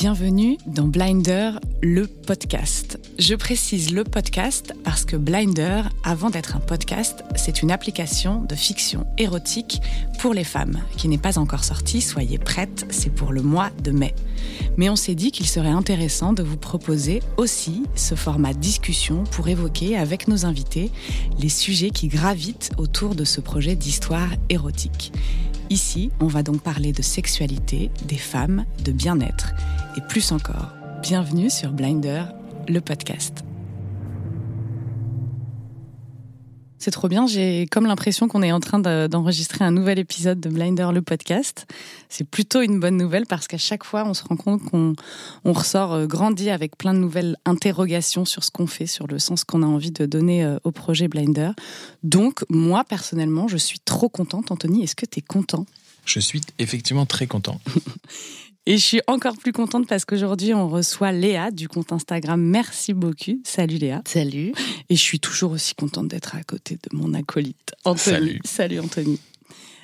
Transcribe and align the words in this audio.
bienvenue 0.00 0.56
dans 0.66 0.88
Blinder, 0.88 1.50
le 1.82 2.06
podcast. 2.06 2.98
Je 3.18 3.34
précise 3.34 3.92
le 3.92 4.02
podcast 4.02 4.72
parce 4.82 5.04
que 5.04 5.14
Blinder, 5.14 5.82
avant 6.04 6.30
d'être 6.30 6.56
un 6.56 6.60
podcast, 6.60 7.22
c'est 7.36 7.60
une 7.60 7.70
application 7.70 8.42
de 8.42 8.54
fiction 8.54 9.06
érotique 9.18 9.82
pour 10.18 10.32
les 10.32 10.42
femmes 10.42 10.80
qui 10.96 11.06
n'est 11.08 11.18
pas 11.18 11.38
encore 11.38 11.64
sortie. 11.64 12.00
Soyez 12.00 12.38
prêtes, 12.38 12.86
c'est 12.88 13.14
pour 13.14 13.30
le 13.30 13.42
mois 13.42 13.68
de 13.84 13.90
mai. 13.90 14.14
Mais 14.78 14.88
on 14.88 14.96
s'est 14.96 15.14
dit 15.14 15.32
qu'il 15.32 15.46
serait 15.46 15.68
intéressant 15.68 16.32
de 16.32 16.42
vous 16.42 16.56
proposer 16.56 17.20
aussi 17.36 17.82
ce 17.94 18.14
format 18.14 18.54
discussion 18.54 19.24
pour 19.24 19.48
évoquer 19.48 19.98
avec 19.98 20.28
nos 20.28 20.46
invités 20.46 20.90
les 21.38 21.50
sujets 21.50 21.90
qui 21.90 22.08
gravitent 22.08 22.70
autour 22.78 23.14
de 23.14 23.24
ce 23.24 23.42
projet 23.42 23.76
d'histoire 23.76 24.30
érotique. 24.48 25.12
Ici, 25.70 26.10
on 26.20 26.26
va 26.26 26.42
donc 26.42 26.62
parler 26.62 26.92
de 26.92 27.00
sexualité, 27.00 27.92
des 28.04 28.18
femmes, 28.18 28.64
de 28.84 28.90
bien-être 28.90 29.52
et 29.96 30.00
plus 30.00 30.32
encore. 30.32 30.72
Bienvenue 31.00 31.48
sur 31.48 31.70
Blinder, 31.70 32.24
le 32.68 32.80
podcast. 32.80 33.44
C'est 36.80 36.90
trop 36.90 37.08
bien. 37.08 37.26
J'ai 37.26 37.66
comme 37.70 37.84
l'impression 37.84 38.26
qu'on 38.26 38.42
est 38.42 38.52
en 38.52 38.58
train 38.58 38.78
d'enregistrer 38.78 39.66
un 39.66 39.70
nouvel 39.70 39.98
épisode 39.98 40.40
de 40.40 40.48
Blinder 40.48 40.88
le 40.94 41.02
podcast. 41.02 41.66
C'est 42.08 42.24
plutôt 42.24 42.62
une 42.62 42.80
bonne 42.80 42.96
nouvelle 42.96 43.26
parce 43.26 43.46
qu'à 43.48 43.58
chaque 43.58 43.84
fois, 43.84 44.04
on 44.06 44.14
se 44.14 44.24
rend 44.24 44.36
compte 44.36 44.62
qu'on 44.64 44.94
on 45.44 45.52
ressort 45.52 45.92
euh, 45.92 46.06
grandi 46.06 46.48
avec 46.48 46.78
plein 46.78 46.94
de 46.94 46.98
nouvelles 46.98 47.36
interrogations 47.44 48.24
sur 48.24 48.44
ce 48.44 48.50
qu'on 48.50 48.66
fait, 48.66 48.86
sur 48.86 49.06
le 49.06 49.18
sens 49.18 49.44
qu'on 49.44 49.62
a 49.62 49.66
envie 49.66 49.90
de 49.90 50.06
donner 50.06 50.42
euh, 50.42 50.56
au 50.64 50.70
projet 50.70 51.06
Blinder. 51.06 51.50
Donc, 52.02 52.46
moi, 52.48 52.82
personnellement, 52.84 53.46
je 53.46 53.58
suis 53.58 53.80
trop 53.80 54.08
contente. 54.08 54.50
Anthony, 54.50 54.82
est-ce 54.82 54.96
que 54.96 55.04
tu 55.04 55.18
es 55.18 55.22
content? 55.22 55.66
Je 56.06 56.18
suis 56.18 56.40
effectivement 56.58 57.04
très 57.04 57.26
content. 57.26 57.60
Et 58.70 58.78
je 58.78 58.84
suis 58.84 59.00
encore 59.08 59.36
plus 59.36 59.50
contente 59.50 59.88
parce 59.88 60.04
qu'aujourd'hui, 60.04 60.54
on 60.54 60.68
reçoit 60.68 61.10
Léa 61.10 61.50
du 61.50 61.66
compte 61.66 61.90
Instagram 61.90 62.40
Merci 62.40 62.94
beaucoup. 62.94 63.40
Salut 63.42 63.78
Léa. 63.78 64.00
Salut. 64.06 64.52
Et 64.88 64.94
je 64.94 65.00
suis 65.00 65.18
toujours 65.18 65.50
aussi 65.50 65.74
contente 65.74 66.06
d'être 66.06 66.36
à 66.36 66.44
côté 66.44 66.76
de 66.76 66.96
mon 66.96 67.12
acolyte 67.12 67.72
Anthony. 67.84 68.14
Salut. 68.14 68.40
Salut 68.44 68.78
Anthony. 68.78 69.18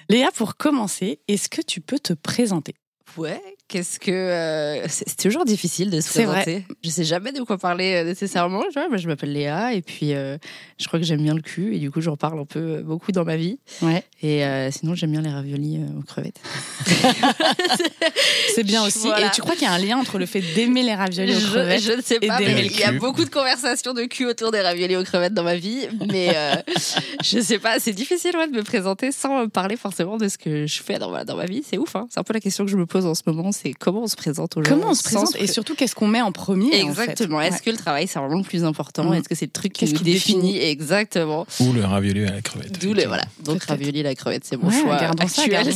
Léa, 0.09 0.31
pour 0.31 0.57
commencer, 0.57 1.19
est-ce 1.27 1.49
que 1.49 1.63
tu 1.63 1.81
peux 1.81 1.99
te 1.99 2.13
présenter? 2.13 2.77
Ouais, 3.17 3.43
qu'est-ce 3.69 3.99
que. 3.99 4.11
euh, 4.11 4.87
c'est 4.89 5.17
toujours 5.17 5.45
difficile 5.45 5.91
de 5.91 6.01
se 6.01 6.09
C'est 6.11 6.25
vrai. 6.25 6.43
présenter. 6.43 6.65
Je 6.85 6.91
sais 6.91 7.05
jamais 7.05 7.33
de 7.33 7.43
quoi 7.43 7.59
parler 7.59 7.95
euh, 7.95 8.05
nécessairement. 8.05 8.63
Tu 8.65 8.73
vois, 8.79 8.89
moi, 8.89 8.97
je 8.99 9.07
m'appelle 9.09 9.33
Léa 9.33 9.73
et 9.75 9.83
puis 9.83 10.15
euh, 10.15 10.39
je 10.79 10.87
crois 10.87 10.99
que 10.99 11.05
j'aime 11.05 11.23
bien 11.23 11.35
le 11.35 11.43
cul 11.43 11.75
et 11.75 11.79
du 11.79 11.91
coup, 11.91 12.01
j'en 12.01 12.17
parle 12.17 12.39
un 12.39 12.45
peu 12.45 12.83
beaucoup 12.83 13.13
dans 13.13 13.25
ma 13.25 13.37
vie. 13.37 13.59
Ouais. 13.83 14.03
Et 14.23 14.45
euh, 14.45 14.71
sinon, 14.71 14.95
j'aime 14.95 15.13
bien 15.13 15.23
les 15.23 15.31
raviolis 15.31 15.81
aux 15.99 16.03
crevettes. 16.03 16.41
C'est 18.55 18.65
bien 18.65 18.85
aussi. 18.85 19.07
Voilà. 19.07 19.27
Et 19.27 19.31
tu 19.31 19.41
crois 19.41 19.55
qu'il 19.55 19.65
y 19.65 19.67
a 19.67 19.73
un 19.73 19.79
lien 19.79 19.99
entre 19.99 20.19
le 20.19 20.27
fait 20.27 20.41
d'aimer 20.55 20.83
les 20.83 20.95
raviolis 20.95 21.37
aux 21.37 21.41
Je, 21.41 21.47
crevettes 21.49 21.83
je 21.83 21.93
ne 21.93 22.01
sais 22.03 22.19
et 22.23 22.27
pas, 22.29 22.39
mais 22.41 22.67
il 22.67 22.79
y 22.79 22.85
a 22.85 22.93
beaucoup 22.93 23.25
de 23.25 23.31
conversations 23.31 23.93
de 23.93 24.05
cul 24.05 24.27
autour 24.27 24.51
des 24.51 24.61
raviolis 24.61 24.97
aux 24.97 25.05
crevettes 25.05 25.35
dans 25.35 25.43
ma 25.45 25.57
vie. 25.57 25.87
Mais 26.09 26.35
je 27.23 27.41
sais 27.41 27.59
pas, 27.59 27.79
c'est 27.81 27.93
difficile 27.93 28.37
ouais, 28.37 28.49
de 28.49 28.53
me 28.57 28.63
présenter 28.63 29.13
sans 29.13 29.49
parler 29.49 29.77
forcément 29.77 30.17
de 30.17 30.29
ce 30.29 30.39
que 30.39 30.67
je 30.67 30.83
fais 30.83 30.99
dans 30.99 31.11
ma, 31.11 31.25
dans 31.25 31.37
ma 31.37 31.47
vie. 31.47 31.63
C'est 31.69 31.79
ouf, 31.79 31.97
hein. 31.97 32.07
c'est 32.11 32.21
un 32.21 32.25
peu 32.25 32.33
la 32.33 32.41
question 32.41 32.65
que 32.65 32.71
je 32.71 32.77
me 32.77 32.87
pose 32.87 33.07
en 33.07 33.15
ce 33.15 33.23
moment 33.27 33.53
c'est 33.57 33.73
comment 33.73 34.03
on 34.03 34.07
se 34.07 34.17
présente 34.17 34.57
aux 34.57 34.63
gens 34.63 34.71
Comment 34.71 34.91
on 34.91 34.95
se 34.95 35.03
présente 35.03 35.35
et 35.37 35.47
surtout 35.47 35.75
qu'est-ce 35.75 35.95
qu'on 35.95 36.07
met 36.07 36.21
en 36.23 36.33
premier 36.33 36.67
en 36.85 36.93
fait 36.95 37.03
Exactement. 37.03 37.41
Est-ce 37.41 37.55
Ouais. 37.57 37.61
que 37.65 37.71
le 37.71 37.77
travail, 37.77 38.07
c'est 38.07 38.19
vraiment 38.19 38.37
le 38.39 38.43
plus 38.45 38.65
important. 38.65 39.13
Est-ce 39.13 39.29
que 39.29 39.35
c'est 39.35 39.47
le 39.47 39.51
truc 39.53 39.73
qui 39.73 39.85
nous 39.87 39.93
définit 40.01 40.43
définit 40.53 40.59
Exactement. 40.59 41.47
Ou 41.61 41.73
le 41.73 41.85
ravioli 41.85 42.25
à 42.25 42.33
la 42.33 42.43
crevette. 42.43 42.79
D'où 42.81 42.93
le 42.95 43.05
voilà. 43.05 43.25
Donc 43.45 43.63
ravioli 43.65 44.03
la 44.03 44.15
crevette, 44.15 44.45
c'est 44.45 44.57
mon 44.57 44.69
Ouais, 44.69 44.81
choix 44.81 44.95
actuel. 44.97 45.67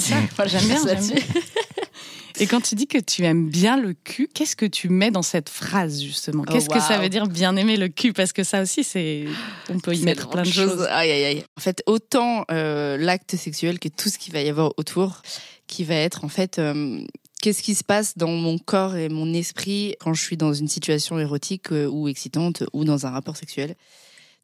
J'aime 0.47 0.63
bien, 0.67 0.85
là-dessus. 0.85 1.15
Et 2.39 2.47
quand 2.47 2.61
tu 2.63 2.75
dis 2.75 2.87
que 2.87 2.97
tu 2.97 3.25
aimes 3.25 3.51
bien 3.51 3.77
le 3.77 3.93
cul, 3.93 4.27
qu'est-ce 4.33 4.57
que 4.57 4.65
tu 4.65 4.89
mets 4.89 5.11
dans 5.11 5.21
cette 5.23 5.51
phrase 5.51 6.01
justement? 6.01 6.45
Oh, 6.49 6.53
Qu'est-ce 6.53 6.71
que 6.71 6.81
ça 6.81 6.97
veut 6.99 7.11
dire 7.11 7.27
bien 7.27 7.55
aimer 7.57 7.77
le 7.77 7.89
cul? 7.89 8.15
Parce 8.15 8.33
que 8.33 8.45
ça 8.45 8.63
aussi, 8.63 8.83
c'est 8.83 9.27
on 9.69 9.79
peut 9.79 9.95
y 9.95 10.03
mettre 10.05 10.31
plein 10.31 10.43
de 10.43 10.47
choses. 10.51 10.87
Aïe, 10.91 11.11
aïe, 11.11 11.25
aïe. 11.25 11.45
En 11.59 11.61
fait, 11.61 11.83
autant 11.87 12.45
euh, 12.51 12.97
l'acte 12.97 13.37
sexuel 13.37 13.79
que 13.79 13.89
tout 13.89 14.09
ce 14.09 14.17
qu'il 14.17 14.33
va 14.33 14.41
y 14.41 14.49
avoir 14.49 14.73
autour, 14.79 15.21
qui 15.67 15.85
va 15.85 15.97
être 15.97 16.25
en 16.25 16.29
fait, 16.29 16.59
euh, 16.59 17.03
qu'est-ce 17.41 17.63
qui 17.63 17.75
se 17.75 17.85
passe 17.85 18.17
dans 18.17 18.31
mon 18.31 18.59
corps 18.59 18.97
et 18.97 19.09
mon 19.09 19.33
esprit 19.33 19.97
quand 20.01 20.15
je 20.15 20.23
suis 20.23 20.37
dans 20.37 20.53
une 20.53 20.69
situation 20.69 21.19
érotique 21.19 21.73
euh, 21.73 21.87
ou 21.87 22.09
excitante 22.09 22.65
ou 22.73 22.85
dans 22.85 23.07
un 23.07 23.11
rapport 23.11 23.37
sexuel? 23.37 23.75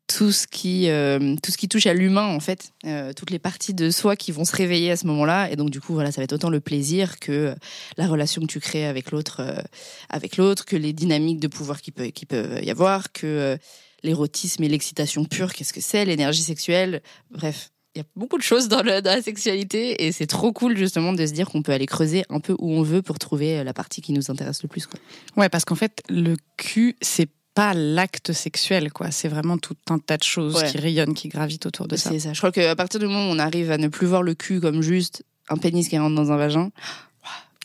Tout 0.07 0.31
ce 0.31 0.47
qui, 0.47 0.89
euh, 0.89 1.35
tout 1.43 1.51
ce 1.51 1.57
qui 1.57 1.69
touche 1.69 1.87
à 1.87 1.93
l'humain, 1.93 2.27
en 2.27 2.39
fait, 2.39 2.71
euh, 2.85 3.13
toutes 3.13 3.33
les 3.33 3.41
parties 3.41 3.75
de 3.75 3.91
soi 3.91 4.15
qui 4.15 4.31
vont 4.31 4.45
se 4.45 4.55
réveiller 4.55 4.93
à 4.93 4.97
ce 4.97 5.05
moment-là. 5.09 5.51
Et 5.51 5.57
donc, 5.57 5.71
du 5.71 5.81
coup, 5.81 5.95
voilà, 5.95 6.13
ça 6.13 6.21
va 6.21 6.25
être 6.25 6.33
autant 6.33 6.49
le 6.49 6.61
plaisir 6.61 7.19
que 7.19 7.33
euh, 7.33 7.55
la 7.97 8.07
relation 8.07 8.41
que 8.43 8.47
tu 8.47 8.61
crées 8.61 8.87
avec 8.87 9.11
l'autre, 9.11 9.41
euh, 9.41 9.61
avec 10.09 10.37
l'autre, 10.37 10.65
que 10.65 10.77
les 10.77 10.93
dynamiques 10.93 11.41
de 11.41 11.49
pouvoir 11.49 11.81
qui, 11.81 11.91
peut, 11.91 12.07
qui 12.07 12.25
peuvent 12.25 12.63
y 12.63 12.71
avoir, 12.71 13.11
que 13.11 13.27
euh, 13.27 13.57
l'érotisme 14.05 14.63
et 14.63 14.69
l'excitation 14.69 15.25
pure, 15.25 15.53
qu'est-ce 15.53 15.73
que 15.73 15.81
c'est, 15.81 16.05
l'énergie 16.05 16.45
sexuelle, 16.45 17.03
bref. 17.33 17.71
Il 17.97 18.01
y 18.01 18.03
a 18.03 18.07
beaucoup 18.15 18.37
de 18.39 18.43
choses 18.43 18.69
dans, 18.69 18.83
le- 18.83 19.01
dans 19.01 19.11
la 19.17 19.23
sexualité 19.23 20.05
et 20.07 20.13
c'est 20.13 20.27
trop 20.27 20.53
cool 20.53 20.77
justement 20.77 21.13
de 21.15 21.25
se 21.27 21.33
dire 21.33 21.49
qu'on 21.49 21.63
peut 21.63 21.73
aller 21.73 21.87
creuser 21.87 22.25
un 22.29 22.41
peu 22.41 22.55
où 22.59 22.73
on 22.73 22.83
veut 22.83 23.01
pour 23.03 23.19
trouver 23.19 23.59
euh, 23.59 23.65
la 23.65 23.73
partie 23.73 24.03
qui 24.03 24.13
nous 24.13 24.31
intéresse 24.31 24.63
le 24.63 24.69
plus. 24.69 24.87
Quoi. 24.87 25.01
Ouais, 25.37 25.49
parce 25.49 25.65
qu'en 25.65 25.75
fait, 25.77 26.03
le 26.11 26.37
cul, 26.59 26.97
c'est 27.01 27.29
pas 27.55 27.73
l'acte 27.73 28.35
sexuel, 28.35 28.93
quoi. 28.93 29.11
C'est 29.11 29.29
vraiment 29.29 29.57
tout 29.57 29.77
un 29.89 29.99
tas 29.99 30.19
de 30.19 30.23
choses 30.23 30.57
Ouais. 30.57 30.71
qui 30.71 30.77
rayonnent, 30.77 31.15
qui 31.15 31.29
gravitent 31.29 31.65
autour 31.65 31.89
de 31.89 31.97
ça. 31.97 32.11
C'est 32.11 32.19
ça. 32.19 32.35
Je 32.35 32.39
crois 32.39 32.53
qu'à 32.53 32.77
partir 32.77 33.01
du 33.01 33.07
moment 33.07 33.31
où 33.31 33.33
on 33.35 33.39
arrive 33.39 33.71
à 33.71 33.79
ne 33.79 33.89
plus 33.89 34.07
voir 34.07 34.23
le 34.23 34.35
cul 34.35 34.61
comme 34.61 34.83
juste 34.83 35.25
un 35.49 35.57
pénis 35.57 35.89
qui 35.89 35.97
rentre 35.97 36.15
dans 36.15 36.31
un 36.33 36.37
vagin, 36.37 36.71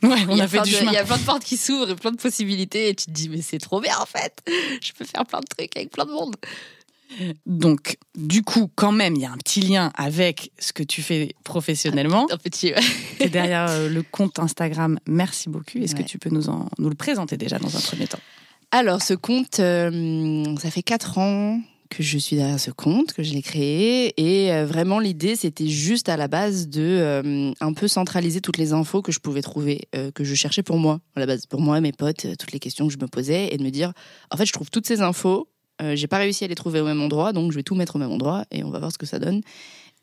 Ouais, 0.03 0.19
il 0.21 0.29
on 0.31 0.35
y, 0.35 0.41
a 0.41 0.45
a 0.45 0.47
fait 0.47 0.57
plein 0.57 0.63
du 0.63 0.71
de, 0.71 0.75
chemin. 0.77 0.91
il 0.91 0.95
y 0.95 0.97
a 0.97 1.03
plein 1.03 1.17
de 1.17 1.23
portes 1.23 1.43
qui 1.43 1.57
s'ouvrent 1.57 1.91
et 1.91 1.95
plein 1.95 2.09
de 2.11 2.17
possibilités 2.17 2.89
et 2.89 2.95
tu 2.95 3.05
te 3.05 3.11
dis 3.11 3.29
mais 3.29 3.41
c'est 3.43 3.59
trop 3.59 3.79
bien 3.81 3.95
en 3.99 4.07
fait. 4.07 4.33
Je 4.81 4.93
peux 4.93 5.05
faire 5.05 5.25
plein 5.27 5.41
de 5.41 5.45
trucs 5.45 5.77
avec 5.77 5.91
plein 5.91 6.05
de 6.05 6.11
monde. 6.11 6.35
Donc, 7.45 7.97
du 8.15 8.43
coup, 8.43 8.69
quand 8.75 8.91
même, 8.91 9.15
il 9.15 9.21
y 9.21 9.25
a 9.25 9.31
un 9.31 9.37
petit 9.37 9.61
lien 9.61 9.91
avec 9.95 10.51
ce 10.59 10.73
que 10.73 10.83
tu 10.83 11.01
fais 11.01 11.33
professionnellement. 11.43 12.27
Un 12.31 12.37
petit. 12.37 12.73
ouais. 12.73 12.81
Es 13.19 13.29
derrière 13.29 13.67
euh, 13.69 13.89
le 13.89 14.03
compte 14.03 14.39
Instagram 14.39 14.99
Merci 15.07 15.49
beaucoup. 15.49 15.77
Est-ce 15.77 15.95
que 15.95 16.03
tu 16.03 16.17
peux 16.17 16.29
nous, 16.29 16.49
en, 16.49 16.67
nous 16.77 16.89
le 16.89 16.95
présenter 16.95 17.37
déjà 17.37 17.59
dans 17.59 17.75
un 17.75 17.81
premier 17.81 18.07
temps? 18.07 18.19
Alors, 18.71 19.01
ce 19.01 19.13
compte, 19.13 19.59
euh, 19.59 20.55
ça 20.57 20.71
fait 20.71 20.83
quatre 20.83 21.17
ans 21.17 21.59
que 21.91 22.01
je 22.01 22.17
suis 22.17 22.37
derrière 22.37 22.59
ce 22.59 22.71
compte, 22.71 23.13
que 23.13 23.21
je 23.21 23.33
l'ai 23.33 23.41
créé. 23.43 24.13
Et 24.17 24.51
euh, 24.51 24.65
vraiment, 24.65 24.97
l'idée, 24.97 25.35
c'était 25.35 25.67
juste 25.67 26.09
à 26.09 26.17
la 26.17 26.27
base 26.27 26.69
de 26.69 26.81
euh, 26.81 27.51
un 27.59 27.73
peu 27.73 27.87
centraliser 27.87 28.41
toutes 28.41 28.57
les 28.57 28.73
infos 28.73 29.01
que 29.01 29.11
je 29.11 29.19
pouvais 29.19 29.41
trouver, 29.41 29.81
euh, 29.95 30.09
que 30.09 30.23
je 30.23 30.33
cherchais 30.33 30.63
pour 30.63 30.77
moi, 30.77 31.01
à 31.15 31.19
la 31.19 31.25
base, 31.27 31.45
pour 31.45 31.61
moi, 31.61 31.79
mes 31.81 31.91
potes, 31.91 32.25
toutes 32.39 32.53
les 32.53 32.59
questions 32.59 32.87
que 32.87 32.93
je 32.93 32.97
me 32.97 33.07
posais, 33.07 33.53
et 33.53 33.57
de 33.57 33.63
me 33.63 33.69
dire, 33.69 33.91
en 34.31 34.37
fait, 34.37 34.45
je 34.45 34.53
trouve 34.53 34.71
toutes 34.71 34.87
ces 34.87 35.01
infos. 35.01 35.47
Euh, 35.81 35.95
j'ai 35.95 36.07
pas 36.07 36.17
réussi 36.17 36.43
à 36.43 36.47
les 36.47 36.55
trouver 36.55 36.79
au 36.81 36.85
même 36.85 37.01
endroit, 37.01 37.33
donc 37.33 37.51
je 37.51 37.57
vais 37.57 37.63
tout 37.63 37.75
mettre 37.75 37.95
au 37.95 37.99
même 37.99 38.11
endroit 38.11 38.45
et 38.51 38.63
on 38.63 38.69
va 38.69 38.79
voir 38.79 38.91
ce 38.91 38.97
que 38.97 39.05
ça 39.05 39.19
donne. 39.19 39.41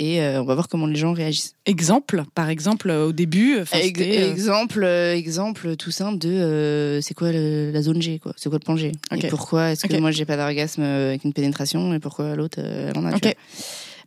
Et 0.01 0.23
euh, 0.23 0.41
on 0.41 0.45
va 0.45 0.55
voir 0.55 0.69
comment 0.69 0.87
les 0.87 0.95
gens 0.95 1.13
réagissent. 1.13 1.55
Exemple, 1.67 2.23
par 2.37 2.49
exemple, 2.51 2.89
euh, 2.89 3.07
au 3.09 3.13
début, 3.13 3.59
Ex- 3.73 4.01
exemple, 4.01 4.85
euh, 4.85 5.13
exemple 5.17 5.75
tout 5.75 5.91
simple 5.91 6.19
de 6.19 7.01
c'est 7.03 7.15
quoi 7.15 7.33
le- 7.33 7.73
la 7.73 7.83
zone 7.83 8.01
G 8.01 8.21
quoi? 8.21 8.33
C'est 8.37 8.49
quoi 8.49 8.59
le 8.61 8.65
plan 8.65 8.77
G? 8.77 8.93
Ok. 9.11 9.25
Et 9.25 9.27
pourquoi 9.29 9.73
est-ce 9.73 9.87
que 9.89 9.97
moi 9.97 10.13
j'ai 10.13 10.25
pas 10.25 10.37
d'orgasme 10.37 10.83
avec 10.83 11.25
une 11.25 11.33
pénétration 11.33 11.93
et 11.95 11.99
pourquoi 11.99 12.37
l'autre 12.37 12.61
elle 12.61 12.97
en 12.97 13.05
a 13.07 13.11
tu 13.11 13.17
Ok. 13.17 13.23
vois? 13.25 13.33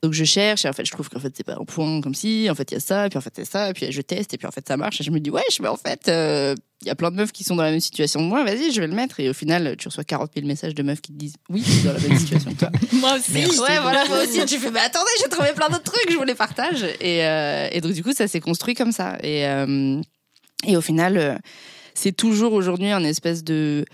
Donc 0.04 0.14
je 0.14 0.24
cherche 0.24 0.66
et 0.66 0.70
en 0.70 0.74
fait 0.74 0.86
je 0.86 0.92
trouve 0.92 1.10
qu'en 1.10 1.20
fait 1.20 1.32
c'est 1.36 1.44
pas 1.44 1.58
un 1.60 1.66
point 1.66 2.02
comme 2.02 2.16
si 2.16 2.50
en 2.50 2.56
fait 2.56 2.72
il 2.72 2.74
y 2.74 2.78
a 2.78 2.80
ça 2.80 3.06
et 3.06 3.10
puis 3.10 3.18
en 3.18 3.22
fait 3.22 3.34
c'est 3.36 3.46
ça 3.46 3.70
et 3.70 3.74
puis 3.74 3.92
je 3.92 4.02
teste 4.02 4.34
et 4.34 4.38
puis 4.38 4.48
en 4.48 4.52
fait 4.52 4.68
ça 4.68 4.76
marche 4.76 5.00
et 5.00 5.04
je 5.04 5.12
me 5.12 5.20
dis 5.20 5.30
ouais 5.30 5.44
mais 5.60 5.68
en 5.68 5.78
fait 5.78 6.08
euh, 6.08 6.56
il 6.82 6.88
y 6.88 6.90
a 6.90 6.96
plein 6.96 7.12
de 7.12 7.18
meufs 7.18 7.32
qui 7.32 7.44
sont 7.44 7.56
dans 7.56 7.64
la 7.64 7.70
même 7.70 7.80
situation 7.80 8.20
que 8.20 8.26
moi 8.26 8.44
vas-y 8.44 8.72
je 8.72 8.82
vais 8.82 8.88
le 8.88 8.96
mettre 8.96 9.20
et 9.20 9.30
au 9.30 9.34
final 9.34 9.76
tu 9.78 9.88
reçois 9.88 10.04
40 10.04 10.32
000 10.34 10.48
messages 10.48 10.74
de 10.74 10.82
meufs 10.82 11.02
qui 11.02 11.12
te 11.12 11.18
disent 11.18 11.36
oui 11.50 11.62
je 11.64 11.72
suis 11.72 11.84
dans 11.84 11.94
la 11.94 12.00
même 12.00 12.18
situation 12.18 12.52
que 12.52 12.58
toi 12.58 12.72
moi 13.02 13.16
aussi. 13.18 13.32
Merci. 13.34 13.60
Ouais, 13.60 13.80
voilà, 13.82 14.06
moi 14.06 14.24
aussi. 14.24 14.46
Tu 14.46 14.58
fais, 14.58 14.72
mais 14.72 14.80
attendez, 14.80 15.12
j'ai 15.22 15.30
trouvé 15.30 15.52
plein 15.54 15.68
d'autres 15.68 15.92
trucs, 15.92 16.10
je 16.10 16.16
vous 16.16 16.24
les 16.24 16.36
partage. 16.36 16.84
Et, 17.02 17.26
euh, 17.26 17.68
et 17.72 17.82
donc, 17.82 17.92
du 17.92 18.04
coup, 18.04 18.14
ça 18.14 18.28
s'est 18.28 18.40
construit 18.40 18.76
comme 18.76 18.92
ça. 18.92 19.18
Et, 19.24 19.46
euh, 19.48 20.00
et 20.66 20.78
au 20.78 20.82
final, 20.82 21.18
euh, 21.18 21.36
c'est 21.94 22.16
toujours 22.16 22.54
aujourd'hui 22.54 22.92
un 22.92 23.04
espèce 23.04 23.44
de. 23.44 23.86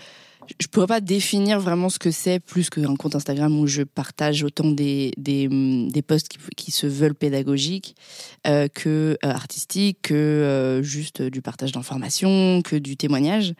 Je 0.60 0.66
pourrais 0.66 0.88
pas 0.88 1.00
définir 1.00 1.60
vraiment 1.60 1.88
ce 1.88 2.00
que 2.00 2.10
c'est 2.10 2.40
plus 2.40 2.68
qu'un 2.68 2.96
compte 2.96 3.14
Instagram 3.14 3.56
où 3.60 3.68
je 3.68 3.82
partage 3.82 4.42
autant 4.42 4.70
des, 4.70 5.12
des, 5.16 5.46
hum, 5.46 5.88
des 5.88 6.02
posts 6.02 6.28
qui, 6.28 6.38
qui 6.56 6.70
se 6.72 6.88
veulent 6.88 7.14
pédagogiques 7.14 7.94
euh, 8.46 8.66
que 8.66 9.16
euh, 9.24 9.30
artistiques, 9.30 10.02
que 10.02 10.14
euh, 10.14 10.82
juste 10.82 11.22
du 11.22 11.42
partage 11.42 11.70
d'informations, 11.70 12.60
que 12.62 12.74
du 12.74 12.96
témoignage. 12.96 13.54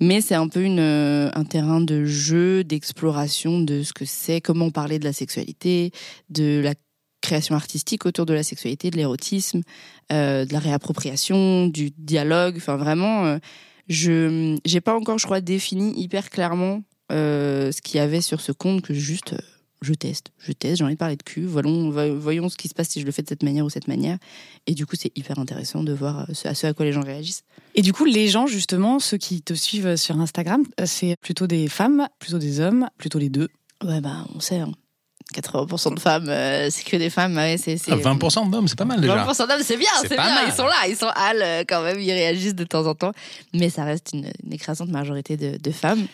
Mais 0.00 0.20
c'est 0.20 0.34
un 0.34 0.48
peu 0.48 0.62
une, 0.62 0.80
euh, 0.80 1.30
un 1.34 1.44
terrain 1.44 1.80
de 1.80 2.04
jeu, 2.04 2.64
d'exploration 2.64 3.60
de 3.60 3.84
ce 3.84 3.92
que 3.92 4.04
c'est, 4.04 4.40
comment 4.40 4.70
parler 4.70 4.98
de 4.98 5.04
la 5.04 5.12
sexualité, 5.12 5.92
de 6.30 6.60
la 6.64 6.74
création 7.20 7.54
artistique 7.54 8.06
autour 8.06 8.26
de 8.26 8.34
la 8.34 8.42
sexualité, 8.42 8.90
de 8.90 8.96
l'érotisme, 8.96 9.60
euh, 10.10 10.44
de 10.46 10.52
la 10.52 10.58
réappropriation, 10.58 11.68
du 11.68 11.90
dialogue. 11.96 12.54
Enfin, 12.56 12.76
vraiment, 12.76 13.38
je 13.90 14.56
j'ai 14.64 14.80
pas 14.80 14.96
encore, 14.96 15.18
je 15.18 15.26
crois, 15.26 15.42
défini 15.42 15.92
hyper 16.00 16.30
clairement 16.30 16.82
euh, 17.12 17.72
ce 17.72 17.82
qu'il 17.82 17.96
y 17.96 18.00
avait 18.00 18.22
sur 18.22 18.40
ce 18.40 18.52
compte 18.52 18.82
que 18.82 18.94
juste 18.94 19.34
euh, 19.34 19.38
je 19.82 19.92
teste, 19.94 20.30
je 20.38 20.52
teste, 20.52 20.76
j'ai 20.76 20.84
envie 20.84 20.94
de 20.94 20.98
parler 20.98 21.16
de 21.16 21.22
cul, 21.22 21.44
voyons, 21.44 21.90
voyons 21.90 22.48
ce 22.48 22.56
qui 22.56 22.68
se 22.68 22.74
passe 22.74 22.90
si 22.90 23.00
je 23.00 23.06
le 23.06 23.12
fais 23.12 23.22
de 23.22 23.28
cette 23.28 23.42
manière 23.42 23.64
ou 23.64 23.70
cette 23.70 23.88
manière. 23.88 24.18
Et 24.66 24.74
du 24.74 24.86
coup, 24.86 24.94
c'est 24.94 25.10
hyper 25.16 25.38
intéressant 25.38 25.82
de 25.82 25.92
voir 25.92 26.26
ce 26.32 26.48
à, 26.48 26.54
ce 26.54 26.66
à 26.66 26.74
quoi 26.74 26.84
les 26.84 26.92
gens 26.92 27.02
réagissent. 27.02 27.42
Et 27.74 27.82
du 27.82 27.92
coup, 27.92 28.04
les 28.04 28.28
gens, 28.28 28.46
justement, 28.46 28.98
ceux 28.98 29.16
qui 29.16 29.42
te 29.42 29.54
suivent 29.54 29.96
sur 29.96 30.20
Instagram, 30.20 30.64
c'est 30.84 31.16
plutôt 31.20 31.46
des 31.46 31.68
femmes, 31.68 32.08
plutôt 32.18 32.38
des 32.38 32.60
hommes, 32.60 32.88
plutôt 32.98 33.18
les 33.18 33.30
deux? 33.30 33.48
Ouais, 33.82 34.00
bah, 34.02 34.26
on 34.34 34.40
sait. 34.40 34.60
80% 35.32 35.94
de 35.94 36.00
femmes, 36.00 36.28
euh, 36.28 36.68
c'est 36.70 36.84
que 36.84 36.96
des 36.96 37.10
femmes. 37.10 37.36
Ouais, 37.36 37.56
c'est, 37.58 37.76
20% 37.76 38.42
ah, 38.44 38.48
d'hommes, 38.48 38.68
c'est 38.68 38.78
pas 38.78 38.84
mal 38.84 39.00
déjà. 39.00 39.24
20% 39.24 39.48
d'hommes, 39.48 39.62
c'est 39.62 39.76
bien, 39.76 39.88
c'est, 40.02 40.16
bien. 40.16 40.46
Ils 40.46 40.52
sont 40.52 40.66
là, 40.66 40.86
ils 40.88 40.96
sont 40.96 41.10
hal 41.14 41.64
quand 41.68 41.82
même, 41.82 42.00
ils 42.00 42.12
réagissent 42.12 42.54
de 42.54 42.64
temps 42.64 42.86
en 42.86 42.94
temps. 42.94 43.12
Mais 43.54 43.70
ça 43.70 43.84
reste 43.84 44.10
une, 44.12 44.30
écrasante 44.52 44.88
majorité 44.88 45.36
de, 45.36 45.56
de 45.56 45.70
femmes. 45.70 46.06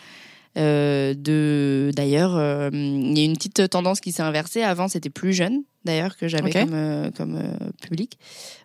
Euh, 0.57 1.13
de 1.13 1.91
d'ailleurs, 1.95 2.35
euh, 2.35 2.69
il 2.73 3.17
y 3.17 3.21
a 3.21 3.25
une 3.25 3.35
petite 3.35 3.69
tendance 3.69 3.99
qui 3.99 4.11
s'est 4.11 4.23
inversée. 4.23 4.63
Avant, 4.63 4.87
c'était 4.87 5.11
plus 5.11 5.33
jeune, 5.33 5.63
d'ailleurs, 5.85 6.17
que 6.17 6.27
j'avais 6.27 6.51
comme, 6.51 6.73
euh, 6.73 7.11
comme 7.11 7.39
public. 7.81 8.17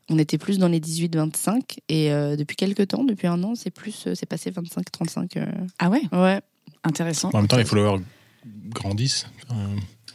On 0.08 0.18
était 0.18 0.38
plus 0.38 0.58
dans 0.58 0.68
les 0.68 0.80
18-25 0.80 1.78
et 1.88 2.10
depuis 2.36 2.56
quelques 2.56 2.88
temps, 2.88 3.04
depuis 3.04 3.26
un 3.26 3.42
an, 3.44 3.54
c'est 3.54 3.70
plus, 3.70 4.08
c'est 4.14 4.26
passé 4.26 4.50
25-35. 4.50 5.44
Ah 5.78 5.90
ouais? 5.90 6.02
Ouais. 6.12 6.40
Intéressant. 6.84 7.30
En 7.32 7.38
même 7.38 7.48
temps, 7.48 7.56
les 7.56 7.64
followers 7.64 8.02
grandissent. 8.68 9.26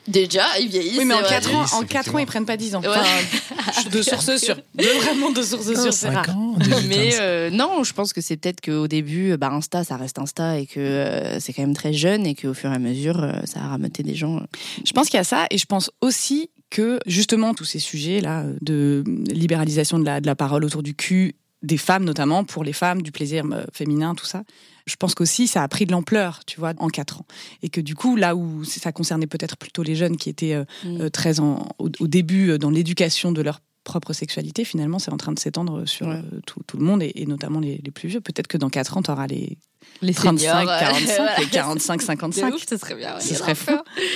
Déjà, 0.07 0.43
ils 0.59 0.69
vieillissent. 0.69 0.99
Oui, 0.99 1.05
mais 1.05 1.13
en 1.13 1.21
4 1.21 1.53
ans, 1.53 1.65
en 1.73 1.83
4 1.83 2.15
ans, 2.15 2.19
ils 2.19 2.25
prennent 2.25 2.45
pas 2.45 2.55
10 2.55 2.75
ans. 2.75 2.81
Enfin, 2.85 3.89
de 3.91 4.01
sources 4.01 4.37
sûres. 4.37 4.57
De 4.73 4.83
vraiment 5.01 5.31
de 5.31 5.41
sources 5.41 5.73
sûres, 5.73 5.93
c'est 5.93 6.09
rare. 6.09 6.27
mais 6.87 7.11
euh, 7.19 7.49
non, 7.49 7.83
je 7.83 7.93
pense 7.93 8.13
que 8.13 8.21
c'est 8.21 8.37
peut-être 8.37 8.61
qu'au 8.61 8.87
début, 8.87 9.35
bah, 9.37 9.49
Insta, 9.51 9.83
ça 9.83 9.97
reste 9.97 10.17
Insta 10.17 10.59
et 10.59 10.65
que 10.65 10.79
euh, 10.79 11.39
c'est 11.39 11.51
quand 11.51 11.61
même 11.61 11.75
très 11.75 11.93
jeune 11.93 12.25
et 12.25 12.35
qu'au 12.35 12.53
fur 12.53 12.71
et 12.71 12.75
à 12.75 12.79
mesure, 12.79 13.21
euh, 13.21 13.33
ça 13.45 13.59
a 13.59 13.67
rameuté 13.67 14.01
des 14.03 14.15
gens. 14.15 14.41
Je 14.85 14.91
pense 14.93 15.07
qu'il 15.07 15.17
y 15.17 15.21
a 15.21 15.25
ça 15.25 15.45
et 15.51 15.57
je 15.57 15.65
pense 15.65 15.91
aussi 16.01 16.49
que 16.69 16.99
justement 17.05 17.53
tous 17.53 17.65
ces 17.65 17.79
sujets 17.79 18.19
là 18.19 18.43
de 18.61 19.03
libéralisation 19.29 19.99
de 19.99 20.05
la, 20.05 20.19
de 20.19 20.25
la 20.25 20.35
parole 20.35 20.65
autour 20.65 20.83
du 20.83 20.95
cul 20.95 21.35
des 21.63 21.77
femmes 21.77 22.03
notamment 22.03 22.43
pour 22.43 22.65
les 22.65 22.73
femmes 22.73 23.01
du 23.01 23.13
plaisir 23.13 23.45
féminin 23.71 24.15
tout 24.15 24.25
ça 24.25 24.43
je 24.87 24.95
pense 24.95 25.13
qu'aussi 25.13 25.47
ça 25.47 25.61
a 25.61 25.67
pris 25.67 25.85
de 25.85 25.91
l'ampleur, 25.91 26.39
tu 26.47 26.59
vois, 26.59 26.73
en 26.79 26.87
quatre 26.87 27.19
ans. 27.19 27.25
Et 27.61 27.69
que 27.69 27.81
du 27.81 27.93
coup, 27.93 28.15
là 28.15 28.35
où 28.35 28.63
ça 28.63 28.91
concernait 28.91 29.27
peut-être 29.27 29.57
plutôt 29.57 29.83
les 29.83 29.95
jeunes 29.95 30.17
qui 30.17 30.29
étaient 30.29 30.53
euh, 30.53 30.63
mm. 30.83 31.01
euh, 31.01 31.09
très 31.09 31.39
en, 31.39 31.67
au, 31.77 32.07
début 32.07 32.51
euh, 32.51 32.57
dans 32.57 32.69
l'éducation 32.69 33.31
de 33.31 33.41
leur 33.41 33.59
propre 33.83 34.13
sexualité, 34.13 34.65
finalement, 34.65 34.99
c'est 34.99 35.13
en 35.13 35.17
train 35.17 35.31
de 35.31 35.39
s'étendre 35.39 35.87
sur 35.87 36.13
tout, 36.45 36.77
le 36.77 36.83
monde 36.83 37.01
et, 37.01 37.25
notamment 37.25 37.61
les, 37.61 37.79
plus 37.93 38.09
vieux. 38.09 38.19
Peut-être 38.19 38.47
que 38.47 38.57
dans 38.57 38.69
quatre 38.69 38.97
ans, 38.97 39.01
tu 39.01 39.11
auras 39.11 39.27
les, 39.27 39.57
les 40.01 40.13
35, 40.13 40.65
45, 40.65 41.39
les 41.39 41.45
45, 41.45 42.01
55. 42.01 42.53
Ouf, 42.53 42.65
ce 42.69 42.75
serait 42.75 42.95
bien. 42.95 43.17
Ce 43.21 43.33
serait 43.33 43.55
fou. 43.55 43.71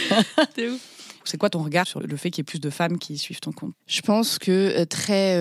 C'est 1.24 1.38
quoi 1.38 1.50
ton 1.50 1.64
regard 1.64 1.88
sur 1.88 2.02
le 2.02 2.18
fait 2.18 2.32
qu'il 2.32 2.40
y 2.40 2.44
ait 2.44 2.44
plus 2.44 2.60
de 2.60 2.70
femmes 2.70 2.98
qui 2.98 3.18
suivent 3.18 3.40
ton 3.40 3.54
compte? 3.54 3.74
Je 3.88 4.02
pense 4.02 4.40
que 4.40 4.84
très 4.84 5.38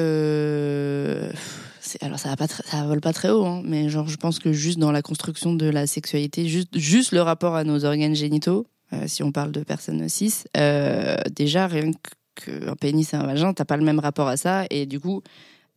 alors 2.00 2.18
ça 2.18 2.28
va 2.28 2.36
pas 2.36 2.46
ça 2.46 2.84
vole 2.84 3.00
pas 3.00 3.12
très 3.12 3.30
haut 3.30 3.44
hein, 3.44 3.62
mais 3.64 3.88
genre 3.88 4.08
je 4.08 4.16
pense 4.16 4.38
que 4.38 4.52
juste 4.52 4.78
dans 4.78 4.92
la 4.92 5.02
construction 5.02 5.54
de 5.54 5.66
la 5.66 5.86
sexualité 5.86 6.46
juste 6.46 6.76
juste 6.76 7.12
le 7.12 7.22
rapport 7.22 7.54
à 7.54 7.64
nos 7.64 7.84
organes 7.84 8.14
génitaux 8.14 8.66
euh, 8.92 9.04
si 9.06 9.22
on 9.22 9.32
parle 9.32 9.52
de 9.52 9.62
personnes 9.62 10.08
cis 10.08 10.44
euh, 10.56 11.16
déjà 11.30 11.66
rien 11.66 11.92
qu'un 12.34 12.74
pénis 12.74 13.12
et 13.12 13.16
un 13.16 13.26
vagin 13.26 13.52
t'as 13.52 13.64
pas 13.64 13.76
le 13.76 13.84
même 13.84 13.98
rapport 13.98 14.28
à 14.28 14.36
ça. 14.36 14.64
Et 14.70 14.86
du 14.86 15.00
coup 15.00 15.22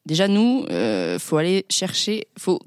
déjà 0.06 0.28
nous 0.28 0.66
euh, 0.72 1.20
faut 1.20 1.38
aller 1.38 1.66
chercher 1.70 2.28
faut 2.38 2.60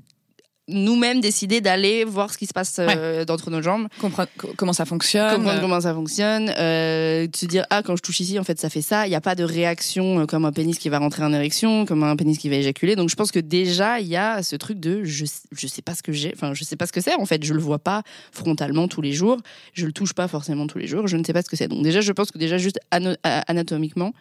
nous-mêmes 0.69 1.21
décider 1.21 1.61
d'aller 1.61 2.05
voir 2.05 2.33
ce 2.33 2.39
qui 2.39 2.47
se 2.47 2.53
passe 2.53 2.77
euh, 2.79 3.25
d'entre 3.25 3.51
nos 3.51 3.63
jambes. 3.63 3.87
Comprendre 4.01 4.29
comment 4.57 4.73
ça 4.73 4.85
fonctionne. 4.85 5.37
Comprendre 5.37 5.61
comment 5.61 5.81
ça 5.81 5.95
fonctionne. 5.95 6.53
Euh, 6.59 7.27
se 7.35 7.47
dire, 7.47 7.65
ah, 7.71 7.83
quand 7.83 7.95
je 7.97 8.03
touche 8.03 8.21
ici, 8.21 8.39
en 8.39 8.45
fait, 8.45 8.59
ça 8.59 8.69
fait 8.69 8.83
ça. 8.83 9.07
Il 9.07 9.11
n'y 9.11 9.17
a 9.17 9.21
pas 9.21 9.35
de 9.35 9.45
réaction 9.45 10.21
euh, 10.21 10.27
comme 10.27 10.45
un 10.45 10.53
pénis 10.53 10.79
qui 10.79 10.89
va 10.89 10.99
rentrer 10.99 11.23
en 11.23 11.33
érection, 11.33 11.87
comme 11.87 12.03
un 12.03 12.17
pénis 12.17 12.37
qui 12.39 12.49
va 12.49 12.57
éjaculer. 12.57 12.97
Donc, 12.97 13.11
je 13.11 13.17
pense 13.17 13.31
que 13.31 13.39
déjà, 13.39 14.01
il 14.01 14.09
y 14.09 14.17
a 14.17 14.43
ce 14.43 14.57
truc 14.57 14.81
de, 14.81 15.05
je, 15.05 15.25
je 15.53 15.67
sais 15.67 15.83
pas 15.83 15.95
ce 15.95 16.03
que 16.03 16.13
j'ai, 16.13 16.33
enfin, 16.35 16.53
je 16.53 16.65
sais 16.65 16.77
pas 16.77 16.87
ce 16.87 16.93
que 16.93 17.01
c'est. 17.01 17.15
En 17.15 17.27
fait, 17.27 17.45
je 17.45 17.55
le 17.55 17.61
vois 17.61 17.79
pas 17.79 18.03
frontalement 18.33 18.89
tous 18.89 19.03
les 19.03 19.13
jours. 19.13 19.39
Je 19.73 19.87
le 19.87 19.93
touche 19.93 20.15
pas 20.15 20.27
forcément 20.27 20.67
tous 20.67 20.79
les 20.79 20.89
jours. 20.89 21.07
Je 21.07 21.17
ne 21.17 21.23
sais 21.23 21.33
pas 21.33 21.43
ce 21.43 21.49
que 21.49 21.57
c'est. 21.57 21.69
Donc, 21.69 21.83
déjà, 21.85 22.01
je 22.01 22.13
pense 22.13 22.33
que 22.33 22.39
déjà, 22.39 22.59
juste 22.59 22.81
anatomiquement, 22.91 24.13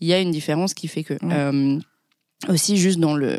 il 0.00 0.08
y 0.08 0.12
a 0.12 0.20
une 0.20 0.32
différence 0.32 0.74
qui 0.74 0.88
fait 0.88 1.04
que, 1.04 1.14
euh, 1.24 1.78
aussi, 2.48 2.76
juste 2.76 2.98
dans 2.98 3.14
le, 3.14 3.38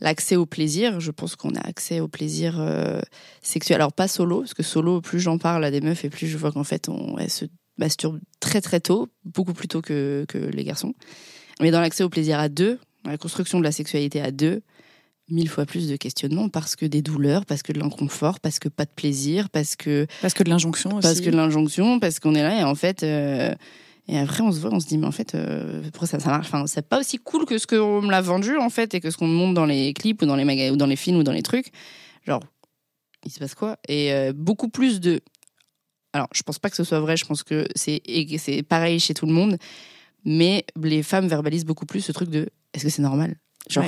l'accès 0.00 0.36
au 0.36 0.46
plaisir. 0.46 1.00
Je 1.00 1.10
pense 1.10 1.36
qu'on 1.36 1.54
a 1.54 1.60
accès 1.60 2.00
au 2.00 2.08
plaisir 2.08 2.56
euh, 2.58 3.00
sexuel. 3.42 3.76
Alors 3.76 3.92
pas 3.92 4.08
solo, 4.08 4.40
parce 4.40 4.54
que 4.54 4.62
solo, 4.62 5.00
plus 5.00 5.20
j'en 5.20 5.38
parle 5.38 5.64
à 5.64 5.70
des 5.70 5.80
meufs 5.80 6.04
et 6.04 6.10
plus 6.10 6.26
je 6.26 6.36
vois 6.36 6.52
qu'en 6.52 6.64
fait 6.64 6.88
on 6.88 7.18
elles 7.18 7.30
se 7.30 7.46
masturbe 7.78 8.20
très 8.40 8.60
très 8.60 8.80
tôt, 8.80 9.08
beaucoup 9.24 9.54
plus 9.54 9.68
tôt 9.68 9.80
que, 9.82 10.24
que 10.28 10.38
les 10.38 10.64
garçons. 10.64 10.94
Mais 11.60 11.70
dans 11.70 11.80
l'accès 11.80 12.04
au 12.04 12.08
plaisir 12.08 12.38
à 12.38 12.48
deux, 12.48 12.78
dans 13.04 13.10
la 13.10 13.18
construction 13.18 13.58
de 13.58 13.64
la 13.64 13.72
sexualité 13.72 14.20
à 14.20 14.30
deux, 14.30 14.62
mille 15.30 15.48
fois 15.48 15.64
plus 15.64 15.88
de 15.88 15.96
questionnements 15.96 16.48
parce 16.48 16.76
que 16.76 16.86
des 16.86 17.02
douleurs, 17.02 17.46
parce 17.46 17.62
que 17.62 17.72
de 17.72 17.78
l'inconfort, 17.78 18.40
parce 18.40 18.58
que 18.58 18.68
pas 18.68 18.84
de 18.84 18.90
plaisir, 18.90 19.48
parce 19.50 19.76
que 19.76 20.06
parce 20.20 20.34
que 20.34 20.42
de 20.42 20.50
l'injonction 20.50 20.96
aussi. 20.96 21.02
Parce 21.02 21.20
que 21.20 21.30
de 21.30 21.36
l'injonction, 21.36 22.00
parce 22.00 22.20
qu'on 22.20 22.34
est 22.34 22.42
là 22.42 22.60
et 22.60 22.64
en 22.64 22.74
fait. 22.74 23.02
Euh, 23.02 23.54
et 24.12 24.18
après, 24.18 24.42
on 24.42 24.50
se 24.50 24.58
voit, 24.58 24.74
on 24.74 24.80
se 24.80 24.88
dit, 24.88 24.98
mais 24.98 25.06
en 25.06 25.12
fait, 25.12 25.36
euh, 25.36 25.82
pourquoi 25.92 26.08
ça, 26.08 26.18
ça 26.18 26.30
marche? 26.30 26.48
Enfin, 26.48 26.66
c'est 26.66 26.82
pas 26.88 26.98
aussi 26.98 27.18
cool 27.18 27.44
que 27.44 27.58
ce 27.58 27.68
qu'on 27.68 28.02
me 28.02 28.10
l'a 28.10 28.20
vendu, 28.20 28.56
en 28.56 28.68
fait, 28.68 28.92
et 28.92 29.00
que 29.00 29.08
ce 29.08 29.16
qu'on 29.16 29.28
montre 29.28 29.54
dans 29.54 29.66
les 29.66 29.94
clips 29.94 30.20
ou 30.22 30.26
dans 30.26 30.34
les 30.34 30.70
ou 30.70 30.76
dans 30.76 30.86
les 30.86 30.96
films 30.96 31.18
ou 31.18 31.22
dans 31.22 31.30
les 31.30 31.44
trucs. 31.44 31.70
Genre, 32.26 32.42
il 33.24 33.30
se 33.30 33.38
passe 33.38 33.54
quoi? 33.54 33.78
Et 33.86 34.12
euh, 34.12 34.32
beaucoup 34.34 34.68
plus 34.68 34.98
de. 34.98 35.20
Alors, 36.12 36.26
je 36.34 36.42
pense 36.42 36.58
pas 36.58 36.70
que 36.70 36.76
ce 36.76 36.82
soit 36.82 36.98
vrai, 36.98 37.16
je 37.16 37.24
pense 37.24 37.44
que 37.44 37.68
c'est 37.76 38.64
pareil 38.68 38.98
chez 38.98 39.14
tout 39.14 39.26
le 39.26 39.32
monde, 39.32 39.58
mais 40.24 40.64
les 40.82 41.04
femmes 41.04 41.28
verbalisent 41.28 41.64
beaucoup 41.64 41.86
plus 41.86 42.00
ce 42.00 42.10
truc 42.10 42.30
de 42.30 42.48
est-ce 42.74 42.82
que 42.82 42.90
c'est 42.90 43.02
normal? 43.02 43.36
Genre, 43.68 43.84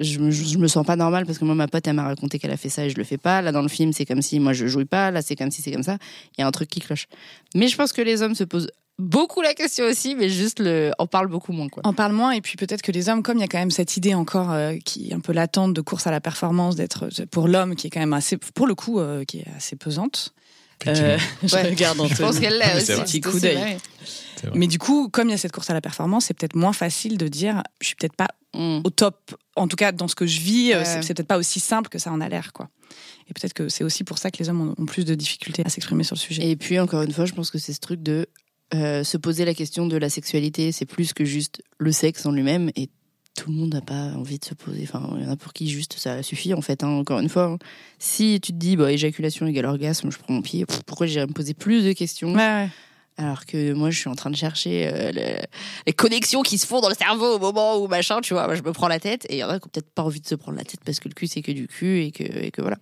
Je, 0.00 0.18
me, 0.18 0.30
je 0.30 0.58
me 0.58 0.66
sens 0.66 0.84
pas 0.84 0.96
normal 0.96 1.26
parce 1.26 1.38
que 1.38 1.44
moi, 1.44 1.54
ma 1.54 1.68
pote, 1.68 1.86
elle 1.86 1.94
m'a 1.94 2.04
raconté 2.04 2.38
qu'elle 2.38 2.50
a 2.50 2.56
fait 2.56 2.68
ça 2.68 2.86
et 2.86 2.90
je 2.90 2.96
le 2.96 3.04
fais 3.04 3.18
pas. 3.18 3.42
Là, 3.42 3.52
dans 3.52 3.62
le 3.62 3.68
film, 3.68 3.92
c'est 3.92 4.04
comme 4.04 4.22
si 4.22 4.40
moi, 4.40 4.52
je 4.52 4.66
jouis 4.66 4.84
pas. 4.84 5.10
Là, 5.10 5.22
c'est 5.22 5.36
comme 5.36 5.50
si 5.50 5.62
c'est 5.62 5.72
comme 5.72 5.82
ça. 5.82 5.98
Il 6.36 6.40
y 6.40 6.44
a 6.44 6.46
un 6.46 6.50
truc 6.50 6.68
qui 6.68 6.80
cloche. 6.80 7.06
Mais 7.54 7.68
je 7.68 7.76
pense 7.76 7.92
que 7.92 8.02
les 8.02 8.22
hommes 8.22 8.34
se 8.34 8.44
posent 8.44 8.70
beaucoup 8.98 9.42
la 9.42 9.54
question 9.54 9.84
aussi, 9.86 10.14
mais 10.14 10.28
juste 10.28 10.60
le, 10.60 10.92
on 10.98 11.06
parle 11.06 11.28
beaucoup 11.28 11.52
moins. 11.52 11.68
Quoi. 11.68 11.82
On 11.86 11.92
parle 11.92 12.12
moins, 12.12 12.32
et 12.32 12.40
puis 12.40 12.56
peut-être 12.56 12.82
que 12.82 12.92
les 12.92 13.08
hommes, 13.08 13.22
comme 13.22 13.38
il 13.38 13.40
y 13.40 13.44
a 13.44 13.48
quand 13.48 13.58
même 13.58 13.70
cette 13.70 13.96
idée 13.96 14.14
encore 14.14 14.52
euh, 14.52 14.74
qui 14.84 15.10
est 15.10 15.14
un 15.14 15.20
peu 15.20 15.32
latente 15.32 15.74
de 15.74 15.80
course 15.80 16.06
à 16.06 16.10
la 16.10 16.20
performance, 16.20 16.76
d'être 16.76 17.08
pour 17.30 17.48
l'homme 17.48 17.74
qui 17.74 17.88
est 17.88 17.90
quand 17.90 18.00
même 18.00 18.12
assez, 18.12 18.36
pour 18.36 18.66
le 18.66 18.74
coup, 18.74 19.00
euh, 19.00 19.24
qui 19.24 19.38
est 19.38 19.48
assez 19.56 19.76
pesante. 19.76 20.32
Euh, 20.86 21.18
je 21.42 21.56
regarde 21.56 21.98
Je 22.08 22.16
pense 22.16 22.38
qu'elle 22.38 22.58
l'a 22.58 22.76
aussi. 22.76 22.92
Petit 22.92 23.20
coup 23.20 23.38
d'œil. 23.38 23.78
Mais 24.54 24.66
du 24.66 24.78
coup, 24.78 25.08
comme 25.08 25.28
il 25.28 25.30
y 25.30 25.34
a 25.34 25.38
cette 25.38 25.52
course 25.52 25.70
à 25.70 25.74
la 25.74 25.80
performance, 25.80 26.26
c'est 26.26 26.34
peut-être 26.34 26.56
moins 26.56 26.74
facile 26.74 27.16
de 27.16 27.28
dire, 27.28 27.62
je 27.80 27.86
suis 27.86 27.96
peut-être 27.96 28.16
pas 28.16 28.28
mm. 28.54 28.82
au 28.84 28.90
top. 28.90 29.34
En 29.56 29.68
tout 29.68 29.76
cas, 29.76 29.92
dans 29.92 30.08
ce 30.08 30.14
que 30.14 30.26
je 30.26 30.40
vis, 30.40 30.72
c'est 30.84 31.14
peut-être 31.14 31.28
pas 31.28 31.38
aussi 31.38 31.60
simple 31.60 31.88
que 31.88 31.98
ça 31.98 32.10
en 32.10 32.20
a 32.20 32.28
l'air, 32.28 32.52
quoi. 32.52 32.68
Et 33.28 33.34
peut-être 33.34 33.54
que 33.54 33.68
c'est 33.68 33.84
aussi 33.84 34.04
pour 34.04 34.18
ça 34.18 34.30
que 34.30 34.38
les 34.38 34.48
hommes 34.48 34.74
ont 34.76 34.86
plus 34.86 35.04
de 35.04 35.14
difficultés 35.14 35.62
à 35.64 35.68
s'exprimer 35.68 36.04
sur 36.04 36.14
le 36.14 36.20
sujet. 36.20 36.50
Et 36.50 36.56
puis, 36.56 36.78
encore 36.78 37.02
une 37.02 37.12
fois, 37.12 37.24
je 37.24 37.32
pense 37.32 37.50
que 37.50 37.58
c'est 37.58 37.72
ce 37.72 37.80
truc 37.80 38.02
de 38.02 38.26
euh, 38.74 39.04
se 39.04 39.16
poser 39.16 39.44
la 39.44 39.54
question 39.54 39.86
de 39.86 39.96
la 39.96 40.08
sexualité, 40.08 40.72
c'est 40.72 40.86
plus 40.86 41.12
que 41.12 41.24
juste 41.24 41.62
le 41.78 41.92
sexe 41.92 42.26
en 42.26 42.32
lui-même. 42.32 42.70
Et 42.76 42.90
tout 43.36 43.50
le 43.50 43.56
monde 43.56 43.74
n'a 43.74 43.80
pas 43.80 44.12
envie 44.14 44.38
de 44.38 44.44
se 44.44 44.54
poser. 44.54 44.82
Enfin, 44.82 45.16
il 45.16 45.24
y 45.24 45.26
en 45.26 45.30
a 45.30 45.36
pour 45.36 45.52
qui 45.52 45.68
juste 45.68 45.94
ça 45.98 46.22
suffit 46.22 46.54
en 46.54 46.60
fait. 46.60 46.82
Hein, 46.82 46.88
encore 46.88 47.20
une 47.20 47.28
fois, 47.28 47.44
hein. 47.44 47.58
si 47.98 48.40
tu 48.40 48.52
te 48.52 48.58
dis 48.58 48.76
bah, 48.76 48.92
éjaculation 48.92 49.46
égale 49.46 49.66
orgasme, 49.66 50.10
je 50.10 50.18
prends 50.18 50.34
mon 50.34 50.42
pied. 50.42 50.64
Pourquoi 50.86 51.06
j'irais 51.06 51.26
me 51.26 51.32
poser 51.32 51.54
plus 51.54 51.84
de 51.84 51.92
questions? 51.92 52.32
Alors 53.16 53.46
que 53.46 53.72
moi, 53.72 53.90
je 53.90 53.98
suis 53.98 54.08
en 54.08 54.16
train 54.16 54.30
de 54.30 54.36
chercher 54.36 54.88
euh, 54.92 55.12
les, 55.86 55.92
connexions 55.92 56.42
qui 56.42 56.58
se 56.58 56.66
font 56.66 56.80
dans 56.80 56.88
le 56.88 56.96
cerveau 56.96 57.36
au 57.36 57.38
moment 57.38 57.76
où 57.76 57.86
machin, 57.86 58.20
tu 58.20 58.34
vois, 58.34 58.52
je 58.54 58.62
me 58.62 58.72
prends 58.72 58.88
la 58.88 58.98
tête. 58.98 59.24
Et 59.28 59.36
il 59.36 59.38
y 59.38 59.44
en 59.44 59.48
a 59.48 59.60
qui 59.60 59.66
ont 59.66 59.70
peut-être 59.72 59.90
pas 59.90 60.02
envie 60.02 60.20
de 60.20 60.26
se 60.26 60.34
prendre 60.34 60.58
la 60.58 60.64
tête 60.64 60.80
parce 60.84 60.98
que 60.98 61.08
le 61.08 61.14
cul 61.14 61.28
c'est 61.28 61.42
que 61.42 61.52
du 61.52 61.68
cul 61.68 62.02
et 62.02 62.10
que, 62.10 62.24
et 62.24 62.50
que 62.50 62.60
voilà. 62.60 62.78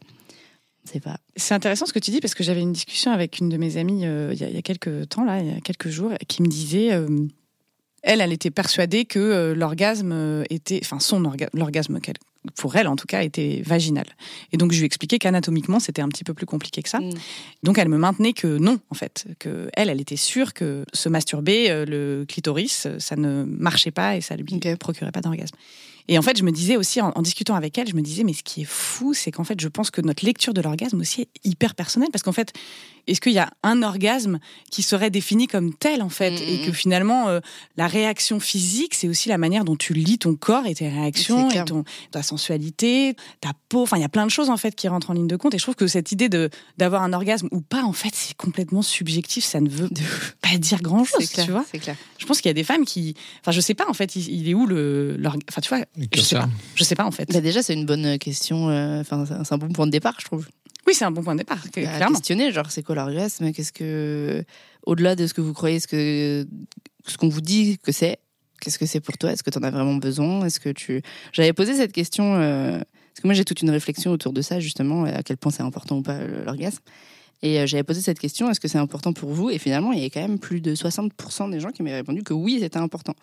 C'est 0.85 1.01
pas. 1.01 1.19
C'est 1.37 1.55
intéressant 1.55 1.87
ce 1.87 1.93
que 1.93 1.99
tu 1.99 2.11
dis 2.11 2.21
parce 2.21 2.35
que 2.35 2.43
j'avais 2.43 2.63
une 2.63 2.73
discussion 2.73 3.13
avec 3.13 3.39
une 3.39 3.51
de 3.51 3.57
mes 3.57 3.77
amies 3.77 4.07
euh, 4.07 4.33
il, 4.33 4.41
y 4.41 4.57
a, 4.57 4.63
quelques 4.63 5.11
temps 5.11 5.25
là, 5.25 5.41
il 5.41 5.53
y 5.53 5.57
a 5.57 5.61
quelques 5.61 5.91
jours, 5.91 6.13
qui 6.29 6.43
me 6.43 6.49
disait, 6.49 6.93
euh, 6.93 7.07
elle, 8.03 8.21
elle 8.21 8.33
était 8.33 8.51
persuadée 8.51 9.05
que 9.05 9.53
l'orgasme 9.53 10.45
était, 10.51 10.81
enfin 10.83 10.99
son 10.99 11.25
orgasme, 11.25 11.57
l'orgasme 11.57 12.01
pour 12.57 12.77
elle 12.77 12.89
en 12.89 12.97
tout 12.97 13.07
cas 13.07 13.23
était 13.23 13.63
vaginal. 13.65 14.07
Et 14.53 14.57
donc 14.57 14.73
je 14.73 14.79
lui 14.79 14.87
expliquais 14.87 15.19
qu'anatomiquement 15.19 15.81
c'était 15.81 16.03
un 16.03 16.09
petit 16.09 16.25
peu 16.25 16.35
plus 16.35 16.47
compliqué 16.47 16.83
que 16.83 16.89
ça. 16.89 17.01
Mm. 17.01 17.11
Donc 17.63 17.79
elle 17.79 17.89
me 17.89 17.99
maintenait 17.99 18.33
que 18.33 18.59
non 18.59 18.79
en 18.91 18.95
fait, 18.95 19.27
que 19.39 19.69
elle, 19.75 19.91
elle 19.91 20.01
était 20.01 20.17
sûre 20.17 20.55
que 20.55 20.85
se 20.93 21.09
masturber 21.09 21.85
le 21.87 22.25
clitoris, 22.29 22.89
ça 22.99 23.17
ne 23.17 23.45
marchait 23.45 23.91
pas 23.91 24.17
et 24.17 24.21
ça 24.21 24.37
lui 24.37 24.61
procurait 24.79 25.13
pas 25.13 25.21
d'orgasme. 25.21 25.57
Et 26.09 26.19
en 26.19 26.23
fait, 26.23 26.37
je 26.37 26.43
me 26.43 26.51
disais 26.51 26.77
aussi, 26.77 27.01
en, 27.01 27.23
discutant 27.23 27.55
avec 27.55 27.79
elle, 27.79 27.89
je 27.89 27.95
me 27.95 28.03
disais, 28.03 28.25
mais 28.25 28.33
ce 28.33 28.43
qui 28.43 28.63
est 28.63 28.69
fou, 28.69 29.15
c'est 29.15 29.31
qu'en 29.31 29.45
fait, 29.45 29.61
je 29.61 29.69
pense 29.69 29.91
que 29.91 30.01
notre 30.01 30.25
lecture 30.25 30.53
de 30.53 30.61
l'orgasme 30.61 31.01
aussi 31.01 31.23
est 31.23 31.29
hyper 31.45 31.75
personnelle, 31.75 32.11
parce 32.13 32.23
qu'en 32.23 32.33
fait, 32.33 32.53
est-ce 33.07 33.21
qu'il 33.21 33.33
y 33.33 33.39
a 33.39 33.51
un 33.63 33.83
orgasme 33.83 34.39
qui 34.71 34.83
serait 34.83 35.11
défini 35.11 35.47
comme 35.47 35.75
tel, 35.75 36.03
en 36.03 36.09
fait, 36.09 36.33
et 36.41 36.65
que 36.65 36.73
finalement, 36.73 37.29
euh, 37.29 37.41
la 37.77 37.87
réaction 37.87 38.39
physique, 38.41 38.95
c'est 38.95 39.09
aussi 39.09 39.29
la 39.29 39.39
manière 39.39 39.65
dont 39.65 39.77
tu 39.77 39.93
lis 39.95 40.19
ton 40.19 40.35
corps 40.37 40.67
et 40.67 40.75
tes 40.75 40.89
réactions 40.89 41.51
et 41.51 41.65
ton, 41.65 41.85
ta 42.11 42.23
sensualité, 42.23 43.15
ta 43.41 43.53
peau. 43.69 43.83
Enfin, 43.83 43.97
il 43.97 44.01
y 44.03 44.05
a 44.05 44.09
plein 44.09 44.27
de 44.27 44.31
choses 44.31 44.51
en 44.51 44.57
fait 44.57 44.75
qui 44.75 44.89
rentrent 44.89 45.11
en 45.11 45.15
ligne 45.15 45.27
de 45.27 45.37
compte. 45.37 45.55
Et 45.55 45.59
je 45.59 45.63
trouve 45.63 45.75
que 45.75 45.87
cette 45.87 46.13
idée 46.13 46.29
de 46.29 46.51
d'avoir 46.79 47.03
un 47.03 47.13
orgasme 47.13 47.49
ou 47.51 47.61
pas, 47.61 47.83
en 47.83 47.93
fait, 47.93 48.11
c'est 48.15 48.37
complètement 48.37 48.83
subjectif. 48.83 49.45
Ça 49.45 49.61
ne 49.61 49.69
veut 49.69 49.89
pas 50.41 50.57
dire 50.59 50.81
grand 50.83 51.05
chose, 51.05 51.21
C'est 51.21 51.35
clair, 51.35 51.47
tu 51.47 51.53
vois. 51.53 51.65
c'est 51.71 51.79
clair. 51.79 51.97
Je 52.19 52.27
pense 52.27 52.41
qu'il 52.41 52.49
y 52.49 52.51
a 52.51 52.55
des 52.55 52.65
femmes 52.65 52.85
qui, 52.85 53.15
enfin, 53.41 53.53
je 53.53 53.61
sais 53.61 53.75
pas 53.75 53.89
en 53.89 53.95
fait, 53.95 54.15
il, 54.17 54.29
il 54.29 54.49
est 54.49 54.55
où 54.55 54.67
le, 54.67 55.21
enfin, 55.49 55.61
tu 55.61 55.69
vois, 55.69 55.85
je 56.15 56.21
sais 56.21 56.37
pas, 56.37 56.49
je 56.75 56.85
sais 56.85 56.95
pas 56.95 57.05
en 57.05 57.11
fait. 57.11 57.29
Bah 57.33 57.41
déjà, 57.41 57.63
c'est 57.63 57.75
une 57.75 57.87
bonne 57.87 58.19
question. 58.19 58.69
euh, 58.71 59.01
Enfin, 59.01 59.25
c'est 59.27 59.53
un 59.53 59.59
bon 59.59 59.69
point 59.73 59.87
de 59.87 59.91
départ, 59.91 60.15
je 60.21 60.25
trouve. 60.27 60.47
Oui, 60.93 60.97
c'est 60.99 61.05
un 61.07 61.11
bon 61.11 61.23
point 61.23 61.35
de 61.35 61.39
départ, 61.39 61.63
à 61.65 61.69
clairement. 61.69 62.17
questionner, 62.17 62.53
genre 62.53 62.71
c'est 62.71 62.83
quoi 62.83 62.95
l'orgasme 62.95 63.51
Qu'est-ce 63.53 63.73
que, 63.73 64.45
au-delà 64.85 65.17
de 65.17 65.27
ce 65.27 65.33
que 65.33 65.41
vous 65.41 65.55
croyez, 65.55 65.81
ce 65.81 65.87
que 65.87 66.47
ce 67.07 67.17
qu'on 67.17 67.29
vous 67.31 67.41
dit 67.41 67.79
que 67.83 67.93
c'est, 67.93 68.19
qu'est-ce 68.61 68.79
que 68.79 68.85
c'est 68.87 69.01
pour 69.01 69.17
toi? 69.17 69.33
Est-ce 69.33 69.43
que 69.43 69.51
tu 69.51 69.59
en 69.59 69.63
as 69.63 69.71
vraiment 69.71 69.95
besoin? 69.97 70.45
Est-ce 70.45 70.61
que 70.61 70.69
tu 70.69 71.01
J'avais 71.33 71.53
posé 71.55 71.75
cette 71.75 71.93
question 71.93 72.35
euh, 72.37 72.79
parce 72.79 73.21
que 73.23 73.27
moi 73.27 73.35
j'ai 73.35 73.45
toute 73.45 73.63
une 73.63 73.71
réflexion 73.71 74.11
autour 74.13 74.33
de 74.35 74.43
ça 74.43 74.61
justement, 74.61 75.05
à 75.05 75.23
quel 75.23 75.37
point 75.39 75.51
c'est 75.51 75.63
important 75.63 75.97
ou 75.99 76.03
pas 76.03 76.19
le- 76.19 76.45
l'orgasme. 76.45 76.81
Et 77.43 77.59
euh, 77.59 77.67
j'avais 77.67 77.83
posé 77.85 78.01
cette 78.03 78.19
question 78.21 78.51
est-ce 78.51 78.61
que 78.61 78.69
c'est 78.69 78.79
important 78.79 79.13
pour 79.13 79.31
vous? 79.31 79.51
Et 79.51 79.59
finalement, 79.59 79.93
il 79.93 80.01
y 80.01 80.05
a 80.05 80.11
quand 80.11 80.21
même 80.21 80.39
plus 80.39 80.61
de 80.61 80.75
60% 80.75 81.51
des 81.51 81.59
gens 81.59 81.71
qui 81.71 81.83
m'avaient 81.83 81.97
répondu 81.97 82.23
que 82.23 82.35
oui, 82.35 82.59
c'était 82.61 82.77
important. 82.79 83.15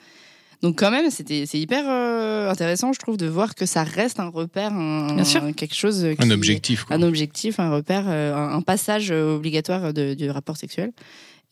Donc 0.62 0.78
quand 0.78 0.92
même, 0.92 1.10
c'était 1.10 1.46
c'est 1.46 1.60
hyper 1.60 1.86
euh, 1.88 2.50
intéressant, 2.50 2.92
je 2.92 3.00
trouve, 3.00 3.16
de 3.18 3.28
voir 3.28 3.56
que 3.56 3.66
ça 3.66 3.84
reste 3.84 4.20
un 4.20 4.28
repère, 4.28 4.74
un, 4.74 5.14
Bien 5.16 5.24
sûr. 5.24 5.42
quelque 5.56 5.76
chose 5.76 6.06
qui, 6.20 6.26
Un 6.26 6.32
objectif. 6.32 6.84
Quoi. 6.84 6.96
un 6.98 7.02
objectif, 7.02 7.60
un 7.60 7.72
repère, 7.72 8.06
euh, 8.08 8.36
un 8.36 8.56
un 8.56 8.62
passage 8.62 9.10
euh, 9.12 9.36
obligatoire 9.38 9.94
de- 9.94 10.14
du 10.16 10.30
rapport 10.30 10.58
sexuel. 10.58 10.92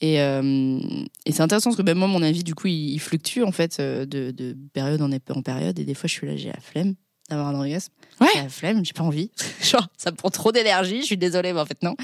Et, 0.02 0.22
euh, 0.22 0.78
et 1.26 1.32
c'est 1.32 1.42
intéressant 1.42 1.70
parce 1.72 1.78
que 1.78 1.82
même 1.84 1.98
moi, 1.98 2.08
mon 2.08 2.22
avis, 2.22 2.44
du 2.44 2.54
coup, 2.54 2.68
il, 2.68 2.92
il 2.94 3.00
fluctue 3.00 3.42
en 3.44 3.52
fait 3.52 3.78
euh, 3.80 4.06
de, 4.06 4.32
de 4.32 4.56
période 4.74 5.02
en, 5.02 5.10
en 5.12 5.42
période. 5.42 5.80
Et 5.80 5.86
des 5.86 5.94
fois, 5.94 6.08
je 6.08 6.14
suis 6.14 6.28
là, 6.28 6.36
j'ai 6.36 6.50
la 6.50 6.60
flemme 6.60 6.94
d'avoir 7.30 7.48
un 7.48 7.56
orgasme. 7.56 7.92
Ouais. 8.22 8.28
J'ai 8.34 8.42
la 8.42 8.50
flemme, 8.50 8.86
j'ai 8.86 8.94
pas 8.94 9.04
envie. 9.04 9.32
genre, 9.62 9.88
ça 9.98 10.12
me 10.12 10.16
prend 10.16 10.30
trop 10.30 10.52
d'énergie, 10.52 11.02
je 11.02 11.06
suis 11.06 11.18
désolée, 11.18 11.54
mais 11.54 11.60
en 11.60 11.66
fait, 11.66 11.82
non. 11.84 11.96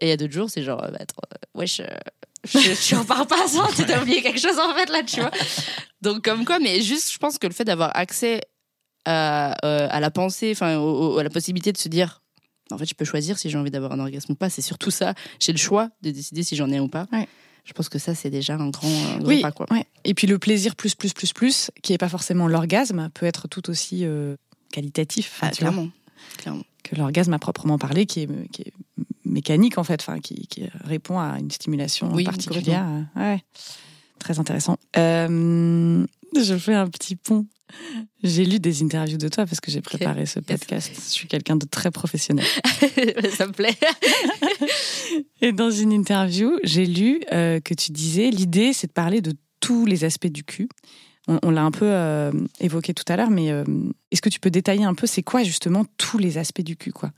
Et 0.00 0.06
il 0.06 0.08
y 0.08 0.12
a 0.12 0.16
d'autres 0.16 0.32
jours, 0.32 0.50
c'est 0.50 0.62
genre, 0.62 0.82
euh, 0.82 0.90
bah, 0.90 0.98
euh, 1.00 1.36
wesh, 1.58 1.80
euh, 1.80 1.86
je, 2.44 2.58
je 2.58 2.96
repars 2.96 3.26
pas 3.26 3.46
sans, 3.46 3.66
tu 3.76 3.84
t'as 3.84 4.00
oublié 4.02 4.22
quelque 4.22 4.40
chose 4.40 4.58
en 4.58 4.74
fait 4.74 4.90
là, 4.90 5.02
tu 5.04 5.20
vois. 5.20 5.30
Donc, 6.00 6.24
comme 6.24 6.44
quoi, 6.44 6.58
mais 6.58 6.80
juste, 6.82 7.12
je 7.12 7.18
pense 7.18 7.38
que 7.38 7.46
le 7.46 7.52
fait 7.52 7.64
d'avoir 7.64 7.90
accès 7.96 8.40
à, 9.04 9.54
euh, 9.64 9.88
à 9.90 10.00
la 10.00 10.10
pensée, 10.10 10.52
enfin, 10.52 10.78
à 11.18 11.22
la 11.22 11.30
possibilité 11.30 11.72
de 11.72 11.78
se 11.78 11.88
dire, 11.88 12.22
en 12.70 12.78
fait, 12.78 12.86
je 12.86 12.94
peux 12.94 13.04
choisir 13.04 13.38
si 13.38 13.50
j'ai 13.50 13.58
envie 13.58 13.70
d'avoir 13.70 13.92
un 13.92 14.00
orgasme 14.00 14.32
ou 14.32 14.34
pas. 14.34 14.48
C'est 14.48 14.62
surtout 14.62 14.90
ça. 14.90 15.14
J'ai 15.38 15.52
le 15.52 15.58
choix 15.58 15.90
de 16.00 16.10
décider 16.10 16.42
si 16.42 16.56
j'en 16.56 16.70
ai 16.70 16.80
ou 16.80 16.88
pas. 16.88 17.06
Ouais. 17.12 17.28
Je 17.64 17.72
pense 17.74 17.88
que 17.88 17.98
ça, 17.98 18.14
c'est 18.14 18.30
déjà 18.30 18.54
un 18.54 18.70
grand, 18.70 18.88
un 18.88 19.18
grand 19.18 19.26
Oui, 19.28 19.40
pas, 19.42 19.52
quoi. 19.52 19.66
ouais. 19.70 19.84
Et 20.04 20.14
puis 20.14 20.26
le 20.26 20.38
plaisir 20.38 20.74
plus 20.74 20.94
plus 20.94 21.12
plus 21.12 21.32
plus, 21.32 21.70
qui 21.82 21.92
est 21.92 21.98
pas 21.98 22.08
forcément 22.08 22.48
l'orgasme, 22.48 23.10
peut 23.14 23.26
être 23.26 23.46
tout 23.46 23.68
aussi 23.70 24.04
euh, 24.04 24.36
qualitatif. 24.72 25.38
Ah, 25.42 25.50
clairement. 25.50 25.88
clairement. 26.38 26.62
que 26.82 26.96
l'orgasme 26.96 27.32
à 27.32 27.38
proprement 27.38 27.78
parler, 27.78 28.06
qui 28.06 28.22
est, 28.22 28.50
qui 28.50 28.62
est 28.62 28.72
mécanique 29.24 29.78
en 29.78 29.84
fait, 29.84 30.00
enfin, 30.00 30.18
qui, 30.18 30.46
qui 30.48 30.64
répond 30.84 31.18
à 31.18 31.38
une 31.38 31.50
stimulation 31.50 32.12
Oui, 32.12 32.24
particulière. 32.24 32.86
Ouais. 33.16 33.42
Très 34.18 34.38
intéressant. 34.38 34.76
Euh, 34.96 36.06
je 36.36 36.56
fais 36.56 36.74
un 36.74 36.88
petit 36.88 37.16
pont. 37.16 37.46
J'ai 38.22 38.44
lu 38.44 38.60
des 38.60 38.82
interviews 38.82 39.16
de 39.16 39.28
toi 39.28 39.46
parce 39.46 39.60
que 39.60 39.70
j'ai 39.70 39.80
préparé 39.80 40.26
ce 40.26 40.40
podcast. 40.40 40.92
Je 40.94 41.00
suis 41.00 41.26
quelqu'un 41.28 41.56
de 41.56 41.66
très 41.66 41.90
professionnel. 41.90 42.44
ça 43.36 43.46
me 43.46 43.52
plaît. 43.52 43.76
Et 45.40 45.52
dans 45.52 45.70
une 45.70 45.92
interview, 45.92 46.58
j'ai 46.62 46.86
lu 46.86 47.20
euh, 47.32 47.60
que 47.60 47.74
tu 47.74 47.92
disais 47.92 48.30
l'idée, 48.30 48.72
c'est 48.72 48.88
de 48.88 48.92
parler 48.92 49.20
de 49.20 49.32
tous 49.60 49.86
les 49.86 50.04
aspects 50.04 50.26
du 50.26 50.44
cul. 50.44 50.68
On, 51.32 51.48
on 51.48 51.50
l'a 51.50 51.62
un 51.62 51.70
peu 51.70 51.86
euh, 51.86 52.30
évoqué 52.60 52.94
tout 52.94 53.04
à 53.08 53.16
l'heure, 53.16 53.30
mais 53.30 53.50
euh, 53.50 53.64
est-ce 54.10 54.20
que 54.22 54.28
tu 54.28 54.40
peux 54.40 54.50
détailler 54.50 54.84
un 54.84 54.94
peu 54.94 55.06
c'est 55.06 55.22
quoi 55.22 55.42
justement 55.42 55.84
tous 55.96 56.18
les 56.18 56.38
aspects 56.38 56.60
du 56.62 56.76
cul 56.76 56.92
quoi? 56.92 57.10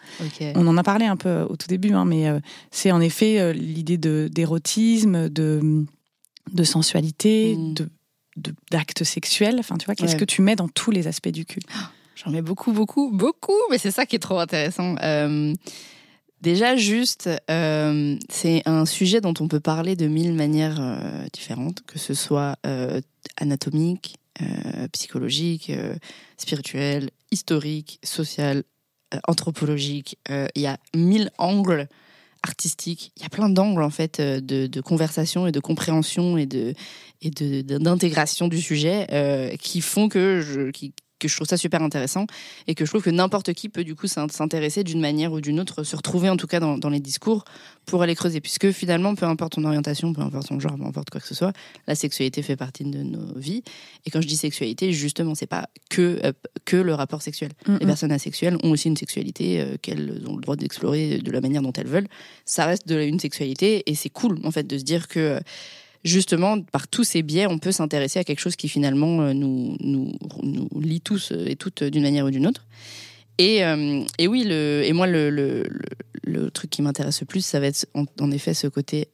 On 0.56 0.66
en 0.66 0.76
a 0.76 0.82
parlé 0.82 1.06
un 1.06 1.16
peu 1.16 1.42
au 1.48 1.56
tout 1.56 1.66
début, 1.68 1.92
hein, 1.92 2.04
mais 2.04 2.28
euh, 2.28 2.38
c'est 2.70 2.92
en 2.92 3.00
effet 3.00 3.40
euh, 3.40 3.52
l'idée 3.52 3.98
d'érotisme, 3.98 5.28
de 5.28 5.84
de 6.52 6.64
sensualité, 6.64 7.56
Mm. 7.56 7.74
de 7.74 7.88
de- 8.36 8.54
d'actes 8.72 9.04
sexuels. 9.04 9.56
Enfin, 9.60 9.76
tu 9.76 9.86
vois, 9.86 9.94
qu'est-ce 9.94 10.14
Ouais. 10.14 10.18
que 10.20 10.24
tu 10.24 10.42
mets 10.42 10.56
dans 10.56 10.68
tous 10.68 10.90
les 10.90 11.06
aspects 11.06 11.28
du 11.28 11.44
cul? 11.44 11.60
J'en 12.16 12.30
mets 12.32 12.42
beaucoup, 12.42 12.72
beaucoup, 12.72 13.10
beaucoup, 13.12 13.52
mais 13.70 13.78
c'est 13.78 13.90
ça 13.92 14.06
qui 14.06 14.16
est 14.16 14.20
trop 14.20 14.38
intéressant. 14.40 14.96
Déjà, 16.44 16.76
juste, 16.76 17.30
euh, 17.50 18.18
c'est 18.28 18.60
un 18.66 18.84
sujet 18.84 19.22
dont 19.22 19.32
on 19.40 19.48
peut 19.48 19.60
parler 19.60 19.96
de 19.96 20.06
mille 20.06 20.34
manières 20.34 20.76
euh, 20.78 21.24
différentes, 21.32 21.80
que 21.86 21.98
ce 21.98 22.12
soit 22.12 22.56
euh, 22.66 23.00
anatomique, 23.38 24.16
psychologique, 24.92 25.72
spirituel, 26.36 27.10
historique, 27.30 28.00
social, 28.02 28.64
anthropologique. 29.28 30.18
Il 30.28 30.60
y 30.60 30.66
a 30.66 30.76
mille 30.92 31.30
angles 31.38 31.86
artistiques. 32.42 33.12
Il 33.16 33.22
y 33.22 33.26
a 33.26 33.28
plein 33.28 33.48
d'angles 33.48 33.84
en 33.84 33.90
fait 33.90 34.20
de, 34.20 34.80
conversation 34.80 35.46
et 35.46 35.52
de 35.52 35.60
compréhension 35.60 36.36
et 36.36 36.46
de 36.46 36.74
d'intégration 37.22 38.48
du 38.48 38.60
sujet 38.60 39.56
qui 39.60 39.80
font 39.80 40.08
que 40.08 40.40
je 40.40 40.72
qui, 40.72 40.92
que 41.28 41.32
je 41.32 41.36
trouve 41.36 41.48
ça 41.48 41.56
super 41.56 41.82
intéressant 41.82 42.26
et 42.66 42.74
que 42.74 42.84
je 42.84 42.90
trouve 42.90 43.02
que 43.02 43.10
n'importe 43.10 43.52
qui 43.52 43.68
peut 43.68 43.84
du 43.84 43.94
coup 43.94 44.06
s'in- 44.06 44.28
s'intéresser 44.28 44.84
d'une 44.84 45.00
manière 45.00 45.32
ou 45.32 45.40
d'une 45.40 45.58
autre, 45.60 45.82
se 45.82 45.96
retrouver 45.96 46.28
en 46.28 46.36
tout 46.36 46.46
cas 46.46 46.60
dans, 46.60 46.78
dans 46.78 46.90
les 46.90 47.00
discours 47.00 47.44
pour 47.86 48.02
aller 48.02 48.14
creuser. 48.14 48.40
Puisque 48.40 48.70
finalement, 48.70 49.14
peu 49.14 49.26
importe 49.26 49.54
ton 49.54 49.64
orientation, 49.64 50.12
peu 50.12 50.22
importe 50.22 50.48
ton 50.48 50.60
genre, 50.60 50.76
peu 50.76 50.84
importe 50.84 51.10
quoi 51.10 51.20
que 51.20 51.26
ce 51.26 51.34
soit, 51.34 51.52
la 51.86 51.94
sexualité 51.94 52.42
fait 52.42 52.56
partie 52.56 52.84
de 52.84 53.02
nos 53.02 53.34
vies. 53.36 53.62
Et 54.06 54.10
quand 54.10 54.20
je 54.20 54.26
dis 54.26 54.36
sexualité, 54.36 54.92
justement, 54.92 55.34
c'est 55.34 55.46
pas 55.46 55.68
que, 55.90 56.20
euh, 56.24 56.32
que 56.64 56.76
le 56.76 56.94
rapport 56.94 57.22
sexuel. 57.22 57.50
Les 57.80 57.86
personnes 57.86 58.12
asexuelles 58.12 58.56
ont 58.62 58.70
aussi 58.70 58.88
une 58.88 58.96
sexualité 58.96 59.60
euh, 59.60 59.76
qu'elles 59.80 60.22
ont 60.26 60.36
le 60.36 60.42
droit 60.42 60.56
d'explorer 60.56 61.18
de 61.18 61.30
la 61.30 61.40
manière 61.40 61.62
dont 61.62 61.72
elles 61.72 61.86
veulent. 61.86 62.08
Ça 62.44 62.66
reste 62.66 62.88
de, 62.88 63.00
une 63.00 63.20
sexualité 63.20 63.82
et 63.90 63.94
c'est 63.94 64.10
cool 64.10 64.38
en 64.44 64.50
fait 64.50 64.66
de 64.66 64.78
se 64.78 64.84
dire 64.84 65.08
que 65.08 65.20
euh, 65.20 65.40
justement 66.04 66.60
par 66.60 66.86
tous 66.86 67.04
ces 67.04 67.22
biais 67.22 67.46
on 67.46 67.58
peut 67.58 67.72
s'intéresser 67.72 68.18
à 68.18 68.24
quelque 68.24 68.40
chose 68.40 68.56
qui 68.56 68.68
finalement 68.68 69.22
euh, 69.22 69.32
nous, 69.32 69.76
nous, 69.80 70.12
nous 70.42 70.68
lie 70.80 71.00
tous 71.00 71.32
euh, 71.32 71.46
et 71.46 71.56
toutes 71.56 71.82
euh, 71.82 71.90
d'une 71.90 72.02
manière 72.02 72.26
ou 72.26 72.30
d'une 72.30 72.46
autre. 72.46 72.66
Et, 73.38 73.62
et 74.18 74.28
oui, 74.28 74.44
le, 74.44 74.82
et 74.84 74.92
moi, 74.92 75.08
le, 75.08 75.28
le, 75.28 76.50
truc 76.52 76.70
qui 76.70 76.82
m'intéresse 76.82 77.20
le 77.20 77.26
plus, 77.26 77.44
ça 77.44 77.58
va 77.58 77.66
être 77.66 77.84
en, 78.20 78.30
effet 78.30 78.54
ce 78.54 78.68
côté 78.68 79.08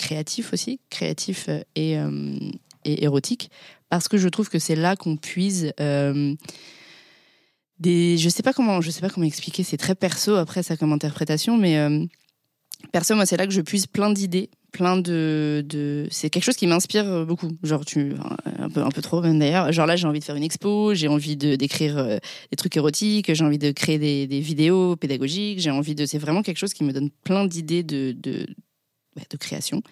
créatif 0.00 0.52
aussi, 0.52 0.80
créatif 0.90 1.48
et, 1.76 1.92
et 2.84 3.04
érotique, 3.04 3.52
parce 3.88 4.08
que 4.08 4.18
je 4.18 4.28
trouve 4.28 4.48
que 4.48 4.58
c'est 4.58 4.74
là 4.74 4.96
qu'on 4.96 5.16
puise 5.16 5.72
des. 7.78 8.18
Je 8.18 8.28
sais 8.28 8.42
pas 8.42 8.52
comment, 8.52 8.80
je 8.80 8.90
sais 8.90 9.00
pas 9.00 9.10
comment 9.10 9.26
expliquer. 9.26 9.62
C'est 9.62 9.76
très 9.76 9.94
perso 9.94 10.34
après 10.34 10.64
ça 10.64 10.76
comme 10.76 10.92
interprétation, 10.92 11.56
mais 11.56 11.78
perso, 12.90 13.14
moi, 13.14 13.26
c'est 13.26 13.36
là 13.36 13.46
que 13.46 13.52
je 13.52 13.60
puise 13.60 13.86
plein 13.86 14.10
d'idées, 14.10 14.50
plein 14.72 14.96
de, 14.96 15.64
de... 15.68 16.08
c'est 16.10 16.30
quelque 16.30 16.44
chose 16.44 16.56
qui 16.56 16.66
m'inspire 16.66 17.06
euh, 17.06 17.24
beaucoup. 17.24 17.50
Genre 17.62 17.84
tu, 17.84 18.12
enfin, 18.18 18.36
un 18.58 18.70
peu, 18.70 18.82
un 18.82 18.88
peu 18.90 19.02
trop 19.02 19.20
même 19.20 19.38
d'ailleurs. 19.38 19.70
Genre 19.70 19.86
là, 19.86 19.96
j'ai 19.96 20.06
envie 20.06 20.18
de 20.20 20.24
faire 20.24 20.34
une 20.36 20.42
expo, 20.42 20.94
j'ai 20.94 21.08
envie 21.08 21.36
de 21.36 21.54
d'écrire 21.56 21.98
euh, 21.98 22.16
des 22.50 22.56
trucs 22.56 22.76
érotiques, 22.76 23.32
j'ai 23.32 23.44
envie 23.44 23.58
de 23.58 23.70
créer 23.70 23.98
des, 23.98 24.26
des 24.26 24.40
vidéos 24.40 24.96
pédagogiques, 24.96 25.60
j'ai 25.60 25.70
envie 25.70 25.94
de, 25.94 26.06
c'est 26.06 26.18
vraiment 26.18 26.42
quelque 26.42 26.58
chose 26.58 26.72
qui 26.74 26.84
me 26.84 26.92
donne 26.92 27.10
plein 27.22 27.44
d'idées 27.46 27.82
de, 27.82 28.12
de, 28.18 28.46
de 29.30 29.36
création. 29.36 29.82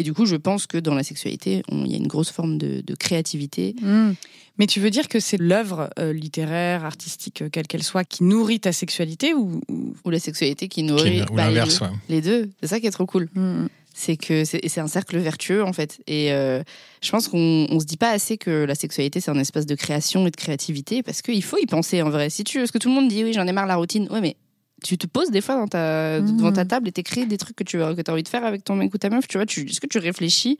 Et 0.00 0.02
du 0.02 0.12
coup, 0.12 0.26
je 0.26 0.34
pense 0.34 0.66
que 0.66 0.76
dans 0.78 0.94
la 0.94 1.04
sexualité, 1.04 1.62
il 1.70 1.86
y 1.86 1.94
a 1.94 1.98
une 1.98 2.08
grosse 2.08 2.30
forme 2.30 2.58
de, 2.58 2.80
de 2.80 2.94
créativité. 2.96 3.76
Mm. 3.80 4.12
Mais 4.58 4.66
tu 4.66 4.80
veux 4.80 4.90
dire 4.90 5.06
que 5.08 5.20
c'est 5.20 5.36
l'œuvre 5.36 5.90
euh, 6.00 6.12
littéraire, 6.12 6.84
artistique, 6.84 7.42
euh, 7.42 7.48
quelle 7.48 7.66
qu'elle 7.68 7.82
soit, 7.82 8.04
qui 8.04 8.24
nourrit 8.24 8.58
ta 8.60 8.72
sexualité 8.72 9.34
ou, 9.34 9.60
ou- 9.68 9.94
Ou 10.04 10.10
la 10.10 10.18
sexualité 10.18 10.66
qui 10.68 10.80
Qui- 10.80 10.86
nourrit 10.88 11.22
ou 11.30 11.34
bah, 11.34 11.50
les 11.50 11.60
ouais. 11.60 11.88
Les 12.08 12.20
deux, 12.20 12.50
c'est 12.60 12.68
ça 12.68 12.80
qui 12.80 12.86
est 12.86 12.90
trop 12.90 13.06
cool. 13.06 13.28
Mm. 13.34 13.66
C'est 13.96 14.16
que 14.16 14.44
c'est 14.44 14.60
c'est 14.68 14.80
un 14.80 14.88
cercle 14.88 15.16
vertueux 15.18 15.62
en 15.64 15.72
fait. 15.72 16.00
Et 16.06 16.32
euh, 16.32 16.62
je 17.02 17.10
pense 17.10 17.28
qu'on 17.28 17.66
on 17.70 17.78
se 17.80 17.86
dit 17.86 17.96
pas 17.96 18.10
assez 18.10 18.36
que 18.36 18.50
la 18.64 18.74
sexualité 18.74 19.20
c'est 19.20 19.30
un 19.30 19.38
espace 19.38 19.64
de 19.66 19.74
création 19.76 20.26
et 20.26 20.30
de 20.30 20.36
créativité 20.36 21.02
parce 21.02 21.22
qu'il 21.22 21.42
faut 21.42 21.56
y 21.58 21.66
penser 21.66 22.02
en 22.02 22.10
vrai. 22.10 22.28
Si 22.28 22.42
tu, 22.44 22.58
parce 22.58 22.72
que 22.72 22.78
tout 22.78 22.88
le 22.88 22.94
monde 22.94 23.08
dit 23.08 23.22
oui 23.24 23.32
j'en 23.32 23.46
ai 23.46 23.52
marre 23.52 23.66
la 23.66 23.76
routine, 23.76 24.08
ouais 24.10 24.20
mais 24.20 24.36
tu 24.82 24.98
te 24.98 25.06
poses 25.06 25.30
des 25.30 25.40
fois 25.40 25.54
dans 25.54 25.68
ta, 25.68 26.20
Mhm. 26.20 26.36
devant 26.36 26.52
ta 26.52 26.64
table 26.66 26.88
et 26.88 26.92
t'écris 26.92 27.24
des 27.26 27.38
trucs 27.38 27.56
que 27.56 27.64
tu 27.64 27.80
as, 27.82 27.94
que 27.94 28.02
as 28.06 28.12
envie 28.12 28.22
de 28.24 28.28
faire 28.28 28.44
avec 28.44 28.64
ton 28.64 28.74
mec 28.76 28.92
ou 28.92 28.98
ta 28.98 29.08
meuf, 29.08 29.26
tu 29.28 29.38
vois, 29.38 29.46
tu, 29.46 29.62
est-ce 29.70 29.80
que 29.80 29.86
tu 29.86 29.98
réfléchis 29.98 30.58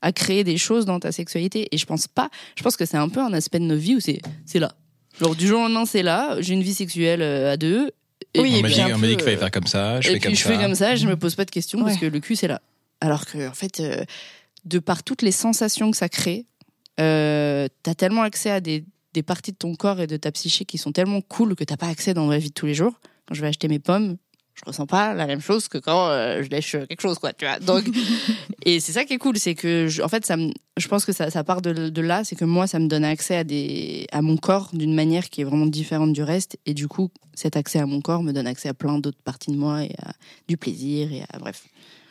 à 0.00 0.12
créer 0.12 0.44
des 0.44 0.56
choses 0.56 0.86
dans 0.86 0.98
ta 1.00 1.12
sexualité? 1.12 1.68
Et 1.72 1.76
je 1.76 1.84
pense 1.84 2.06
pas, 2.06 2.30
je 2.56 2.62
pense 2.62 2.76
que 2.76 2.86
c'est 2.86 2.96
un 2.96 3.08
peu 3.10 3.20
un 3.20 3.32
aspect 3.34 3.58
de 3.58 3.64
nos 3.64 3.76
vies 3.76 3.96
où 3.96 4.00
c'est 4.00 4.20
c'est 4.46 4.60
là. 4.60 4.72
Genre 5.20 5.34
du 5.34 5.46
jour 5.46 5.58
au 5.60 5.62
lendemain 5.64 5.84
c'est 5.84 6.02
là, 6.04 6.36
j'ai 6.40 6.54
une 6.54 6.62
vie 6.62 6.72
sexuelle 6.74 7.20
euh, 7.20 7.52
à 7.52 7.56
deux. 7.56 7.90
Et 8.32 8.40
Oui, 8.40 8.50
on 8.58 8.62
m'a 8.62 8.68
puis 8.68 8.74
dit, 8.76 8.82
qu'il 8.82 9.20
fallait 9.24 9.36
euh, 9.36 9.38
faire 9.38 9.50
comme 9.50 9.66
ça, 9.66 10.00
je 10.00 10.08
et 10.08 10.12
fais 10.12 10.18
puis 10.20 10.28
comme 10.28 10.36
je 10.36 10.42
ça. 10.42 10.48
fais 10.50 10.62
comme 10.62 10.74
ça, 10.74 10.94
je 10.96 11.06
me 11.06 11.16
pose 11.16 11.34
pas 11.34 11.44
de 11.44 11.50
questions 11.50 11.82
parce 11.82 11.96
que 11.98 12.06
le 12.06 12.20
cul 12.20 12.36
c'est 12.36 12.48
là. 12.48 12.62
Alors 13.00 13.26
que 13.26 13.48
en 13.48 13.54
fait, 13.54 13.80
euh, 13.80 14.04
de 14.64 14.78
par 14.78 15.02
toutes 15.02 15.22
les 15.22 15.32
sensations 15.32 15.90
que 15.90 15.96
ça 15.96 16.08
crée, 16.08 16.46
euh, 17.00 17.68
t'as 17.82 17.94
tellement 17.94 18.22
accès 18.22 18.50
à 18.50 18.60
des, 18.60 18.84
des 19.12 19.22
parties 19.22 19.52
de 19.52 19.56
ton 19.56 19.74
corps 19.74 20.00
et 20.00 20.06
de 20.06 20.16
ta 20.16 20.32
psyché 20.32 20.64
qui 20.64 20.78
sont 20.78 20.92
tellement 20.92 21.20
cool 21.20 21.54
que 21.54 21.64
t'as 21.64 21.76
pas 21.76 21.88
accès 21.88 22.14
dans 22.14 22.28
la 22.28 22.38
vie 22.38 22.48
de 22.48 22.54
tous 22.54 22.66
les 22.66 22.74
jours. 22.74 23.00
Quand 23.26 23.34
je 23.34 23.42
vais 23.42 23.48
acheter 23.48 23.68
mes 23.68 23.78
pommes, 23.78 24.16
je 24.56 24.62
ressens 24.64 24.86
pas 24.86 25.12
la 25.12 25.26
même 25.26 25.40
chose 25.40 25.68
que 25.68 25.76
quand 25.76 26.08
euh, 26.08 26.42
je 26.42 26.48
lèche 26.48 26.72
quelque 26.72 27.02
chose, 27.02 27.18
quoi, 27.18 27.32
tu 27.34 27.44
vois. 27.44 27.58
Donc, 27.58 27.84
et 28.64 28.80
c'est 28.80 28.92
ça 28.92 29.04
qui 29.04 29.12
est 29.12 29.18
cool, 29.18 29.36
c'est 29.38 29.54
que, 29.54 29.86
je, 29.86 30.02
en 30.02 30.08
fait, 30.08 30.24
ça 30.24 30.36
me, 30.38 30.50
je 30.78 30.88
pense 30.88 31.04
que 31.04 31.12
ça, 31.12 31.30
ça 31.30 31.44
part 31.44 31.60
de, 31.60 31.90
de 31.90 32.00
là, 32.00 32.24
c'est 32.24 32.36
que 32.36 32.46
moi, 32.46 32.66
ça 32.66 32.78
me 32.78 32.88
donne 32.88 33.04
accès 33.04 33.36
à 33.36 33.44
des, 33.44 34.06
à 34.12 34.22
mon 34.22 34.38
corps 34.38 34.70
d'une 34.72 34.94
manière 34.94 35.28
qui 35.28 35.42
est 35.42 35.44
vraiment 35.44 35.66
différente 35.66 36.14
du 36.14 36.22
reste, 36.22 36.58
et 36.64 36.72
du 36.72 36.88
coup, 36.88 37.10
cet 37.34 37.56
accès 37.56 37.78
à 37.78 37.86
mon 37.86 38.00
corps 38.00 38.22
me 38.22 38.32
donne 38.32 38.46
accès 38.46 38.70
à 38.70 38.74
plein 38.74 38.98
d'autres 38.98 39.20
parties 39.22 39.50
de 39.50 39.56
moi 39.56 39.84
et 39.84 39.94
à 40.02 40.12
du 40.48 40.56
plaisir 40.56 41.12
et 41.12 41.22
à, 41.30 41.38
bref. 41.38 41.64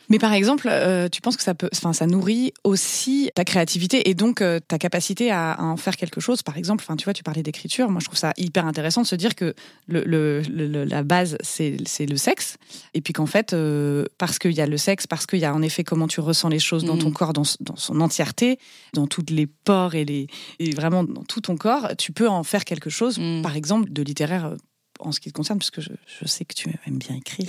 Mais 0.08 0.18
par 0.18 0.32
exemple, 0.32 0.68
euh, 0.70 1.08
tu 1.08 1.20
penses 1.20 1.36
que 1.36 1.42
ça 1.42 1.54
peut, 1.54 1.68
enfin, 1.72 1.92
ça 1.92 2.06
nourrit 2.06 2.52
aussi 2.64 3.30
ta 3.34 3.44
créativité 3.44 4.08
et 4.08 4.14
donc 4.14 4.40
euh, 4.40 4.60
ta 4.60 4.78
capacité 4.78 5.30
à, 5.30 5.52
à, 5.52 5.62
en 5.62 5.76
faire 5.76 5.96
quelque 5.96 6.20
chose. 6.20 6.42
Par 6.42 6.56
exemple, 6.56 6.84
enfin, 6.86 6.96
tu 6.96 7.04
vois, 7.04 7.12
tu 7.12 7.22
parlais 7.22 7.42
d'écriture. 7.42 7.90
Moi, 7.90 8.00
je 8.00 8.06
trouve 8.06 8.18
ça 8.18 8.32
hyper 8.36 8.66
intéressant 8.66 9.02
de 9.02 9.06
se 9.06 9.16
dire 9.16 9.34
que 9.34 9.54
le, 9.88 10.02
le, 10.04 10.42
le 10.42 10.84
la 10.84 11.02
base, 11.02 11.36
c'est 11.40 11.76
le 12.06 12.16
sexe, 12.16 12.56
et 12.94 13.00
puis 13.00 13.12
qu'en 13.12 13.26
fait, 13.26 13.52
euh, 13.52 14.04
parce 14.18 14.38
qu'il 14.38 14.52
y 14.52 14.60
a 14.60 14.66
le 14.66 14.76
sexe, 14.76 15.06
parce 15.06 15.26
qu'il 15.26 15.40
y 15.40 15.44
a 15.44 15.54
en 15.54 15.62
effet 15.62 15.84
comment 15.84 16.08
tu 16.08 16.20
ressens 16.20 16.48
les 16.48 16.58
choses 16.58 16.84
dans 16.84 16.96
ton 16.98 17.10
mmh. 17.10 17.14
corps, 17.14 17.32
dans, 17.32 17.42
dans, 17.60 17.76
son 17.76 18.00
entièreté, 18.00 18.58
dans 18.92 19.06
toutes 19.06 19.30
les 19.30 19.46
pores 19.46 19.94
et 19.94 20.04
les, 20.04 20.26
et 20.58 20.70
vraiment 20.70 21.04
dans 21.04 21.24
tout 21.24 21.40
ton 21.40 21.56
corps, 21.56 21.88
tu 21.98 22.12
peux 22.12 22.28
en 22.28 22.42
faire 22.42 22.64
quelque 22.64 22.90
chose. 22.90 23.18
Mmh. 23.18 23.42
Par 23.42 23.56
exemple, 23.56 23.92
de 23.92 24.02
littéraire 24.02 24.56
en 25.00 25.12
ce 25.12 25.20
qui 25.20 25.30
te 25.30 25.34
concerne, 25.34 25.58
parce 25.58 25.70
que 25.70 25.80
je, 25.80 25.90
je, 26.20 26.26
sais 26.26 26.44
que 26.44 26.54
tu 26.54 26.68
aimes 26.86 26.98
bien 26.98 27.16
écrire. 27.16 27.48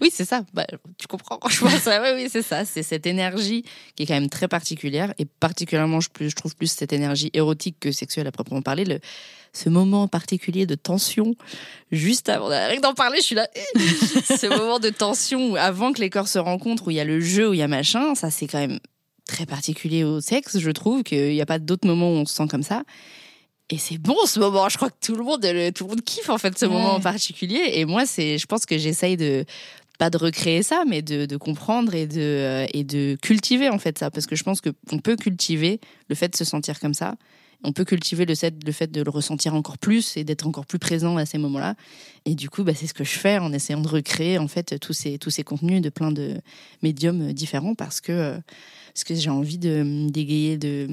Oui, 0.00 0.10
c'est 0.12 0.24
ça. 0.24 0.44
Bah, 0.54 0.66
tu 0.98 1.06
comprends, 1.06 1.38
franchement. 1.38 1.70
Ça, 1.78 2.02
oui, 2.02 2.08
oui 2.14 2.28
c'est 2.30 2.42
ça. 2.42 2.64
C'est 2.64 2.82
cette 2.82 3.06
énergie 3.06 3.64
qui 3.94 4.04
est 4.04 4.06
quand 4.06 4.14
même 4.14 4.28
très 4.30 4.48
particulière, 4.48 5.12
et 5.18 5.24
particulièrement, 5.24 6.00
je, 6.00 6.08
je 6.20 6.34
trouve 6.34 6.54
plus 6.56 6.68
cette 6.68 6.92
énergie 6.92 7.30
érotique 7.34 7.76
que 7.80 7.92
sexuelle 7.92 8.26
à 8.26 8.32
proprement 8.32 8.62
parler. 8.62 8.84
Le, 8.84 9.00
ce 9.56 9.68
moment 9.68 10.06
particulier 10.06 10.66
de 10.66 10.74
tension, 10.74 11.34
juste 11.90 12.28
avant, 12.28 12.48
rien 12.48 12.80
d'en 12.80 12.94
parler, 12.94 13.18
je 13.18 13.24
suis 13.24 13.34
là. 13.34 13.48
ce 13.54 14.46
moment 14.46 14.78
de 14.78 14.90
tension 14.90 15.54
avant 15.54 15.92
que 15.92 16.00
les 16.00 16.10
corps 16.10 16.28
se 16.28 16.38
rencontrent, 16.38 16.88
où 16.88 16.90
il 16.90 16.96
y 16.96 17.00
a 17.00 17.04
le 17.04 17.20
jeu, 17.20 17.48
où 17.48 17.54
il 17.54 17.58
y 17.58 17.62
a 17.62 17.68
machin, 17.68 18.14
ça 18.14 18.30
c'est 18.30 18.46
quand 18.46 18.58
même 18.58 18.78
très 19.26 19.46
particulier 19.46 20.04
au 20.04 20.20
sexe, 20.20 20.58
je 20.58 20.70
trouve, 20.70 21.02
qu'il 21.02 21.32
n'y 21.32 21.40
a 21.40 21.46
pas 21.46 21.58
d'autres 21.58 21.86
moments 21.86 22.10
où 22.10 22.16
on 22.16 22.26
se 22.26 22.34
sent 22.34 22.46
comme 22.48 22.62
ça. 22.62 22.84
Et 23.70 23.78
c'est 23.78 23.98
bon 23.98 24.16
ce 24.26 24.38
moment. 24.38 24.68
Je 24.68 24.76
crois 24.76 24.90
que 24.90 25.04
tout 25.04 25.16
le 25.16 25.24
monde, 25.24 25.40
tout 25.74 25.84
le 25.84 25.90
monde 25.90 26.02
kiffe 26.02 26.28
en 26.28 26.38
fait 26.38 26.56
ce 26.58 26.66
moment 26.66 26.94
en 26.94 27.00
particulier. 27.00 27.70
Et 27.74 27.84
moi, 27.84 28.06
c'est, 28.06 28.38
je 28.38 28.46
pense 28.46 28.64
que 28.64 28.78
j'essaye 28.78 29.16
de 29.16 29.44
pas 29.98 30.10
de 30.10 30.18
recréer 30.18 30.62
ça, 30.62 30.84
mais 30.86 31.02
de, 31.02 31.26
de 31.26 31.36
comprendre 31.36 31.94
et 31.94 32.06
de 32.06 32.20
euh, 32.20 32.66
et 32.72 32.84
de 32.84 33.16
cultiver 33.22 33.68
en 33.68 33.78
fait 33.78 33.98
ça, 33.98 34.10
parce 34.10 34.26
que 34.26 34.36
je 34.36 34.44
pense 34.44 34.60
que 34.60 34.70
on 34.92 34.98
peut 34.98 35.16
cultiver 35.16 35.80
le 36.08 36.14
fait 36.14 36.28
de 36.28 36.36
se 36.36 36.44
sentir 36.44 36.78
comme 36.80 36.94
ça. 36.94 37.16
On 37.64 37.72
peut 37.72 37.86
cultiver 37.86 38.26
le 38.26 38.34
fait, 38.34 38.54
le 38.64 38.70
fait 38.70 38.92
de 38.92 39.02
le 39.02 39.10
ressentir 39.10 39.54
encore 39.54 39.78
plus 39.78 40.16
et 40.18 40.24
d'être 40.24 40.46
encore 40.46 40.66
plus 40.66 40.78
présent 40.78 41.16
à 41.16 41.24
ces 41.24 41.38
moments-là. 41.38 41.74
Et 42.26 42.34
du 42.34 42.50
coup, 42.50 42.62
bah, 42.62 42.72
c'est 42.74 42.86
ce 42.86 42.92
que 42.92 43.02
je 43.02 43.18
fais 43.18 43.38
en 43.38 43.50
essayant 43.52 43.80
de 43.80 43.88
recréer 43.88 44.36
en 44.38 44.46
fait 44.46 44.78
tous 44.78 44.92
ces 44.92 45.18
tous 45.18 45.30
ces 45.30 45.42
contenus 45.42 45.80
de 45.80 45.88
plein 45.88 46.12
de 46.12 46.40
médiums 46.82 47.32
différents 47.32 47.74
parce 47.74 48.00
que 48.00 48.12
euh, 48.12 48.38
parce 48.94 49.04
que 49.04 49.14
j'ai 49.14 49.30
envie 49.30 49.58
de 49.58 50.06
d'égayer 50.08 50.58
de 50.58 50.88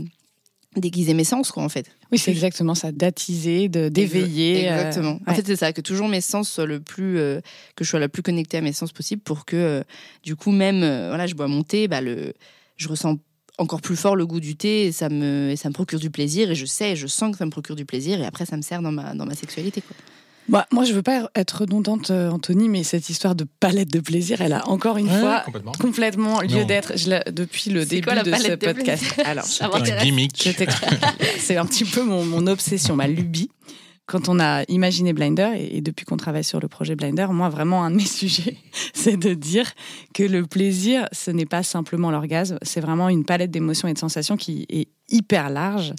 déguiser 0.80 1.14
mes 1.14 1.24
sens, 1.24 1.52
quoi, 1.52 1.64
en 1.64 1.70
fait. 1.70 1.90
Oui, 2.12 2.18
c'est 2.18 2.32
exactement 2.32 2.76
ça, 2.76 2.92
d'attiser, 2.92 3.70
d'éveiller. 3.70 4.70
Euh, 4.70 4.76
exactement. 4.76 5.20
En 5.26 5.34
fait, 5.34 5.46
c'est 5.46 5.56
ça, 5.56 5.74
que 5.74 5.82
toujours 5.82 6.08
mes 6.08 6.22
sens 6.22 6.50
soient 6.50 6.66
le 6.66 6.80
plus, 6.80 7.18
euh, 7.18 7.42
que 7.76 7.84
je 7.84 7.90
sois 7.90 8.00
la 8.00 8.10
plus 8.10 8.24
connectée 8.24 8.58
à 8.58 8.62
mes 8.62 8.74
sens 8.74 8.92
possible 8.92 9.22
pour 9.22 9.46
que, 9.46 9.56
euh, 9.56 9.84
du 10.24 10.36
coup, 10.36 10.52
même, 10.52 10.80
voilà, 10.80 11.28
je 11.28 11.36
bois 11.36 11.48
mon 11.48 11.64
thé, 11.64 11.88
bah, 11.88 12.02
le, 12.02 12.34
je 12.78 12.88
ressens 12.88 13.18
encore 13.58 13.82
plus 13.82 13.96
fort 13.96 14.16
le 14.16 14.26
goût 14.26 14.40
du 14.40 14.56
thé 14.56 14.86
et 14.88 14.92
ça 14.92 15.10
me, 15.10 15.52
et 15.52 15.56
ça 15.56 15.70
me 15.70 15.74
procure 15.74 16.00
du 16.00 16.10
plaisir 16.10 16.50
et 16.50 16.56
je 16.56 16.66
sais, 16.66 16.96
je 16.96 17.06
sens 17.06 17.32
que 17.32 17.38
ça 17.38 17.46
me 17.46 17.52
procure 17.52 17.76
du 17.76 17.86
plaisir 17.86 18.20
et 18.20 18.26
après, 18.26 18.46
ça 18.46 18.58
me 18.58 18.64
sert 18.64 18.82
dans 18.82 18.92
ma, 18.92 19.14
dans 19.14 19.26
ma 19.26 19.36
sexualité, 19.36 19.82
quoi. 19.82 19.96
Bah, 20.50 20.68
moi, 20.72 20.84
je 20.84 20.94
veux 20.94 21.02
pas 21.02 21.30
être 21.36 21.62
redondante, 21.62 22.12
euh, 22.12 22.30
Anthony, 22.30 22.68
mais 22.68 22.84
cette 22.84 23.10
histoire 23.10 23.36
de 23.36 23.46
palette 23.60 23.92
de 23.92 24.00
plaisir, 24.00 24.42
elle 24.42 24.54
a 24.54 24.68
encore 24.68 24.98
une 24.98 25.10
fois 25.10 25.46
complètement, 25.80 26.42
lieu 26.42 26.66
d'être. 26.66 26.94
Depuis 27.32 27.70
le 27.70 27.86
début 27.86 28.10
de 28.10 28.34
ce 28.34 28.56
podcast. 28.56 29.04
Alors, 29.26 29.46
c'est 29.46 29.64
un 29.64 30.04
gimmick. 30.04 30.50
c'est 31.38 31.58
un 31.58 31.66
petit 31.66 31.86
peu 31.86 32.04
mon, 32.04 32.26
mon 32.26 32.48
obsession, 32.48 32.96
ma 32.96 33.08
lubie. 33.08 33.50
Quand 34.06 34.28
on 34.28 34.38
a 34.40 34.64
imaginé 34.68 35.14
Blinder 35.14 35.52
et, 35.58 35.80
depuis 35.80 36.06
qu'on 36.06 36.18
travaille 36.18 36.44
sur 36.44 36.60
le 36.60 36.68
projet 36.68 36.94
Blinder, 36.96 37.28
moi 37.32 37.48
vraiment 37.48 37.84
un 37.84 37.92
de 37.92 37.96
mes 37.96 38.06
sujets, 38.06 38.58
c'est 38.94 39.16
de 39.16 39.34
dire 39.34 39.72
que 40.14 40.24
le 40.24 40.46
plaisir, 40.46 41.08
ce 41.14 41.32
n'est 41.32 41.46
pas 41.46 41.64
simplement 41.64 42.12
l'orgasme, 42.12 42.58
c'est 42.64 42.82
vraiment 42.82 43.08
une 43.08 43.24
palette 43.24 43.52
d'émotions 43.52 43.88
et 43.88 43.94
de 43.94 43.98
sensations 43.98 44.36
qui 44.36 44.66
est 44.70 44.90
hyper 45.14 45.50
large 45.50 45.94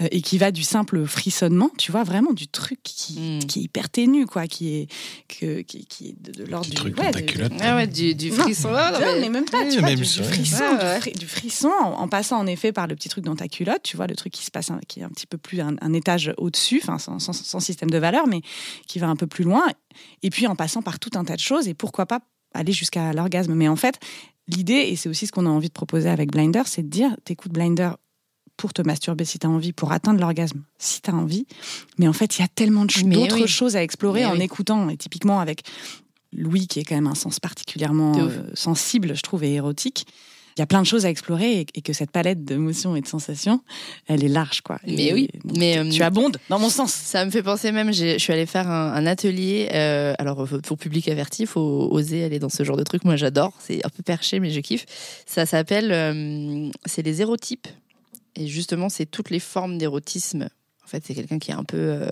euh, 0.00 0.08
et 0.10 0.20
qui 0.20 0.38
va 0.38 0.52
du 0.52 0.62
simple 0.62 1.04
frissonnement, 1.06 1.70
tu 1.78 1.90
vois, 1.90 2.04
vraiment 2.04 2.32
du 2.32 2.46
truc 2.46 2.78
qui, 2.84 3.18
hmm. 3.18 3.38
qui 3.46 3.60
est 3.60 3.62
hyper 3.62 3.88
ténu, 3.88 4.26
quoi, 4.26 4.46
qui 4.46 4.76
est, 4.76 4.88
que, 5.26 5.62
qui, 5.62 5.86
qui 5.86 6.10
est 6.10 6.20
de, 6.20 6.44
l'ordre 6.44 6.68
du, 6.68 6.82
ouais, 6.92 7.10
du, 7.22 7.42
ah 7.60 7.76
ouais, 7.76 7.86
du, 7.86 8.14
du, 8.14 8.30
frisson. 8.30 8.70
Non, 8.70 8.98
mais... 9.20 9.28
même 9.30 9.46
pas, 9.46 9.66
tu 9.66 9.80
vois, 9.80 9.94
du, 9.94 10.04
frisson, 10.04 10.64
du, 11.18 11.26
frisson 11.26 11.70
en, 11.82 12.06
passant 12.08 12.38
en 12.38 12.46
effet 12.46 12.72
par 12.72 12.86
le 12.86 12.94
petit 12.94 13.08
truc 13.08 13.24
dans 13.24 13.36
ta 13.36 13.48
culotte, 13.48 13.82
tu 13.82 13.96
vois, 13.96 14.06
le 14.06 14.14
truc 14.14 14.32
qui 14.32 14.44
se 14.44 14.50
passe, 14.50 14.70
qui 14.86 15.00
est 15.00 15.04
un 15.04 15.08
petit 15.08 15.26
peu 15.26 15.38
plus 15.38 15.60
un, 15.60 15.92
étage 15.94 16.32
au-dessus, 16.36 16.80
enfin, 16.82 16.98
sans, 16.98 17.18
sans, 17.18 17.32
sans, 17.32 17.60
système 17.60 17.90
de 17.90 17.98
valeur, 17.98 18.26
mais 18.26 18.42
qui 18.86 18.98
va 18.98 19.08
un 19.08 19.16
peu 19.16 19.26
plus 19.26 19.44
loin, 19.44 19.64
et 20.22 20.28
puis 20.28 20.46
en 20.46 20.56
passant 20.56 20.82
par 20.82 20.98
tout 20.98 21.10
un 21.14 21.24
tas 21.24 21.36
de 21.36 21.40
choses, 21.40 21.68
et 21.68 21.74
pourquoi 21.74 22.04
pas 22.04 22.20
aller 22.52 22.72
jusqu'à 22.72 23.12
l'orgasme. 23.14 23.54
Mais 23.54 23.68
en 23.68 23.76
fait, 23.76 23.98
l'idée, 24.46 24.88
et 24.90 24.96
c'est 24.96 25.08
aussi 25.08 25.26
ce 25.26 25.32
qu'on 25.32 25.46
a 25.46 25.50
envie 25.50 25.68
de 25.68 25.72
proposer 25.72 26.10
avec 26.10 26.30
Blinder, 26.30 26.62
c'est 26.66 26.82
de 26.82 26.88
dire, 26.88 27.16
t'écoutes 27.24 27.52
Blinder 27.52 27.92
pour 28.58 28.74
te 28.74 28.82
masturber 28.82 29.24
si 29.24 29.38
tu 29.38 29.46
as 29.46 29.50
envie, 29.50 29.72
pour 29.72 29.92
atteindre 29.92 30.20
l'orgasme 30.20 30.62
si 30.76 31.00
tu 31.00 31.10
as 31.10 31.14
envie. 31.14 31.46
Mais 31.96 32.06
en 32.06 32.12
fait, 32.12 32.36
il 32.36 32.42
y 32.42 32.44
a 32.44 32.48
tellement 32.48 32.84
d'autres 32.84 33.46
choses 33.46 33.76
à 33.76 33.82
explorer 33.82 34.26
en 34.26 34.38
écoutant. 34.38 34.90
Et 34.90 34.98
typiquement 34.98 35.40
avec 35.40 35.62
Louis, 36.36 36.66
qui 36.66 36.80
est 36.80 36.84
quand 36.84 36.96
même 36.96 37.06
un 37.06 37.14
sens 37.14 37.40
particulièrement 37.40 38.18
euh, 38.18 38.42
sensible, 38.52 39.16
je 39.16 39.22
trouve, 39.22 39.44
et 39.44 39.54
érotique. 39.54 40.06
Il 40.56 40.60
y 40.60 40.62
a 40.62 40.66
plein 40.66 40.82
de 40.82 40.86
choses 40.86 41.06
à 41.06 41.08
explorer 41.08 41.66
et, 41.72 41.82
que 41.82 41.92
cette 41.92 42.10
palette 42.10 42.44
d'émotions 42.44 42.96
et 42.96 43.00
de 43.00 43.06
sensations, 43.06 43.62
elle 44.08 44.24
est 44.24 44.28
large, 44.28 44.60
quoi. 44.60 44.80
Mais 44.88 45.12
oui, 45.12 45.28
mais 45.56 45.80
tu 45.88 46.02
euh, 46.02 46.04
abondes 46.04 46.36
dans 46.48 46.58
mon 46.58 46.68
sens. 46.68 46.92
Ça 46.92 47.24
me 47.24 47.30
fait 47.30 47.44
penser 47.44 47.70
même. 47.70 47.92
Je 47.92 48.18
suis 48.18 48.32
allée 48.32 48.44
faire 48.44 48.68
un, 48.68 49.06
atelier. 49.06 49.68
Euh, 49.72 50.14
alors 50.18 50.48
pour 50.64 50.76
public 50.76 51.06
averti, 51.06 51.42
il 51.42 51.46
faut 51.46 51.88
oser 51.92 52.24
aller 52.24 52.40
dans 52.40 52.48
ce 52.48 52.64
genre 52.64 52.76
de 52.76 52.82
truc. 52.82 53.04
Moi, 53.04 53.14
j'adore. 53.14 53.52
C'est 53.60 53.86
un 53.86 53.88
peu 53.88 54.02
perché, 54.02 54.40
mais 54.40 54.50
je 54.50 54.58
kiffe. 54.58 54.84
Ça 55.26 55.46
s'appelle, 55.46 56.72
c'est 56.86 57.02
les 57.02 57.22
érotypes. 57.22 57.68
Et 58.38 58.46
justement, 58.46 58.88
c'est 58.88 59.06
toutes 59.06 59.30
les 59.30 59.40
formes 59.40 59.78
d'érotisme. 59.78 60.48
En 60.84 60.86
fait, 60.86 61.02
c'est 61.04 61.14
quelqu'un 61.14 61.38
qui 61.38 61.52
a 61.52 61.58
un 61.58 61.64
peu 61.64 61.76
euh, 61.76 62.10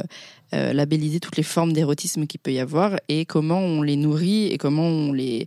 euh, 0.53 0.73
labellisé 0.73 1.21
toutes 1.21 1.37
les 1.37 1.43
formes 1.43 1.73
d'érotisme 1.73 2.27
qu'il 2.27 2.41
peut 2.41 2.53
y 2.53 2.59
avoir 2.59 2.97
et 3.09 3.25
comment 3.25 3.61
on 3.61 3.81
les 3.81 3.97
nourrit 3.97 4.49
et 4.49 4.59
comment 4.59 4.87
on 4.87 5.13
les 5.13 5.47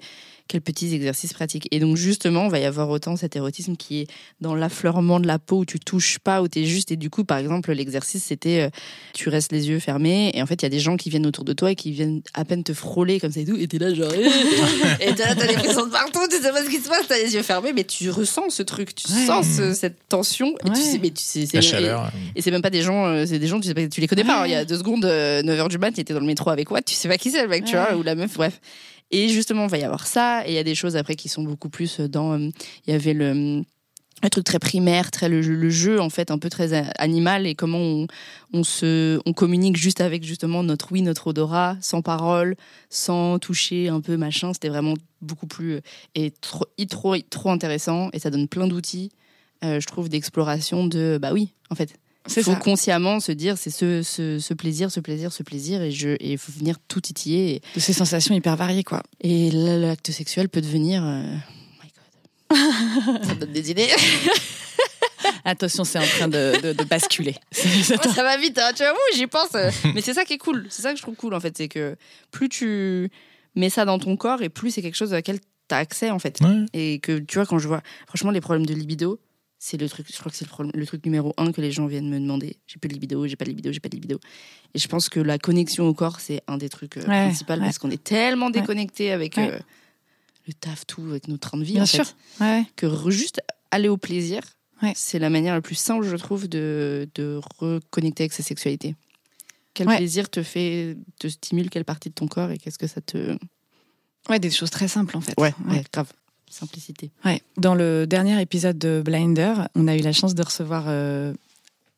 quels 0.49 0.61
petits 0.61 0.93
exercices 0.93 1.31
pratiques. 1.31 1.67
Et 1.71 1.79
donc 1.79 1.95
justement, 1.95 2.45
on 2.45 2.47
va 2.49 2.59
y 2.59 2.65
avoir 2.65 2.89
autant 2.89 3.15
cet 3.15 3.35
érotisme 3.35 3.77
qui 3.77 4.01
est 4.01 4.07
dans 4.41 4.55
l'affleurement 4.55 5.19
de 5.19 5.27
la 5.27 5.37
peau 5.39 5.59
où 5.59 5.65
tu 5.65 5.79
touches 5.79 6.17
pas, 6.19 6.41
où 6.41 6.47
tu 6.47 6.59
es 6.59 6.65
juste. 6.65 6.91
Et 6.91 6.97
du 6.97 7.09
coup, 7.09 7.23
par 7.23 7.37
exemple, 7.37 7.71
l'exercice, 7.71 8.23
c'était 8.23 8.61
euh, 8.61 8.69
tu 9.13 9.29
restes 9.29 9.51
les 9.51 9.69
yeux 9.69 9.79
fermés 9.79 10.31
et 10.33 10.41
en 10.41 10.47
fait, 10.47 10.55
il 10.55 10.63
y 10.63 10.65
a 10.65 10.69
des 10.69 10.79
gens 10.79 10.97
qui 10.97 11.11
viennent 11.11 11.27
autour 11.27 11.45
de 11.45 11.53
toi 11.53 11.71
et 11.71 11.75
qui 11.75 11.91
viennent 11.91 12.21
à 12.33 12.45
peine 12.45 12.63
te 12.63 12.73
frôler 12.73 13.19
comme 13.19 13.31
ça 13.31 13.39
et 13.39 13.45
tout. 13.45 13.55
Et 13.57 13.67
t'es 13.67 13.77
là 13.77 13.93
genre... 13.93 14.11
et 14.99 15.13
t'as 15.13 15.29
as 15.29 15.35
des 15.35 15.53
frissons 15.53 15.85
de 15.85 15.91
partout, 15.91 16.27
tu 16.29 16.37
sais 16.37 16.51
pas 16.51 16.63
ce 16.63 16.69
qui 16.69 16.79
se 16.79 16.89
passe, 16.89 17.07
t'as 17.07 17.17
les 17.17 17.35
yeux 17.35 17.43
fermés, 17.43 17.71
mais 17.71 17.83
tu 17.83 18.09
ressens 18.09 18.49
ce 18.49 18.63
truc, 18.63 18.95
tu 18.95 19.07
sens 19.07 19.45
cette 19.73 20.09
tension. 20.09 20.55
Et 20.65 20.71
tu 20.71 20.81
sais, 20.81 20.97
mais 20.97 21.11
tu 21.11 21.23
sais, 21.23 21.45
la 21.53 21.61
chaleur. 21.61 22.11
Et, 22.35 22.41
c'est 22.41 22.51
même 22.51 22.63
pas 22.63 22.71
des 22.71 22.81
gens, 22.81 23.05
euh, 23.05 23.25
c'est 23.27 23.37
des 23.37 23.47
gens, 23.47 23.59
tu, 23.59 23.67
sais 23.67 23.75
pas, 23.75 23.87
tu 23.87 24.01
les 24.01 24.07
connais 24.07 24.23
pas. 24.23 24.47
Il 24.47 24.51
y 24.51 24.55
a 24.55 24.65
deux 24.65 24.77
secondes, 24.77 25.05
9h 25.05 25.07
euh, 25.07 25.67
du 25.67 25.77
mat, 25.77 25.91
tu 25.91 26.01
étais 26.01 26.13
dans 26.13 26.19
le 26.19 26.25
métro 26.25 26.49
avec 26.49 26.67
quoi, 26.67 26.81
tu 26.81 26.95
sais 26.95 27.07
pas 27.07 27.17
qui 27.17 27.29
c'est 27.29 27.43
le 27.43 27.49
mec, 27.49 27.65
tu 27.65 27.75
vois, 27.75 27.95
ou 27.95 28.01
la 28.01 28.15
meuf, 28.15 28.33
bref. 28.33 28.59
Et 29.11 29.29
justement, 29.29 29.65
il 29.65 29.69
va 29.69 29.77
y 29.77 29.83
avoir 29.83 30.07
ça. 30.07 30.47
Et 30.47 30.51
il 30.51 30.55
y 30.55 30.59
a 30.59 30.63
des 30.63 30.75
choses 30.75 30.95
après 30.95 31.15
qui 31.15 31.29
sont 31.29 31.43
beaucoup 31.43 31.69
plus 31.69 31.99
dans. 31.99 32.33
Euh, 32.33 32.49
il 32.87 32.91
y 32.91 32.93
avait 32.93 33.13
le 33.13 33.63
un 34.21 34.29
truc 34.29 34.43
très 34.43 34.59
primaire, 34.59 35.11
très 35.11 35.29
le, 35.29 35.69
jeu 35.69 36.01
en 36.01 36.09
fait 36.09 36.31
un 36.31 36.37
peu 36.37 36.49
très 36.49 36.73
animal 36.97 37.47
et 37.47 37.55
comment 37.55 38.05
on, 38.53 38.63
se 38.63 39.19
on 39.25 39.33
communique 39.33 39.77
juste 39.77 40.01
avec 40.01 40.23
justement 40.23 40.63
notre 40.63 40.91
oui 40.91 41.01
notre 41.01 41.27
odorat 41.27 41.77
sans 41.81 42.01
parole, 42.01 42.55
sans 42.89 43.39
toucher 43.39 43.87
un 43.87 44.01
peu 44.01 44.17
machin. 44.17 44.53
C'était 44.53 44.69
vraiment 44.69 44.95
beaucoup 45.21 45.47
plus 45.47 45.75
euh, 45.75 45.81
et 46.15 46.31
trop 46.31 46.65
trop 46.89 47.17
trop 47.29 47.51
intéressant 47.51 48.09
et 48.13 48.19
ça 48.19 48.29
donne 48.29 48.47
plein 48.47 48.67
d'outils, 48.67 49.11
euh, 49.63 49.79
je 49.79 49.87
trouve 49.87 50.09
d'exploration 50.09 50.85
de 50.85 51.17
bah 51.21 51.31
oui 51.33 51.53
en 51.69 51.75
fait 51.75 51.93
il 52.27 52.43
faut 52.43 52.55
consciemment 52.55 53.19
se 53.19 53.31
dire 53.31 53.57
c'est 53.57 53.69
ce, 53.69 54.03
ce, 54.03 54.39
ce, 54.39 54.53
plaisir, 54.53 54.91
ce 54.91 54.99
plaisir, 54.99 55.31
ce 55.31 55.43
plaisir, 55.43 55.81
et 55.81 55.91
je 55.91 56.15
il 56.19 56.37
faut 56.37 56.51
venir 56.51 56.77
tout 56.87 57.01
titiller. 57.01 57.61
De 57.75 57.79
ces 57.79 57.93
sensations 57.93 58.35
hyper 58.35 58.55
variées, 58.55 58.83
quoi. 58.83 59.03
Et 59.21 59.51
l'acte 59.51 60.11
sexuel 60.11 60.49
peut 60.49 60.61
devenir. 60.61 61.03
Euh, 61.03 61.23
oh 61.71 61.83
my 61.83 63.07
God. 63.09 63.23
ça 63.27 63.35
donne 63.35 63.51
des 63.51 63.71
idées. 63.71 63.87
Attention, 65.45 65.83
c'est 65.83 65.99
en 65.99 66.05
train 66.05 66.27
de, 66.27 66.73
de, 66.73 66.83
basculer. 66.83 67.35
ça 67.51 68.23
va 68.23 68.37
vite, 68.37 68.57
hein, 68.57 68.71
tu 68.75 68.83
vois, 68.83 68.93
j'y 69.15 69.27
pense. 69.27 69.55
Mais 69.93 70.01
c'est 70.01 70.13
ça 70.13 70.25
qui 70.25 70.33
est 70.33 70.37
cool. 70.37 70.67
C'est 70.69 70.81
ça 70.81 70.91
que 70.91 70.97
je 70.97 71.01
trouve 71.01 71.15
cool, 71.15 71.33
en 71.33 71.39
fait. 71.39 71.57
C'est 71.57 71.67
que 71.67 71.95
plus 72.31 72.49
tu 72.49 73.09
mets 73.55 73.69
ça 73.69 73.85
dans 73.85 73.99
ton 73.99 74.15
corps, 74.15 74.41
et 74.41 74.49
plus 74.49 74.71
c'est 74.71 74.81
quelque 74.81 74.95
chose 74.95 75.13
à 75.13 75.17
laquelle 75.17 75.39
tu 75.39 75.75
as 75.75 75.77
accès, 75.77 76.09
en 76.09 76.19
fait. 76.19 76.39
Et 76.73 76.99
que, 76.99 77.19
tu 77.19 77.35
vois, 77.37 77.45
quand 77.45 77.59
je 77.59 77.67
vois, 77.67 77.81
franchement, 78.07 78.31
les 78.31 78.41
problèmes 78.41 78.65
de 78.65 78.73
libido, 78.73 79.19
c'est 79.61 79.75
le 79.79 79.89
truc, 79.89 80.07
je 80.09 80.17
crois 80.17 80.31
que 80.31 80.37
c'est 80.37 80.47
le, 80.73 80.85
truc 80.85 81.05
numéro 81.05 81.33
un 81.37 81.51
que 81.51 81.59
les 81.59 81.71
gens 81.71 81.85
viennent 81.85 82.09
me 82.09 82.17
demander. 82.19 82.57
J'ai 82.65 82.77
plus 82.79 82.87
de 82.87 82.93
libido, 82.93 83.27
j'ai 83.27 83.35
pas 83.35 83.43
de 83.43 83.49
libido, 83.49 83.71
j'ai 83.73 83.81
pas 83.81 83.89
de 83.89 83.95
libido. 83.95 84.17
Et 84.73 84.79
je 84.79 84.87
pense 84.87 85.09
que 85.09 85.19
la 85.19 85.37
connexion 85.37 85.85
au 85.87 85.93
corps, 85.93 86.21
c'est 86.21 86.41
un 86.47 86.57
des 86.57 86.69
trucs 86.69 86.95
euh, 86.97 87.01
Ouais, 87.01 87.25
principaux 87.27 87.53
ouais. 87.53 87.59
parce 87.59 87.77
qu'on 87.77 87.91
est 87.91 88.01
tellement 88.03 88.49
déconnecté 88.49 89.11
avec 89.11 89.37
euh, 89.37 89.59
le 90.47 90.53
taf, 90.53 90.87
tout, 90.87 91.01
avec 91.09 91.27
nos 91.27 91.37
trains 91.37 91.57
de 91.57 91.65
vie, 91.65 91.73
Bien 91.73 91.83
en 91.83 91.85
sûr. 91.85 92.05
fait, 92.37 92.63
que 92.77 92.87
juste 93.11 93.41
aller 93.71 93.89
au 93.89 93.97
plaisir, 93.97 94.41
c'est 94.95 95.19
la 95.19 95.29
manière 95.29 95.53
la 95.53 95.61
plus 95.61 95.75
simple, 95.75 96.05
je 96.07 96.15
trouve, 96.15 96.47
de, 96.47 97.09
de 97.15 97.39
reconnecter 97.59 98.23
avec 98.23 98.33
sa 98.33 98.43
sexualité. 98.43 98.95
Quel 99.73 99.87
plaisir 99.87 100.29
te 100.29 100.41
fait, 100.41 100.97
te 101.19 101.27
stimule 101.27 101.69
quelle 101.69 101.85
partie 101.85 102.09
de 102.09 102.13
ton 102.13 102.27
corps 102.27 102.49
et 102.51 102.57
qu'est-ce 102.57 102.79
que 102.79 102.87
ça 102.87 103.01
te. 103.01 103.37
ouais, 104.29 104.39
des 104.39 104.51
choses 104.51 104.69
très 104.71 104.87
simples 104.87 105.17
en 105.17 105.21
fait. 105.21 105.33
Ouais, 105.37 105.53
ouais, 105.69 105.83
grave. 105.91 106.11
Simplicité. 106.49 107.11
Ouais. 107.25 107.41
Dans 107.57 107.75
le 107.75 108.05
dernier 108.07 108.41
épisode 108.41 108.77
de 108.77 109.01
Blinder, 109.05 109.53
on 109.75 109.87
a 109.87 109.95
eu 109.95 110.01
la 110.01 110.11
chance 110.13 110.33
de 110.35 110.41
recevoir 110.43 110.85
euh, 110.87 111.33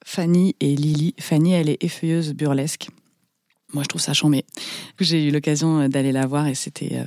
Fanny 0.05 0.55
et 0.59 0.75
Lily. 0.75 1.15
Fanny, 1.19 1.53
elle 1.53 1.69
est 1.69 1.81
effeuilleuse 1.83 2.33
burlesque. 2.33 2.89
Moi, 3.73 3.83
je 3.83 3.87
trouve 3.87 4.01
ça 4.01 4.13
chambé. 4.13 4.43
J'ai 4.99 5.23
eu 5.25 5.31
l'occasion 5.31 5.87
d'aller 5.87 6.11
la 6.11 6.25
voir 6.27 6.47
et 6.47 6.55
c'était 6.55 6.89
euh, 6.97 7.05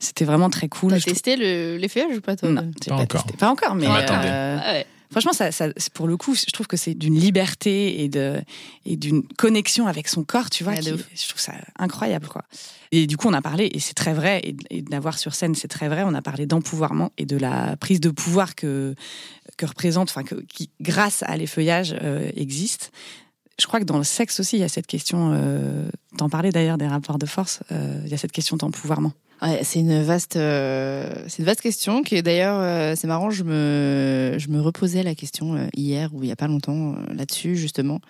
c'était 0.00 0.24
vraiment 0.24 0.48
très 0.48 0.66
cool. 0.68 0.92
T'as 0.92 1.00
testé 1.00 1.36
le- 1.36 1.76
l'effeuillage 1.76 2.16
ou 2.16 2.20
pas, 2.22 2.36
toi? 2.36 2.48
Non, 2.48 2.70
j'ai 2.82 2.88
Pas 2.88 2.94
encore. 2.96 3.22
testé. 3.24 3.36
Pas 3.38 3.50
encore, 3.50 3.74
mais 3.74 3.86
euh, 3.86 4.58
Ah 4.62 4.72
ouais. 4.72 4.86
Franchement, 5.10 5.32
ça, 5.32 5.50
pour 5.94 6.06
le 6.08 6.16
coup, 6.16 6.34
je 6.34 6.50
trouve 6.52 6.66
que 6.66 6.76
c'est 6.76 6.94
d'une 6.94 7.18
liberté 7.18 8.02
et 8.02 8.08
de 8.08 8.40
et 8.84 8.96
d'une 8.96 9.22
connexion 9.36 9.86
avec 9.86 10.08
son 10.08 10.24
corps, 10.24 10.50
tu 10.50 10.64
vois. 10.64 10.72
Ouais, 10.74 10.80
qui- 10.80 11.04
je 11.14 11.28
trouve 11.28 11.40
ça 11.40 11.52
incroyable, 11.78 12.28
quoi. 12.28 12.42
Et 12.92 13.06
du 13.06 13.16
coup, 13.16 13.28
on 13.28 13.32
a 13.32 13.42
parlé 13.42 13.68
et 13.72 13.80
c'est 13.80 13.94
très 13.94 14.14
vrai 14.14 14.40
et, 14.44 14.56
et 14.70 14.82
d'avoir 14.82 15.18
sur 15.18 15.34
scène, 15.34 15.54
c'est 15.54 15.68
très 15.68 15.88
vrai. 15.88 16.02
On 16.04 16.14
a 16.14 16.22
parlé 16.22 16.46
d'empouvoirment 16.46 17.10
et 17.18 17.26
de 17.26 17.36
la 17.36 17.76
prise 17.76 18.00
de 18.00 18.10
pouvoir 18.10 18.54
que 18.54 18.94
que 19.56 19.66
représente, 19.66 20.10
enfin, 20.10 20.22
qui 20.48 20.70
grâce 20.80 21.22
à 21.22 21.36
l'effeuillage 21.36 21.96
euh, 22.02 22.30
existe. 22.36 22.92
Je 23.58 23.66
crois 23.66 23.80
que 23.80 23.84
dans 23.86 23.96
le 23.96 24.04
sexe 24.04 24.38
aussi, 24.38 24.56
il 24.56 24.60
y 24.60 24.64
a 24.64 24.68
cette 24.68 24.86
question. 24.86 25.30
Euh, 25.32 25.88
T'en 26.18 26.28
parlais 26.28 26.50
d'ailleurs 26.52 26.76
des 26.78 26.86
rapports 26.86 27.18
de 27.18 27.26
force. 27.26 27.60
euh, 27.72 28.00
il 28.04 28.10
y 28.10 28.14
a 28.14 28.18
cette 28.18 28.32
question 28.32 28.56
d'empouvoirment. 28.56 29.12
Ouais, 29.42 29.60
c'est 29.64 29.80
une 29.80 30.02
vaste, 30.02 30.36
euh, 30.36 31.12
c'est 31.28 31.40
une 31.40 31.44
vaste 31.44 31.60
question 31.60 32.02
qui 32.02 32.22
d'ailleurs, 32.22 32.58
euh, 32.58 32.94
c'est 32.96 33.06
marrant, 33.06 33.28
je 33.28 33.44
me, 33.44 34.34
je 34.38 34.48
me 34.48 34.62
reposais 34.62 35.02
la 35.02 35.14
question 35.14 35.56
euh, 35.56 35.66
hier 35.74 36.14
ou 36.14 36.22
il 36.22 36.30
y 36.30 36.32
a 36.32 36.36
pas 36.36 36.46
longtemps 36.48 36.94
euh, 36.94 37.14
là-dessus 37.14 37.54
justement, 37.54 38.00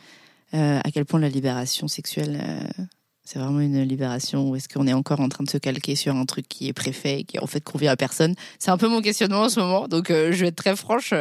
euh, 0.54 0.78
à 0.84 0.90
quel 0.92 1.04
point 1.04 1.18
la 1.18 1.28
libération 1.28 1.88
sexuelle, 1.88 2.40
euh, 2.40 2.84
c'est 3.24 3.40
vraiment 3.40 3.58
une 3.58 3.82
libération 3.82 4.48
ou 4.48 4.54
est-ce 4.54 4.68
qu'on 4.68 4.86
est 4.86 4.92
encore 4.92 5.18
en 5.18 5.28
train 5.28 5.42
de 5.42 5.50
se 5.50 5.58
calquer 5.58 5.96
sur 5.96 6.14
un 6.14 6.26
truc 6.26 6.46
qui 6.46 6.68
est 6.68 6.72
préfet 6.72 7.18
et 7.20 7.24
qui 7.24 7.40
en 7.40 7.48
fait 7.48 7.64
convient 7.64 7.90
à 7.90 7.96
personne? 7.96 8.36
C'est 8.60 8.70
un 8.70 8.78
peu 8.78 8.86
mon 8.86 9.02
questionnement 9.02 9.42
en 9.42 9.48
ce 9.48 9.58
moment, 9.58 9.88
donc 9.88 10.10
je 10.10 10.30
vais 10.30 10.46
être 10.46 10.54
très 10.54 10.76
franche. 10.76 11.12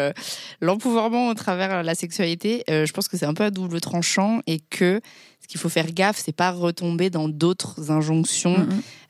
L'empouvoirment 0.62 1.30
au 1.30 1.34
travers 1.34 1.82
la 1.82 1.96
sexualité, 1.96 2.64
je 2.68 2.92
pense 2.92 3.08
que 3.08 3.18
c'est 3.18 3.26
un 3.26 3.34
peu 3.34 3.44
à 3.44 3.50
double 3.50 3.82
tranchant 3.82 4.42
et 4.46 4.60
que 4.60 5.02
ce 5.46 5.48
qu'il 5.48 5.60
faut 5.62 5.70
faire 5.70 5.92
gaffe, 5.92 6.20
c'est 6.26 6.36
pas 6.36 6.50
retomber 6.50 7.12
dans 7.12 7.30
d'autres 7.30 7.92
injonctions. 7.92 8.66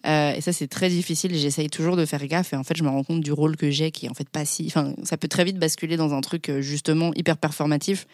Euh, 0.05 0.33
et 0.35 0.41
ça, 0.41 0.51
c'est 0.51 0.67
très 0.67 0.89
difficile. 0.89 1.33
J'essaye 1.33 1.69
toujours 1.69 1.95
de 1.95 2.05
faire 2.05 2.25
gaffe. 2.27 2.51
Et 2.51 2.57
en 2.57 2.63
fait, 2.65 2.75
je 2.77 2.83
me 2.83 2.89
rends 2.89 3.03
compte 3.05 3.21
du 3.21 3.31
rôle 3.31 3.55
que 3.55 3.71
j'ai, 3.71 3.89
qui 3.91 4.05
est 4.05 4.09
en 4.09 4.13
fait 4.13 4.27
pas 4.29 4.43
si. 4.43 4.65
Enfin, 4.67 4.93
ça 5.03 5.15
peut 5.17 5.29
très 5.29 5.45
vite 5.45 5.57
basculer 5.57 5.95
dans 5.95 6.13
un 6.13 6.19
truc 6.19 6.49
euh, 6.49 6.59
justement 6.61 7.11
hyper 7.15 7.37
performatif. 7.37 8.05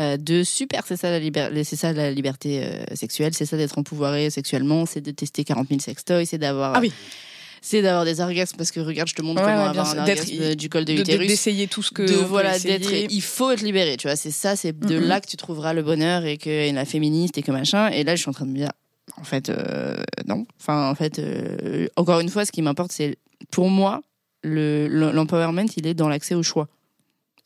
euh, 0.00 0.16
de 0.18 0.42
super, 0.44 0.82
c'est 0.86 0.96
ça 0.98 1.08
la, 1.10 1.18
liber- 1.20 1.64
ça 1.64 1.92
la 1.94 2.10
liberté 2.10 2.62
euh, 2.64 2.84
sexuelle, 2.94 3.32
c'est 3.34 3.46
ça 3.46 3.56
d'être 3.56 3.78
empouvoiré 3.78 4.28
sexuellement, 4.28 4.84
c'est 4.86 5.00
de 5.00 5.10
tester 5.10 5.42
40 5.44 5.68
000 5.68 5.80
sextoys, 5.80 6.26
c'est 6.26 6.38
d'avoir, 6.38 6.74
Ah 6.74 6.80
oui. 6.80 6.92
C'est 7.66 7.80
d'avoir 7.80 8.04
des 8.04 8.20
orgasmes 8.20 8.56
parce 8.58 8.70
que 8.70 8.80
regarde, 8.80 9.08
je 9.08 9.14
te 9.14 9.22
montre 9.22 9.40
Ouais, 9.40 9.46
comment 9.48 9.62
ouais, 9.62 9.68
avoir 9.70 9.88
un 9.90 9.98
orgasme 10.00 10.54
du 10.54 10.68
col 10.68 10.84
de 10.84 10.92
l'utérus. 10.92 11.26
D'essayer 11.28 11.66
tout 11.66 11.82
ce 11.82 11.90
que. 11.92 12.02
de 12.02 12.14
voilà 12.14 12.58
d'être 12.58 12.90
il 12.92 13.22
faut 13.22 13.50
être 13.50 13.62
libéré 13.62 13.96
tu 13.96 14.06
vois. 14.06 14.16
C'est 14.16 14.30
ça 14.30 14.54
c'est 14.54 14.78
de 14.78 14.98
Mhm. 14.98 15.06
là 15.08 15.20
que 15.20 15.26
tu 15.26 15.36
trouveras 15.38 15.72
le 15.72 15.82
bonheur 15.82 16.24
et 16.26 16.36
que 16.36 16.72
la 16.74 16.84
féministe 16.84 17.38
et 17.38 17.42
que 17.42 17.52
machin. 17.52 17.88
Et 17.88 18.04
là 18.04 18.16
je 18.16 18.20
suis 18.20 18.28
en 18.28 18.34
train 18.34 18.44
de 18.46 18.50
me 18.50 18.56
dire 18.56 18.70
en 19.16 19.24
fait 19.24 19.48
euh, 19.48 19.96
non. 20.26 20.46
Enfin 20.60 20.90
en 20.90 20.94
fait 20.94 21.18
euh, 21.18 21.86
encore 21.96 22.20
une 22.20 22.28
fois 22.28 22.44
ce 22.44 22.52
qui 22.52 22.60
m'importe 22.62 22.92
c'est 22.92 23.16
pour 23.50 23.70
moi 23.70 24.02
le 24.42 24.86
le- 24.88 25.10
l'empowerment 25.12 25.66
il 25.76 25.86
est 25.86 25.94
dans 25.94 26.08
l'accès 26.08 26.34
au 26.34 26.42
choix 26.42 26.68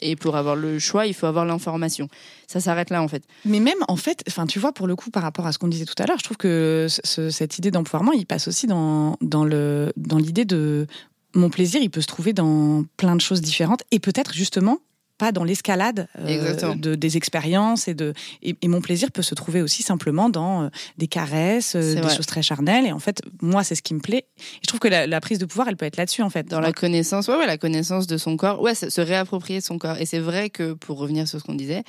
et 0.00 0.16
pour 0.16 0.36
avoir 0.36 0.56
le 0.56 0.78
choix 0.78 1.06
il 1.06 1.14
faut 1.14 1.26
avoir 1.26 1.44
l'information. 1.44 2.08
Ça 2.46 2.60
s'arrête 2.60 2.90
là 2.90 3.02
en 3.02 3.08
fait. 3.08 3.22
Mais 3.44 3.60
même, 3.60 3.78
en 3.88 3.96
fait, 3.96 4.22
enfin, 4.28 4.46
tu 4.46 4.58
vois, 4.58 4.72
pour 4.72 4.86
le 4.86 4.96
coup, 4.96 5.10
par 5.10 5.22
rapport 5.22 5.46
à 5.46 5.52
ce 5.52 5.58
qu'on 5.58 5.68
disait 5.68 5.84
tout 5.84 5.94
à 6.02 6.06
l'heure, 6.06 6.18
je 6.18 6.24
trouve 6.24 6.36
que 6.36 6.86
ce- 6.88 7.00
ce- 7.04 7.30
cette 7.30 7.58
idée 7.58 7.70
d'empouvoirment, 7.70 8.12
il 8.14 8.26
passe 8.26 8.48
aussi 8.48 8.66
dans, 8.66 9.16
dans 9.20 9.44
le 9.44 9.92
dans 9.96 10.18
l'idée 10.18 10.44
de 10.44 10.86
mon 11.34 11.50
plaisir, 11.50 11.80
il 11.82 11.90
peut 11.90 12.00
se 12.00 12.06
trouver 12.06 12.32
dans 12.32 12.84
plein 12.96 13.14
de 13.14 13.20
choses 13.20 13.40
différentes. 13.42 13.82
Et 13.90 13.98
peut-être 13.98 14.32
justement 14.32 14.78
pas 15.18 15.32
dans 15.32 15.44
l'escalade 15.44 16.08
euh, 16.20 16.74
de, 16.74 16.94
des 16.94 17.16
expériences 17.16 17.88
et 17.88 17.94
de 17.94 18.14
et, 18.42 18.56
et 18.62 18.68
mon 18.68 18.80
plaisir 18.80 19.10
peut 19.10 19.22
se 19.22 19.34
trouver 19.34 19.60
aussi 19.60 19.82
simplement 19.82 20.30
dans 20.30 20.62
euh, 20.62 20.68
des 20.96 21.08
caresses, 21.08 21.74
euh, 21.76 21.94
des 21.94 22.00
vrai. 22.00 22.14
choses 22.16 22.26
très 22.26 22.42
charnelles 22.42 22.86
et 22.86 22.92
en 22.92 22.98
fait 23.00 23.20
moi 23.42 23.64
c'est 23.64 23.74
ce 23.74 23.82
qui 23.82 23.94
me 23.94 24.00
plaît. 24.00 24.24
Et 24.38 24.60
je 24.62 24.68
trouve 24.68 24.80
que 24.80 24.88
la, 24.88 25.06
la 25.06 25.20
prise 25.20 25.38
de 25.38 25.44
pouvoir 25.44 25.68
elle 25.68 25.76
peut 25.76 25.86
être 25.86 25.96
là-dessus 25.96 26.22
en 26.22 26.30
fait. 26.30 26.46
dans 26.46 26.60
la 26.60 26.72
connaissance 26.72 27.28
ouais, 27.28 27.36
ouais 27.36 27.46
la 27.46 27.58
connaissance 27.58 28.06
de 28.06 28.16
son 28.16 28.36
corps 28.36 28.60
ouais 28.62 28.74
se 28.74 28.88
se 28.90 29.00
réapproprier 29.00 29.60
son 29.60 29.78
corps 29.78 29.98
et 29.98 30.06
c'est 30.06 30.20
vrai 30.20 30.48
que 30.50 30.72
pour 30.72 30.98
revenir 30.98 31.26
sur 31.28 31.40
ce 31.40 31.44
qu'on 31.44 31.54
disait 31.54 31.82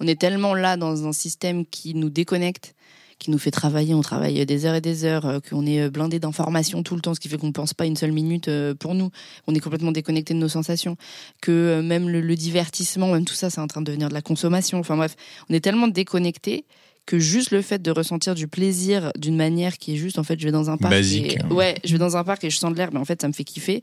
on 0.00 0.06
est 0.06 0.20
tellement 0.20 0.54
là 0.54 0.76
dans 0.76 1.06
un 1.06 1.12
système 1.12 1.64
qui 1.64 1.94
nous 1.94 2.10
déconnecte 2.10 2.74
qui 3.22 3.30
nous 3.30 3.38
fait 3.38 3.50
travailler, 3.50 3.94
on 3.94 4.00
travaille 4.02 4.44
des 4.44 4.66
heures 4.66 4.74
et 4.74 4.80
des 4.80 5.04
heures, 5.04 5.24
euh, 5.26 5.38
qu'on 5.40 5.64
est 5.64 5.88
blindé 5.90 6.18
d'informations 6.18 6.82
tout 6.82 6.94
le 6.94 7.00
temps, 7.00 7.14
ce 7.14 7.20
qui 7.20 7.28
fait 7.28 7.38
qu'on 7.38 7.52
pense 7.52 7.72
pas 7.74 7.86
une 7.86 7.96
seule 7.96 8.12
minute 8.12 8.48
euh, 8.48 8.74
pour 8.74 8.94
nous. 8.94 9.10
On 9.46 9.54
est 9.54 9.60
complètement 9.60 9.92
déconnecté 9.92 10.34
de 10.34 10.38
nos 10.38 10.48
sensations. 10.48 10.96
Que 11.40 11.52
euh, 11.52 11.82
même 11.82 12.08
le, 12.08 12.20
le 12.20 12.34
divertissement, 12.36 13.12
même 13.12 13.24
tout 13.24 13.34
ça, 13.34 13.48
c'est 13.50 13.60
en 13.60 13.66
train 13.66 13.80
de 13.80 13.86
devenir 13.86 14.08
de 14.08 14.14
la 14.14 14.22
consommation. 14.22 14.78
Enfin 14.78 14.96
bref, 14.96 15.16
on 15.48 15.54
est 15.54 15.60
tellement 15.60 15.88
déconnecté 15.88 16.64
que 17.06 17.18
juste 17.18 17.50
le 17.50 17.62
fait 17.62 17.82
de 17.82 17.90
ressentir 17.90 18.34
du 18.34 18.46
plaisir 18.48 19.10
d'une 19.18 19.36
manière 19.36 19.78
qui 19.78 19.94
est 19.94 19.96
juste, 19.96 20.18
en 20.18 20.22
fait, 20.22 20.38
je 20.38 20.44
vais 20.44 20.52
dans 20.52 20.70
un 20.70 20.76
parc. 20.76 20.92
Basique. 20.92 21.36
et- 21.50 21.52
ouais, 21.52 21.74
je 21.84 21.92
vais 21.92 21.98
dans 21.98 22.16
un 22.16 22.24
parc 22.24 22.44
et 22.44 22.50
je 22.50 22.56
sens 22.58 22.72
de 22.72 22.76
l'air, 22.76 22.90
mais 22.92 23.00
en 23.00 23.04
fait, 23.04 23.20
ça 23.22 23.28
me 23.28 23.32
fait 23.32 23.44
kiffer. 23.44 23.82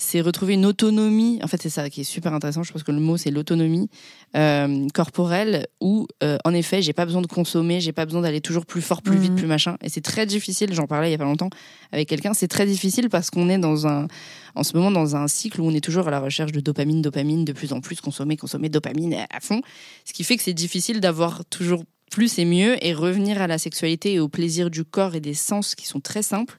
C'est 0.00 0.20
retrouver 0.20 0.54
une 0.54 0.64
autonomie. 0.64 1.40
En 1.42 1.48
fait, 1.48 1.60
c'est 1.60 1.70
ça 1.70 1.90
qui 1.90 2.02
est 2.02 2.04
super 2.04 2.32
intéressant. 2.32 2.62
Je 2.62 2.72
pense 2.72 2.84
que 2.84 2.92
le 2.92 3.00
mot, 3.00 3.16
c'est 3.16 3.32
l'autonomie 3.32 3.90
euh, 4.36 4.86
corporelle 4.94 5.66
où, 5.80 6.06
euh, 6.22 6.38
en 6.44 6.54
effet, 6.54 6.82
j'ai 6.82 6.92
pas 6.92 7.04
besoin 7.04 7.20
de 7.20 7.26
consommer, 7.26 7.80
j'ai 7.80 7.90
pas 7.92 8.06
besoin 8.06 8.20
d'aller 8.20 8.40
toujours 8.40 8.64
plus 8.64 8.80
fort, 8.80 9.02
plus 9.02 9.18
vite, 9.18 9.32
Mhm. 9.32 9.36
plus 9.38 9.46
machin. 9.48 9.76
Et 9.82 9.88
c'est 9.88 10.00
très 10.00 10.24
difficile. 10.24 10.72
J'en 10.72 10.86
parlais 10.86 11.08
il 11.08 11.12
y 11.12 11.14
a 11.14 11.18
pas 11.18 11.24
longtemps 11.24 11.50
avec 11.90 12.08
quelqu'un. 12.08 12.32
C'est 12.32 12.46
très 12.46 12.64
difficile 12.64 13.08
parce 13.08 13.28
qu'on 13.30 13.48
est 13.48 13.58
dans 13.58 13.88
un, 13.88 14.06
en 14.54 14.62
ce 14.62 14.76
moment, 14.76 14.92
dans 14.92 15.16
un 15.16 15.26
cycle 15.26 15.60
où 15.60 15.66
on 15.66 15.74
est 15.74 15.80
toujours 15.84 16.06
à 16.06 16.12
la 16.12 16.20
recherche 16.20 16.52
de 16.52 16.60
dopamine, 16.60 17.02
dopamine, 17.02 17.44
de 17.44 17.52
plus 17.52 17.72
en 17.72 17.80
plus 17.80 18.00
consommer, 18.00 18.36
consommer 18.36 18.68
dopamine 18.68 19.14
à 19.14 19.40
fond. 19.40 19.62
Ce 20.04 20.12
qui 20.12 20.22
fait 20.22 20.36
que 20.36 20.44
c'est 20.44 20.54
difficile 20.54 21.00
d'avoir 21.00 21.44
toujours 21.46 21.82
plus 22.12 22.38
et 22.38 22.44
mieux 22.44 22.76
et 22.86 22.94
revenir 22.94 23.42
à 23.42 23.46
la 23.48 23.58
sexualité 23.58 24.14
et 24.14 24.20
au 24.20 24.28
plaisir 24.28 24.70
du 24.70 24.84
corps 24.84 25.14
et 25.16 25.20
des 25.20 25.34
sens 25.34 25.74
qui 25.74 25.86
sont 25.86 26.00
très 26.00 26.22
simples. 26.22 26.58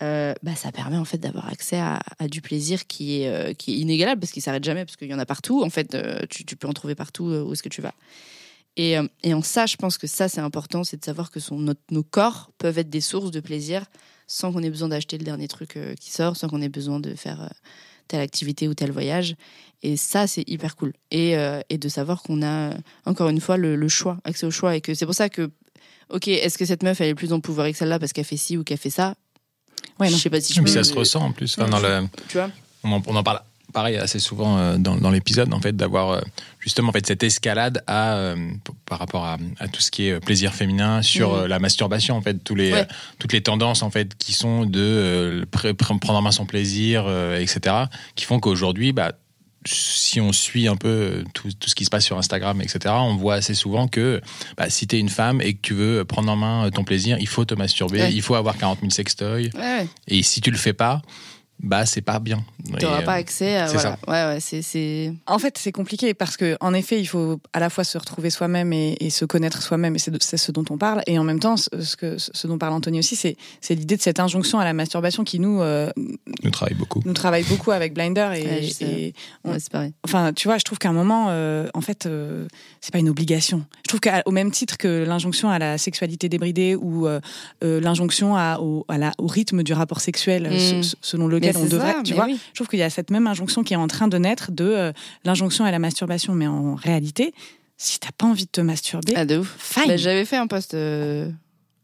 Euh, 0.00 0.32
bah, 0.42 0.54
ça 0.56 0.72
permet 0.72 0.96
en 0.96 1.04
fait 1.04 1.18
d'avoir 1.18 1.48
accès 1.48 1.78
à, 1.78 2.00
du 2.28 2.40
plaisir 2.40 2.86
qui 2.86 3.20
est, 3.20 3.28
euh, 3.28 3.52
qui 3.52 3.74
est 3.74 3.76
inégalable 3.76 4.20
parce 4.20 4.32
qu'il 4.32 4.42
s'arrête 4.42 4.64
jamais 4.64 4.86
parce 4.86 4.96
qu'il 4.96 5.08
y 5.08 5.14
en 5.14 5.18
a 5.18 5.26
partout. 5.26 5.62
En 5.62 5.70
fait 5.70 5.94
euh, 5.94 6.20
tu, 6.30 6.56
peux 6.56 6.66
en 6.66 6.72
trouver 6.72 6.94
partout 6.94 7.24
où 7.24 7.52
est-ce 7.52 7.62
que 7.62 7.68
tu 7.68 7.82
vas. 7.82 7.92
Et, 8.76 8.94
et 9.22 9.34
en 9.34 9.42
ça 9.42 9.66
je 9.66 9.76
pense 9.76 9.98
que 9.98 10.06
ça 10.06 10.28
c'est 10.28 10.40
important 10.40 10.82
c'est 10.82 10.96
de 10.96 11.04
savoir 11.04 11.30
que 11.30 11.40
son, 11.40 11.74
nos 11.90 12.02
corps 12.02 12.50
peuvent 12.56 12.78
être 12.78 12.88
des 12.88 13.02
sources 13.02 13.30
de 13.30 13.40
plaisir 13.40 13.84
sans 14.26 14.50
qu'on 14.50 14.62
ait 14.62 14.70
besoin 14.70 14.88
d'acheter 14.88 15.18
le 15.18 15.24
dernier 15.24 15.46
truc 15.46 15.78
qui 16.00 16.10
sort 16.10 16.38
sans 16.38 16.48
qu'on 16.48 16.62
ait 16.62 16.70
besoin 16.70 16.98
de 16.98 17.14
faire 17.14 17.52
telle 18.08 18.20
activité 18.20 18.68
ou 18.68 18.74
tel 18.74 18.90
voyage. 18.90 19.36
Et 19.82 19.98
ça 19.98 20.26
c'est 20.26 20.48
hyper 20.48 20.74
cool. 20.74 20.94
Et, 21.10 21.34
et 21.68 21.76
de 21.76 21.88
savoir 21.90 22.22
qu'on 22.22 22.42
a 22.42 22.74
encore 23.04 23.28
une 23.28 23.42
fois 23.42 23.58
le, 23.58 23.76
le 23.76 23.88
choix 23.88 24.16
accès 24.24 24.46
au 24.46 24.50
choix. 24.50 24.74
Et 24.74 24.80
que 24.80 24.94
c'est 24.94 25.04
pour 25.04 25.14
ça 25.14 25.28
que 25.28 25.50
ok 26.08 26.28
est-ce 26.28 26.56
que 26.56 26.64
cette 26.64 26.82
meuf 26.82 26.98
elle 27.02 27.08
est 27.08 27.14
plus 27.14 27.34
empouvoirée 27.34 27.72
que 27.72 27.78
celle-là 27.78 27.98
parce 27.98 28.14
qu'elle 28.14 28.24
fait 28.24 28.38
ci 28.38 28.56
ou 28.56 28.64
qu'elle 28.64 28.78
fait 28.78 28.88
ça? 28.88 29.16
Ouais, 30.00 30.08
je 30.08 30.16
sais 30.16 30.30
pas 30.30 30.40
si 30.40 30.52
je 30.54 30.60
Mais 30.60 30.66
peux, 30.66 30.72
ça 30.72 30.84
se 30.84 30.94
ressent 30.94 31.20
en 31.24 31.32
plus. 31.32 31.56
Enfin, 31.58 31.68
dans 31.70 31.78
le, 31.80 32.06
tu 32.28 32.36
vois 32.38 32.50
on, 32.84 32.92
en, 32.92 33.02
on 33.06 33.16
en 33.16 33.22
parle 33.22 33.40
pareil 33.72 33.96
assez 33.96 34.18
souvent 34.18 34.58
euh, 34.58 34.76
dans, 34.76 34.96
dans 34.96 35.10
l'épisode 35.10 35.52
en 35.54 35.60
fait 35.60 35.74
d'avoir 35.74 36.10
euh, 36.10 36.20
justement 36.58 36.90
en 36.90 36.92
fait 36.92 37.06
cette 37.06 37.22
escalade 37.22 37.82
à 37.86 38.16
euh, 38.16 38.36
par 38.84 38.98
rapport 38.98 39.24
à, 39.24 39.38
à 39.60 39.68
tout 39.68 39.80
ce 39.80 39.90
qui 39.90 40.08
est 40.08 40.20
plaisir 40.20 40.52
féminin 40.54 41.00
sur 41.00 41.32
Mhm. 41.34 41.46
la 41.46 41.58
masturbation 41.58 42.14
en 42.16 42.20
fait 42.20 42.34
tous 42.44 42.54
les 42.54 42.72
Ouais. 42.72 42.86
toutes 43.18 43.32
les 43.32 43.42
tendances 43.42 43.82
en 43.82 43.90
fait 43.90 44.14
qui 44.18 44.34
sont 44.34 44.66
de 44.66 44.78
euh, 44.80 45.44
pr- 45.50 45.72
pr- 45.72 45.98
prendre 45.98 46.18
en 46.18 46.22
main 46.22 46.32
son 46.32 46.44
plaisir 46.44 47.04
euh, 47.06 47.38
etc 47.40 47.76
qui 48.14 48.26
font 48.26 48.40
qu'aujourd'hui 48.40 48.92
bah 48.92 49.12
si 49.66 50.20
on 50.20 50.32
suit 50.32 50.68
un 50.68 50.76
peu 50.76 50.88
euh, 50.88 51.24
tout, 51.34 51.48
tout 51.58 51.68
ce 51.68 51.74
qui 51.74 51.84
se 51.84 51.90
passe 51.90 52.04
sur 52.04 52.18
Instagram, 52.18 52.60
etc., 52.60 52.94
on 52.98 53.16
voit 53.16 53.34
assez 53.34 53.54
souvent 53.54 53.88
que 53.88 54.20
bah, 54.56 54.68
si 54.70 54.86
tu 54.86 54.96
es 54.96 54.98
une 55.00 55.08
femme 55.08 55.40
et 55.40 55.54
que 55.54 55.60
tu 55.62 55.74
veux 55.74 56.04
prendre 56.04 56.30
en 56.30 56.36
main 56.36 56.70
ton 56.70 56.84
plaisir, 56.84 57.16
il 57.20 57.28
faut 57.28 57.44
te 57.44 57.54
masturber, 57.54 58.00
Ouais. 58.00 58.12
il 58.12 58.22
faut 58.22 58.34
avoir 58.34 58.56
40 58.56 58.80
000 58.80 58.90
sextoys. 58.90 59.50
ouais, 59.54 59.60
ouais. 59.60 59.86
Et 60.08 60.22
si 60.22 60.40
tu 60.40 60.50
le 60.50 60.56
fais 60.58 60.72
pas, 60.72 61.02
bah 61.62 61.86
c'est 61.86 62.00
pas 62.02 62.18
bien. 62.18 62.44
Tu 62.78 62.84
n'auras 62.84 63.02
pas 63.02 63.14
euh, 63.16 63.20
accès 63.20 63.56
à. 63.56 63.66
Voilà. 63.66 63.98
Ouais, 64.08 64.34
ouais, 64.34 64.40
c'est. 64.40 64.62
c'est- 64.62 65.12
En 65.26 65.38
fait, 65.38 65.56
c'est 65.58 65.72
compliqué 65.72 66.14
parce 66.14 66.36
que, 66.36 66.56
en 66.60 66.74
effet, 66.74 67.00
il 67.00 67.06
faut 67.06 67.40
à 67.52 67.60
la 67.60 67.70
fois 67.70 67.84
se 67.84 67.96
retrouver 67.98 68.30
soi-même 68.30 68.72
et, 68.72 68.96
et 69.00 69.10
se 69.10 69.24
connaître 69.24 69.62
soi-même, 69.62 69.94
et 69.96 69.98
c'est 69.98 70.36
ce 70.36 70.52
dont 70.52 70.64
on 70.70 70.78
parle. 70.78 71.02
Et 71.06 71.18
en 71.18 71.24
même 71.24 71.40
temps, 71.40 71.56
ce, 71.56 71.96
que, 71.96 72.16
ce 72.18 72.46
dont 72.46 72.58
parle 72.58 72.72
Anthony 72.74 72.98
aussi, 72.98 73.16
c'est 73.16 73.36
c'est 73.60 73.74
l'idée 73.74 73.96
de 73.96 74.02
cette 74.02 74.20
injonction 74.20 74.58
à 74.58 74.64
la 74.64 74.72
masturbation 74.72 75.24
qui 75.24 75.38
nous 75.38 75.60
euh, 75.62 75.90
nous 75.96 76.50
travaille 76.50 76.74
beaucoup. 76.76 77.02
nous 77.04 77.12
travaille 77.12 77.44
beaucoup 77.44 77.70
avec 77.70 77.94
Blinder. 77.94 78.30
Et, 78.36 78.42
Ouais, 78.46 78.62
je 78.62 78.70
sais. 78.70 78.84
et 78.84 79.14
on- 79.44 79.52
ouais, 79.52 79.58
c'est 79.60 79.70
pareil. 79.72 79.92
enfin, 80.04 80.32
tu 80.32 80.48
vois, 80.48 80.58
je 80.58 80.64
trouve 80.64 80.78
qu'à 80.78 80.88
un 80.88 80.92
moment, 80.94 81.26
euh, 81.30 81.68
en 81.74 81.80
fait, 81.80 82.06
euh, 82.06 82.46
c'est 82.80 82.92
pas 82.92 82.98
une 82.98 83.08
obligation. 83.08 83.64
Je 83.84 83.88
trouve 83.88 84.00
qu'au 84.00 84.30
même 84.30 84.50
titre 84.50 84.78
que 84.78 85.04
l'injonction 85.04 85.48
à 85.50 85.58
la 85.58 85.78
sexualité 85.78 86.28
débridée 86.28 86.74
ou 86.76 87.06
l'injonction 87.60 88.36
à, 88.36 88.58
au, 88.60 88.84
à 88.88 88.98
la, 88.98 89.12
au 89.18 89.26
rythme 89.26 89.62
du 89.62 89.72
rapport 89.72 90.00
sexuel 90.00 90.48
Mm. 90.52 90.82
se- 90.82 90.96
selon 91.00 91.26
lequel 91.28 91.51
Mais 91.51 91.51
on 91.56 91.62
c'est 91.64 91.68
devrait, 91.70 91.92
ça, 91.94 92.02
tu 92.04 92.14
vois, 92.14 92.26
oui. 92.26 92.38
je 92.50 92.54
trouve 92.54 92.68
qu'il 92.68 92.78
y 92.78 92.82
a 92.82 92.90
cette 92.90 93.10
même 93.10 93.26
injonction 93.26 93.62
qui 93.62 93.74
est 93.74 93.76
en 93.76 93.86
train 93.88 94.08
de 94.08 94.18
naître 94.18 94.50
de 94.52 94.64
euh, 94.64 94.92
l'injonction 95.24 95.64
à 95.64 95.70
la 95.70 95.78
masturbation. 95.78 96.34
Mais 96.34 96.46
en 96.46 96.74
réalité, 96.74 97.32
si 97.76 97.98
t'as 97.98 98.10
pas 98.16 98.26
envie 98.26 98.44
de 98.46 98.50
te 98.50 98.60
masturber, 98.60 99.12
Ah, 99.16 99.24
de 99.24 99.38
ouf. 99.38 99.54
fine. 99.58 99.84
Bah, 99.88 99.96
J'avais 99.96 100.24
fait 100.24 100.36
un 100.36 100.46
post 100.46 100.74
euh, 100.74 101.30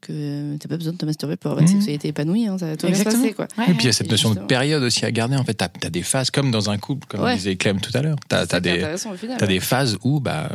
que 0.01 0.57
t'as 0.59 0.69
pas 0.69 0.77
besoin 0.77 0.93
de 0.93 0.99
te 0.99 1.05
masturber 1.05 1.37
pour 1.37 1.51
avoir 1.51 1.63
une 1.63 1.69
Mhm. 1.71 1.77
sexualité 1.81 2.09
épanouie. 2.09 2.47
Hein, 2.47 2.57
ça 2.59 2.67
va 2.67 2.77
tout 2.77 2.87
bien 2.87 2.95
se 2.95 3.03
passer, 3.03 3.33
quoi. 3.33 3.49
Ouais, 3.59 3.65
Et 3.69 3.73
puis 3.75 3.83
il 3.83 3.87
y 3.87 3.89
a 3.89 3.93
cette 3.93 4.07
Et 4.07 4.11
notion 4.11 4.33
de 4.33 4.39
période 4.41 4.83
aussi 4.83 5.05
à 5.05 5.11
garder. 5.11 5.35
En 5.37 5.43
fait, 5.45 5.55
t'as 5.55 5.69
as 5.85 5.91
des 5.91 6.03
phases 6.03 6.31
comme 6.31 6.51
dans 6.53 6.71
un 6.71 6.79
couple, 6.79 7.07
comme 7.09 7.23
Ouais. 7.23 7.35
disait 7.35 7.57
Clem 7.57 7.81
tout 7.81 7.91
à 7.95 8.03
l'heure. 8.03 8.17
T'as 8.29 8.47
C'est 8.47 8.55
as 8.55 8.61
des 8.61 8.71
intéressant 8.71 9.11
au 9.13 9.17
final. 9.17 9.37
T'as 9.39 9.47
ouais. 9.47 9.53
des 9.55 9.61
phases 9.61 9.99
où, 10.05 10.21
bah, 10.21 10.51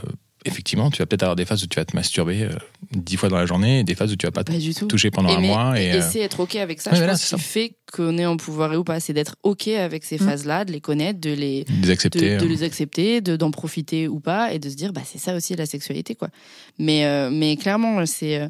effectivement, 0.45 0.89
tu 0.91 0.99
vas 0.99 1.05
peut-être 1.05 1.23
avoir 1.23 1.35
des 1.35 1.45
phases 1.45 1.63
où 1.63 1.67
tu 1.67 1.75
vas 1.77 1.85
te 1.85 1.95
masturber 1.95 2.43
euh, 2.43 2.49
dix 2.91 3.17
fois 3.17 3.29
dans 3.29 3.37
la 3.37 3.45
journée 3.45 3.79
et 3.79 3.83
des 3.83 3.95
phases 3.95 4.11
où 4.11 4.15
tu 4.15 4.25
vas 4.25 4.31
pas 4.31 4.43
te 4.43 4.51
Pas 4.51 4.85
toucher 4.87 5.11
pendant 5.11 5.29
un 5.29 5.39
mais- 5.41 5.47
mois. 5.47 5.79
Et, 5.81 5.85
et 5.87 5.93
euh, 5.95 6.01
c'est 6.01 6.19
être 6.19 6.39
ok 6.39 6.55
avec 6.55 6.81
ça. 6.81 6.91
ouais, 6.91 6.95
je 6.97 7.01
voilà, 7.01 7.13
pense 7.13 7.35
fait 7.41 7.75
qu'on 7.91 8.17
est 8.17 8.25
en 8.25 8.37
pouvoir 8.37 8.77
ou 8.77 8.83
pas, 8.83 8.99
c'est 8.99 9.13
d'être 9.13 9.35
ok 9.43 9.67
avec 9.69 10.03
ces 10.03 10.15
Mm. 10.15 10.25
phases-là, 10.27 10.65
de 10.65 10.71
les 10.71 10.81
connaître, 10.81 11.19
de 11.19 11.31
les 11.33 11.65
les 11.81 11.89
accepter. 11.91 12.35
de, 12.35 12.39
de 12.39 12.45
euh. 12.45 12.49
les 12.49 12.63
accepter, 12.63 13.21
de 13.21 13.35
d'en 13.35 13.51
profiter 13.51 14.07
ou 14.07 14.19
pas, 14.19 14.53
et 14.53 14.59
de 14.59 14.69
se 14.69 14.75
dire 14.75 14.93
bah 14.93 15.01
c'est 15.05 15.19
ça 15.19 15.35
aussi 15.35 15.55
la 15.55 15.65
sexualité 15.65 16.15
quoi. 16.15 16.29
Mais 16.79 17.05
euh, 17.05 17.29
mais 17.31 17.55
clairement 17.57 18.05
c'est 18.05 18.39
euh, 18.41 18.47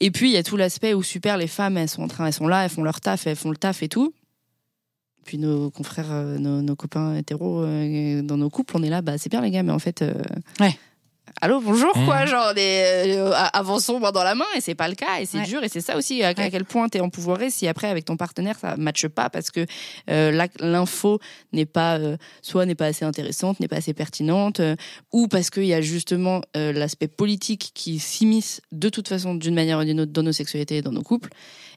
et 0.00 0.10
puis 0.10 0.28
il 0.30 0.32
y 0.34 0.38
a 0.38 0.42
tout 0.42 0.56
l'aspect 0.56 0.94
où 0.94 1.02
super 1.02 1.36
les 1.36 1.46
femmes 1.46 1.76
elles 1.76 1.88
sont 1.88 2.02
en 2.02 2.08
train 2.08 2.26
elles 2.26 2.32
sont 2.32 2.48
là 2.48 2.64
elles 2.64 2.70
font 2.70 2.82
leur 2.82 3.00
taf 3.00 3.26
elles 3.26 3.36
font 3.36 3.50
le 3.50 3.56
taf 3.56 3.82
et 3.82 3.88
tout. 3.88 4.14
Puis 5.24 5.38
nos 5.38 5.70
confrères 5.70 6.12
euh, 6.12 6.38
nos, 6.38 6.62
nos 6.62 6.76
copains 6.76 7.16
hétéros 7.16 7.62
euh, 7.64 8.22
dans 8.22 8.36
nos 8.36 8.48
couples 8.48 8.76
on 8.76 8.82
est 8.84 8.90
là 8.90 9.02
bah 9.02 9.18
c'est 9.18 9.28
bien 9.28 9.40
les 9.40 9.50
gars 9.50 9.62
mais 9.64 9.72
en 9.72 9.78
fait 9.80 10.02
euh, 10.02 10.14
Ouais. 10.60 10.78
Allô, 11.42 11.60
bonjour, 11.60 11.92
quoi, 11.92 12.20
Mhm. 12.22 12.26
genre, 12.28 12.54
des, 12.54 13.14
euh, 13.18 13.32
avançons 13.52 13.98
main 14.00 14.10
dans 14.10 14.22
la 14.22 14.34
main, 14.34 14.46
et 14.56 14.60
c'est 14.60 14.74
pas 14.74 14.88
le 14.88 14.94
cas, 14.94 15.20
et 15.20 15.26
c'est 15.26 15.38
Ouais. 15.38 15.44
dur, 15.44 15.62
et 15.64 15.68
c'est 15.68 15.80
ça 15.82 15.96
aussi, 15.96 16.22
à, 16.22 16.28
Ouais. 16.28 16.50
quel 16.50 16.64
point 16.64 16.88
t'es 16.88 17.00
empouvoiré 17.00 17.50
si 17.50 17.66
après, 17.68 17.88
avec 17.88 18.04
ton 18.06 18.16
partenaire, 18.16 18.56
ça 18.58 18.76
matche 18.76 19.06
pas, 19.08 19.28
parce 19.28 19.50
que 19.50 19.66
euh, 20.08 20.46
l'info 20.60 21.18
n'est 21.52 21.66
pas, 21.66 21.98
euh, 21.98 22.16
soit 22.42 22.64
n'est 22.64 22.74
pas 22.74 22.86
assez 22.86 23.04
intéressante, 23.04 23.60
n'est 23.60 23.68
pas 23.68 23.76
assez 23.76 23.92
pertinente, 23.92 24.60
ou 25.12 25.28
parce 25.28 25.50
qu'il 25.50 25.66
y 25.66 25.74
a 25.74 25.80
justement 25.82 26.40
l'aspect 26.54 27.08
politique 27.08 27.72
qui 27.74 27.98
s'immisce 27.98 28.62
de 28.72 28.88
toute 28.88 29.08
façon, 29.08 29.34
d'une 29.34 29.54
manière 29.54 29.78
ou 29.80 29.84
d'une 29.84 30.00
autre, 30.00 30.12
dans 30.12 30.22
nos 30.22 30.32
sexualités 30.32 30.78
et 30.78 30.82
dans 30.82 30.92
nos 30.92 31.02
couples, 31.02 31.30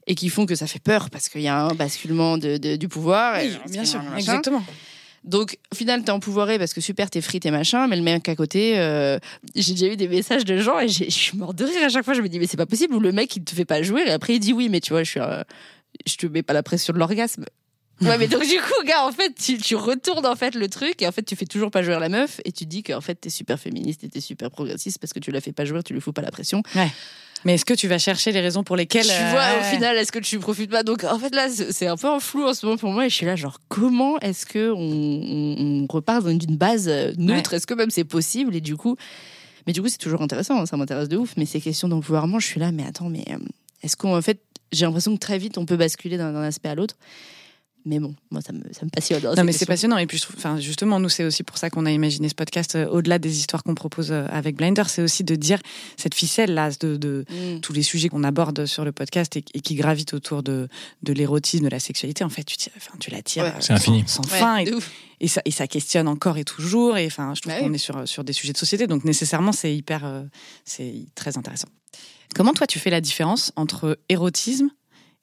et 0.07 0.15
qui 0.15 0.29
font 0.29 0.45
que 0.45 0.55
ça 0.55 0.67
fait 0.67 0.79
peur, 0.81 1.09
parce 1.09 1.27
qu'il 1.27 1.41
y 1.41 1.47
a 1.47 1.59
un 1.65 1.73
basculement 1.75 2.38
de, 2.38 2.57
de- 2.57 2.75
du 2.77 2.88
pouvoir. 2.88 3.39
et 3.39 3.49
Oui, 3.49 3.57
bien 3.71 3.83
sûr, 3.83 4.01
machin. 4.03 4.15
exactement. 4.17 4.63
Donc, 5.23 5.58
au 5.71 5.75
final, 5.75 6.03
t'es 6.03 6.12
empouvoiré 6.12 6.58
parce 6.58 6.73
que 6.73 6.82
super, 6.82 7.10
t'es 7.10 7.21
frites 7.21 7.45
et 7.45 7.51
machin, 7.51 7.88
mais 7.88 7.95
le 7.95 8.01
mec 8.03 8.27
à 8.29 8.36
côté, 8.36 8.79
euh, 8.79 9.19
j'ai 9.55 9.73
déjà 9.73 9.88
eu 9.88 9.97
des 9.97 10.08
messages 10.08 10.45
de 10.45 10.58
gens 10.58 10.79
et 10.79 10.88
je 10.88 11.10
suis 11.10 11.38
mort 11.38 11.53
de 11.53 11.65
rire 11.65 11.84
à 11.84 11.89
chaque 11.89 12.05
fois. 12.05 12.13
Je 12.13 12.21
me 12.21 12.29
dis, 12.29 12.39
mais 12.39 12.47
c'est 12.47 12.58
pas 12.58 12.65
possible, 12.65 12.95
ou 12.95 12.99
le 12.99 13.12
mec, 13.12 13.36
il 13.36 13.43
te 13.43 13.53
fait 13.53 13.65
pas 13.65 13.82
jouer, 13.82 14.03
et 14.08 14.12
après, 14.12 14.36
il 14.36 14.39
dit 14.39 14.53
oui, 14.53 14.69
mais 14.69 14.79
tu 14.79 14.91
vois, 14.91 15.03
je 15.03 15.12
suis, 15.12 15.19
euh, 15.19 15.43
je 16.05 16.15
te 16.15 16.27
mets 16.27 16.43
pas 16.43 16.53
la 16.53 16.63
pression 16.63 16.93
de 16.93 16.99
l'orgasme. 16.99 17.45
Ouais, 18.01 18.17
mais 18.17 18.29
donc, 18.29 18.43
du 18.43 18.55
coup, 18.55 18.86
gars, 18.86 19.05
en 19.05 19.12
fait, 19.12 19.36
tu, 19.36 19.58
tu 19.58 19.75
retournes, 19.75 20.25
en 20.25 20.36
fait, 20.38 20.55
le 20.55 20.69
truc, 20.69 21.01
et 21.01 21.08
en 21.08 21.12
fait, 21.12 21.23
tu 21.23 21.36
fais 21.36 21.45
toujours 21.45 21.69
pas 21.69 21.84
jouer 21.84 21.99
la 21.99 22.08
meuf, 22.08 22.39
et 22.45 22.53
tu 22.53 22.65
dis 22.65 22.82
qu'en 22.82 23.01
fait, 23.01 23.15
t'es 23.15 23.29
super 23.29 23.60
féministe 23.60 24.05
et 24.05 24.08
t'es 24.08 24.21
super 24.21 24.49
progressiste 24.49 24.99
parce 24.99 25.12
que 25.12 25.19
tu 25.19 25.32
la 25.32 25.41
fais 25.41 25.51
pas 25.51 25.65
jouer, 25.65 25.84
tu 25.84 25.91
lui 25.91 25.99
fous 25.99 26.13
pas 26.13 26.21
la 26.21 26.32
pression. 26.32 26.63
Mais 27.45 27.54
est-ce 27.54 27.63
que 27.65 27.73
tu 27.73 27.88
vas 27.88 27.97
chercher 27.99 28.32
les 28.32 28.41
raisons 28.41 28.63
pour 28.63 28.75
lesquelles 28.75 29.06
Tu 29.06 29.12
euh, 29.12 29.30
vois, 29.32 29.56
au 29.56 29.62
ouais. 29.62 29.63
final, 29.63 29.95
est-ce 29.97 30.12
que 30.12 30.19
tu 30.19 30.39
profites 30.39 30.69
pas? 30.69 30.84
Donc, 30.84 31.04
en 31.06 31.17
fait, 31.19 31.34
là, 31.34 31.47
c'est 31.49 31.88
un 31.88 31.95
peu 31.95 32.08
en 32.10 32.19
flou 32.19 32.43
en 32.45 32.54
ce 32.54 32.65
moment 32.65 32.78
pour 32.78 32.91
moi. 32.91 33.06
Et 33.06 33.10
je 33.10 33.15
suis 33.15 33.25
là, 33.25 33.36
genre, 33.38 33.60
comment 33.69 34.19
est-ce 34.19 34.45
que 34.45 34.71
on, 34.71 34.80
on- 34.80 35.84
on 35.84 35.88
repart 35.89 36.28
d'une 36.28 36.58
base 36.58 36.88
euh, 36.89 37.13
neutre? 37.17 37.54
Est-ce 37.54 37.65
que 37.67 37.73
même 37.73 37.91
c'est 37.91 38.04
possible? 38.04 38.56
Et 38.56 38.62
du 38.62 38.75
coup, 38.75 38.97
mais 39.67 39.73
du 39.73 39.82
coup, 39.82 39.88
c'est 39.88 39.97
toujours 39.97 40.21
intéressant. 40.21 40.60
hein, 40.62 40.65
ça 40.65 40.75
m'intéresse 40.78 41.08
de 41.10 41.17
ouf. 41.17 41.34
Mais 41.38 41.45
ces 41.45 41.62
questions 41.62 41.88
d'empouvoirment, 41.88 42.39
je 42.39 42.45
suis 42.47 42.60
là, 42.60 42.71
mais 42.71 42.86
attends, 42.86 43.10
mais 43.10 43.23
euh, 43.30 43.38
est-ce 43.84 43.95
qu'en 43.95 44.21
fait, 44.21 44.39
j'ai 44.71 44.86
l'impression 44.86 45.13
que 45.13 45.19
très 45.19 45.38
vite, 45.38 45.58
on 45.58 45.65
peut 45.65 45.78
basculer 45.78 46.17
d'un 46.17 46.36
aspect 46.43 46.69
à 46.69 46.75
l'autre. 46.75 46.95
Mais 47.85 47.97
bon, 47.99 48.13
moi, 48.29 48.41
ça 48.41 48.51
me, 48.51 48.61
ça 48.73 48.83
me 48.85 48.89
passionne. 48.89 49.25
hein, 49.25 49.33
Non, 49.37 49.43
mais 49.45 49.53
c'est 49.53 49.65
passionnant. 49.65 49.97
Et 49.97 50.05
puis, 50.05 50.17
je 50.17 50.23
trouve, 50.23 50.35
enfin, 50.37 50.59
justement, 50.59 50.99
nous, 50.99 51.07
c'est 51.07 51.23
aussi 51.23 51.43
pour 51.43 51.57
ça 51.57 51.69
qu'on 51.69 51.85
a 51.85 51.91
imaginé 51.91 52.27
ce 52.27 52.35
podcast. 52.35 52.75
euh, 52.75 52.87
Au-delà 52.89 53.19
des 53.19 53.37
histoires 53.39 53.63
qu'on 53.63 53.73
propose 53.73 54.11
euh, 54.11 54.25
avec 54.29 54.57
Blinder, 54.57 54.83
c'est 54.87 55.01
aussi 55.01 55.23
de 55.23 55.35
dire 55.35 55.59
cette 55.95 56.13
ficelle-là, 56.13 56.71
de, 56.81 56.97
de 56.97 57.25
Mm. 57.29 57.61
tous 57.61 57.71
les 57.73 57.81
sujets 57.83 58.09
qu'on 58.09 58.23
aborde 58.25 58.65
sur 58.65 58.83
le 58.83 58.91
podcast 58.91 59.37
et, 59.37 59.45
et 59.53 59.61
qui 59.61 59.75
gravitent 59.75 60.13
autour 60.13 60.43
de, 60.43 60.67
de 61.03 61.13
l'érotisme, 61.13 61.63
de 61.63 61.69
la 61.69 61.79
sexualité. 61.79 62.23
En 62.25 62.29
fait, 62.29 62.43
tu, 62.43 62.57
enfin, 62.75 62.93
tu 62.99 63.11
la 63.11 63.21
tires 63.21 63.43
Ouais. 63.45 63.49
euh, 63.51 63.61
C'est 63.61 63.73
infini. 63.73 64.03
sans, 64.07 64.23
sans 64.23 64.31
Ouais, 64.33 64.39
fin. 64.39 64.57
Et, 64.59 64.69
et 65.21 65.27
ça, 65.29 65.41
et 65.45 65.51
ça 65.51 65.65
questionne 65.67 66.07
encore 66.09 66.37
et 66.37 66.43
toujours. 66.43 66.97
Et 66.97 67.05
enfin, 67.05 67.33
je 67.33 67.41
trouve 67.41 67.53
Bah 67.53 67.59
qu'on 67.61 67.69
oui. 67.69 67.75
est 67.75 67.77
sur, 67.77 68.05
sur 68.07 68.23
des 68.25 68.33
sujets 68.33 68.53
de 68.53 68.57
société. 68.57 68.87
Donc, 68.87 69.05
nécessairement, 69.05 69.53
c'est 69.53 69.73
hyper, 69.73 70.05
euh, 70.05 70.23
c'est 70.65 70.93
très 71.15 71.37
intéressant. 71.37 71.69
Comment 72.35 72.53
toi, 72.53 72.67
tu 72.67 72.77
fais 72.77 72.89
la 72.89 73.01
différence 73.01 73.51
entre 73.55 73.97
érotisme 74.09 74.69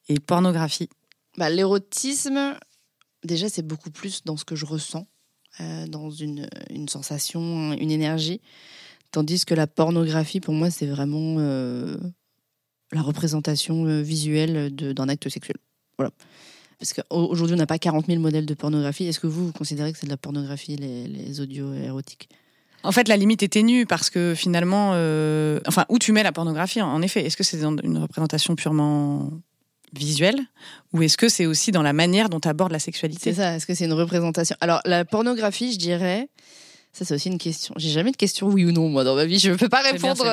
et 0.08 0.18
pornographie? 0.20 0.88
Bah, 1.36 1.50
L'érotisme, 1.50 2.56
déjà, 3.24 3.48
c'est 3.48 3.66
beaucoup 3.66 3.90
plus 3.90 4.24
dans 4.24 4.36
ce 4.36 4.44
que 4.44 4.56
je 4.56 4.64
ressens, 4.64 5.06
euh, 5.60 5.86
dans 5.86 6.10
une, 6.10 6.48
sensation, 6.88 7.72
une 7.72 7.90
énergie. 7.90 8.40
Tandis 9.10 9.44
que 9.44 9.54
la 9.54 9.66
pornographie, 9.66 10.40
pour 10.40 10.54
moi, 10.54 10.70
c'est 10.70 10.86
vraiment 10.86 11.36
euh, 11.38 11.96
la 12.92 13.02
représentation 13.02 13.86
euh, 13.86 14.00
visuelle 14.00 14.74
d'un 14.74 15.08
acte 15.08 15.28
sexuel. 15.28 15.56
Voilà. 15.98 16.10
Parce 16.78 16.92
qu'aujourd'hui, 16.92 17.54
on 17.54 17.58
n'a 17.58 17.66
pas 17.66 17.78
40 17.78 18.06
000 18.06 18.20
modèles 18.20 18.46
de 18.46 18.54
pornographie. 18.54 19.04
Est-ce 19.04 19.20
que 19.20 19.26
vous, 19.26 19.46
vous 19.46 19.52
considérez 19.52 19.92
que 19.92 19.98
c'est 19.98 20.06
de 20.06 20.10
la 20.10 20.18
pornographie, 20.18 20.76
les, 20.76 21.06
les 21.06 21.40
audios 21.40 21.72
érotiques? 21.72 22.28
En 22.82 22.92
fait, 22.92 23.08
la 23.08 23.16
limite 23.16 23.42
est 23.42 23.48
ténue 23.48 23.86
parce 23.86 24.10
que 24.10 24.34
finalement, 24.36 24.90
enfin, 25.66 25.86
où 25.88 25.98
tu 25.98 26.12
mets 26.12 26.22
la 26.22 26.32
pornographie, 26.32 26.82
en 26.82 27.00
effet, 27.00 27.24
est-ce 27.24 27.36
que 27.36 27.42
c'est 27.42 27.60
une 27.62 27.98
représentation 27.98 28.54
purement 28.54 29.32
visuelle 29.96 30.38
ou 30.92 31.02
est-ce 31.02 31.16
que 31.16 31.28
c'est 31.28 31.46
aussi 31.46 31.72
dans 31.72 31.82
la 31.82 31.92
manière 31.92 32.28
dont 32.28 32.40
tu 32.40 32.48
abordes 32.48 32.72
la 32.72 32.78
sexualité 32.78 33.20
C'est 33.22 33.34
ça, 33.34 33.56
est-ce 33.56 33.66
que 33.66 33.74
c'est 33.74 33.84
une 33.86 33.92
représentation? 33.92 34.56
Alors, 34.60 34.80
la 34.84 35.04
pornographie, 35.04 35.72
je 35.72 35.78
dirais. 35.78 36.28
Ça, 36.92 37.04
c'est 37.04 37.14
aussi 37.14 37.28
une 37.28 37.38
question. 37.38 37.74
J'ai 37.76 37.90
jamais 37.90 38.10
de 38.10 38.16
question 38.16 38.46
oui 38.48 38.64
ou 38.64 38.72
non, 38.72 38.88
moi, 38.88 39.04
dans 39.04 39.14
ma 39.16 39.26
vie. 39.26 39.38
Je 39.38 39.50
ne 39.50 39.56
peux 39.56 39.68
pas 39.68 39.82
bien, 39.82 39.92
répondre. 39.92 40.24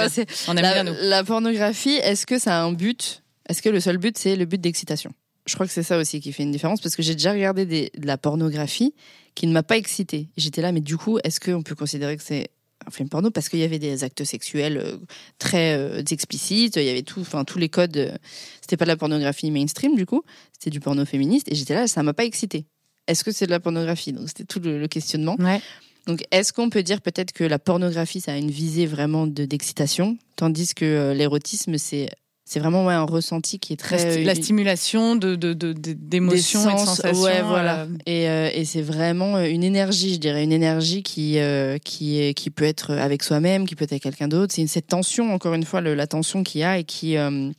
On 0.47 0.53
la, 0.53 0.61
bien 0.61 0.83
nous. 0.85 0.93
la 1.01 1.23
pornographie, 1.25 1.95
est-ce 1.95 2.25
que 2.25 2.39
ça 2.39 2.57
a 2.57 2.63
un 2.63 2.71
but? 2.71 3.21
Est-ce 3.49 3.61
que 3.61 3.67
le 3.69 3.81
seul 3.81 3.97
but, 3.97 4.17
c'est 4.17 4.37
le 4.37 4.45
but 4.45 4.61
d'excitation? 4.61 5.11
Je 5.45 5.55
crois 5.55 5.65
que 5.67 5.73
c'est 5.73 5.83
ça 5.83 5.97
aussi 5.97 6.21
qui 6.21 6.31
fait 6.31 6.43
une 6.43 6.51
différence 6.53 6.79
parce 6.79 6.95
que 6.95 7.03
j'ai 7.03 7.15
déjà 7.15 7.33
regardé 7.33 7.65
des- 7.65 7.91
de 7.97 8.07
la 8.07 8.17
pornographie 8.17 8.93
qui 9.35 9.45
ne 9.47 9.51
m'a 9.51 9.61
pas 9.63 9.75
excitée. 9.75 10.29
J'étais 10.37 10.61
là, 10.61 10.71
mais 10.71 10.79
du 10.79 10.95
coup, 10.95 11.19
est-ce 11.25 11.41
qu'on 11.41 11.63
peut 11.63 11.75
considérer 11.75 12.15
que 12.15 12.23
c'est 12.23 12.47
un 12.87 12.91
film 12.91 13.09
porno 13.09 13.31
parce 13.31 13.49
qu'il 13.49 13.59
y 13.59 13.63
avait 13.63 13.79
des 13.79 14.03
actes 14.03 14.23
sexuels 14.23 14.77
euh, 14.77 14.97
très 15.39 15.77
euh, 15.77 16.03
explicites, 16.11 16.75
il 16.75 16.83
y 16.83 16.89
avait 16.89 17.03
tout, 17.03 17.21
enfin 17.21 17.43
tous 17.43 17.59
les 17.59 17.69
codes. 17.69 17.97
euh, 17.97 18.15
c'était 18.61 18.77
pas 18.77 18.85
de 18.85 18.89
la 18.89 18.97
pornographie 18.97 19.51
mainstream 19.51 19.95
du 19.95 20.05
coup, 20.05 20.23
c'était 20.51 20.69
du 20.69 20.79
porno 20.79 21.05
féministe 21.05 21.51
et 21.51 21.55
j'étais 21.55 21.73
là, 21.75 21.87
ça 21.87 22.03
m'a 22.03 22.13
pas 22.13 22.25
excité. 22.25 22.65
Est-ce 23.07 23.23
que 23.23 23.31
c'est 23.31 23.45
de 23.45 23.51
la 23.51 23.59
pornographie? 23.59 24.13
Donc 24.13 24.27
c'était 24.29 24.45
tout 24.45 24.59
le, 24.59 24.79
le 24.79 24.87
questionnement. 24.87 25.35
Ouais. 25.39 25.61
Donc, 26.05 26.25
est-ce 26.31 26.51
qu'on 26.51 26.69
peut 26.69 26.83
dire 26.83 27.01
peut-être 27.01 27.31
que 27.31 27.43
la 27.43 27.59
pornographie, 27.59 28.19
ça 28.19 28.33
a 28.33 28.37
une 28.37 28.51
visée 28.51 28.85
vraiment 28.85 29.25
de 29.25 29.45
d'excitation, 29.45 30.17
tandis 30.35 30.73
que 30.73 30.83
euh, 30.83 31.13
l'érotisme, 31.13 31.77
c'est 31.77 32.09
c'est 32.53 32.59
vraiment 32.59 32.85
ouais, 32.85 32.93
un 32.93 33.03
ressenti 33.03 33.57
qui 33.59 33.73
est 33.73 33.81
La, 33.81 33.87
très 33.97 34.19
euh, 34.21 34.23
la 34.25 34.33
une- 34.35 34.41
stimulation 34.43 35.15
de, 35.15 35.35
de, 35.35 35.53
de- 35.53 35.73
de- 35.73 35.79
des 35.79 35.95
d'émotions 35.95 36.69
et 36.69 36.73
de 36.73 36.77
sens, 36.77 36.97
sensations. 36.97 37.21
ouais, 37.23 37.41
voilà. 37.41 37.81
euh, 37.83 37.87
Et, 38.05 38.29
euh, 38.29 38.49
et 38.53 38.63
c'est 38.65 38.81
vraiment 38.83 39.37
euh, 39.37 39.45
une 39.45 39.63
énergie, 39.63 40.13
je 40.13 40.19
dirais, 40.19 40.43
une 40.43 40.51
énergie 40.51 41.01
qui 41.03 41.39
euh, 41.39 41.77
qui 41.79 42.19
est 42.21 42.33
qui 42.33 42.49
peut 42.51 42.65
être 42.65 42.91
avec 42.91 43.23
soi-même, 43.23 43.65
qui 43.65 43.75
peut 43.75 43.83
être 43.85 43.91
avec 43.93 44.03
quelqu'un 44.03 44.27
d'autre. 44.27 44.53
C'est 44.53 44.67
cette 44.67 44.87
tension, 44.87 45.33
encore 45.33 45.53
une 45.55 45.65
fois, 45.65 45.81
le- 45.81 45.95
la 45.95 46.05
tension 46.07 46.43
qu'il 46.43 46.61
y 46.61 46.63
a 46.63 46.77
et 46.77 46.83
qui 46.83 47.17
euh, 47.17 47.49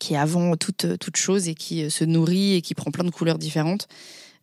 qui 0.00 0.14
est 0.14 0.16
avant 0.16 0.56
toute 0.56 0.98
toute 0.98 1.16
chose 1.16 1.48
et 1.48 1.54
qui 1.54 1.84
euh, 1.84 1.90
se 1.90 2.04
nourrit 2.04 2.54
et 2.54 2.62
qui 2.62 2.74
prend 2.74 2.90
plein 2.90 3.04
de 3.04 3.10
couleurs 3.10 3.38
différentes. 3.38 3.86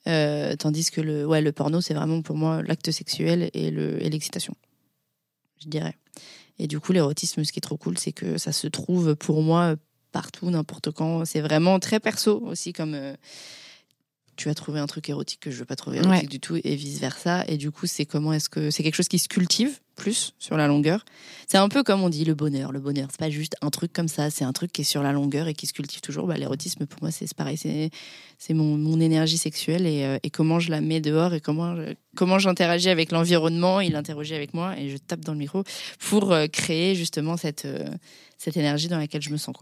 Euh, 0.07 0.55
tandis 0.55 0.89
que 0.91 1.01
le 1.01 1.25
ouais 1.27 1.41
le 1.41 1.51
porno, 1.51 1.81
c'est 1.81 1.93
vraiment 1.93 2.21
pour 2.21 2.35
moi 2.35 2.61
l'acte 2.63 2.89
sexuel 2.91 3.49
et 3.53 3.71
le 3.71 4.01
et 4.03 4.09
l'excitation, 4.09 4.53
je 5.63 5.67
dirais. 5.69 5.95
Et 6.59 6.67
du 6.67 6.79
coup, 6.79 6.91
l'érotisme, 6.91 7.43
ce 7.43 7.51
qui 7.51 7.59
est 7.59 7.61
trop 7.61 7.77
cool, 7.77 7.97
c'est 7.97 8.11
que 8.11 8.37
ça 8.37 8.51
se 8.51 8.67
trouve 8.67 9.15
pour 9.15 9.41
moi 9.41 9.75
partout, 10.11 10.49
n'importe 10.49 10.91
quand. 10.91 11.25
C'est 11.25 11.41
vraiment 11.41 11.79
très 11.79 11.99
perso 11.99 12.41
aussi, 12.45 12.73
comme 12.73 12.93
euh, 12.93 13.15
tu 14.35 14.47
vas 14.47 14.53
trouver 14.55 14.79
un 14.79 14.87
truc 14.87 15.09
érotique 15.09 15.39
que 15.39 15.51
je 15.51 15.57
veux 15.57 15.65
pas 15.65 15.75
trouver 15.75 15.97
érotique 15.97 16.23
Ouais. 16.23 16.27
du 16.27 16.39
tout, 16.39 16.57
et 16.63 16.75
vice 16.75 16.99
versa. 16.99 17.43
Et 17.47 17.57
du 17.57 17.71
coup, 17.71 17.85
c'est 17.87 18.05
comment 18.05 18.33
est-ce 18.33 18.49
que 18.49 18.71
c'est 18.71 18.83
quelque 18.83 18.95
chose 18.95 19.07
qui 19.07 19.19
se 19.19 19.27
cultive 19.27 19.79
plus 20.01 20.33
sur 20.39 20.57
la 20.57 20.67
longueur. 20.67 21.05
C'est 21.47 21.59
un 21.59 21.69
peu 21.69 21.83
comme 21.83 22.01
on 22.01 22.09
dit 22.09 22.25
le 22.25 22.33
bonheur. 22.33 22.71
Le 22.71 22.79
bonheur, 22.79 23.09
c'est 23.11 23.19
pas 23.19 23.29
juste 23.29 23.55
un 23.61 23.69
truc 23.69 23.93
comme 23.93 24.07
ça, 24.07 24.31
c'est 24.31 24.43
un 24.43 24.51
truc 24.51 24.71
qui 24.71 24.81
est 24.81 24.85
sur 24.85 25.03
la 25.03 25.11
longueur 25.11 25.47
et 25.47 25.53
qui 25.53 25.67
se 25.67 25.73
cultive 25.73 26.01
toujours. 26.01 26.25
Bah, 26.25 26.37
L'érotisme, 26.37 26.87
pour 26.87 27.03
moi, 27.03 27.11
c'est 27.11 27.31
pareil. 27.35 27.57
C'est 27.57 28.53
mon, 28.55 28.77
mon, 28.77 28.99
énergie 28.99 29.37
sexuelle 29.37 29.85
et, 29.85 30.03
euh, 30.03 30.17
et, 30.23 30.31
comment 30.31 30.59
je 30.59 30.71
la 30.71 30.81
mets 30.81 31.01
dehors 31.01 31.35
et 31.35 31.41
comment, 31.41 31.75
comment 32.15 32.39
j'interagis 32.39 32.89
avec 32.89 33.11
l'environnement. 33.11 33.79
Il 33.79 33.95
interagit 33.95 34.33
avec 34.33 34.55
moi 34.55 34.75
et 34.79 34.89
je 34.89 34.97
tape 34.97 35.19
dans 35.19 35.33
le 35.33 35.37
micro 35.37 35.63
pour 35.99 36.31
euh, 36.31 36.47
créer 36.47 36.95
justement 36.95 37.37
cette, 37.37 37.65
euh, 37.65 37.85
cette 38.39 38.57
énergie 38.57 38.87
dans 38.87 38.97
laquelle 38.97 39.21
je 39.21 39.29
me 39.29 39.37
sens. 39.37 39.55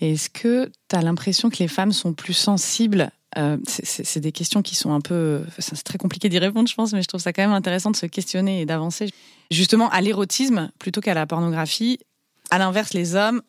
Est-ce 0.00 0.30
que 0.30 0.70
tu 0.88 0.96
as 0.96 1.02
l'impression 1.02 1.50
que 1.50 1.58
les 1.58 1.68
femmes 1.68 1.92
sont 1.92 2.12
plus 2.12 2.34
sensibles 2.34 3.10
euh, 3.36 3.58
c'est 3.66 4.20
des 4.20 4.32
questions 4.32 4.62
qui 4.62 4.74
sont 4.74 4.92
un 4.92 5.00
peu. 5.00 5.44
C'est 5.58 5.82
très 5.82 5.98
compliqué 5.98 6.28
d'y 6.28 6.38
répondre, 6.38 6.68
je 6.68 6.74
pense, 6.74 6.92
mais 6.92 7.02
je 7.02 7.08
trouve 7.08 7.20
ça 7.20 7.32
quand 7.32 7.42
même 7.42 7.52
intéressant 7.52 7.90
de 7.90 7.96
se 7.96 8.06
questionner 8.06 8.62
et 8.62 8.66
d'avancer. 8.66 9.10
Justement, 9.50 9.90
à 9.90 10.00
l'érotisme 10.00 10.70
plutôt 10.78 11.00
qu'à 11.00 11.14
la 11.14 11.26
pornographie. 11.26 11.98
À 12.50 12.58
l'inverse, 12.58 12.94
les 12.94 13.14
hommes 13.14 13.42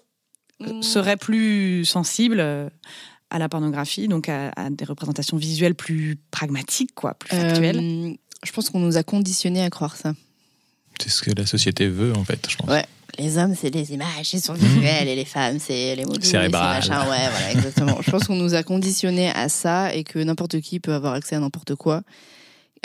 mmh. 0.60 0.82
seraient 0.82 1.18
plus 1.18 1.86
sensibles 1.86 2.40
euh, 2.40 2.70
à 3.30 3.40
la 3.40 3.48
pornographie, 3.48 4.08
donc 4.08 4.28
à, 4.30 4.52
des 4.72 4.86
représentations 4.86 5.38
visuelles 5.38 5.76
plus 5.76 6.18
pragmatiques, 6.32 6.96
quoi, 6.96 7.14
plus 7.14 7.30
factuelles. 7.30 7.80
Euh, 7.80 8.14
je 8.44 8.52
pense 8.52 8.70
qu'on 8.70 8.80
nous 8.80 8.98
a 8.98 9.04
conditionnés 9.04 9.64
à 9.64 9.70
croire 9.70 9.96
ça. 9.96 10.14
C'est 11.00 11.10
ce 11.10 11.22
que 11.22 11.32
la 11.32 11.46
société 11.46 11.88
veut, 11.88 12.14
en 12.14 12.24
fait, 12.24 12.48
je 12.50 12.58
pense. 12.58 12.70
Ouais 12.70 12.86
les 13.18 13.38
hommes, 13.38 13.56
c'est 13.56 13.70
les 13.70 13.94
images, 13.94 14.34
ils 14.34 14.42
sont 14.42 14.54
visuels, 14.54 15.08
et 15.08 15.16
les 15.16 15.26
femmes, 15.26 15.60
c'est 15.60 15.96
les 15.96 16.06
mots 16.06 16.14
Cérébral. 16.22 16.82
Ouais, 16.82 17.30
voilà, 17.30 17.52
exactement. 17.52 17.98
je 18.06 18.12
pense 18.12 18.26
qu'on 18.26 18.36
nous 18.36 18.54
a 18.54 18.64
conditionnés 18.64 19.30
à 19.30 19.50
ça 19.50 19.94
et 19.94 20.04
que 20.04 20.20
n'importe 20.20 20.60
qui 20.62 20.80
peut 20.80 20.94
avoir 20.94 21.14
accès 21.14 21.36
à 21.36 21.40
n'importe 21.40 21.76
quoi. 21.76 22.04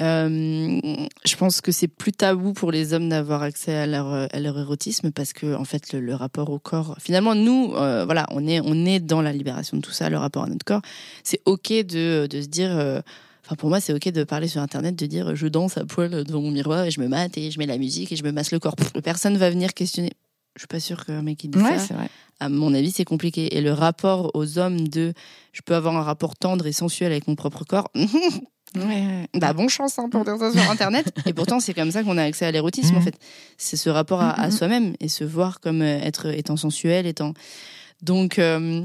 Euh, 0.00 0.80
je 1.24 1.36
pense 1.36 1.60
que 1.60 1.70
c'est 1.70 1.88
plus 1.88 2.12
tabou 2.12 2.54
pour 2.54 2.72
les 2.72 2.94
hommes 2.94 3.10
d'avoir 3.10 3.42
accès 3.42 3.74
à 3.74 3.86
leur, 3.86 4.06
à 4.10 4.40
leur 4.40 4.58
érotisme 4.58 5.10
parce 5.10 5.34
que 5.34 5.54
en 5.54 5.64
fait 5.64 5.92
le, 5.92 6.14
rapport 6.14 6.48
au 6.48 6.58
corps 6.58 6.96
finalement 6.98 7.34
nous 7.34 7.74
euh, 7.76 8.06
voilà 8.06 8.26
on 8.30 8.46
est 8.46 8.60
on 8.64 8.86
est 8.86 9.00
dans 9.00 9.20
la 9.20 9.32
libération 9.32 9.76
de 9.76 9.82
tout 9.82 9.90
ça 9.90 10.08
le 10.08 10.16
rapport 10.16 10.44
à 10.44 10.46
notre 10.46 10.64
corps 10.64 10.80
c'est 11.24 11.42
ok 11.44 11.68
de, 11.68 12.26
de 12.26 12.40
se 12.40 12.46
dire 12.46 12.70
euh, 12.70 13.02
Enfin, 13.52 13.56
pour 13.58 13.68
moi, 13.68 13.80
c'est 13.80 13.92
ok 13.92 14.08
de 14.08 14.24
parler 14.24 14.48
sur 14.48 14.62
Internet, 14.62 14.96
de 14.96 15.04
dire 15.04 15.36
je 15.36 15.46
danse 15.46 15.76
à 15.76 15.84
poil 15.84 16.24
devant 16.24 16.40
mon 16.40 16.50
miroir 16.50 16.84
et 16.86 16.90
je 16.90 17.00
me 17.00 17.06
mate 17.08 17.36
et 17.36 17.50
je 17.50 17.58
mets 17.58 17.66
la 17.66 17.76
musique 17.76 18.10
et 18.10 18.16
je 18.16 18.24
me 18.24 18.32
masse 18.32 18.50
le 18.50 18.58
corps. 18.58 18.74
Personne 19.04 19.36
va 19.36 19.50
venir 19.50 19.74
questionner. 19.74 20.12
Je 20.56 20.60
suis 20.60 20.68
pas 20.68 20.80
sûre 20.80 21.04
qu'un 21.04 21.20
mec 21.20 21.36
qui 21.36 21.48
dit 21.48 21.58
ouais, 21.58 21.78
ça. 21.78 21.92
Vrai. 21.92 22.08
À 22.40 22.48
mon 22.48 22.72
avis, 22.72 22.92
c'est 22.92 23.04
compliqué. 23.04 23.54
Et 23.54 23.60
le 23.60 23.72
rapport 23.72 24.30
aux 24.32 24.58
hommes 24.58 24.88
de 24.88 25.12
je 25.52 25.60
peux 25.60 25.74
avoir 25.74 25.94
un 25.98 26.02
rapport 26.02 26.34
tendre 26.34 26.66
et 26.66 26.72
sensuel 26.72 27.12
avec 27.12 27.28
mon 27.28 27.34
propre 27.34 27.64
corps. 27.64 27.90
Ouais, 28.74 29.28
bah 29.34 29.52
bon 29.52 29.68
chance 29.68 29.98
hein, 29.98 30.08
pour 30.10 30.24
dire 30.24 30.38
ça 30.38 30.50
sur 30.50 30.70
internet 30.70 31.12
et 31.26 31.34
pourtant 31.34 31.60
c'est 31.60 31.74
comme 31.74 31.90
ça 31.90 32.02
qu'on 32.02 32.16
a 32.16 32.22
accès 32.22 32.46
à 32.46 32.50
l'érotisme 32.50 32.96
en 32.96 33.00
mmh. 33.00 33.02
fait 33.02 33.18
c'est 33.58 33.76
ce 33.76 33.90
rapport 33.90 34.22
à, 34.22 34.48
mmh, 34.48 34.50
soi-même 34.50 34.94
et 34.98 35.08
se 35.08 35.24
voir 35.24 35.60
comme 35.60 35.82
euh, 35.82 36.00
être 36.00 36.28
étant 36.28 36.56
sensuel 36.56 37.06
étant 37.06 37.34
donc 38.00 38.38
euh, 38.38 38.82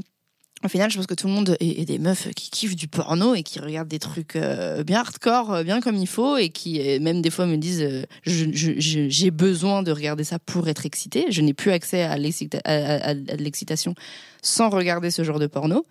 au 0.64 0.68
final, 0.68 0.90
je 0.90 0.96
pense 0.96 1.06
que 1.06 1.14
tout 1.14 1.28
le 1.28 1.32
monde 1.32 1.56
est, 1.60 1.84
des 1.84 1.98
meufs 1.98 2.28
qui 2.34 2.50
kiffent 2.50 2.74
du 2.74 2.88
porno 2.88 3.34
et 3.34 3.42
qui 3.42 3.60
regardent 3.60 3.88
des 3.88 4.00
trucs 4.00 4.34
euh, 4.34 4.82
bien 4.82 5.00
hardcore, 5.00 5.52
euh, 5.52 5.62
bien 5.62 5.80
comme 5.80 5.96
il 5.96 6.08
faut, 6.08 6.36
et 6.36 6.48
qui 6.48 6.80
euh, 6.80 7.00
même 7.00 7.22
des 7.22 7.30
fois 7.30 7.46
me 7.46 7.56
disent 7.56 8.06
j'ai 8.24 9.30
besoin 9.30 9.82
de 9.82 9.92
regarder 9.92 10.24
ça 10.24 10.38
pour 10.38 10.68
être 10.68 10.84
excité. 10.84 11.26
Je 11.30 11.42
n'ai 11.42 11.54
plus 11.54 11.70
accès 11.70 12.02
à 12.02 12.16
l'excitation 12.16 13.94
sans 14.42 14.68
regarder 14.68 15.10
ce 15.10 15.22
genre 15.22 15.38
de 15.38 15.46
porno. 15.46 15.86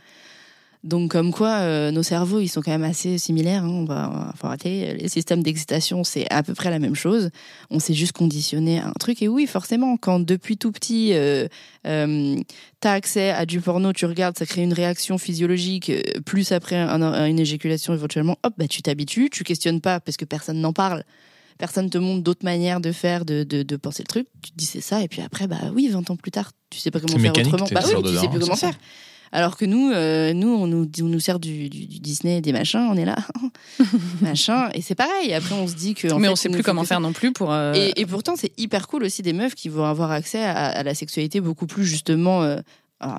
Donc, 0.84 1.12
comme 1.12 1.34
quoi, 1.34 1.60
euh, 1.60 1.92
nos 1.92 2.04
cerveaux, 2.04 2.40
ils 2.40 2.48
sont 2.48 2.62
quand 2.62 2.72
même 2.72 2.84
assez 2.84 3.18
similaires. 3.18 3.64
Hein. 3.64 3.70
On 3.70 3.86
va, 3.86 4.34
faut 4.38 4.48
arrêter. 4.48 4.94
Les 4.94 5.10
systèmes 5.10 5.44
d'excitation, 5.44 6.04
c'est 6.04 6.32
à 6.32 6.44
peu 6.44 6.54
près 6.54 6.70
la 6.70 6.80
même 6.80 6.96
chose. 6.96 7.30
On 7.70 7.80
s'est 7.80 7.94
juste 7.94 8.14
conditionné 8.14 8.80
à 8.80 8.88
un 8.88 8.94
truc. 9.00 9.22
Et 9.22 9.28
oui, 9.28 9.48
forcément, 9.48 9.98
quand 9.98 10.20
depuis 10.20 10.58
tout 10.58 10.72
petit, 10.72 11.14
euh, 11.14 11.48
euh, 11.86 12.36
t'as 12.80 12.94
accès 12.94 13.32
à 13.32 13.46
du 13.46 13.60
porno, 13.60 13.92
tu 13.92 14.06
regardes, 14.06 14.38
ça 14.38 14.46
crée 14.46 14.62
une 14.62 14.74
réaction 14.74 15.18
physiologique. 15.18 15.90
Euh, 15.90 16.02
plus 16.26 16.52
après 16.52 16.78
une 16.78 17.40
éjaculation, 17.40 17.94
éventuellement, 17.94 18.38
hop, 18.44 18.54
bah, 18.58 18.68
tu 18.68 18.82
t'habitues, 18.82 19.30
tu 19.32 19.44
questionnes 19.44 19.82
pas 19.82 20.00
parce 20.00 20.18
que 20.18 20.26
personne 20.26 20.62
n'en 20.62 20.74
parle 20.74 21.04
personne 21.58 21.90
te 21.90 21.98
montre 21.98 22.24
d'autres 22.24 22.46
manières 22.46 22.80
de 22.80 22.92
faire, 22.92 23.26
de, 23.26 23.44
de, 23.44 23.64
de, 23.64 23.76
penser 23.78 24.04
le 24.04 24.08
truc. 24.08 24.28
Tu 24.44 24.52
te 24.52 24.58
dis 24.58 24.66
c'est 24.66 24.80
ça, 24.80 25.02
et 25.02 25.08
puis 25.08 25.22
après, 25.22 25.48
bah 25.48 25.58
oui, 25.74 25.88
20 25.88 26.12
ans 26.12 26.16
plus 26.16 26.30
tard, 26.30 26.52
tu 26.70 26.80
sais 26.80 26.92
pas 26.92 27.00
comment 27.00 27.18
faire 27.18 27.32
autrement. 27.32 27.68
Bah 27.72 27.82
oui, 27.84 28.04
tu 28.04 28.16
sais 28.16 28.28
plus 28.28 28.40
comment 28.40 28.56
faire. 28.56 28.78
Alors 29.32 29.58
que 29.58 29.66
nous, 29.66 29.92
euh, 29.92 30.34
nous, 30.34 30.50
on 30.50 30.68
nous, 30.68 30.90
on 31.02 31.06
nous 31.06 31.20
sert 31.20 31.40
du, 31.40 31.70
du, 31.70 31.86
du, 31.86 32.00
Disney, 32.00 32.42
des 32.42 32.52
machins, 32.52 32.88
on 32.92 32.96
est 32.96 33.06
là, 33.06 33.18
machin, 34.22 34.70
et 34.74 34.82
c'est 34.82 34.96
pareil. 34.96 35.34
Après, 35.34 35.56
on 35.56 35.68
se 35.68 35.76
dit 35.76 35.94
que. 35.94 36.14
Mais 36.16 36.28
on 36.28 36.36
sait 36.36 36.50
plus 36.50 36.64
comment 36.64 36.84
faire 36.84 37.00
non 37.00 37.14
plus 37.14 37.34
pour. 37.34 37.52
Euh, 37.52 37.74
et, 37.76 38.00
et, 38.00 38.06
pourtant, 38.06 38.36
c'est 38.36 38.52
hyper 38.58 38.88
cool 38.88 39.04
aussi 39.04 39.22
des 39.22 39.34
meufs 39.34 39.56
qui 39.56 39.70
vont 39.70 39.86
avoir 39.86 40.12
accès 40.12 40.44
à, 40.44 40.68
à 40.68 40.84
la 40.84 40.94
sexualité 40.94 41.42
beaucoup 41.42 41.68
plus 41.68 41.86
justement. 41.86 42.44
Euh... 42.44 42.60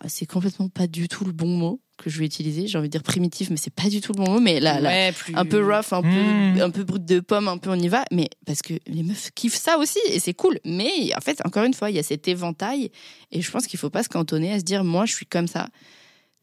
c'est 0.07 0.27
complètement 0.27 0.69
pas 0.69 0.87
du 0.87 1.09
tout 1.09 1.25
le 1.25 1.33
bon 1.33 1.57
mot 1.57 1.81
que 1.99 2.11
je 2.11 2.19
vais 2.19 2.25
utiliser. 2.25 2.67
J'ai 2.67 2.79
envie 2.79 2.89
de 2.89 2.93
dire 2.93 3.03
primitif, 3.03 3.51
mais 3.51 3.57
c'est 3.57 3.73
pas 3.73 3.89
du 3.89 4.01
tout 4.01 4.13
le 4.13 4.25
bon 4.25 4.33
mot. 4.33 4.41
Mais 4.41 4.61
là, 4.61 4.81
là 4.81 5.11
un 5.35 5.45
peu 5.45 5.63
rough, 5.63 5.93
un 5.93 6.03
peu, 6.03 6.09
hmm. 6.09 6.61
un 6.61 6.71
peu 6.71 6.85
brut 6.85 7.05
de 7.05 7.21
pomme, 7.21 7.49
un 7.49 7.59
peu 7.59 7.71
on 7.71 7.75
y 7.75 7.89
va. 7.89 8.05
Mais 8.13 8.31
parce 8.47 8.63
que 8.63 8.75
les 8.87 9.03
meufs 9.03 9.31
kiffent 9.35 9.57
ça 9.57 9.79
aussi 9.79 9.99
et 10.11 10.21
c'est 10.21 10.35
cool. 10.35 10.59
Mais 10.65 11.15
en 11.17 11.21
fait, 11.21 11.41
encore 11.45 11.65
une 11.65 11.75
fois, 11.75 11.91
il 11.91 11.97
y 11.97 11.99
a 11.99 12.03
cet 12.03 12.29
éventail 12.29 12.91
et 13.33 13.43
je 13.43 13.51
pense 13.51 13.67
qu'il 13.67 13.79
faut 13.79 13.91
pas 13.91 14.03
se 14.03 14.09
cantonner 14.09 14.53
à 14.53 14.59
se 14.59 14.65
dire 14.65 14.85
moi, 14.85 15.05
je 15.05 15.15
suis 15.15 15.27
comme 15.27 15.49
ça 15.49 15.69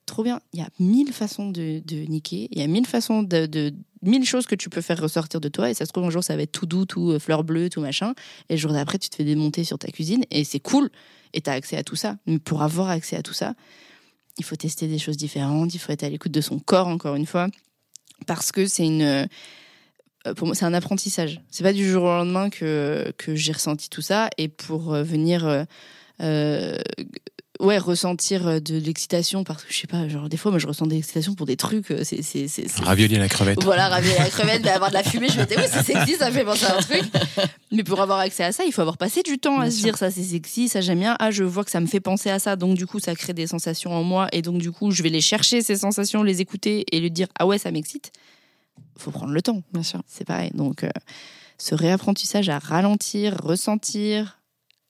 trop 0.06 0.24
bien. 0.24 0.40
Il 0.54 0.60
y 0.60 0.64
a 0.64 0.70
mille 0.80 1.12
façons 1.12 1.50
de, 1.50 1.82
de 1.84 1.98
niquer. 2.06 2.48
Il 2.52 2.60
y 2.60 2.62
a 2.62 2.68
mille 2.68 2.86
façons 2.86 3.24
de, 3.24 3.46
de, 3.46 3.74
mille 4.02 4.26
choses 4.26 4.46
que 4.46 4.56
tu 4.56 4.70
peux 4.70 4.82
faire 4.82 5.02
ressortir 5.02 5.42
de 5.42 5.50
toi. 5.50 5.70
Et 5.70 5.74
ça 5.74 5.86
se 5.86 5.92
trouve, 5.92 6.06
un 6.06 6.10
jour, 6.10 6.24
ça 6.24 6.36
va 6.36 6.44
être 6.44 6.52
tout 6.52 6.66
doux, 6.66 6.86
tout 6.86 7.12
euh, 7.12 7.20
fleur 7.20 7.44
bleue, 7.44 7.70
tout 7.70 7.82
machin. 7.82 8.14
Et 8.50 8.54
le 8.54 8.60
jour 8.60 8.72
d'après, 8.72 9.00
tu 9.00 9.10
te 9.10 9.16
fais 9.16 9.24
démonter 9.24 9.64
sur 9.64 9.78
ta 9.78 9.88
cuisine. 9.88 10.24
Et 10.32 10.44
c'est 10.44 10.60
cool. 10.60 10.90
Et 11.34 11.42
tu 11.42 11.50
as 11.50 11.54
accès 11.54 11.78
à 11.78 11.84
tout 11.84 11.96
ça. 11.96 12.18
Mais 12.26 12.40
pour 12.40 12.62
avoir 12.62 12.90
accès 12.90 13.16
à 13.16 13.24
tout 13.24 13.34
ça, 13.34 13.54
il 14.38 14.46
faut 14.46 14.56
tester 14.56 14.88
des 14.88 15.00
choses 15.00 15.18
différentes. 15.18 15.74
Il 15.74 15.80
faut 15.80 15.92
être 15.92 16.04
à 16.04 16.10
l'écoute 16.10 16.32
de 16.32 16.42
son 16.42 16.60
corps, 16.60 16.88
encore 16.88 17.16
une 17.16 17.26
fois. 17.26 17.48
Parce 18.28 18.52
que 18.52 18.66
c'est 18.68 18.86
une. 18.86 19.02
Euh, 19.02 20.34
pour 20.36 20.48
moi, 20.48 20.56
c'est 20.56 20.66
un 20.66 20.74
apprentissage. 20.74 21.42
C'est 21.52 21.64
pas 21.64 21.74
du 21.74 21.88
jour 21.88 22.04
au 22.04 22.08
lendemain 22.08 22.50
que, 22.50 23.14
que 23.18 23.36
j'ai 23.36 23.52
ressenti 23.52 23.90
tout 23.90 24.02
ça. 24.02 24.30
Et 24.38 24.48
pour 24.48 24.94
euh, 24.94 25.04
venir. 25.04 25.66
Euh, 26.22 26.78
ouais 27.60 27.78
ressentir 27.78 28.48
euh, 28.48 28.60
de 28.60 28.78
l'excitation 28.78 29.44
parce 29.44 29.64
que 29.64 29.74
je 29.74 29.78
sais 29.78 29.88
pas 29.88 30.08
genre 30.08 30.30
des 30.30 30.38
fois 30.38 30.52
moi 30.52 30.60
je 30.60 30.68
ressens 30.68 30.86
de 30.86 30.92
l'excitation 30.92 31.36
pour 31.36 31.46
des 31.46 31.58
trucs 31.58 31.92
euh, 31.92 32.04
c'est 32.04 32.22
c'est 32.22 32.48
c'est 32.48 32.68
ravioli 32.82 33.16
à 33.16 33.20
la 33.20 33.30
crevette. 33.30 33.64
Voilà 33.64 33.90
ravioli 33.90 34.16
à 34.18 34.24
la 34.24 34.30
crevette 34.30 34.64
mais 34.64 34.72
avoir 34.72 34.90
de 34.90 34.96
la 34.96 35.04
fumée 35.04 35.28
je 35.30 35.40
me 35.40 35.46
dis 35.46 35.56
oui 35.58 35.64
c'est 35.70 35.84
sexy 35.84 36.16
ça 36.16 36.32
fait 36.32 36.44
penser 36.44 36.66
à 36.66 36.78
un 36.78 36.82
truc. 36.82 37.04
Mais 37.72 37.84
pour 37.84 38.02
avoir 38.02 38.20
accès 38.20 38.44
à 38.44 38.52
ça 38.52 38.64
il 38.66 38.72
faut 38.72 38.82
avoir 38.82 38.98
passé 38.98 39.22
du 39.24 39.38
temps 39.38 39.60
à 39.60 39.72
se 39.72 39.82
dire 39.82 39.98
ça 39.98 40.12
c'est 40.12 40.24
sexy 40.24 40.70
ça 40.70 40.82
j'aime 40.82 41.00
bien. 41.00 41.16
Ah 41.20 41.32
je 41.32 41.44
vois 41.44 41.64
que 41.64 41.72
ça 41.72 41.80
me 41.80 41.88
fait 41.88 42.00
penser 42.00 42.30
à 42.30 42.40
ça. 42.40 42.56
Donc 42.56 42.78
du 42.78 42.88
coup 42.88 43.00
ça 43.00 43.16
crée 43.16 43.34
des 43.34 43.48
sensations 43.48 43.92
en 43.92 44.04
moi. 44.04 44.28
Et 44.32 44.42
donc 44.42 44.60
du 44.60 44.72
coup 44.72 44.92
je 44.92 45.04
vais 45.04 45.10
les 45.10 45.22
chercher 45.22 45.62
ces 45.62 45.78
sensations 45.78 46.24
les 46.24 46.42
écouter 46.42 46.86
et 46.92 47.00
lui 47.00 47.12
dire 47.12 47.28
ah 47.40 47.46
ouais 47.46 47.58
ça 47.58 47.72
m'excite. 47.72 48.12
Faut 48.98 49.12
prendre 49.12 49.34
le 49.34 49.42
temps. 49.42 49.62
Bien 49.74 49.84
sûr. 49.84 50.02
C'est 50.08 50.26
pareil. 50.26 50.52
Donc 50.54 50.84
euh, 50.84 50.90
ce 51.58 51.76
réapprentissage 51.76 52.50
à 52.50 52.60
ralentir 52.60 53.38
ressentir 53.42 54.40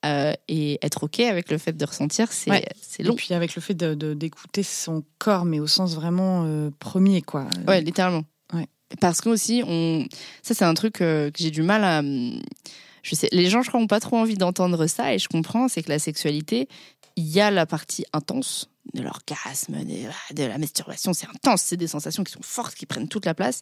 euh, 0.05 0.33
et 0.47 0.77
être 0.85 1.03
OK 1.03 1.19
avec 1.19 1.49
le 1.49 1.57
fait 1.57 1.73
de 1.73 1.85
ressentir, 1.85 2.31
c'est 2.31 2.51
long. 2.99 3.13
Et 3.13 3.15
puis 3.15 3.33
avec 3.33 3.55
le 3.55 3.61
fait 3.61 3.73
d'écouter 3.73 4.61
de, 4.61 4.65
son 4.65 5.03
corps, 5.17 5.45
mais 5.45 5.59
au 5.59 5.67
sens 5.67 5.95
vraiment 5.95 6.43
euh, 6.45 6.69
premier, 6.77 7.21
quoi. 7.21 7.47
Ouais, 7.67 7.81
littéralement. 7.81 8.23
Ouais. 8.53 8.67
Parce 9.01 9.21
que 9.21 9.29
aussi, 9.29 9.63
on... 9.65 10.05
ça, 10.43 10.53
c'est 10.53 10.65
un 10.65 10.75
truc 10.75 11.01
euh, 11.01 11.31
que 11.31 11.39
j'ai 11.39 11.49
du 11.49 11.63
mal 11.63 11.83
à. 11.83 12.01
Je 13.01 13.15
sais, 13.15 13.29
les 13.31 13.49
gens, 13.49 13.61
je 13.61 13.69
crois, 13.69 13.79
n'ont 13.79 13.87
pas 13.87 13.99
trop 13.99 14.17
envie 14.17 14.37
d'entendre 14.37 14.85
ça, 14.87 15.13
et 15.13 15.19
je 15.19 15.27
comprends, 15.27 15.67
c'est 15.67 15.81
que 15.81 15.89
la 15.89 15.99
sexualité, 15.99 16.67
il 17.15 17.27
y 17.27 17.39
a 17.39 17.51
la 17.51 17.65
partie 17.65 18.05
intense 18.13 18.69
de 18.93 19.01
l'orgasme, 19.01 19.83
de, 19.83 20.35
de 20.35 20.43
la 20.43 20.57
masturbation, 20.57 21.13
c'est 21.13 21.27
intense, 21.27 21.61
c'est 21.61 21.77
des 21.77 21.87
sensations 21.87 22.23
qui 22.23 22.31
sont 22.31 22.43
fortes, 22.43 22.75
qui 22.75 22.85
prennent 22.85 23.07
toute 23.07 23.25
la 23.25 23.33
place. 23.33 23.61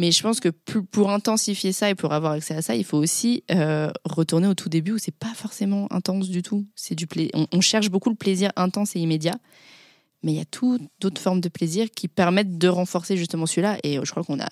Mais 0.00 0.12
je 0.12 0.22
pense 0.22 0.40
que 0.40 0.48
pour 0.48 1.10
intensifier 1.10 1.72
ça 1.72 1.90
et 1.90 1.94
pour 1.94 2.14
avoir 2.14 2.32
accès 2.32 2.54
à 2.54 2.62
ça, 2.62 2.74
il 2.74 2.84
faut 2.84 2.96
aussi 2.96 3.44
euh, 3.50 3.90
retourner 4.06 4.46
au 4.46 4.54
tout 4.54 4.70
début 4.70 4.92
où 4.92 4.98
c'est 4.98 5.14
pas 5.14 5.34
forcément 5.34 5.88
intense 5.90 6.30
du 6.30 6.40
tout. 6.40 6.64
C'est 6.74 6.94
du 6.94 7.06
on, 7.34 7.46
on, 7.52 7.60
cherche 7.60 7.90
beaucoup 7.90 8.08
le 8.08 8.16
plaisir 8.16 8.50
intense 8.56 8.96
et 8.96 9.00
immédiat, 9.00 9.34
mais 10.22 10.32
il 10.32 10.38
y 10.38 10.40
a 10.40 10.46
toutes 10.46 10.80
d'autres 11.02 11.20
formes 11.20 11.42
de 11.42 11.50
plaisir 11.50 11.88
qui 11.94 12.08
permettent 12.08 12.56
de 12.56 12.66
renforcer 12.66 13.18
justement 13.18 13.44
celui-là. 13.44 13.76
Et 13.84 13.98
je 14.02 14.10
crois 14.10 14.24
qu'on 14.24 14.40
a, 14.40 14.48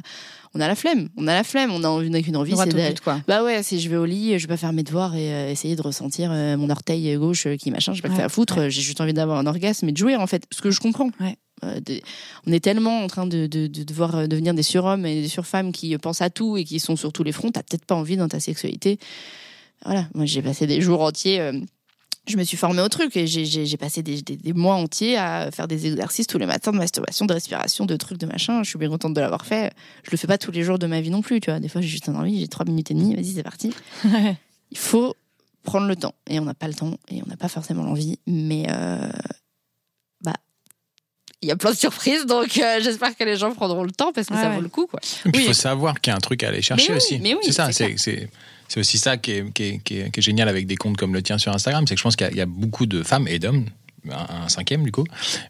on 0.52 0.60
a 0.60 0.68
la 0.68 0.74
flemme. 0.74 1.08
On 1.16 1.26
a 1.26 1.32
la 1.32 1.44
flemme. 1.44 1.70
On 1.70 1.82
a 1.82 1.88
envie, 1.88 2.08
une 2.08 2.36
envie, 2.36 2.54
c'est 2.54 3.00
quoi. 3.00 3.18
Bah 3.26 3.42
ouais, 3.42 3.62
si 3.62 3.80
je 3.80 3.88
vais 3.88 3.96
au 3.96 4.04
lit, 4.04 4.38
je 4.38 4.46
vais 4.46 4.52
pas 4.52 4.58
faire 4.58 4.74
mes 4.74 4.82
devoirs 4.82 5.16
et 5.16 5.32
euh, 5.32 5.50
essayer 5.50 5.76
de 5.76 5.82
ressentir 5.82 6.30
euh, 6.30 6.58
mon 6.58 6.68
orteil 6.68 7.16
gauche 7.16 7.48
qui 7.58 7.70
machin. 7.70 7.94
Je 7.94 8.02
vais 8.02 8.08
pas 8.08 8.14
le 8.14 8.20
faire 8.20 8.30
foutre. 8.30 8.68
J'ai 8.68 8.82
juste 8.82 9.00
envie 9.00 9.14
d'avoir 9.14 9.38
un 9.38 9.46
orgasme 9.46 9.88
et 9.88 9.92
de 9.92 9.96
jouer 9.96 10.14
en 10.14 10.26
fait. 10.26 10.44
Ce 10.52 10.60
que 10.60 10.70
je 10.70 10.80
comprends. 10.80 11.08
Ouais. 11.20 11.38
Euh, 11.64 11.80
on 12.46 12.52
est 12.52 12.60
tellement 12.60 13.02
en 13.02 13.06
train 13.06 13.26
de, 13.26 13.46
devoir 13.46 14.16
euh, 14.16 14.26
devenir 14.26 14.54
des 14.54 14.62
surhommes 14.62 15.06
et 15.06 15.22
des 15.22 15.28
surfemmes 15.28 15.72
qui 15.72 15.96
pensent 15.98 16.22
à 16.22 16.30
tout 16.30 16.56
et 16.56 16.64
qui 16.64 16.80
sont 16.80 16.96
sur 16.96 17.12
tous 17.12 17.24
les 17.24 17.32
fronts. 17.32 17.50
T'as 17.50 17.62
peut-être 17.62 17.84
pas 17.84 17.94
envie 17.94 18.16
dans 18.16 18.28
ta 18.28 18.40
sexualité. 18.40 18.98
Voilà, 19.84 20.08
moi 20.14 20.26
j'ai 20.26 20.42
passé 20.42 20.66
des 20.66 20.80
jours 20.80 21.02
entiers. 21.02 21.40
Euh, 21.40 21.52
je 22.26 22.36
me 22.36 22.44
suis 22.44 22.58
formée 22.58 22.82
au 22.82 22.88
truc 22.88 23.16
et 23.16 23.26
j'ai 23.26 23.76
passé 23.78 24.02
des, 24.02 24.52
mois 24.52 24.74
entiers 24.74 25.16
à 25.16 25.50
faire 25.50 25.66
des 25.66 25.86
exercices 25.86 26.26
tous 26.26 26.36
les 26.36 26.44
matins 26.44 26.72
de 26.72 26.76
masturbation, 26.76 27.24
de 27.24 27.32
respiration, 27.32 27.86
de 27.86 27.96
trucs, 27.96 28.18
de 28.18 28.26
machin. 28.26 28.62
Je 28.62 28.68
suis 28.68 28.78
bien 28.78 28.90
contente 28.90 29.14
de 29.14 29.20
l'avoir 29.20 29.46
fait. 29.46 29.72
Je 30.02 30.10
le 30.10 30.18
fais 30.18 30.26
pas 30.26 30.36
tous 30.36 30.50
les 30.50 30.62
jours 30.62 30.78
de 30.78 30.86
ma 30.86 31.00
vie 31.00 31.08
non 31.08 31.22
plus, 31.22 31.40
tu 31.40 31.50
vois. 31.50 31.58
Des 31.58 31.68
fois, 31.68 31.80
j'ai 31.80 31.88
juste 31.88 32.08
un 32.10 32.14
envie, 32.14 32.40
j'ai 32.40 32.48
trois 32.48 32.66
minutes 32.66 32.90
et 32.90 32.94
demie, 32.94 33.14
vas-y, 33.14 33.32
c'est 33.32 33.42
parti. 33.42 33.72
il 34.04 34.76
faut 34.76 35.16
prendre 35.62 35.86
le 35.86 35.96
temps. 35.96 36.14
Et 36.28 36.38
on 36.38 36.44
n'a 36.44 36.54
pas 36.54 36.68
le 36.68 36.74
temps 36.74 36.98
et 37.10 37.22
on 37.22 37.28
n'a 37.28 37.36
pas 37.36 37.48
forcément 37.48 37.82
l'envie, 37.82 38.18
mais 38.26 38.66
euh, 38.68 39.08
il 41.42 41.48
y 41.48 41.52
a 41.52 41.56
plein 41.56 41.70
de 41.70 41.76
surprises, 41.76 42.26
donc 42.26 42.58
euh, 42.58 42.80
j'espère 42.82 43.16
que 43.16 43.24
les 43.24 43.36
gens 43.36 43.52
prendront 43.52 43.84
le 43.84 43.90
temps 43.92 44.12
parce 44.12 44.26
que 44.26 44.34
Ouais, 44.34 44.40
ça 44.42 44.48
ouais. 44.50 44.56
vaut 44.56 44.60
le 44.62 44.68
coup. 44.68 44.86
Quoi. 44.86 45.00
Et 45.26 45.30
puis, 45.30 45.32
il 45.34 45.36
Oui. 45.42 45.46
faut 45.46 45.52
savoir 45.52 46.00
qu'il 46.00 46.10
y 46.10 46.14
a 46.14 46.16
un 46.16 46.20
truc 46.20 46.42
à 46.42 46.48
aller 46.48 46.62
chercher 46.62 46.88
Mais 46.88 46.90
oui, 46.92 46.96
aussi. 46.96 47.18
mais 47.20 47.34
oui, 47.34 47.40
c'est 47.44 47.52
ça, 47.52 47.70
c'est 47.72 47.96
c'est 47.96 47.98
c'est- 47.98 48.28
c'est 48.68 48.80
aussi 48.80 48.98
ça 48.98 49.16
qui 49.16 49.30
est, 49.32 49.52
qui, 49.52 49.62
est, 49.64 49.78
qui, 49.82 49.98
est, 50.00 50.10
qui 50.10 50.20
est 50.20 50.22
génial 50.22 50.48
avec 50.48 50.66
des 50.66 50.76
comptes 50.76 50.96
comme 50.98 51.14
le 51.14 51.22
tien 51.22 51.38
sur 51.38 51.52
Instagram. 51.54 51.86
C'est 51.86 51.94
que 51.94 51.98
je 51.98 52.02
pense 52.02 52.16
qu'il 52.16 52.26
y, 52.26 52.30
a- 52.30 52.32
il 52.32 52.36
y 52.38 52.40
a 52.42 52.46
beaucoup 52.46 52.84
de 52.86 53.02
femmes 53.02 53.26
et 53.28 53.38
d'hommes, 53.38 53.64
un, 54.12 54.44
un 54.44 54.48
cinquième 54.48 54.82
du 54.84 54.92
coup, 54.92 55.04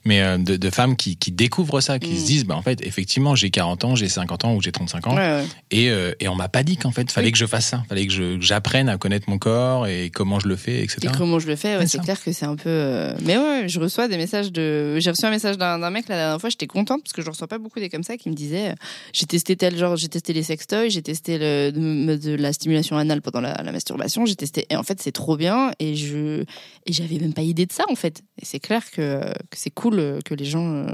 mais 0.05 0.23
euh, 0.23 0.39
de, 0.39 0.57
de 0.57 0.71
femmes 0.71 0.97
qui, 0.97 1.17
qui 1.17 1.33
découvrent 1.33 1.81
ça, 1.81 1.99
qui 1.99 2.13
Mm. 2.13 2.17
se 2.17 2.27
disent 2.27 2.45
bah, 2.45 2.57
en 2.57 2.63
fait, 2.63 2.85
effectivement, 2.87 3.35
j'ai 3.35 3.51
40 3.51 3.85
ans, 3.85 3.95
j'ai 3.95 4.09
50 4.09 4.45
ans 4.45 4.55
ou 4.55 4.63
j'ai 4.63 4.73
35 4.73 5.07
ans. 5.07 5.17
Ouais, 5.17 5.21
ouais. 5.21 5.45
Et, 5.71 5.91
euh, 5.91 6.13
et 6.21 6.29
on 6.29 6.35
m'a 6.35 6.49
pas 6.49 6.63
dit 6.63 6.77
qu'en 6.77 6.91
fait, 6.91 7.11
fallait 7.13 7.27
Oui. 7.29 7.33
que 7.33 7.39
je 7.39 7.47
fasse 7.47 7.67
ça. 7.67 7.83
Fallait 7.89 8.07
que 8.07 8.39
j'apprenne 8.41 8.89
à 8.89 8.97
connaître 8.99 9.29
mon 9.29 9.39
corps 9.39 9.87
et 9.87 10.11
comment 10.11 10.41
je 10.41 10.49
le 10.49 10.57
fais, 10.57 10.83
etc. 10.83 10.99
Et 11.03 11.17
comment 11.17 11.39
je 11.39 11.47
le 11.47 11.57
fais, 11.57 11.77
ouais, 11.77 11.87
c'est 11.87 12.01
clair 12.01 12.23
que 12.23 12.33
c'est 12.33 12.47
un 12.47 12.57
peu. 12.57 12.69
euh, 12.69 13.15
Mais 13.25 13.37
ouais, 13.37 13.69
je 13.69 13.79
reçois 13.81 14.09
des 14.09 14.17
messages 14.17 14.53
de. 14.53 14.99
J'ai 14.99 15.11
reçu 15.11 15.25
un 15.25 15.31
message 15.31 15.59
d'un 15.59 15.91
mec 15.91 16.09
la 16.09 16.17
dernière 16.17 16.41
fois, 16.41 16.51
j'étais 16.51 16.67
contente 16.67 17.03
parce 17.03 17.13
que 17.13 17.23
je 17.23 17.29
reçois 17.31 17.47
pas 17.49 17.59
beaucoup 17.59 17.79
des 17.81 17.89
comme 17.89 18.03
ça 18.03 18.17
qui 18.17 18.29
me 18.31 18.35
disaient 18.35 18.75
j'ai 19.13 19.27
testé 19.27 19.57
tel 19.57 19.77
genre, 19.77 19.97
j'ai 19.97 20.09
testé 20.09 20.33
les 20.33 20.43
sextoys, 20.43 20.89
j'ai 20.91 21.03
testé 21.03 21.39
le, 21.39 21.71
de, 21.73 22.17
de 22.17 22.35
la 22.35 22.53
stimulation 22.53 22.97
anale 22.97 23.23
pendant 23.23 23.41
la, 23.41 23.63
la 23.63 23.73
masturbation, 23.73 24.27
j'ai 24.27 24.37
testé. 24.37 24.67
Et 24.71 24.77
en 24.77 24.83
fait, 24.83 25.01
c'est 25.03 25.13
trop 25.13 25.37
bien 25.37 25.71
et 25.79 25.95
je. 25.95 26.43
Et 26.87 26.93
j'avais 26.93 27.19
même 27.19 27.35
pas 27.35 27.43
idée 27.43 27.67
de 27.67 27.73
ça 27.73 27.85
en 27.91 27.95
fait. 27.95 28.23
Et 28.41 28.45
c'est 28.51 28.61
clair 28.61 28.83
que, 28.91 29.21
que 29.51 29.57
c'est 29.63 29.71
cool 29.71 29.99
euh, 29.99 30.21
que 30.25 30.35
les 30.35 30.45
gens 30.45 30.67
euh, 30.67 30.91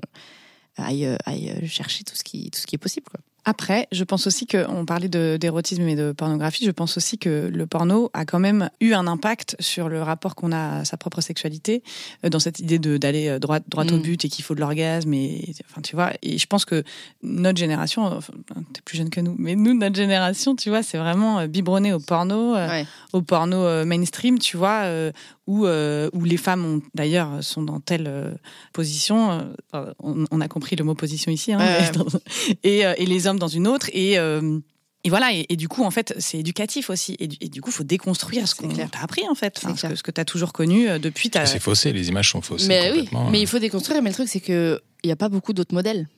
aillent, 0.77 1.07
euh, 1.07 1.17
aillent 1.25 1.67
chercher 1.69 2.05
tout 2.05 2.17
ce 2.17 2.25
qui, 2.25 2.51
tout 2.51 2.59
ce 2.61 2.67
qui 2.67 2.75
est 2.75 2.79
possible. 2.79 3.07
Quoi. 3.11 3.21
Après, 3.47 3.89
je 3.93 4.05
pense 4.05 4.27
aussi 4.27 4.47
que 4.47 4.65
on 4.71 4.87
parlait 4.87 5.11
de- 5.11 5.37
d'érotisme 5.39 5.87
et 5.87 5.97
de 5.97 6.13
pornographie. 6.13 6.65
Je 6.65 6.71
pense 6.71 6.97
aussi 6.97 7.19
que 7.19 7.51
le 7.53 7.67
porno 7.67 8.09
a 8.15 8.25
quand 8.25 8.39
même 8.39 8.71
eu 8.81 8.95
un 8.95 9.07
impact 9.07 9.55
sur 9.61 9.91
le 9.91 10.01
rapport 10.03 10.35
qu'on 10.35 10.51
a 10.51 10.79
à 10.79 10.85
sa 10.87 10.97
propre 10.97 11.21
sexualité, 11.21 11.83
dans 12.23 12.39
cette 12.41 12.59
idée 12.59 12.79
d'aller 12.79 13.39
droit 13.39 13.59
au 13.77 13.83
Mm. 13.85 14.01
but 14.01 14.25
et 14.25 14.31
qu'il 14.31 14.45
faut 14.47 14.55
de 14.55 14.61
l'orgasme. 14.61 15.13
Et 15.13 15.53
enfin, 15.71 15.83
tu 15.83 15.95
vois. 15.95 16.13
Et 16.23 16.39
je 16.39 16.47
pense 16.47 16.65
que 16.65 16.85
notre 17.23 17.59
génération, 17.59 18.05
enfin, 18.07 18.33
t'es 18.73 18.81
plus 18.83 18.97
jeune 18.97 19.11
que 19.11 19.21
nous, 19.21 19.37
mais 19.39 19.57
nous, 19.57 19.75
notre 19.75 19.97
génération, 19.97 20.57
tu 20.57 20.71
vois, 20.71 20.83
c'est 20.83 20.97
vraiment 20.97 21.47
biberonné 21.47 21.93
au 21.93 22.01
porno, 22.01 22.57
euh, 22.57 22.83
au 23.13 23.21
porno 23.21 23.85
mainstream, 23.85 24.39
tu 24.39 24.57
vois, 24.57 24.85
euh, 24.85 25.13
où 25.47 25.67
euh, 25.67 26.09
où 26.13 26.25
les 26.25 26.37
femmes 26.39 26.65
ont 26.65 26.83
d'ailleurs 26.95 27.43
sont 27.45 27.63
dans 27.63 27.81
telle 27.81 28.07
euh, 28.07 28.33
position. 28.73 29.31
euh, 29.75 29.93
on, 29.99 30.25
on 30.31 30.41
a 30.41 30.49
compris 30.49 30.75
le 30.77 30.85
mot 30.85 30.95
position 30.95 31.31
ici. 31.31 31.53
Hein, 31.53 31.59
Ouais, 31.59 31.81
mais 31.83 31.91
dans- 31.93 32.07
et, 32.63 32.87
euh, 32.87 32.95
et 32.97 33.07
les 33.07 33.27
hommes 33.27 33.39
dans 33.39 33.49
une 33.49 33.67
autre 33.67 33.89
et 33.93 34.19
euh, 34.19 34.59
et 35.07 35.11
voilà, 35.11 35.35
et, 35.35 35.45
et 35.51 35.57
du 35.57 35.69
coup, 35.69 35.85
en 35.85 35.91
fait, 35.91 36.15
c'est 36.19 36.39
éducatif 36.39 36.89
aussi. 36.89 37.15
Et 37.19 37.27
du, 37.29 37.37
et 37.43 37.51
du 37.51 37.61
coup, 37.61 37.71
faut 37.71 37.85
déconstruire 37.85 38.49
ce 38.49 38.55
qu'on 38.55 38.69
t'a 38.69 39.01
appris, 39.03 39.21
en 39.29 39.35
fait. 39.35 39.61
Enfin, 39.63 39.77
ce 39.77 39.87
que, 39.89 39.95
ce 39.97 40.03
que 40.03 40.11
t'as 40.11 40.25
toujours 40.25 40.55
connu 40.55 40.87
depuis 40.99 41.29
ta. 41.29 41.45
C'est 41.45 41.59
faussé, 41.61 41.93
les 41.93 42.09
images 42.09 42.31
sont 42.31 42.41
faussées. 42.41 42.69
Mais 42.69 42.91
oui, 42.91 43.07
mais 43.31 43.39
il 43.43 43.47
faut 43.47 43.59
déconstruire. 43.59 44.01
Mais 44.03 44.09
le 44.09 44.15
truc, 44.15 44.29
c'est 44.31 44.41
que 44.41 44.81
il 45.03 45.09
y 45.09 45.13
a 45.13 45.17
pas 45.17 45.29
beaucoup 45.29 45.53
d'autres 45.53 45.75
modèles. 45.75 46.09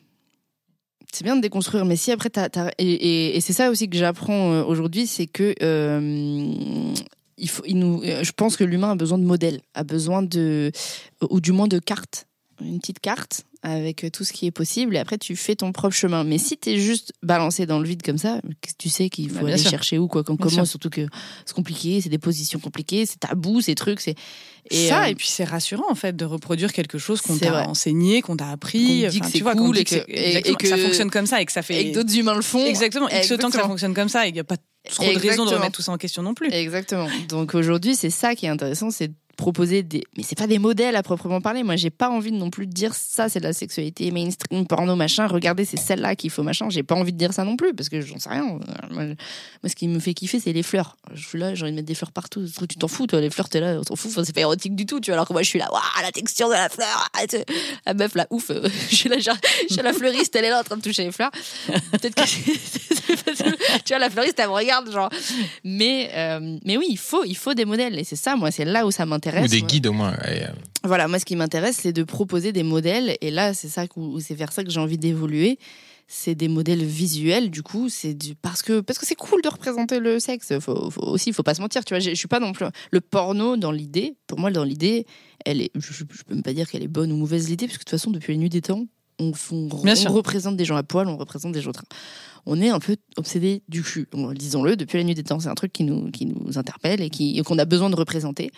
C'est 1.13 1.25
bien 1.25 1.35
de 1.35 1.41
déconstruire, 1.41 1.85
mais 1.85 1.97
si 1.97 2.13
après 2.13 2.31
t'as, 2.31 2.49
t'as- 2.49 2.71
et, 2.79 2.85
et- 2.93 3.37
et 3.37 3.41
c'est 3.41 3.53
ça 3.53 3.71
aussi 3.71 3.89
que 3.91 3.97
j'apprends 3.99 4.61
aujourd'hui, 4.63 5.09
c'est 5.09 5.27
que 5.27 5.53
euh, 5.63 6.95
il 7.39 7.49
faut, 7.49 7.63
il 7.67 7.79
nous, 7.79 8.03
euh, 8.03 8.25
je 8.25 8.33
pense 8.33 8.57
que 8.57 8.65
l'humain 8.65 8.93
a 8.93 8.95
besoin 8.97 9.19
de 9.19 9.25
modèles, 9.25 9.61
a 9.75 9.85
besoin 9.85 10.23
de, 10.23 10.73
ou 11.31 11.41
du 11.41 11.53
moins 11.53 11.69
de 11.69 11.79
cartes, 11.79 12.27
une 12.63 12.79
petite 12.81 13.01
carte 13.01 13.45
avec 13.63 14.05
euh, 14.05 14.11
tout 14.11 14.23
ce 14.25 14.33
qui 14.33 14.47
est 14.47 14.51
possible. 14.53 14.95
Et 14.97 14.99
après, 14.99 15.19
tu 15.19 15.35
fais 15.37 15.57
ton 15.57 15.73
propre 15.73 15.95
chemin. 15.95 16.23
Mais 16.25 16.39
si 16.39 16.57
t'es 16.57 16.79
juste 16.79 17.13
balancé 17.23 17.67
dans 17.67 17.81
le 17.81 17.87
vide 17.87 18.03
comme 18.03 18.17
ça, 18.19 18.41
tu 18.79 18.89
sais 18.89 19.11
qu'il 19.11 19.29
faut 19.29 19.41
Bah, 19.41 19.49
aller 19.49 19.59
sûr. 19.59 19.71
chercher 19.71 19.99
où 19.99 20.07
quoi, 20.09 20.23
comme 20.25 20.39
comment, 20.39 20.51
sûr. 20.51 20.67
surtout 20.67 20.89
que 20.89 21.07
c'est 21.45 21.55
compliqué, 21.55 22.01
c'est 22.01 22.09
des 22.09 22.19
positions 22.19 22.61
compliquées, 22.61 23.05
c'est 23.07 23.19
tabou, 23.19 23.61
ces 23.61 23.75
trucs, 23.75 24.01
c'est 24.01 24.15
ça, 24.71 25.03
euh, 25.05 25.07
et 25.07 25.15
puis 25.15 25.27
c'est 25.29 25.45
rassurant, 25.45 25.85
en 25.91 25.95
fait, 25.95 26.15
de 26.17 26.25
reproduire 26.25 26.73
quelque 26.73 26.99
chose 26.99 27.21
qu'on 27.21 27.37
t'a 27.39 27.69
enseigné, 27.69 28.23
qu'on 28.23 28.37
t'a 28.37 28.49
appris. 28.49 29.07
Dit 29.09 29.21
que 29.21 29.31
tu 29.31 29.43
vois, 29.43 29.55
cool 29.55 29.75
dit 29.77 29.83
et 29.83 29.85
que, 29.85 29.95
que- 29.97 30.11
et- 30.11 30.51
et 30.51 30.55
que 30.55 30.67
ça 30.69 30.77
que- 30.77 30.83
fonctionne 30.83 31.11
comme 31.11 31.27
ça 31.27 31.41
et 31.41 31.47
que 31.47 31.53
ça 31.53 31.63
fait. 31.63 31.81
et 31.81 31.91
que 31.91 31.95
d'autres 31.95 32.17
humains 32.17 32.35
le 32.35 32.43
font. 32.43 32.65
Exactement, 32.67 33.09
X 33.09 33.29
temps 33.39 33.51
que 33.51 33.57
ça 33.57 33.65
fonctionne 33.65 33.95
comme 33.95 34.09
ça 34.09 34.25
et 34.25 34.29
qu'il 34.29 34.35
n'y 34.35 34.41
a 34.41 34.45
pas 34.45 34.57
trop 34.91 35.05
de 35.13 35.19
raison 35.19 35.45
de 35.45 35.51
remettre 35.51 35.73
tout 35.73 35.83
ça 35.83 35.93
en 35.93 35.99
question 35.99 36.23
non 36.23 36.35
plus. 36.35 36.49
Exactement. 36.53 37.09
Donc 37.29 37.55
aujourd'hui, 37.55 37.95
c'est 37.97 38.11
ça 38.11 38.35
qui 38.35 38.47
est 38.47 38.49
intéressant, 38.51 38.91
c'est 38.91 39.11
proposer 39.37 39.83
des. 39.83 40.03
Mais 40.17 40.23
c'est 40.23 40.37
pas 40.37 40.47
des 40.47 40.59
modèles 40.59 40.97
à 40.97 41.03
proprement 41.03 41.41
parler. 41.41 41.63
Moi, 41.63 41.77
j'ai 41.77 41.91
pas 41.91 42.09
envie 42.11 42.33
non 42.33 42.51
plus 42.51 42.67
de 42.67 42.73
dire 42.73 42.95
ça, 42.95 43.29
c'est 43.29 43.39
de 43.41 43.45
la 43.45 43.53
sexualité 43.53 44.11
mainstream, 44.11 44.67
porno, 44.67 44.97
machin. 44.97 45.27
Regardez, 45.27 45.65
c'est 45.65 45.77
celle-là 45.77 46.17
qu'il 46.17 46.31
faut, 46.31 46.43
machin. 46.43 46.69
J'ai 46.71 46.83
pas 46.83 46.95
envie 46.95 47.13
de 47.13 47.19
dire 47.19 47.33
ça 47.33 47.45
non 47.45 47.57
plus 47.57 47.75
parce 47.75 47.89
que 47.89 48.01
j'en 48.01 48.19
sais 48.19 48.31
rien. 48.31 48.43
Moi, 48.91 49.15
ce 49.67 49.75
qui 49.75 49.89
me 49.89 49.99
fait 49.99 50.15
kiffer, 50.15 50.41
c'est 50.41 50.53
les 50.53 50.63
fleurs. 50.63 50.97
Je 51.15 51.27
suis 51.27 51.39
là, 51.39 51.55
j'ai 51.55 51.63
envie 51.63 51.73
de 51.73 51.77
mettre 51.77 51.89
des 51.89 51.95
fleurs 51.95 52.13
partout. 52.13 52.45
Tu 52.69 52.77
t'en 52.77 52.89
fous, 52.89 53.07
toi, 53.07 53.21
les 53.21 53.31
fleurs, 53.31 53.49
t'es 53.49 53.61
là, 53.61 53.79
on 53.79 53.83
s'en 53.83 53.97
fout. 53.97 54.25
C'est 54.25 54.33
pas 54.35 54.41
érotique 54.41 54.75
du 54.75 54.87
tout, 54.87 55.01
tu 55.01 55.11
vois. 55.11 55.17
Alors 55.17 55.29
que 55.29 55.33
moi, 55.33 55.43
je 55.43 55.49
suis 55.49 55.59
là, 55.59 55.69
waouh, 55.71 55.81
la 56.03 56.13
texture 56.13 56.49
de 56.49 56.55
la 56.55 56.69
fleur. 56.69 57.09
ah, 57.15 57.21
La 57.85 57.95
meuf, 57.95 58.15
là, 58.15 58.27
ouf. 58.31 58.51
Je 58.91 58.95
suis 58.97 59.09
là, 59.09 59.19
je 59.19 59.31
suis 59.73 59.83
la 59.83 59.93
fleuriste, 59.93 60.35
elle 60.37 60.47
est 60.47 60.51
là 60.51 60.61
en 60.61 60.65
train 60.65 60.77
de 60.77 60.83
toucher 60.83 61.05
les 61.05 61.13
fleurs. 61.13 61.31
Peut-être 61.93 62.15
que, 62.15 62.23
tu 63.85 63.89
vois, 63.89 63.99
la 63.99 64.11
fleuriste, 64.11 64.39
elle 64.39 64.49
me 64.49 64.53
regarde, 64.53 64.91
genre. 64.91 65.11
Mais, 65.65 66.11
euh, 66.15 66.59
mais 66.65 66.77
oui, 66.77 66.87
il 66.91 66.99
faut, 66.99 67.25
il 67.25 67.37
faut 67.37 67.55
des 67.55 67.65
modèles. 67.65 67.99
Et 67.99 68.05
c'est 68.05 68.17
ça, 68.17 68.37
moi, 68.37 68.51
c'est 68.51 68.65
là 68.65 68.87
où 68.87 68.91
ça 68.91 69.05
m'intéresse. 69.07 69.26
Ou 69.45 69.49
des 69.49 69.59
Moi- 69.61 69.67
guides 69.69 69.87
au 69.87 69.93
moins. 69.93 70.13
ouais, 70.13 70.45
euh, 70.45 70.53
Voilà, 70.85 71.09
moi, 71.09 71.19
ce 71.19 71.25
qui 71.25 71.37
m'intéresse, 71.37 71.79
c'est 71.83 71.93
de 71.93 72.03
proposer 72.05 72.53
des 72.53 72.63
modèles. 72.63 73.17
Et 73.21 73.31
là, 73.31 73.55
c'est 73.55 73.69
ça, 73.69 73.85
c'est 74.21 74.35
vers 74.35 74.53
ça 74.53 74.63
que 74.65 74.71
j'ai 74.71 74.81
envie 74.81 74.99
d'évoluer. 74.99 75.59
C'est 76.09 76.37
des 76.37 76.47
modèles 76.47 76.85
visuels, 76.85 77.51
du 77.51 77.63
coup. 77.65 77.89
C'est 77.89 78.15
du 78.15 78.37
parce 78.37 78.63
que 78.63 78.79
parce 78.81 78.97
que 78.99 79.05
c'est 79.07 79.17
cool 79.17 79.43
de 79.43 79.49
représenter 79.49 79.99
le 79.99 80.21
sexe. 80.21 80.53
Faut, 80.61 80.89
faut 80.91 81.03
aussi, 81.03 81.33
faut 81.33 81.43
pas 81.43 81.55
se 81.55 81.61
mentir. 81.61 81.85
Tu 81.85 81.95
vois, 81.95 81.99
je 81.99 82.15
suis 82.15 82.29
pas 82.29 82.39
non 82.39 82.53
plus 82.53 82.67
le 82.93 83.01
porno 83.01 83.57
dans 83.57 83.73
l'idée. 83.73 84.15
Pour 84.29 84.39
moi, 84.39 84.53
dans 84.53 84.63
l'idée, 84.63 85.05
elle 85.45 85.61
est. 85.61 85.71
Je, 85.75 85.93
je 85.93 86.05
peux 86.05 86.35
même 86.35 86.45
pas 86.45 86.53
dire 86.53 86.71
qu'elle 86.71 86.85
est 86.85 86.89
bonne 86.89 87.11
ou 87.11 87.17
mauvaise 87.17 87.49
l'idée, 87.49 87.67
parce 87.67 87.79
que 87.79 87.83
de 87.83 87.85
toute 87.91 87.99
façon, 87.99 88.13
depuis 88.13 88.35
la 88.35 88.39
nuit 88.39 88.49
des 88.51 88.61
temps, 88.63 88.87
on, 89.19 89.33
représente 90.13 90.57
des 90.57 90.65
gens 90.65 90.77
à 90.77 90.83
poil, 90.85 91.09
on 91.09 91.17
représente 91.17 91.51
des 91.53 91.61
gens. 91.61 91.73
On 92.45 92.61
est 92.61 92.69
un 92.69 92.79
peu 92.79 92.97
obsédé 93.17 93.63
du 93.69 93.83
cul. 93.83 94.07
On- 94.15 94.33
Disons-le, 94.33 94.77
depuis 94.77 94.99
la 94.99 95.05
nuit 95.05 95.15
des 95.15 95.25
temps, 95.25 95.41
c'est 95.41 95.49
un 95.49 95.55
truc 95.57 95.73
qui 95.73 95.83
nous 95.83 96.11
qui 96.13 96.27
nous 96.27 96.57
interpelle 96.59 97.01
et 97.01 97.11
qui 97.11 97.43
qu'on 97.43 97.59
a 97.59 97.65
besoin 97.65 97.91
de 97.91 97.97
représenter. 97.97 98.51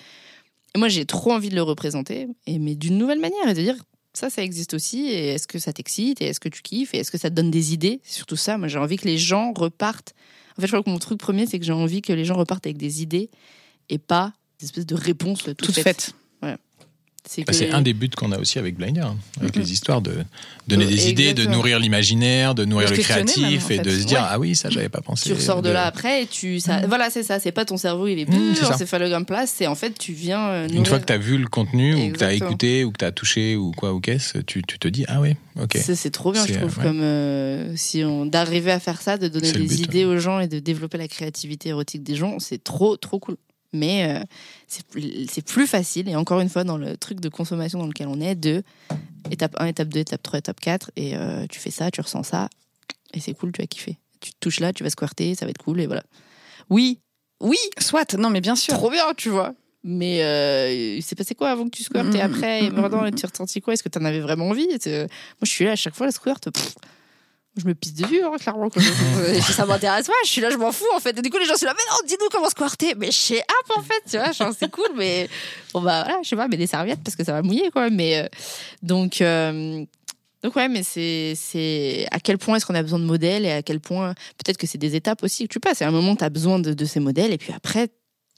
Et 0.75 0.79
moi, 0.79 0.89
j'ai 0.89 1.05
trop 1.07 1.33
envie 1.33 1.49
de 1.49 1.55
le 1.55 1.63
représenter, 1.63 2.29
et, 2.47 2.59
mais 2.59 2.75
d'une 2.75 2.99
nouvelle 2.99 3.21
manière, 3.21 3.49
et 3.49 3.55
de 3.55 3.63
dire 3.63 3.77
ça, 4.15 4.31
ça 4.31 4.43
existe 4.43 4.75
aussi, 4.75 5.07
et 5.09 5.29
est-ce 5.35 5.47
que 5.47 5.59
ça 5.59 5.73
t'excite, 5.73 6.21
et 6.21 6.27
est-ce 6.27 6.41
que 6.41 6.49
tu 6.49 6.63
kiffes, 6.63 6.95
et 6.95 6.99
est-ce 6.99 7.11
que 7.11 7.19
ça 7.19 7.31
te 7.31 7.35
donne 7.35 7.51
des 7.51 7.73
idées? 7.73 8.01
Surtout 8.05 8.37
ça, 8.37 8.59
moi 8.59 8.67
j'ai 8.69 8.79
envie 8.79 8.97
que 8.97 9.07
les 9.07 9.19
gens 9.19 9.53
repartent. 9.53 10.15
En 10.57 10.61
fait, 10.61 10.67
je 10.67 10.73
crois 10.73 10.83
que 10.83 10.91
mon 10.91 10.99
truc 10.99 11.19
premier, 11.21 11.47
c'est 11.47 11.59
que 11.59 11.65
j'ai 11.65 11.73
envie 11.73 12.03
que 12.03 12.13
les 12.13 12.25
gens 12.25 12.35
repartent 12.37 12.67
avec 12.67 12.79
des 12.79 13.01
idées, 13.03 13.31
et 13.89 13.99
pas 13.99 14.33
des 14.59 14.67
espèces 14.67 14.87
de 14.87 14.95
réponses 14.95 15.45
toutes, 15.45 15.57
Toute 15.59 15.75
faites. 15.75 15.85
faite. 15.85 16.15
C'est 17.31 17.45
bah, 17.45 17.53
que- 17.53 17.75
un 17.75 17.83
des 17.83 17.93
buts 17.93 18.09
qu'on 18.17 18.33
a 18.33 18.39
aussi 18.39 18.59
avec 18.59 18.77
Blinder, 18.77 19.03
hein, 19.03 19.17
avec 19.39 19.55
Mhm. 19.55 19.63
les 19.63 19.73
histoires 19.73 20.01
de 20.01 20.13
donner 20.67 20.87
des 20.87 21.11
idées, 21.11 21.35
de 21.35 21.45
nourrir 21.45 21.79
l'imaginaire, 21.79 22.55
de 22.55 22.65
nourrir 22.65 22.91
De 22.91 22.97
le 22.97 23.03
créatif 23.03 23.37
même, 23.43 23.45
en 23.45 23.51
et 23.51 23.79
de 23.81 23.91
fait. 23.91 24.01
se 24.01 24.07
dire 24.07 24.21
Ouais. 24.21 24.27
ah 24.31 24.39
oui 24.39 24.57
ça 24.57 24.71
j'avais 24.71 24.89
pas 24.89 25.03
pensé. 25.03 25.29
tu 25.29 25.35
ressors 25.35 25.61
de 25.61 25.69
là 25.69 25.85
après 25.85 26.23
et 26.23 26.27
tu 26.27 26.59
ça 26.59 26.81
Mhm. 26.81 26.87
voilà 26.89 27.11
c'est 27.11 27.23
ça 27.23 27.39
c'est 27.39 27.53
pas 27.53 27.67
ton 27.67 27.77
cerveau 27.77 28.07
il 28.07 28.19
est 28.19 28.25
plus 28.27 28.55
c'est 28.55 28.65
ça. 28.65 28.75
encéphalogramme 28.75 29.27
place 29.27 29.53
c'est 29.55 29.67
en 29.67 29.75
fait 29.75 29.99
tu 29.99 30.13
viens 30.13 30.49
euh, 30.49 30.69
Une 30.69 30.87
fois 30.87 30.99
que 31.01 31.05
tu 31.07 31.13
as 31.13 31.19
vu 31.19 31.37
le 31.37 31.49
contenu 31.49 31.95
ou 31.95 32.13
que 32.13 32.19
tu 32.19 32.25
as 32.25 32.33
écouté 32.33 32.85
ou 32.85 32.93
que 32.93 32.99
tu 32.99 33.05
as 33.05 33.13
touché 33.13 33.57
ou 33.57 33.73
quoi 33.73 33.93
ou 33.93 34.01
qu'est-ce, 34.01 34.39
tu, 34.39 34.63
tu 34.63 34.79
te 34.79 34.89
dis 34.89 35.05
ah 35.09 35.21
ouais 35.21 35.37
ok. 35.61 35.77
C'est- 35.77 36.09
trop 36.11 36.33
bien, 36.33 36.47
je 36.47 36.55
trouve, 36.55 36.79
ouais. 36.79 36.83
comme 36.85 37.01
euh, 37.03 37.73
si 37.77 38.03
on 38.05 38.25
d'arriver 38.25 38.71
à 38.71 38.81
faire 38.81 39.03
ça, 39.03 39.19
de 39.19 39.29
donner 39.29 39.53
des 39.53 39.59
but, 39.61 39.79
idées 39.81 40.05
aux 40.07 40.17
gens 40.19 40.41
et 40.41 40.49
de 40.49 40.59
développer 40.59 40.97
la 40.97 41.07
créativité 41.09 41.69
érotique 41.69 42.03
des 42.03 42.15
gens, 42.15 42.39
c'est 42.39 42.63
trop 42.65 42.97
trop 42.97 43.19
cool. 43.19 43.37
Mais 43.73 44.17
euh, 44.19 44.25
c'est 44.67 44.87
plus- 45.45 45.67
facile 45.67 46.09
et 46.09 46.17
encore 46.17 46.41
une 46.41 46.49
fois 46.49 46.65
dans 46.65 46.79
le 46.79 46.97
truc 46.97 47.21
de 47.21 47.29
consommation 47.29 47.79
dans 47.79 47.87
lequel 47.87 48.09
on 48.09 48.21
est, 48.21 48.35
de 48.35 48.63
étape 49.31 49.55
1, 49.59 49.67
étape 49.67 49.89
2, 49.89 50.01
étape 50.01 50.23
3, 50.23 50.39
étape 50.39 50.61
4 50.61 50.91
et 50.97 51.17
euh, 51.17 51.47
tu 51.49 51.61
fais 51.61 51.71
ça, 51.71 51.91
tu 51.91 52.01
ressens 52.01 52.23
ça 52.23 52.49
et 53.13 53.21
c'est 53.21 53.35
cool, 53.35 53.53
tu 53.53 53.61
vas 53.61 53.67
kiffer. 53.67 53.99
Tu 54.21 54.31
te 54.33 54.37
touches 54.41 54.61
là, 54.61 54.73
tu 54.73 54.83
vas 54.85 54.91
squirter, 54.91 55.35
ça 55.35 55.45
va 55.45 55.51
être 55.51 55.63
cool 55.63 55.81
et 55.81 55.87
voilà. 55.87 56.03
Oui, 56.71 57.01
oui, 57.41 57.59
Soit, 57.79 58.15
non, 58.15 58.31
mais 58.31 58.41
bien 58.41 58.57
sûr. 58.57 58.75
trop 58.75 58.91
bien, 58.91 59.13
tu 59.17 59.29
vois. 59.29 59.55
Mais 59.85 60.23
euh, 60.25 60.97
il 60.97 61.03
s'est 61.03 61.15
passé 61.15 61.35
quoi 61.35 61.51
avant 61.51 61.65
que 61.65 61.77
tu 61.77 61.83
squirtes 61.85 62.13
et 62.15 62.19
Mm, 62.19 62.23
après 62.23 62.65
et 62.65 62.71
maintenant 62.71 63.03
mm, 63.03 63.07
et 63.07 63.13
tu 63.13 63.25
as 63.25 63.29
ressenti 63.29 63.61
quoi? 63.61 63.75
Est-ce 63.75 63.83
que 63.83 63.89
tu 63.89 63.99
en 63.99 64.05
avais 64.05 64.21
vraiment 64.21 64.49
envie? 64.49 64.67
Moi 64.67 65.07
je 65.43 65.47
suis 65.51 65.65
là 65.65 65.73
à 65.73 65.77
chaque 65.77 65.95
fois 65.95 66.07
la 66.07 66.13
squirt. 66.13 66.51
pff, 66.51 66.75
je 67.59 67.67
me 67.67 67.75
pisse 67.75 67.95
dessus, 67.95 68.23
hein, 68.23 68.33
clairement. 68.41 68.69
Je- 68.75 69.41
ça 69.53 69.67
m'intéresse 69.67 70.07
pas, 70.07 70.13
je 70.25 70.29
suis 70.31 70.41
là, 70.41 70.51
je 70.51 70.57
m'en 70.57 70.73
fous 70.73 70.85
en 70.97 71.01
fait. 71.01 71.17
Et 71.19 71.23
du 71.23 71.31
coup, 71.31 71.39
les 71.39 71.47
gens 71.47 71.57
sont 71.57 71.67
là, 71.67 71.75
mais 71.77 71.85
non, 71.91 71.97
dis-nous 72.07 72.29
comment 72.31 72.49
squirter. 72.51 72.95
Mais 72.97 73.11
chez 73.11 73.41
App 73.41 73.77
en 73.79 73.83
fait, 73.83 74.03
tu 74.11 74.17
vois, 74.19 74.33
genre, 74.33 74.53
c'est 74.59 74.71
cool, 74.71 74.89
mais 74.97 75.29
bon, 75.73 75.81
bah 75.83 76.05
voilà, 76.05 76.19
je 76.23 76.29
sais 76.29 76.37
pas, 76.37 76.49
mais 76.49 76.57
des 76.57 76.67
serviettes 76.67 77.01
parce 77.05 77.17
que 77.17 77.25
ça 77.25 77.33
va 77.33 77.43
mouiller 77.43 77.71
quoi. 77.71 77.91
Mais 77.91 78.19
euh, 78.19 78.29
donc. 78.83 79.21
euh, 79.21 79.85
donc 80.45 80.55
ouais, 80.55 80.69
mais 80.69 80.85
c'est 80.85 81.33
c'est 81.35 82.07
à 82.13 82.21
quel 82.21 82.39
point 82.39 82.55
est-ce 82.57 82.65
qu'on 82.67 82.77
a 82.77 82.83
besoin 82.83 83.01
de 83.01 83.05
modèles 83.05 83.45
et 83.45 83.51
à 83.51 83.63
quel 83.63 83.81
point 83.81 84.15
peut-être 84.37 84.57
que 84.57 84.69
c'est 84.69 84.79
des 84.79 84.95
étapes 84.95 85.25
aussi 85.25 85.49
que 85.49 85.53
tu 85.53 85.59
passes. 85.59 85.83
À 85.83 85.89
un 85.89 85.91
moment, 85.91 86.15
tu 86.15 86.23
as 86.23 86.31
besoin 86.31 86.61
de, 86.61 86.75
de 86.75 86.85
ces 86.85 87.01
modèles 87.01 87.33
et 87.33 87.39
puis 87.39 87.53
après, 87.53 87.89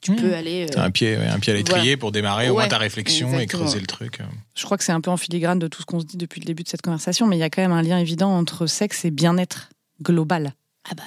tu 0.01 0.11
Mmh. 0.11 0.15
peux 0.15 0.33
aller. 0.33 0.67
euh, 0.75 0.81
un 0.81 0.91
pied, 0.91 1.15
ouais, 1.15 1.27
un 1.27 1.39
pied 1.39 1.53
à 1.53 1.55
l'étrier 1.55 1.95
pour 1.95 2.11
démarrer 2.11 2.49
au 2.49 2.53
moins 2.53 2.67
ta 2.67 2.77
réflexion 2.79 3.39
et 3.39 3.45
creuser 3.45 3.79
le 3.79 3.85
truc. 3.87 4.19
Je 4.55 4.63
crois 4.65 4.77
que 4.77 4.83
c'est 4.83 4.91
un 4.91 5.01
peu 5.01 5.11
en 5.11 5.17
filigrane 5.17 5.59
de 5.59 5.67
tout 5.67 5.81
ce 5.81 5.85
qu'on 5.85 5.99
se 5.99 6.05
dit 6.05 6.17
depuis 6.17 6.41
le 6.41 6.45
début 6.45 6.63
de 6.63 6.67
cette 6.69 6.81
conversation, 6.81 7.27
mais 7.27 7.37
il 7.37 7.39
y 7.39 7.43
a 7.43 7.49
quand 7.49 7.61
même 7.61 7.71
un 7.71 7.81
lien 7.83 7.99
évident 7.99 8.35
entre 8.35 8.65
sexe 8.67 9.05
et 9.05 9.11
bien-être 9.11 9.69
global. 10.01 10.53
Ah 10.89 10.95
bah 10.95 11.03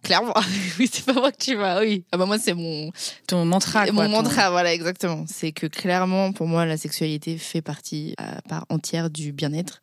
Clairement. 0.00 0.32
oui, 0.78 0.88
c'est 0.90 1.04
pas 1.04 1.12
moi 1.14 1.32
que 1.32 1.38
tu 1.44 1.56
vois. 1.56 1.80
Oui. 1.80 2.04
Ah 2.12 2.16
bah 2.16 2.24
moi, 2.26 2.38
c'est 2.38 2.54
mon, 2.54 2.92
Ton 3.26 3.44
mantra, 3.44 3.84
quoi. 3.84 3.92
mon 3.92 4.04
ton- 4.04 4.08
mantra. 4.22 4.50
Voilà, 4.50 4.72
exactement. 4.72 5.24
C'est 5.28 5.50
que 5.50 5.66
clairement, 5.66 6.32
pour 6.32 6.46
moi, 6.46 6.64
la 6.66 6.76
sexualité 6.76 7.36
fait 7.36 7.62
partie 7.62 8.14
à 8.16 8.40
part 8.42 8.64
entière 8.68 9.10
du 9.10 9.32
bien-être 9.32 9.82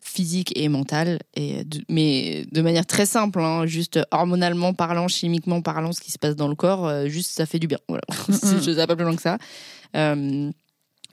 physique 0.00 0.52
et 0.56 0.68
mental. 0.68 1.18
Et 1.34 1.64
de- 1.64 1.82
mais 1.88 2.46
de 2.52 2.62
manière 2.62 2.86
très 2.86 3.06
simple, 3.06 3.40
hein, 3.40 3.66
juste 3.66 3.98
hormonalement 4.10 4.72
parlant, 4.74 5.08
chimiquement 5.08 5.60
parlant, 5.62 5.92
ce 5.92 6.00
qui 6.00 6.10
se 6.10 6.18
passe 6.18 6.36
dans 6.36 6.48
le 6.48 6.54
corps, 6.54 6.86
euh, 6.86 7.06
juste 7.08 7.30
ça 7.30 7.46
fait 7.46 7.58
du 7.58 7.66
bien. 7.66 7.78
Voilà. 7.88 8.02
Je 8.28 8.72
sais 8.74 8.86
pas 8.86 8.96
plus 8.96 9.04
loin 9.04 9.14
que 9.16 9.22
ça. 9.22 9.38
Euh, 9.96 10.50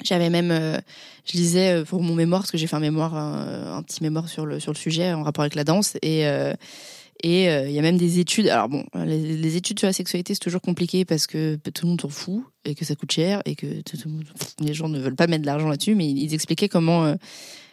j'avais 0.04 0.30
même, 0.30 0.52
euh, 0.52 0.78
je 1.26 1.38
lisais 1.38 1.84
pour 1.86 2.02
mon 2.04 2.14
mémoire, 2.16 2.42
parce 2.42 2.52
que 2.52 2.58
j'ai 2.58 2.68
fait 2.68 2.76
un 2.76 2.80
mémoire, 2.80 3.16
un, 3.16 3.78
un 3.78 3.84
petit 3.84 4.04
mémoire 4.04 4.30
sur 4.30 4.46
le, 4.46 4.60
sur 4.60 4.72
le 4.72 4.78
sujet 4.78 5.12
en 5.14 5.24
rapport 5.24 5.44
avec 5.44 5.56
la 5.56 5.64
danse. 5.64 5.98
Et 6.02 6.26
et 7.24 7.50
euh, 7.50 7.68
il 7.68 7.74
y 7.74 7.80
a 7.80 7.82
même 7.82 7.98
des 7.98 8.20
études. 8.20 8.48
Alors 8.48 8.70
bon, 8.70 8.86
les, 8.94 9.20
les 9.38 9.56
études 9.56 9.80
sur 9.80 9.88
la 9.88 9.94
sexualité, 9.94 10.36
c'est 10.36 10.40
toujours 10.40 10.62
compliqué 10.62 11.04
parce 11.04 11.26
que 11.26 11.56
tout 11.56 11.86
le 11.86 11.90
monde 11.90 12.00
s'en 12.02 12.10
fout 12.10 12.44
et 12.64 12.76
que 12.76 12.86
ça 12.86 12.94
coûte 12.96 13.12
cher 13.12 13.42
et 13.46 13.56
que 13.56 13.82
tout, 13.82 13.98
tout 13.98 14.10
les 14.60 14.76
gens 14.76 14.88
ne 14.88 15.00
veulent 15.00 15.16
pas 15.16 15.26
mettre 15.26 15.42
de 15.42 15.48
l'argent 15.48 15.68
là-dessus. 15.68 15.96
Mais 15.96 16.08
ils 16.08 16.34
expliquaient 16.36 16.70
comment. 16.70 17.06
euh, 17.06 17.16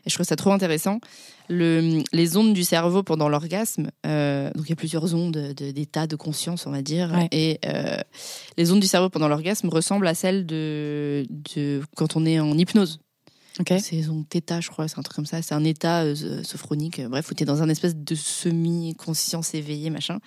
et 0.07 0.11
je 0.11 0.15
trouve 0.15 0.27
ça 0.27 0.37
trop 0.37 0.53
intéressant. 0.53 1.01
Le, 1.49 2.03
les 2.13 2.37
ondes 2.39 2.55
du 2.55 2.65
cerveau 2.65 3.03
pendant 3.03 3.29
l'orgasme, 3.29 3.91
euh, 4.07 4.51
donc 4.55 4.65
il 4.67 4.71
y 4.71 4.73
a 4.73 4.77
plusieurs 4.77 5.15
ondes 5.15 5.33
de- 5.55 5.71
d'état 5.73 6.07
de 6.07 6.17
conscience, 6.17 6.67
on 6.67 6.71
va 6.71 6.81
dire, 6.81 7.11
Ouais. 7.13 7.29
et 7.33 7.59
euh, 7.67 7.99
les 8.57 8.73
ondes 8.73 8.81
du 8.81 8.87
cerveau 8.87 9.11
pendant 9.11 9.29
l'orgasme 9.29 9.69
ressemblent 9.69 10.07
à 10.07 10.15
celles 10.15 10.47
de, 10.47 11.27
de 11.55 11.83
quand 11.97 12.17
on 12.17 12.25
est 12.25 12.41
en 12.41 12.57
hypnose. 12.57 13.01
Ok. 13.61 13.73
C'est 13.79 14.03
son 14.03 14.25
theta, 14.25 14.61
je 14.61 14.69
crois, 14.69 14.89
c'est 14.89 14.99
un 14.99 15.03
truc 15.03 15.15
comme 15.15 15.27
ça. 15.27 15.41
C'est 15.41 15.55
un 15.55 15.63
état 15.63 16.03
euh, 16.03 16.43
sophronique. 16.43 16.99
euh, 16.99 17.09
Bref, 17.09 17.31
où 17.31 17.35
t'es 17.35 17.45
dans 17.45 17.63
un 17.63 17.69
espèce 17.69 17.95
de 17.95 18.15
semi-conscience 18.17 19.55
éveillée, 19.55 19.91
machin. 19.91 20.19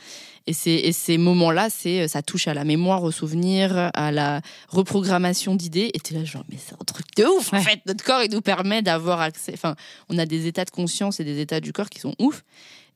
Et, 0.45 0.53
et 0.65 0.93
ces 0.93 1.17
moments-là, 1.17 1.69
c'est, 1.69 2.03
euh, 2.03 2.07
ça 2.07 2.21
touche 2.21 2.47
à 2.47 2.53
la 2.53 2.63
mémoire, 2.63 3.03
au 3.03 3.11
souvenir, 3.11 3.91
à 3.93 4.11
la 4.13 4.41
reprogrammation 4.69 5.55
d'idées. 5.55 5.91
Et 5.93 5.99
t'es 5.99 6.15
là, 6.15 6.23
genre, 6.23 6.45
mais 6.49 6.57
c'est 6.57 6.73
un 6.73 6.85
truc 6.85 7.05
de 7.17 7.25
ouf, 7.25 7.53
en 7.53 7.59
fait. 7.59 7.81
Notre 7.85 8.03
corps, 8.05 8.23
il 8.23 8.31
nous 8.31 8.41
permet 8.41 8.81
d'avoir 8.81 9.19
accès. 9.19 9.51
Enfin, 9.53 9.75
on 10.07 10.17
a 10.17 10.25
des 10.25 10.47
états 10.47 10.63
de 10.63 10.69
conscience 10.71 11.19
et 11.19 11.25
des 11.25 11.41
états 11.41 11.59
du 11.59 11.73
corps 11.73 11.89
qui 11.89 11.99
sont 11.99 12.15
ouf. 12.19 12.45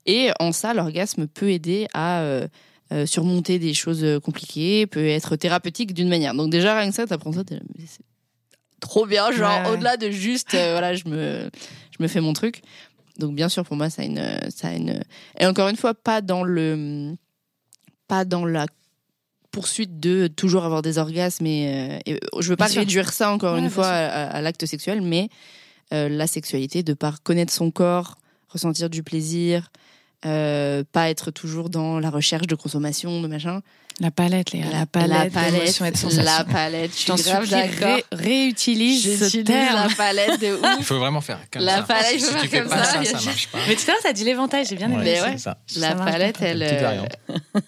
Et 0.06 0.30
en 0.40 0.54
ça, 0.54 0.74
l'orgasme 0.74 1.28
peut 1.28 1.52
aider 1.52 1.88
à. 1.94 2.22
euh, 2.22 2.48
euh, 2.94 3.06
surmonter 3.06 3.58
des 3.58 3.74
choses 3.74 4.06
compliquées, 4.22 4.86
peut 4.86 5.06
être 5.08 5.38
thérapeutique 5.38 5.94
d'une 5.94 6.10
manière. 6.10 6.34
Donc 6.34 6.52
déjà, 6.52 6.78
rien 6.78 6.90
que 6.90 6.96
ça, 6.96 7.08
t'apprends 7.08 7.32
ça, 7.32 7.46
t'es 7.46 7.56
là, 7.56 7.62
mais 7.80 7.86
c'est 7.88 8.02
trop 8.82 9.06
bien, 9.06 9.32
genre 9.32 9.62
Ouais, 9.62 9.68
ouais. 9.68 9.74
au-delà 9.74 9.96
de 9.96 10.10
juste, 10.10 10.54
euh, 10.54 10.72
voilà, 10.74 10.94
je 10.94 11.08
me, 11.08 11.50
je 11.98 12.04
me 12.04 12.08
fais 12.10 12.20
mon 12.20 12.34
truc. 12.34 12.62
Donc 13.18 13.34
bien 13.36 13.48
sûr, 13.48 13.64
pour 13.64 13.78
moi, 13.78 13.90
ça 13.90 14.02
a 14.02 14.06
une, 14.06 14.22
ça 14.54 14.68
a 14.70 14.74
une, 14.74 15.02
et 15.40 15.46
encore 15.46 15.70
une 15.70 15.78
fois, 15.78 15.94
pas 15.94 16.22
dans 16.22 16.44
le, 16.44 17.16
pas 18.08 18.26
dans 18.26 18.46
la 18.46 18.66
poursuite 19.52 20.00
de 20.00 20.28
toujours 20.28 20.64
avoir 20.66 20.82
des 20.82 20.98
orgasmes 20.98 21.46
et, 21.46 22.00
euh, 22.08 22.12
et 22.12 22.20
je 22.40 22.50
veux 22.50 22.56
pas 22.56 22.66
Bien 22.66 22.74
sûr. 22.74 22.80
réduire 22.82 23.12
ça 23.14 23.32
encore 23.32 23.56
Ouais, 23.56 23.60
une 23.60 23.70
fois 23.70 23.88
à 23.88 24.42
l'acte 24.42 24.66
sexuel, 24.66 25.02
mais 25.02 25.30
euh, 25.94 26.08
la 26.10 26.26
sexualité 26.28 26.84
de 26.84 26.94
par 26.94 27.22
connaître 27.22 27.52
son 27.54 27.70
corps, 27.70 28.18
ressentir 28.48 28.90
du 28.90 29.04
plaisir, 29.04 29.70
euh, 30.26 30.84
pas 30.92 31.10
être 31.10 31.32
toujours 31.32 31.70
dans 31.70 32.00
la 32.00 32.10
recherche 32.10 32.48
de 32.48 32.56
consommation, 32.56 33.22
de 33.22 33.28
machin. 33.28 33.62
La 34.00 34.10
palette, 34.10 34.52
Léa. 34.52 34.66
La, 34.72 34.86
palette, 34.88 35.10
la 35.34 35.42
palette, 35.42 35.82
et 35.86 35.92
de 35.92 35.98
sensations. 35.98 36.24
la 36.24 36.44
palette. 36.46 36.92
Je 36.94 36.98
suis 37.14 37.24
grave 37.30 37.48
d'accord. 37.50 37.96
ré- 37.98 38.06
réutilise 38.12 39.30
ce 39.30 39.38
terme. 39.40 39.88
la 39.90 39.96
palette 39.96 40.40
de 40.42 40.48
Il 40.78 40.80
ouf. 40.80 40.86
faut 40.86 40.98
vraiment 40.98 41.22
faire 41.22 41.40
comme 41.52 41.62
La 41.64 41.78
ça. 41.78 41.84
palette, 41.84 42.12
il 42.16 42.20
faut 42.22 42.26
si 42.26 42.48
faire 42.48 42.64
tu 42.64 42.70
comme 42.70 42.70
pas 42.70 42.84
ça, 42.84 43.04
ça, 43.04 43.20
ça 43.20 43.26
marche 43.26 43.48
pas. 43.50 43.60
Mais 43.68 43.76
tout 43.76 43.84
à 43.88 43.92
l'heure, 43.92 44.00
t'as 44.02 44.14
dit 44.14 44.24
l'éventail, 44.24 44.66
j'ai 44.66 44.76
bien 44.76 44.88
aimé. 44.88 44.98
Ouais, 44.98 45.04
Mais 45.04 45.16
c'est 45.18 45.30
ouais. 45.30 45.38
ça. 45.38 45.58
La 45.78 45.94
palette, 45.96 46.38
elle, 46.42 46.64
euh, 46.64 47.04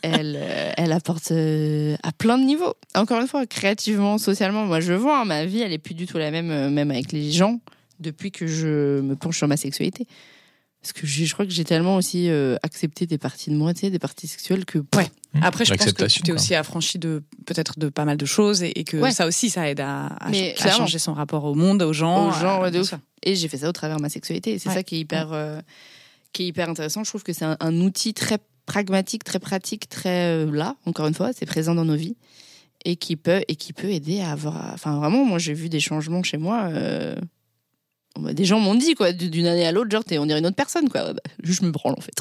elle, 0.02 0.38
euh, 0.42 0.72
elle 0.78 0.92
apporte 0.92 1.32
euh, 1.32 1.96
à 2.04 2.12
plein 2.12 2.38
de 2.38 2.46
niveaux. 2.46 2.74
Encore 2.96 3.20
une 3.22 3.28
fois, 3.28 3.46
créativement, 3.46 4.18
socialement, 4.18 4.66
moi 4.66 4.80
je 4.80 4.94
vois, 4.94 5.20
hein, 5.22 5.26
ma 5.26 5.46
vie, 5.46 5.62
elle 5.62 5.74
est 5.74 5.78
plus 5.78 5.94
du 5.94 6.08
tout 6.08 6.18
la 6.18 6.32
même, 6.32 6.70
même 6.70 6.90
avec 6.90 7.12
les 7.12 7.32
gens, 7.32 7.60
depuis 8.00 8.32
que 8.32 8.48
je 8.48 9.02
me 9.02 9.16
penche 9.16 9.38
sur 9.38 9.48
ma 9.48 9.58
sexualité. 9.58 10.08
Parce 10.84 10.92
que 10.94 11.08
je 11.08 11.32
crois 11.34 11.46
que 11.46 11.52
j'ai 11.52 11.64
tellement 11.64 11.96
aussi 11.96 12.30
euh, 12.30 12.58
accepté 12.62 13.08
des 13.08 13.18
parties 13.18 13.50
de 13.50 13.56
moi, 13.56 13.74
tu 13.74 13.80
sais, 13.80 13.90
des 13.90 14.00
parties 14.00 14.28
sexuelles 14.28 14.66
que. 14.66 14.80
Ouais. 14.96 15.08
Après, 15.42 15.64
je 15.64 15.74
pense 15.74 15.94
que 15.94 16.06
tu 16.08 16.22
t'es 16.22 16.34
aussi 16.34 16.54
affranchi 16.56 17.00
de 17.00 17.24
peut-être 17.46 17.80
de 17.80 17.88
pas 17.88 18.04
mal 18.04 18.18
de 18.18 18.26
choses 18.26 18.62
et, 18.64 18.78
et 18.78 18.84
que 18.84 18.98
Ouais. 18.98 19.12
ça 19.12 19.26
aussi, 19.26 19.50
ça 19.50 19.70
aide 19.70 19.80
à, 19.80 20.10
changer 20.58 21.00
son 21.00 21.14
rapport 21.14 21.46
au 21.46 21.56
monde, 21.56 21.82
aux 21.84 21.94
gens. 21.94 22.28
Aux 22.28 22.32
gens, 22.34 22.60
à- 22.60 22.64
ouais, 22.64 22.72
de 22.72 22.82
ouf. 22.82 22.90
sûr. 22.90 23.00
Et 23.24 23.34
j'ai 23.36 23.48
fait 23.48 23.58
ça 23.60 23.70
au 23.70 23.72
travers 23.72 23.96
de 23.98 24.02
ma 24.02 24.10
sexualité. 24.10 24.52
Et 24.52 24.60
c'est 24.60 24.68
Ouais. 24.70 24.76
ça 24.76 24.84
qui 24.84 24.96
est 24.98 25.00
hyper, 25.00 25.32
euh, 25.32 25.62
qui 26.34 26.44
est 26.44 26.48
hyper 26.48 26.70
intéressant. 26.70 27.06
Je 27.06 27.10
trouve 27.12 27.24
que 27.24 27.32
c'est 27.32 27.46
un, 27.46 27.56
un 27.62 27.80
outil 27.80 28.14
très 28.14 28.38
pragmatique, 28.66 29.24
très 29.24 29.40
pratique, 29.40 29.88
très 29.88 30.28
euh, 30.46 30.52
là, 30.52 30.76
encore 30.86 31.08
une 31.08 31.14
fois, 31.14 31.32
c'est 31.34 31.46
présent 31.46 31.76
dans 31.76 31.86
nos 31.86 31.96
vies. 31.96 32.18
Et 32.84 32.98
qui 32.98 33.16
peut, 33.16 33.42
et 33.48 33.56
qui 33.56 33.72
peut 33.72 33.90
aider 33.90 34.20
à 34.20 34.32
avoir. 34.32 34.72
Enfin, 34.74 34.98
vraiment, 34.98 35.24
moi, 35.24 35.40
j'ai 35.40 35.54
vu 35.54 35.70
des 35.70 35.80
changements 35.80 36.22
chez 36.24 36.36
moi. 36.38 36.68
Bah, 38.20 38.34
Des 38.34 38.46
gens 38.46 38.60
m'ont 38.60 38.76
dit, 38.76 38.94
quoi, 38.96 39.12
d'une 39.12 39.48
année 39.48 39.66
à 39.66 39.72
l'autre, 39.72 39.90
genre, 39.92 40.04
t'es- 40.04 40.18
on 40.20 40.26
dirait 40.26 40.40
une 40.40 40.46
autre 40.46 40.56
personne, 40.56 40.90
quoi. 40.90 41.06
Ouais, 41.06 41.14
bah, 41.14 41.22
je 41.44 41.64
me 41.64 41.72
branle, 41.72 41.96
en 41.98 42.02
fait. 42.02 42.14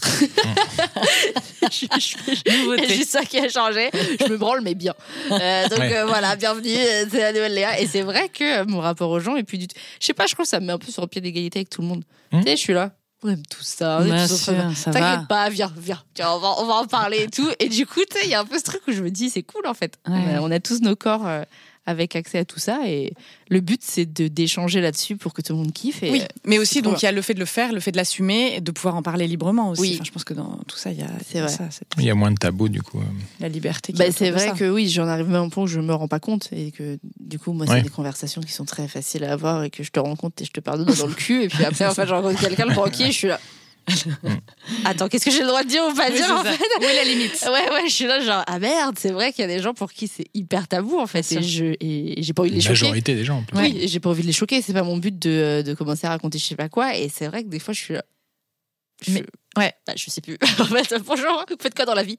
Je- 1.70 1.86
je- 1.98 2.34
je- 2.34 2.76
c'est 2.86 2.94
juste 2.94 3.10
ça 3.10 3.24
qui 3.24 3.38
a 3.38 3.48
changé. 3.48 3.90
Je 3.92 4.30
me 4.32 4.36
branle, 4.36 4.60
mais 4.62 4.74
bien. 4.74 4.94
Euh, 5.30 5.68
donc 5.68 5.78
Ouais. 5.78 5.96
euh, 5.96 6.06
voilà, 6.06 6.36
bienvenue, 6.36 6.70
euh, 6.74 7.06
c'est 7.10 7.18
la 7.20 7.32
nouvelle 7.32 7.54
Léa. 7.54 7.80
Et 7.80 7.86
c'est 7.86 8.02
vrai 8.02 8.28
que 8.28 8.60
euh, 8.60 8.64
mon 8.66 8.80
rapport 8.80 9.10
aux 9.10 9.20
gens, 9.20 9.36
et 9.36 9.42
puis 9.44 9.58
du 9.58 9.68
tout. 9.68 9.76
Je 10.00 10.06
sais 10.06 10.14
pas, 10.14 10.26
je 10.26 10.34
trouve 10.34 10.44
que 10.44 10.48
ça 10.50 10.60
me 10.60 10.66
met 10.66 10.72
un 10.72 10.78
peu 10.78 10.90
sur 10.90 11.02
le 11.02 11.08
pied 11.08 11.20
d'égalité 11.20 11.60
avec 11.60 11.70
tout 11.70 11.82
le 11.82 11.88
monde. 11.88 12.04
Hmm. 12.32 12.40
Tu 12.40 12.44
sais, 12.48 12.56
je 12.56 12.60
suis 12.60 12.72
là. 12.72 12.92
On 13.24 13.28
aime 13.28 13.46
tout 13.48 13.62
ça. 13.62 13.98
On 14.02 14.12
est 14.12 14.26
tous. 14.26 14.46
T'inquiète 14.84 15.28
pas, 15.28 15.48
viens, 15.48 15.72
viens. 15.76 16.02
On, 16.20 16.38
va, 16.38 16.54
on 16.58 16.66
va 16.66 16.74
en 16.74 16.86
parler 16.86 17.22
et 17.22 17.28
tout. 17.28 17.48
Et 17.60 17.68
du 17.68 17.86
coup, 17.86 18.00
tu 18.10 18.18
sais, 18.18 18.24
il 18.26 18.30
y 18.30 18.34
a 18.34 18.40
un 18.40 18.44
peu 18.44 18.58
ce 18.58 18.64
truc 18.64 18.82
où 18.88 18.92
je 18.92 19.00
me 19.02 19.10
dis, 19.10 19.30
c'est 19.30 19.44
cool 19.44 19.66
en 19.66 19.74
fait. 19.74 19.94
Ouais. 20.08 20.14
On, 20.16 20.36
a, 20.36 20.40
on 20.40 20.50
a 20.50 20.58
tous 20.58 20.80
nos 20.80 20.96
corps 20.96 21.26
euh, 21.26 21.42
avec 21.86 22.14
accès 22.16 22.38
à 22.38 22.44
tout 22.44 22.60
ça. 22.60 22.80
Et 22.86 23.12
le 23.48 23.60
but, 23.60 23.80
c'est 23.82 24.06
de 24.12 24.28
d'échanger 24.28 24.80
là-dessus 24.80 25.16
pour 25.16 25.32
que 25.34 25.42
tout 25.42 25.52
le 25.52 25.58
monde 25.58 25.72
kiffe. 25.72 26.02
Et, 26.02 26.10
Oui, 26.10 26.20
euh, 26.22 26.26
mais 26.44 26.58
aussi, 26.58 26.80
donc, 26.82 27.02
il 27.02 27.04
y 27.04 27.08
a 27.08 27.12
le 27.12 27.22
fait 27.22 27.34
de 27.34 27.40
le 27.40 27.44
faire, 27.44 27.72
le 27.72 27.80
fait 27.80 27.90
de 27.92 27.96
l'assumer 27.96 28.60
de 28.60 28.70
pouvoir 28.70 28.94
en 28.96 29.02
parler 29.02 29.26
librement 29.26 29.70
aussi. 29.70 29.80
Oui. 29.82 29.92
Enfin, 29.94 30.04
je 30.04 30.10
pense 30.12 30.24
que 30.24 30.34
dans 30.34 30.58
tout 30.68 30.76
ça, 30.76 30.90
il 30.92 30.98
y 30.98 31.02
a, 31.02 31.06
y 31.34 31.38
a 31.38 31.42
vrai. 31.42 31.48
ça, 31.52 31.70
cette- 31.70 31.88
Il 31.98 32.04
y 32.04 32.10
a 32.10 32.14
moins 32.14 32.30
de 32.30 32.36
tabous, 32.36 32.68
du 32.68 32.82
coup. 32.82 33.00
la 33.40 33.48
liberté. 33.48 33.92
qui 33.92 33.98
Bah, 33.98 34.04
c'est 34.12 34.30
vrai 34.30 34.48
ça. 34.48 34.52
que 34.54 34.70
oui, 34.70 34.88
j'en 34.88 35.06
arrive 35.08 35.26
même 35.26 35.34
à 35.36 35.38
un 35.40 35.48
point 35.48 35.64
où 35.64 35.66
je 35.66 35.80
me 35.80 35.92
rends 35.94 36.08
pas 36.08 36.20
compte 36.20 36.48
et 36.52 36.70
que 36.70 36.98
du 37.20 37.38
coup, 37.38 37.52
moi, 37.52 37.66
c'est 37.66 37.72
Ouais. 37.72 37.82
des 37.82 37.88
conversations 37.88 38.40
qui 38.42 38.52
sont 38.52 38.64
très 38.64 38.86
faciles 38.88 39.24
à 39.24 39.32
avoir 39.32 39.64
et 39.64 39.70
que 39.70 39.82
je 39.82 39.90
te 39.90 39.98
rends 39.98 40.14
compte 40.16 40.40
et 40.40 40.44
je 40.44 40.50
te 40.52 40.60
pardonne 40.60 40.86
dans 40.94 41.06
le 41.06 41.14
cul. 41.14 41.42
Et 41.42 41.48
puis 41.48 41.64
après, 41.64 41.86
en 41.86 41.94
fait, 41.94 42.06
je 42.06 42.12
rencontre 42.14 42.40
quelqu'un 42.40 42.66
le 42.66 42.74
banquier 42.74 43.06
et 43.06 43.12
je 43.12 43.16
suis 43.18 43.28
là. 43.28 43.40
Attends, 44.84 45.08
qu'est-ce 45.08 45.24
que 45.24 45.30
j'ai 45.30 45.40
le 45.40 45.46
droit 45.48 45.62
de 45.64 45.68
dire 45.68 45.82
ou 45.90 45.94
pas 45.94 46.08
Oui, 46.08 46.16
dire 46.16 46.30
en 46.30 46.42
ça. 46.44 46.52
fait 46.52 46.64
Où 46.80 46.82
est 46.84 46.94
la 46.96 47.04
limite 47.04 47.32
Ouais, 47.46 47.70
ouais, 47.72 47.88
je 47.88 47.92
suis 47.94 48.06
là, 48.06 48.20
genre, 48.20 48.44
ah 48.46 48.58
merde, 48.58 48.96
c'est 48.98 49.10
vrai 49.10 49.32
qu'il 49.32 49.42
y 49.42 49.44
a 49.44 49.48
des 49.54 49.60
gens 49.60 49.74
pour 49.74 49.92
qui 49.92 50.08
c'est 50.08 50.26
hyper 50.34 50.68
tabou 50.68 50.98
en 50.98 51.06
fait. 51.06 51.30
Et 51.32 51.42
je- 51.42 51.74
et 51.80 52.22
j'ai 52.22 52.32
pas 52.32 52.42
envie 52.42 52.50
de 52.50 52.56
les 52.56 52.62
La 52.62 52.68
choquer. 52.74 52.84
majorité 52.86 53.14
des 53.14 53.24
gens, 53.24 53.38
en 53.38 53.42
plus. 53.42 53.58
Oui, 53.58 53.88
j'ai 53.88 54.00
pas 54.00 54.10
envie 54.10 54.22
de 54.22 54.26
les 54.28 54.32
choquer. 54.32 54.62
C'est 54.62 54.72
pas 54.72 54.82
mon 54.82 54.96
but 54.96 55.18
de, 55.18 55.62
de 55.66 55.74
commencer 55.74 56.06
à 56.06 56.10
raconter 56.10 56.38
je 56.38 56.44
sais 56.44 56.56
pas 56.56 56.68
quoi. 56.68 56.96
Et 56.96 57.08
c'est 57.08 57.26
vrai 57.26 57.42
que 57.44 57.48
des 57.48 57.58
fois, 57.58 57.74
je 57.74 57.80
suis 57.80 57.94
là. 57.94 58.04
Je, 59.04 59.12
Mais- 59.12 59.24
ouais. 59.56 59.72
bah, 59.86 59.94
je 59.96 60.10
sais 60.10 60.20
plus. 60.20 60.38
en 60.60 60.64
fait, 60.64 60.94
bonjour, 61.04 61.44
vous 61.48 61.56
faites 61.60 61.74
quoi 61.74 61.84
dans 61.84 61.94
la 61.94 62.04
vie? 62.04 62.16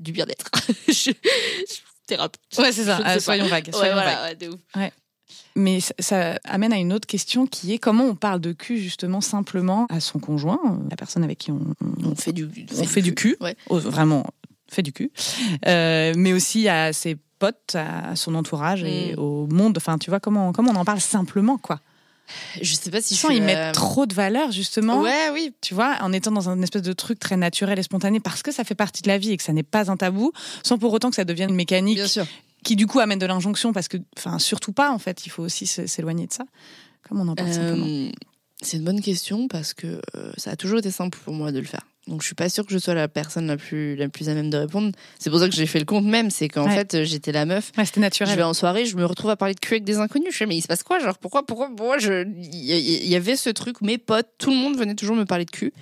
Du 0.00 0.10
bien-être. 0.12 0.46
je, 0.88 0.92
je- 0.92 1.12
thérapeute. 2.08 2.40
Ouais, 2.58 2.72
c'est 2.72 2.84
ça. 2.84 3.00
Ah, 3.04 3.20
soyons 3.20 3.46
vagues. 3.46 3.66
Ouais, 3.66 3.72
soyons 3.72 3.94
vagues. 3.94 4.04
voilà, 4.04 4.22
ouais, 4.24 4.34
de 4.34 4.48
ouf. 4.48 4.60
Mais 5.54 5.80
ça, 5.80 5.94
ça 5.98 6.38
amène 6.44 6.72
à 6.72 6.76
une 6.76 6.92
autre 6.92 7.06
question 7.06 7.46
qui 7.46 7.72
est 7.72 7.78
comment 7.78 8.04
on 8.04 8.14
parle 8.14 8.40
de 8.40 8.52
cul 8.52 8.78
justement 8.78 9.20
simplement 9.20 9.86
à 9.88 10.00
son 10.00 10.18
conjoint, 10.18 10.60
euh, 10.66 10.88
la 10.90 10.96
personne 10.96 11.24
avec 11.24 11.38
qui 11.38 11.50
on, 11.50 11.60
on- 12.04 12.10
On 12.10 12.14
fait 12.14 12.32
du, 12.32 12.48
on 12.78 12.84
fait 12.84 13.02
du 13.02 13.14
cul, 13.14 13.36
Ouais. 13.40 13.56
Oh, 13.68 13.78
vraiment 13.78 14.24
fait 14.68 14.82
du 14.82 14.92
cul, 14.92 15.10
Euh, 15.66 16.12
mais 16.16 16.32
aussi 16.32 16.68
à 16.68 16.92
ses 16.92 17.16
potes, 17.38 17.74
à 17.74 18.16
son 18.16 18.34
entourage 18.34 18.82
et 18.84 19.14
Mm. 19.16 19.18
au 19.20 19.46
monde. 19.46 19.76
Enfin, 19.76 19.98
tu 19.98 20.10
vois 20.10 20.20
comment 20.20 20.52
comment 20.52 20.72
on 20.72 20.76
en 20.76 20.84
parle 20.84 21.00
simplement 21.00 21.58
quoi. 21.58 21.80
Je 22.60 22.74
sais 22.74 22.90
pas 22.90 23.00
si 23.00 23.14
je 23.14 23.20
Sans 23.20 23.28
suis, 23.28 23.36
y 23.38 23.40
euh, 23.40 23.70
trop 23.72 24.04
de 24.04 24.12
valeur 24.12 24.50
justement. 24.50 25.00
Ouais, 25.00 25.30
oui. 25.32 25.54
Tu 25.60 25.74
vois, 25.74 25.96
en 26.00 26.12
étant 26.12 26.32
dans 26.32 26.48
un 26.48 26.60
espèce 26.60 26.82
de 26.82 26.92
truc 26.92 27.20
très 27.20 27.36
naturel 27.36 27.78
et 27.78 27.82
spontané 27.84 28.18
parce 28.18 28.42
que 28.42 28.50
ça 28.50 28.64
fait 28.64 28.74
partie 28.74 29.02
de 29.02 29.08
la 29.08 29.16
vie 29.16 29.30
et 29.30 29.36
que 29.36 29.44
ça 29.44 29.52
n'est 29.52 29.62
pas 29.62 29.90
un 29.92 29.96
tabou, 29.96 30.32
sans 30.64 30.76
pour 30.76 30.92
autant 30.92 31.08
que 31.10 31.14
ça 31.16 31.24
devienne 31.24 31.50
une 31.50 31.56
mécanique 31.56 31.96
Bien 31.98 32.08
sûr. 32.08 32.26
Qui 32.66 32.74
du 32.74 32.88
coup 32.88 32.98
amène 32.98 33.20
de 33.20 33.26
l'injonction 33.26 33.72
parce 33.72 33.86
que, 33.86 33.96
enfin, 34.18 34.40
surtout 34.40 34.72
pas 34.72 34.90
en 34.90 34.98
fait, 34.98 35.24
il 35.24 35.30
faut 35.30 35.44
aussi 35.44 35.66
s'éloigner 35.66 36.26
de 36.26 36.32
ça. 36.32 36.44
Comme 37.08 37.20
on 37.20 37.28
en 37.28 37.36
parle 37.36 37.52
simplement. 37.52 37.86
Euh, 37.86 38.10
c'est 38.60 38.78
une 38.78 38.84
bonne 38.84 39.00
question 39.00 39.46
parce 39.46 39.72
que 39.72 40.00
euh, 40.16 40.32
ça 40.36 40.50
a 40.50 40.56
toujours 40.56 40.80
été 40.80 40.90
simple 40.90 41.16
pour 41.24 41.32
moi 41.32 41.52
de 41.52 41.60
le 41.60 41.64
faire. 41.64 41.86
Donc 42.08 42.22
je 42.22 42.26
suis 42.26 42.34
pas 42.34 42.48
sûre 42.48 42.66
que 42.66 42.72
je 42.72 42.78
sois 42.78 42.94
la 42.94 43.06
personne 43.06 43.46
la 43.46 43.56
plus 43.56 43.94
la 43.94 44.08
plus 44.08 44.28
à 44.28 44.34
même 44.34 44.50
de 44.50 44.56
répondre. 44.56 44.90
C'est 45.20 45.30
pour 45.30 45.38
ça 45.38 45.48
que 45.48 45.54
j'ai 45.54 45.66
fait 45.66 45.78
le 45.78 45.84
compte 45.84 46.06
même, 46.06 46.30
c'est 46.30 46.48
qu'en 46.48 46.66
Ouais. 46.66 46.74
fait 46.74 46.94
euh, 46.94 47.04
j'étais 47.04 47.30
la 47.30 47.46
meuf. 47.46 47.70
Ouais, 47.78 47.84
c'était 47.84 48.00
Je 48.00 48.06
naturel. 48.06 48.36
vais 48.36 48.42
en 48.42 48.54
soirée, 48.54 48.84
je 48.84 48.96
me 48.96 49.04
retrouve 49.04 49.30
à 49.30 49.36
parler 49.36 49.54
de 49.54 49.60
cul 49.60 49.74
avec 49.74 49.84
des 49.84 49.98
inconnus. 49.98 50.32
Je 50.32 50.36
fais 50.36 50.46
mais 50.46 50.56
il 50.56 50.62
se 50.62 50.66
passe 50.66 50.82
quoi? 50.82 50.98
Genre 50.98 51.18
pourquoi 51.18 51.46
pourquoi 51.46 51.68
moi 51.68 51.98
je 51.98 52.26
il 52.26 53.08
y, 53.08 53.14
avait 53.14 53.36
ce 53.36 53.50
truc 53.50 53.80
mes 53.80 53.98
potes, 53.98 54.28
tout 54.38 54.50
le 54.50 54.56
monde 54.56 54.76
venait 54.76 54.96
toujours 54.96 55.14
me 55.14 55.24
parler 55.24 55.44
de 55.44 55.50
cul. 55.52 55.72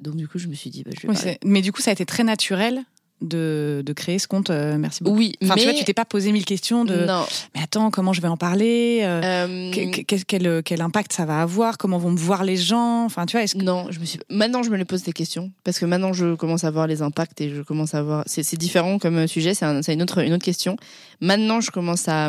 Donc 0.00 0.16
du 0.16 0.28
coup 0.28 0.38
je 0.38 0.48
me 0.48 0.54
suis 0.54 0.68
dit 0.68 0.82
bah, 0.82 0.90
je 0.94 1.06
vais 1.06 1.12
Oui, 1.12 1.38
mais 1.44 1.62
du 1.62 1.72
coup, 1.72 1.80
ça 1.80 1.90
a 1.90 1.92
été 1.94 2.04
très 2.04 2.24
naturel 2.24 2.84
de, 3.22 3.82
de 3.84 3.92
créer 3.92 4.18
ce 4.18 4.28
compte 4.28 4.50
euh, 4.50 4.76
Merci 4.78 5.02
beaucoup 5.02 5.16
Oui, 5.16 5.34
Enfin, 5.42 5.54
mais 5.56 5.60
tu 5.62 5.66
vois, 5.68 5.78
tu 5.78 5.84
t'es 5.84 5.94
pas 5.94 6.04
posé 6.04 6.32
mille 6.32 6.44
questions 6.44 6.84
de 6.84 7.06
non. 7.06 7.24
mais 7.54 7.62
attends, 7.62 7.90
comment 7.90 8.12
je 8.12 8.20
vais 8.20 8.28
en 8.28 8.36
parler 8.36 9.00
euh, 9.02 9.20
Euh, 9.24 9.70
que- 9.72 10.02
que- 10.04 10.22
quel, 10.26 10.62
quel 10.62 10.80
impact 10.82 11.12
ça 11.12 11.24
va 11.24 11.40
avoir 11.40 11.78
Comment 11.78 11.98
vont 11.98 12.10
me 12.10 12.18
voir 12.18 12.44
les 12.44 12.56
gens 12.56 13.04
Enfin, 13.04 13.24
tu 13.26 13.32
vois, 13.36 13.42
est-ce 13.44 13.54
que 13.56 13.62
Non, 13.62 13.86
je 13.90 14.00
me 14.00 14.04
suis. 14.04 14.18
Maintenant, 14.30 14.62
je 14.62 14.70
me 14.70 14.76
les 14.76 14.84
pose 14.84 15.02
des 15.02 15.12
questions 15.12 15.50
parce 15.64 15.78
que 15.78 15.86
maintenant, 15.86 16.12
je 16.12 16.34
commence 16.34 16.64
à 16.64 16.70
voir 16.70 16.86
les 16.86 17.00
impacts 17.02 17.40
et 17.40 17.48
je 17.54 17.62
commence 17.62 17.94
à 17.94 18.02
voir. 18.02 18.22
C'est 18.26 18.56
différent 18.58 18.98
comme 18.98 19.26
sujet. 19.26 19.54
C'est 19.54 19.64
un- 19.64 19.80
une 19.80 20.02
autre 20.02 20.18
une 20.22 20.32
autre 20.34 20.44
question. 20.44 20.76
Maintenant, 21.20 21.60
je 21.60 21.70
commence 21.70 22.08
à. 22.08 22.28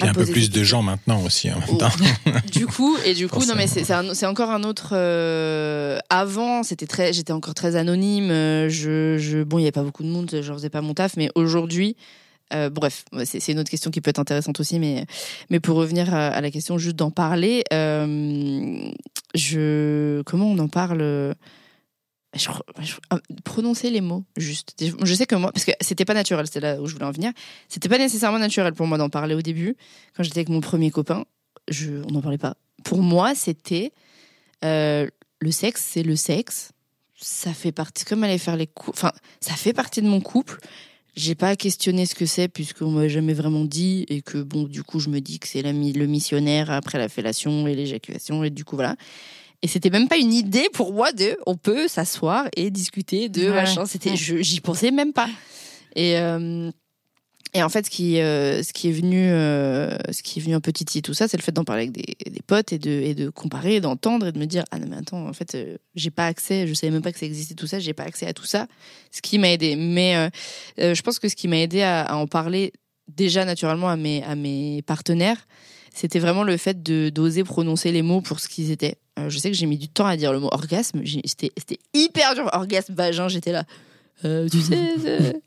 Il 0.00 0.04
y 0.04 0.08
a 0.08 0.10
un 0.10 0.14
peu 0.14 0.26
plus 0.26 0.50
de 0.50 0.64
gens 0.64 0.82
maintenant 0.82 1.22
aussi 1.24 1.50
en 1.50 1.58
même 1.58 1.78
temps. 1.78 1.88
du 2.52 2.66
coup 2.66 2.96
et 3.04 3.14
du 3.14 3.28
coup 3.28 3.44
non 3.44 3.54
mais 3.56 3.66
c'est 3.66 4.26
encore 4.26 4.50
un 4.50 4.64
autre 4.64 4.90
euh, 4.92 5.98
avant 6.08 6.62
c'était 6.62 6.86
très 6.86 7.12
j'étais 7.12 7.32
encore 7.32 7.54
très 7.54 7.76
anonyme 7.76 8.30
euh, 8.30 8.68
je, 8.68 9.18
je 9.18 9.42
bon 9.42 9.58
il 9.58 9.62
y 9.62 9.64
avait 9.64 9.72
pas 9.72 9.82
beaucoup 9.82 10.02
de 10.02 10.08
monde 10.08 10.30
je 10.42 10.52
faisais 10.52 10.70
pas 10.70 10.80
mon 10.80 10.94
taf 10.94 11.16
mais 11.16 11.30
aujourd'hui 11.34 11.96
euh, 12.54 12.70
bref 12.70 13.04
c'est 13.24 13.52
une 13.52 13.58
autre 13.58 13.70
question 13.70 13.90
qui 13.90 14.00
peut 14.00 14.10
être 14.10 14.18
intéressante 14.18 14.58
aussi 14.58 14.78
mais 14.78 15.06
mais 15.50 15.60
pour 15.60 15.76
revenir 15.76 16.12
à, 16.14 16.28
à 16.28 16.40
la 16.40 16.50
question 16.50 16.78
juste 16.78 16.96
d'en 16.96 17.10
parler 17.10 17.62
euh, 17.72 18.90
je 19.34 20.22
comment 20.22 20.46
on 20.46 20.58
en 20.58 20.68
parle 20.68 21.34
euh, 22.36 23.18
prononcer 23.44 23.90
les 23.90 24.00
mots 24.00 24.24
juste 24.36 24.76
je 25.02 25.14
sais 25.14 25.26
que 25.26 25.34
moi 25.34 25.50
parce 25.50 25.64
que 25.64 25.72
c'était 25.80 26.04
pas 26.04 26.14
naturel 26.14 26.46
c'était 26.46 26.60
là 26.60 26.80
où 26.80 26.86
je 26.86 26.92
voulais 26.92 27.06
en 27.06 27.10
venir 27.10 27.32
c'était 27.68 27.88
pas 27.88 27.98
nécessairement 27.98 28.38
naturel 28.38 28.72
pour 28.72 28.86
moi 28.86 28.98
d'en 28.98 29.08
parler 29.08 29.34
au 29.34 29.42
début 29.42 29.76
quand 30.14 30.22
j'étais 30.22 30.38
avec 30.38 30.48
mon 30.48 30.60
premier 30.60 30.92
copain 30.92 31.24
je, 31.70 32.02
on 32.06 32.12
n'en 32.12 32.20
parlait 32.20 32.38
pas. 32.38 32.56
Pour 32.84 33.02
moi, 33.02 33.34
c'était 33.34 33.92
euh, 34.64 35.06
le 35.40 35.50
sexe, 35.50 35.82
c'est 35.82 36.02
le 36.02 36.16
sexe. 36.16 36.72
Ça 37.16 37.52
fait 37.52 37.72
partie, 37.72 38.04
comme 38.04 38.24
aller 38.24 38.38
faire 38.38 38.56
les. 38.56 38.68
Enfin, 38.88 39.12
ça 39.40 39.54
fait 39.54 39.72
partie 39.72 40.02
de 40.02 40.08
mon 40.08 40.20
couple. 40.20 40.58
J'ai 41.16 41.34
pas 41.34 41.56
questionné 41.56 42.06
ce 42.06 42.14
que 42.14 42.24
c'est 42.24 42.48
puisqu'on 42.48 42.90
m'a 42.90 43.08
jamais 43.08 43.34
vraiment 43.34 43.64
dit 43.64 44.06
et 44.08 44.22
que 44.22 44.38
bon, 44.38 44.62
du 44.62 44.82
coup, 44.82 45.00
je 45.00 45.10
me 45.10 45.20
dis 45.20 45.38
que 45.38 45.48
c'est 45.48 45.60
le 45.62 46.06
missionnaire 46.06 46.70
après 46.70 46.98
la 46.98 47.08
fellation 47.08 47.66
et 47.66 47.74
l'éjaculation 47.74 48.44
et 48.44 48.50
du 48.50 48.64
coup 48.64 48.76
voilà. 48.76 48.96
Et 49.62 49.68
c'était 49.68 49.90
même 49.90 50.08
pas 50.08 50.16
une 50.16 50.32
idée 50.32 50.68
pour 50.72 50.92
moi 50.92 51.12
de, 51.12 51.36
on 51.46 51.56
peut 51.56 51.86
s'asseoir 51.86 52.48
et 52.56 52.70
discuter 52.70 53.28
de 53.28 53.42
Ouais. 53.42 53.50
machin. 53.54 53.84
C'était, 53.86 54.16
je- 54.16 54.38
j'y 54.42 54.60
pensais 54.60 54.90
même 54.90 55.12
pas. 55.12 55.28
Et 55.96 56.16
euh, 56.18 56.70
et 57.52 57.64
en 57.64 57.68
fait, 57.68 57.84
ce 57.86 57.90
qui, 57.90 58.20
euh, 58.20 58.62
ce 58.62 58.72
qui 58.72 58.88
est 58.88 58.92
venu, 58.92 59.28
euh, 59.28 59.96
ce 60.12 60.22
qui 60.22 60.38
est 60.38 60.42
venu 60.42 60.54
un 60.54 60.60
petit 60.60 60.86
et 60.98 61.02
tout 61.02 61.14
ça, 61.14 61.26
c'est 61.26 61.36
le 61.36 61.42
fait 61.42 61.50
d'en 61.50 61.64
parler 61.64 61.82
avec 61.88 61.92
des, 61.92 62.30
des 62.30 62.42
potes 62.46 62.72
et 62.72 62.78
de, 62.78 62.88
et 62.90 63.12
de 63.16 63.28
comparer, 63.28 63.80
d'entendre 63.80 64.28
et 64.28 64.32
de 64.32 64.38
me 64.38 64.44
dire 64.46 64.64
ah 64.70 64.78
non 64.78 64.86
mais 64.88 64.96
attends, 64.98 65.26
en 65.26 65.32
fait, 65.32 65.56
euh, 65.56 65.76
j'ai 65.96 66.10
pas 66.10 66.26
accès, 66.26 66.68
je 66.68 66.74
savais 66.74 66.92
même 66.92 67.02
pas 67.02 67.10
que 67.10 67.18
ça 67.18 67.26
existait 67.26 67.56
tout 67.56 67.66
ça, 67.66 67.80
j'ai 67.80 67.92
pas 67.92 68.04
accès 68.04 68.26
à 68.28 68.32
tout 68.32 68.44
ça. 68.46 68.68
Ce 69.10 69.20
qui 69.20 69.36
m'a 69.38 69.50
aidé. 69.50 69.74
Mais 69.74 70.30
euh, 70.78 70.94
je 70.94 71.02
pense 71.02 71.18
que 71.18 71.28
ce 71.28 71.34
qui 71.34 71.48
m'a 71.48 71.58
aidé 71.58 71.82
à, 71.82 72.02
à 72.02 72.14
en 72.14 72.28
parler 72.28 72.72
déjà 73.08 73.44
naturellement 73.44 73.88
à 73.88 73.96
mes 73.96 74.22
à 74.22 74.36
mes 74.36 74.82
partenaires, 74.82 75.48
c'était 75.94 76.18
vraiment 76.18 76.42
le 76.44 76.56
fait 76.56 76.82
de 76.82 77.08
d'oser 77.10 77.44
prononcer 77.44 77.92
les 77.92 78.02
mots 78.02 78.20
pour 78.20 78.40
ce 78.40 78.48
qu'ils 78.48 78.70
étaient. 78.70 78.96
Euh, 79.18 79.28
je 79.28 79.38
sais 79.38 79.50
que 79.50 79.56
j'ai 79.56 79.66
mis 79.66 79.76
du 79.78 79.88
temps 79.88 80.06
à 80.06 80.16
dire 80.16 80.32
le 80.32 80.38
mot 80.40 80.48
orgasme. 80.52 81.02
C'était 81.24 81.50
hyper 81.94 82.34
dur. 82.34 82.48
Orgasme, 82.52 82.94
vagin, 82.94 83.28
j'étais 83.28 83.52
là. 83.52 83.64
Euh, 84.24 84.48
tu 84.50 84.60
sais, 84.60 84.76
c'est- 85.02 85.40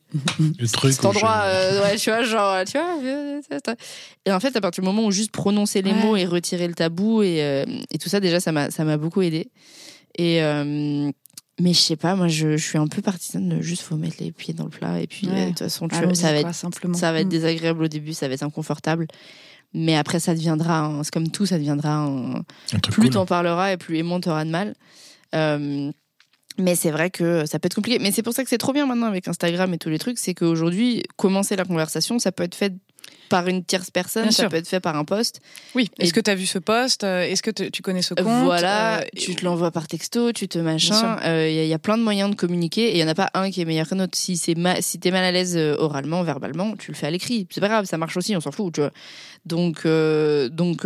Le 0.60 0.68
truc 0.68 0.94
cet 0.94 1.06
endroit, 1.06 1.44
je- 1.46 1.76
euh, 1.76 1.84
ouais, 1.84 1.96
tu 1.98 2.10
vois, 2.10 2.24
genre, 2.24 2.64
tu 2.66 2.78
vois. 2.78 3.76
Et 4.26 4.32
en 4.32 4.40
fait, 4.40 4.56
à 4.56 4.62
partir 4.62 4.82
du 4.84 4.88
moment 4.88 5.06
où 5.06 5.12
juste 5.12 5.32
prononcer 5.32 5.82
les 5.82 5.92
Ouais. 5.92 6.04
mots 6.04 6.16
et 6.16 6.26
retirer 6.26 6.68
le 6.68 6.74
tabou 6.74 7.22
et, 7.24 7.44
euh, 7.44 7.66
et 7.92 7.98
tout 8.00 8.10
ça, 8.10 8.20
déjà, 8.20 8.40
ça 8.40 8.52
m'a, 8.52 8.72
ça 8.72 8.84
m'a 8.84 8.98
beaucoup 8.98 9.22
aidé. 9.22 9.50
Et 10.18 10.42
euh, 10.44 11.12
mais 11.60 11.74
je 11.74 11.80
sais 11.80 11.96
pas, 11.96 12.16
moi, 12.16 12.28
je, 12.28 12.58
je 12.58 12.68
suis 12.68 12.78
un 12.80 12.88
peu 12.88 13.02
partisane 13.04 13.48
de 13.48 13.62
juste 13.62 13.84
faut 13.84 13.96
mettre 13.96 14.18
les 14.20 14.32
pieds 14.32 14.54
dans 14.56 14.64
le 14.66 14.70
plat 14.72 15.00
et 15.00 15.06
puis 15.08 15.28
Ouais. 15.28 15.34
euh, 15.34 15.44
de 15.46 15.50
toute 15.50 15.60
façon, 15.60 15.88
tu, 15.88 15.96
Allons-y, 15.96 16.16
ça 16.16 16.32
va 16.34 16.42
quoi, 16.42 16.50
être, 16.50 16.56
simplement. 16.56 16.96
ça 16.98 17.12
va 17.12 17.20
être 17.22 17.30
désagréable 17.30 17.84
au 17.84 17.88
début, 17.88 18.14
ça 18.14 18.28
va 18.28 18.34
être 18.34 18.44
inconfortable. 18.44 19.08
Mais 19.74 19.96
après, 19.96 20.20
ça 20.20 20.34
deviendra, 20.36 20.80
un- 20.82 21.04
c'est 21.04 21.12
comme 21.14 21.30
tout, 21.30 21.46
ça 21.46 21.58
deviendra 21.58 21.96
un, 21.96 22.36
un 22.36 22.44
truc 22.80 22.94
plus 22.94 23.02
cool. 23.04 23.10
t'en 23.12 23.26
parleras 23.26 23.72
et 23.74 23.78
plus 23.78 24.02
moins 24.04 24.20
t'auras 24.20 24.46
de 24.46 24.50
mal. 24.52 24.76
Euh, 25.34 25.92
mais 26.60 26.76
c'est 26.76 26.92
vrai 26.92 27.10
que 27.10 27.46
ça 27.48 27.58
peut 27.58 27.66
être 27.66 27.74
compliqué. 27.76 27.98
Mais 28.00 28.12
c'est 28.12 28.22
pour 28.22 28.34
ça 28.34 28.44
que 28.44 28.50
c'est 28.50 28.60
trop 28.60 28.74
bien 28.74 28.86
maintenant 28.86 29.08
avec 29.08 29.28
Instagram 29.28 29.74
et 29.74 29.78
tous 29.80 29.90
les 29.90 29.98
trucs, 29.98 30.20
c'est 30.20 30.36
qu'aujourd'hui, 30.36 31.02
commencer 31.18 31.56
la 31.56 31.66
conversation, 31.66 32.20
ça 32.20 32.32
peut 32.32 32.44
être 32.44 32.54
fait 32.56 32.74
par 33.30 33.48
une 33.48 33.64
tierce 33.64 33.90
personne, 33.90 34.24
Bien 34.24 34.32
ça 34.32 34.44
sûr. 34.44 34.50
peut 34.50 34.58
être 34.58 34.68
fait 34.68 34.80
par 34.80 34.96
un 34.96 35.06
post. 35.06 35.40
Oui. 35.74 35.90
Et- 35.98 36.04
Est-ce 36.04 36.14
que 36.14 36.20
tu 36.20 36.30
as 36.30 36.36
vu 36.36 36.46
ce 36.46 36.60
post 36.60 37.04
Euh, 37.04 37.24
Est-ce 37.24 37.42
que 37.42 37.50
tu 37.52 37.82
connais 37.82 38.04
ce 38.04 38.14
compte 38.14 38.44
voilà, 38.44 39.00
Euh, 39.02 39.06
tu 39.18 39.34
te 39.34 39.44
l'envoies 39.44 39.72
par 39.72 39.88
texto, 39.88 40.32
tu 40.34 40.48
te 40.48 40.60
machin. 40.60 41.18
Euh, 41.24 41.50
Il 41.50 41.56
y, 41.56 41.60
a- 41.60 41.64
il 41.64 41.70
y 41.70 41.74
a 41.74 41.80
plein 41.80 41.98
de 41.98 42.04
moyens 42.04 42.30
de 42.30 42.36
communiquer 42.36 42.90
et 42.90 42.94
il 42.94 43.00
y 43.00 43.04
en 43.04 43.08
a 43.08 43.16
pas 43.16 43.30
un 43.34 43.50
qui 43.50 43.62
est 43.62 43.66
meilleur 43.66 43.88
qu'un 43.90 44.00
autre. 44.02 44.16
Si 44.18 44.38
c'est 44.38 44.54
ma- 44.56 44.82
si 44.82 45.00
t'es 45.00 45.10
mal 45.10 45.24
à 45.24 45.32
l'aise 45.32 45.58
oralement, 45.80 46.22
verbalement, 46.24 46.76
tu 46.76 46.92
le 46.92 46.96
fais 46.96 47.08
à 47.08 47.12
l'écrit. 47.12 47.48
C'est 47.50 47.62
pas 47.62 47.70
grave, 47.70 47.86
ça 47.86 47.98
marche 47.98 48.16
aussi, 48.18 48.36
on 48.36 48.42
s'en 48.42 48.52
fout, 48.52 48.72
tu 48.74 48.82
vois. 48.82 48.92
Donc, 49.46 49.82
euh, 49.86 50.48
donc 50.50 50.86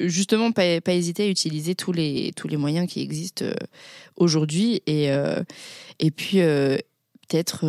justement, 0.00 0.52
pas, 0.52 0.80
pas 0.82 0.92
hésiter 0.92 1.22
à 1.24 1.26
utiliser 1.28 1.74
tous 1.74 1.92
les 1.92 2.32
tous 2.36 2.48
les 2.48 2.56
moyens 2.58 2.86
qui 2.88 3.00
existent 3.00 3.44
aujourd'hui 4.16 4.82
et 4.86 5.08
et 6.00 6.10
puis 6.10 6.38
peut-être. 7.28 7.64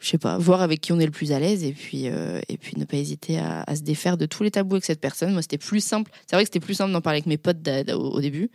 Je 0.00 0.08
sais 0.08 0.18
pas, 0.18 0.38
voir 0.38 0.62
avec 0.62 0.80
qui 0.80 0.92
on 0.92 0.98
est 0.98 1.04
le 1.04 1.12
plus 1.12 1.30
à 1.32 1.38
l'aise 1.38 1.62
et 1.62 1.72
puis 1.72 2.08
euh, 2.08 2.40
et 2.48 2.56
puis 2.56 2.72
ne 2.76 2.84
pas 2.84 2.96
hésiter 2.96 3.38
à, 3.38 3.62
à 3.66 3.76
se 3.76 3.82
défaire 3.82 4.16
de 4.16 4.26
tous 4.26 4.42
les 4.42 4.50
tabous 4.50 4.76
avec 4.76 4.84
cette 4.84 5.00
personne. 5.00 5.32
Moi, 5.32 5.42
c'était 5.42 5.58
plus 5.58 5.84
simple. 5.84 6.10
C'est 6.26 6.36
vrai 6.36 6.44
que 6.44 6.48
c'était 6.48 6.64
plus 6.64 6.74
simple 6.74 6.92
d'en 6.92 7.02
parler 7.02 7.18
avec 7.18 7.26
mes 7.26 7.36
potes 7.36 7.58
au, 7.90 8.16
au 8.16 8.20
début. 8.20 8.50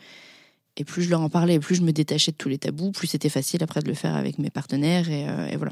Et 0.78 0.84
plus 0.84 1.04
je 1.04 1.10
leur 1.10 1.22
en 1.22 1.30
parlais, 1.30 1.54
et 1.54 1.60
plus 1.60 1.76
je 1.76 1.84
me 1.84 1.94
détachais 1.94 2.32
de 2.32 2.38
tous 2.38 2.50
les 2.50 2.58
tabous, 2.58 2.92
plus 2.92 3.08
c'était 3.08 3.30
facile 3.30 3.64
après 3.64 3.82
de 3.82 3.88
le 3.88 3.94
faire 3.94 4.14
avec 4.14 4.40
mes 4.40 4.50
partenaires 4.50 5.10
et, 5.10 5.30
euh, 5.30 5.48
et 5.48 5.56
voilà. 5.56 5.72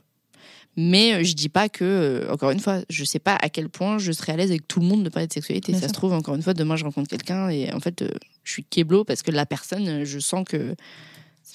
Mais 0.78 1.14
euh, 1.14 1.24
je 1.24 1.34
dis 1.34 1.50
pas 1.50 1.70
que, 1.70 2.26
encore 2.32 2.52
une 2.52 2.60
fois, 2.60 2.80
je 2.90 3.04
sais 3.04 3.20
pas 3.20 3.36
à 3.36 3.50
quel 3.50 3.68
point 3.68 3.98
je 3.98 4.12
serais 4.12 4.32
à 4.32 4.38
l'aise 4.38 4.50
avec 4.50 4.68
tout 4.68 4.80
le 4.80 4.86
monde 4.86 5.04
de 5.04 5.10
parler 5.10 5.28
de 5.28 5.34
sexualité. 5.34 5.72
Bien 5.74 5.82
ça 5.82 5.88
sûr. 5.88 5.90
se 5.90 5.94
trouve, 5.94 6.14
encore 6.14 6.36
une 6.36 6.42
fois, 6.42 6.54
demain 6.54 6.78
je 6.78 6.86
rencontre 6.86 7.10
quelqu'un 7.10 7.50
et 7.50 7.72
en 7.74 7.80
fait, 7.80 8.04
je 8.44 8.52
suis 8.52 8.64
keblo 8.64 9.04
parce 9.04 9.24
que 9.24 9.32
la 9.32 9.46
personne, 9.46 10.06
je 10.06 10.20
sens 10.20 10.46
que 10.48 10.76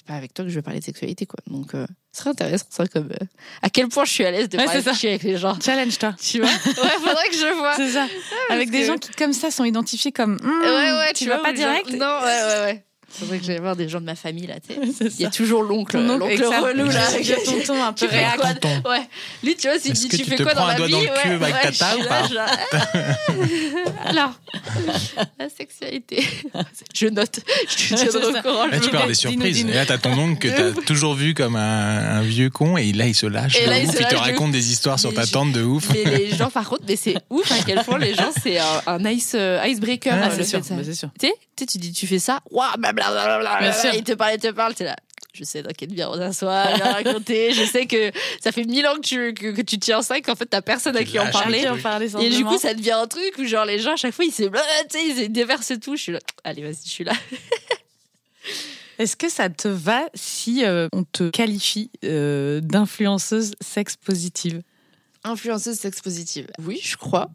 pas 0.09 0.15
avec 0.15 0.33
toi 0.33 0.43
que 0.43 0.49
je 0.49 0.55
vais 0.55 0.61
parler 0.63 0.79
de 0.79 0.83
sexualité, 0.85 1.25
quoi. 1.27 1.37
Donc, 1.47 1.75
euh, 1.75 1.85
ce 2.11 2.21
serait 2.21 2.31
intéressant, 2.31 2.65
ça, 2.69 2.87
comme 2.87 3.09
euh, 3.11 3.25
à 3.61 3.69
quel 3.69 3.87
point 3.89 4.05
je 4.05 4.11
suis 4.11 4.25
à 4.25 4.31
l'aise 4.31 4.49
de 4.49 4.57
Ouais, 4.57 4.65
parler 4.65 4.81
de 4.81 4.89
avec 4.89 5.21
les 5.23 5.37
gens. 5.37 5.55
Challenge-toi. 5.61 6.15
Tu 6.19 6.39
vois? 6.39 6.49
Ouais, 6.65 6.89
faudrait 6.99 7.29
que 7.29 7.35
je 7.35 7.53
vois. 7.57 7.75
C'est 7.75 7.89
ça. 7.91 8.07
Avec 8.49 8.71
des 8.71 8.79
que- 8.81 8.85
gens 8.87 8.97
qui, 8.97 9.11
comme 9.11 9.33
ça, 9.33 9.51
sont 9.51 9.65
identifiés 9.65 10.11
comme. 10.11 10.35
hmm, 10.41 10.61
Ouais, 10.63 10.91
ouais, 10.93 11.07
tu 11.13 11.25
tu 11.25 11.29
vas 11.29 11.35
vois, 11.35 11.43
pas 11.43 11.51
ou 11.51 11.55
genre- 11.55 11.65
direct? 11.71 11.91
Non, 11.93 12.19
ouais, 12.23 12.43
ouais, 12.43 12.61
ouais. 12.65 12.83
Faudrait 13.11 13.39
que 13.39 13.45
j'aille 13.45 13.59
voir 13.59 13.75
des 13.75 13.89
gens 13.89 13.99
de 13.99 14.05
ma 14.05 14.15
famille, 14.15 14.47
là, 14.47 14.55
tu 14.59 14.73
sais. 14.73 14.79
C'est 15.09 15.13
Il 15.15 15.21
y 15.21 15.25
a 15.25 15.29
toujours 15.29 15.63
l'oncle, 15.63 15.97
l'oncle 15.99 16.43
relou, 16.43 16.89
là. 16.89 17.07
avec 17.07 17.27
le 17.27 17.43
tonton 17.43 17.81
un 17.83 17.93
peu 17.93 18.07
réac. 18.07 18.39
Ouais. 18.85 19.07
Lui, 19.43 19.55
tu 19.55 19.67
vois, 19.67 19.79
s'il 19.79 19.93
dit 19.93 20.07
tu 20.09 20.23
fais 20.23 20.35
quoi 20.37 20.53
prends 20.53 20.61
dans 20.61 20.67
un 20.67 20.71
la 20.73 20.77
doigt 20.77 20.87
vie 20.87 20.93
dans 20.93 20.99
le 20.99 21.07
cul 21.07 21.29
ouais, 21.29 21.35
avec 21.35 21.55
ouais, 21.55 21.71
ta 21.71 21.71
genre, 21.71 22.49
Alors, 24.05 24.39
la 25.39 25.49
sexualité. 25.49 26.23
Je 26.93 27.07
note. 27.07 27.39
Je 27.67 27.75
te 27.75 27.95
tiendrai 27.95 28.07
C'est 28.11 28.39
au 28.39 28.41
courant. 28.41 28.67
Là, 28.67 28.77
je 28.77 28.83
tu 28.83 28.89
peux 28.89 28.95
avoir 28.95 29.07
des 29.07 29.13
surprises. 29.13 29.65
Et 29.65 29.73
là, 29.73 29.85
t'as 29.85 29.97
ton 29.97 30.17
oncle 30.17 30.39
que 30.39 30.47
t'as 30.47 30.81
toujours 30.81 31.15
vu 31.15 31.33
comme 31.33 31.55
un, 31.55 32.17
un 32.19 32.21
vieux 32.21 32.49
con 32.49 32.77
et 32.77 32.91
là, 32.93 33.07
il 33.07 33.15
se 33.15 33.25
lâche. 33.25 33.57
Et 33.57 33.65
là, 33.65 33.79
il 33.79 33.87
ouf. 33.87 33.95
se 33.95 34.01
il 34.01 34.07
te 34.07 34.15
raconte 34.15 34.51
des 34.51 34.71
histoires 34.71 34.99
sur 34.99 35.13
ta 35.13 35.25
tante 35.25 35.51
de 35.51 35.63
ouf. 35.63 35.89
Mais 35.93 36.03
les 36.17 36.35
gens, 36.35 36.49
par 36.49 36.67
contre, 36.67 36.83
mais 36.87 36.95
c'est 36.95 37.15
ouf 37.29 37.51
à 37.51 37.63
quel 37.65 37.83
point 37.83 37.99
les 37.99 38.13
gens, 38.13 38.31
c'est 38.41 38.59
un, 38.59 39.03
euh, 39.05 39.65
icebreaker. 39.67 40.13
Euh, 40.13 40.29
c'est 40.35 40.43
sûr. 40.43 40.59
bah, 40.59 40.81
c'est 40.83 40.93
sûr. 40.93 41.09
Tu 41.19 41.27
sais, 41.27 41.33
tu 41.55 41.63
sais, 41.63 41.65
tu 41.65 41.77
dis, 41.77 41.91
tu 41.91 42.07
fais 42.07 42.19
ça, 42.19 42.39
waouh, 42.51 42.67
blablabla, 43.07 43.59
Bien 43.59 43.73
sûr. 43.73 43.93
il 43.93 44.03
te 44.03 44.13
parle, 44.13 44.33
il 44.35 44.39
te 44.39 44.51
parle, 44.51 44.75
t'es 44.75 44.85
là. 44.85 44.95
Je 45.33 45.43
sais, 45.43 45.61
t'inquiète 45.61 45.91
bien, 45.91 46.09
on 46.09 46.17
s'assoit, 46.17 46.73
bien 46.75 46.85
raconter. 46.93 47.53
Je 47.53 47.63
sais 47.63 47.85
que 47.85 48.11
ça 48.43 48.51
fait 48.51 48.65
mille 48.65 48.85
ans 48.87 48.95
que 48.95 49.01
tu, 49.01 49.33
que, 49.33 49.51
que 49.51 49.61
tu 49.61 49.77
tiens 49.77 50.01
ça, 50.01 50.19
qu'en 50.21 50.35
fait, 50.35 50.47
t'as 50.47 50.61
personne 50.61 50.97
à 50.97 51.03
qui 51.03 51.19
en 51.19 51.29
parler. 51.29 51.67
en 51.67 51.77
parler 51.77 52.09
Et 52.19 52.29
du 52.29 52.43
coup, 52.43 52.57
ça 52.57 52.73
devient 52.73 52.91
un 52.91 53.07
truc 53.07 53.35
où, 53.37 53.45
genre, 53.45 53.65
les 53.65 53.79
gens, 53.79 53.93
à 53.93 53.95
chaque 53.95 54.13
fois, 54.13 54.25
ils 54.25 54.31
se, 54.31 54.43
sais, 54.43 55.07
ils 55.07 55.31
déversent 55.31 55.73
tout. 55.81 55.95
Je 55.95 56.01
suis 56.01 56.11
là, 56.11 56.19
allez, 56.43 56.63
vas-y, 56.63 56.83
je 56.83 56.89
suis 56.89 57.03
là. 57.03 57.13
Est-ce 58.99 59.15
que 59.15 59.29
ça 59.29 59.49
te 59.49 59.69
va 59.69 60.09
si 60.13 60.65
euh, 60.65 60.89
on 60.91 61.05
te 61.05 61.29
qualifie 61.29 61.89
euh, 62.03 62.59
d'influenceuse 62.59 63.53
sexe 63.61 63.95
positive? 63.95 64.61
Influenceuse 65.23 65.77
sex 65.77 66.01
positive. 66.01 66.47
Oui, 66.65 66.79
je 66.83 66.97
crois. 66.97 67.29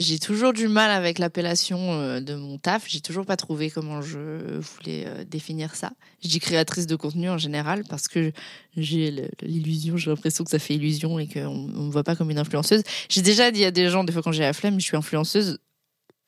J'ai 0.00 0.20
toujours 0.20 0.52
du 0.52 0.68
mal 0.68 0.92
avec 0.92 1.18
l'appellation 1.18 1.92
euh, 1.92 2.20
de 2.20 2.34
mon 2.34 2.56
taf. 2.58 2.84
J'ai 2.86 3.00
toujours 3.00 3.26
pas 3.26 3.36
trouvé 3.36 3.68
comment 3.68 4.00
je 4.00 4.18
voulais 4.58 5.04
euh, 5.06 5.24
définir 5.24 5.74
ça. 5.74 5.90
Je 6.22 6.28
dis 6.28 6.38
créatrice 6.38 6.86
de 6.86 6.94
contenu 6.94 7.28
en 7.28 7.38
général 7.38 7.82
parce 7.88 8.06
que 8.06 8.32
j'ai 8.76 9.28
l'illusion, 9.42 9.96
j'ai 9.96 10.10
l'impression 10.10 10.44
que 10.44 10.50
ça 10.50 10.60
fait 10.60 10.74
illusion 10.74 11.18
et 11.18 11.26
qu'on 11.26 11.46
on 11.48 11.82
me 11.84 11.90
voit 11.90 12.04
pas 12.04 12.14
comme 12.14 12.30
une 12.30 12.38
influenceuse. 12.38 12.82
J'ai 13.08 13.22
déjà 13.22 13.50
dit 13.50 13.64
à 13.64 13.72
des 13.72 13.88
gens, 13.90 14.04
des 14.04 14.12
fois 14.12 14.22
quand 14.22 14.30
j'ai 14.30 14.42
la 14.42 14.52
flemme, 14.52 14.78
je 14.78 14.84
suis 14.84 14.96
influenceuse. 14.96 15.58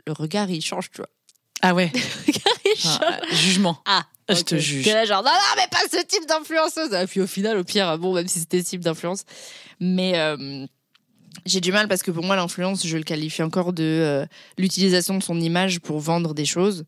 Le 0.07 0.13
regard, 0.15 0.51
il 0.51 0.63
change, 0.63 0.91
tu 0.91 0.97
vois. 0.97 1.11
Ah 1.63 1.75
ouais. 1.75 1.93
Le 1.95 2.33
regard, 2.33 2.59
il 2.65 2.81
change. 2.81 2.99
Ah, 3.03 3.35
jugement. 3.35 3.79
Ah, 3.87 4.05
Je 4.29 4.43
te 4.43 4.57
juge. 4.57 4.85
T'es 4.85 4.95
là 4.95 5.05
genre, 5.05 5.23
non, 5.23 5.31
non, 5.31 5.57
mais 5.57 5.69
pas 5.71 5.83
ce 5.91 6.05
type 6.05 6.27
d'influenceuse. 6.27 6.93
Et 6.93 7.07
puis 7.07 7.21
au 7.21 7.27
final, 7.29 7.57
au 7.57 7.65
pire, 7.65 7.99
bon, 7.99 8.15
même 8.15 8.27
si 8.27 8.41
c'était 8.41 8.63
ce 8.63 8.71
type 8.71 8.81
d'influence. 8.81 9.25
Mais 9.79 10.19
euh, 10.19 10.67
j'ai 11.47 11.61
du 11.61 11.73
mal 11.73 11.89
parce 11.89 12.03
que 12.03 12.11
pour 12.11 12.25
moi, 12.25 12.37
l'influence, 12.37 12.87
je 12.87 12.97
le 12.97 13.05
qualifie 13.05 13.43
encore 13.43 13.73
de 13.73 13.83
euh, 13.85 14.27
l'utilisation 14.59 15.17
de 15.17 15.23
son 15.23 15.41
image 15.41 15.81
pour 15.81 16.01
vendre 16.01 16.35
des 16.35 16.45
choses. 16.45 16.85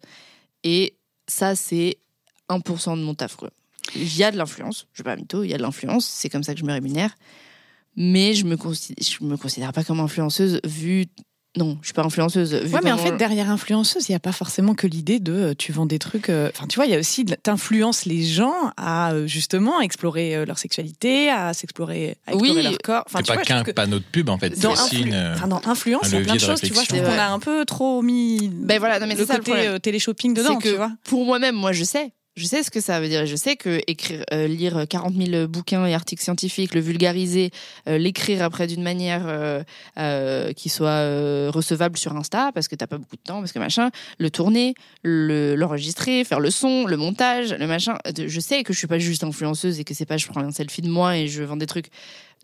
Et 0.65 0.97
ça, 1.27 1.55
c'est 1.55 1.99
1% 2.49 2.99
de 2.99 3.03
mon 3.03 3.15
taf, 3.15 3.37
il 3.95 4.17
y 4.17 4.25
a 4.25 4.31
de 4.31 4.37
l'influence. 4.37 4.87
Je 4.93 5.03
vais 5.03 5.11
pas 5.11 5.17
mytho, 5.17 5.43
il 5.43 5.51
y 5.51 5.55
a 5.55 5.59
de 5.59 5.63
l'influence. 5.63 6.07
C'est 6.07 6.29
comme 6.29 6.43
ça 6.43 6.55
que 6.55 6.61
je 6.61 6.65
me 6.65 6.73
rémunère. 6.73 7.15
Mais 7.97 8.35
je 8.35 8.47
je 8.47 9.25
me 9.25 9.37
considère 9.37 9.73
pas 9.73 9.85
comme 9.85 10.01
influenceuse 10.01 10.61
vu 10.65 11.07
non, 11.55 11.77
je 11.83 11.89
suis 11.89 11.93
pas 11.93 12.03
influenceuse. 12.03 12.55
ouais, 12.55 12.81
mais 12.83 12.93
en 12.93 12.97
fait, 12.97 13.17
derrière 13.19 13.51
influenceuse, 13.51 14.09
il 14.09 14.13
n'y 14.13 14.17
a 14.17 14.21
pas 14.21 14.33
forcément 14.33 14.75
que 14.75 14.87
l'idée 14.87 15.21
de 15.21 15.33
euh, 15.33 15.55
tu 15.55 15.71
vends 15.71 15.85
des 15.85 15.99
trucs. 15.99 16.31
Euh, 16.31 16.51
enfin, 16.55 16.67
tu 16.67 16.77
vois, 16.77 16.87
il 16.87 16.93
y 16.93 16.95
a 16.95 16.99
aussi 16.99 17.27
t'influences 17.27 18.07
les 18.07 18.25
gens 18.25 18.73
à 18.79 19.13
euh, 19.13 19.27
justement 19.27 19.81
explorer 19.83 20.47
leur 20.47 20.59
sexualité, 20.59 21.31
à 21.31 21.53
s'explorer, 21.53 22.17
à 22.27 22.33
explorer 22.33 22.57
oui. 22.57 22.63
leur 22.63 22.79
corps. 22.79 23.05
Enfin, 23.07 23.19
c'est 23.25 23.35
pas 23.35 23.43
qu'un 23.43 23.65
panneau 23.65 23.99
de 23.99 24.05
pub 24.05 24.31
en 24.31 24.39
fait. 24.39 24.59
Dans, 24.61 24.73
influ... 24.73 25.03
une, 25.03 25.33
enfin, 25.35 25.47
dans 25.47 25.61
influence, 25.67 26.09
il 26.09 26.15
y 26.15 26.17
a 26.17 26.21
plein 26.23 26.35
de 26.35 26.41
choses. 26.41 26.61
Tu 26.63 26.73
vois, 26.73 26.85
je 26.85 26.89
trouve 26.89 27.03
qu'on 27.03 27.19
a 27.19 27.27
un 27.27 27.39
peu 27.39 27.67
trop 27.67 28.01
mis 28.01 28.49
ben 28.49 28.79
voilà, 28.79 28.99
non, 28.99 29.07
mais 29.07 29.15
le 29.15 29.27
côté 29.27 29.53
le 29.69 29.79
télé-shopping 29.79 30.33
dedans. 30.33 30.57
Que 30.57 30.71
tu 30.71 30.77
vois. 30.77 30.93
Pour 31.05 31.27
moi-même, 31.27 31.55
moi, 31.55 31.73
je 31.73 31.85
sais 31.85 32.13
je 32.37 32.47
sais 32.47 32.63
ce 32.63 32.71
que 32.71 32.81
ça 32.81 33.01
veut 33.01 33.09
dire. 33.09 33.27
Je 33.27 33.37
sais 33.37 33.57
que 33.57 33.81
écrire, 33.87 34.25
euh, 34.33 34.47
lire 34.47 34.87
40 34.89 35.15
000 35.15 35.49
bouquins 35.49 35.87
et 35.87 35.95
articles 35.95 36.23
scientifiques, 36.23 36.75
le 36.75 36.81
vulgariser, 36.81 37.51
euh, 37.89 37.99
l'écrire 37.99 38.43
après 38.43 38.67
d'une 38.67 38.83
manière 38.83 39.25
euh, 39.27 40.53
qui 40.55 40.69
soit 40.69 41.51
recevable 41.51 41.97
sur 41.99 42.17
Insta, 42.17 42.51
parce 42.55 42.69
que 42.69 42.77
t'as 42.77 42.87
pas 42.87 42.99
beaucoup 42.99 43.17
de 43.17 43.23
temps, 43.23 43.41
parce 43.41 43.53
que 43.53 43.59
machin, 43.59 43.91
le 44.19 44.31
tourner, 44.31 44.75
l'enregistrer, 45.05 46.25
faire 46.25 46.41
le 46.41 46.51
son, 46.51 46.87
le 46.87 46.97
montage, 46.97 47.53
le 47.53 47.67
machin. 47.67 47.99
Je 48.17 48.41
sais 48.41 48.63
que 48.63 48.73
je 48.73 48.79
suis 48.79 48.87
pas 48.87 48.99
juste 48.99 49.25
influenceuse 49.25 49.79
et 49.81 49.85
que 49.85 49.95
c'est 49.95 50.07
pas 50.07 50.17
je 50.17 50.27
prends 50.27 50.41
un 50.41 50.53
selfie 50.53 50.83
de 50.83 50.89
moi 50.89 51.17
et 51.17 51.29
je 51.29 51.43
vends 51.43 51.57
des 51.57 51.67
trucs. 51.67 51.91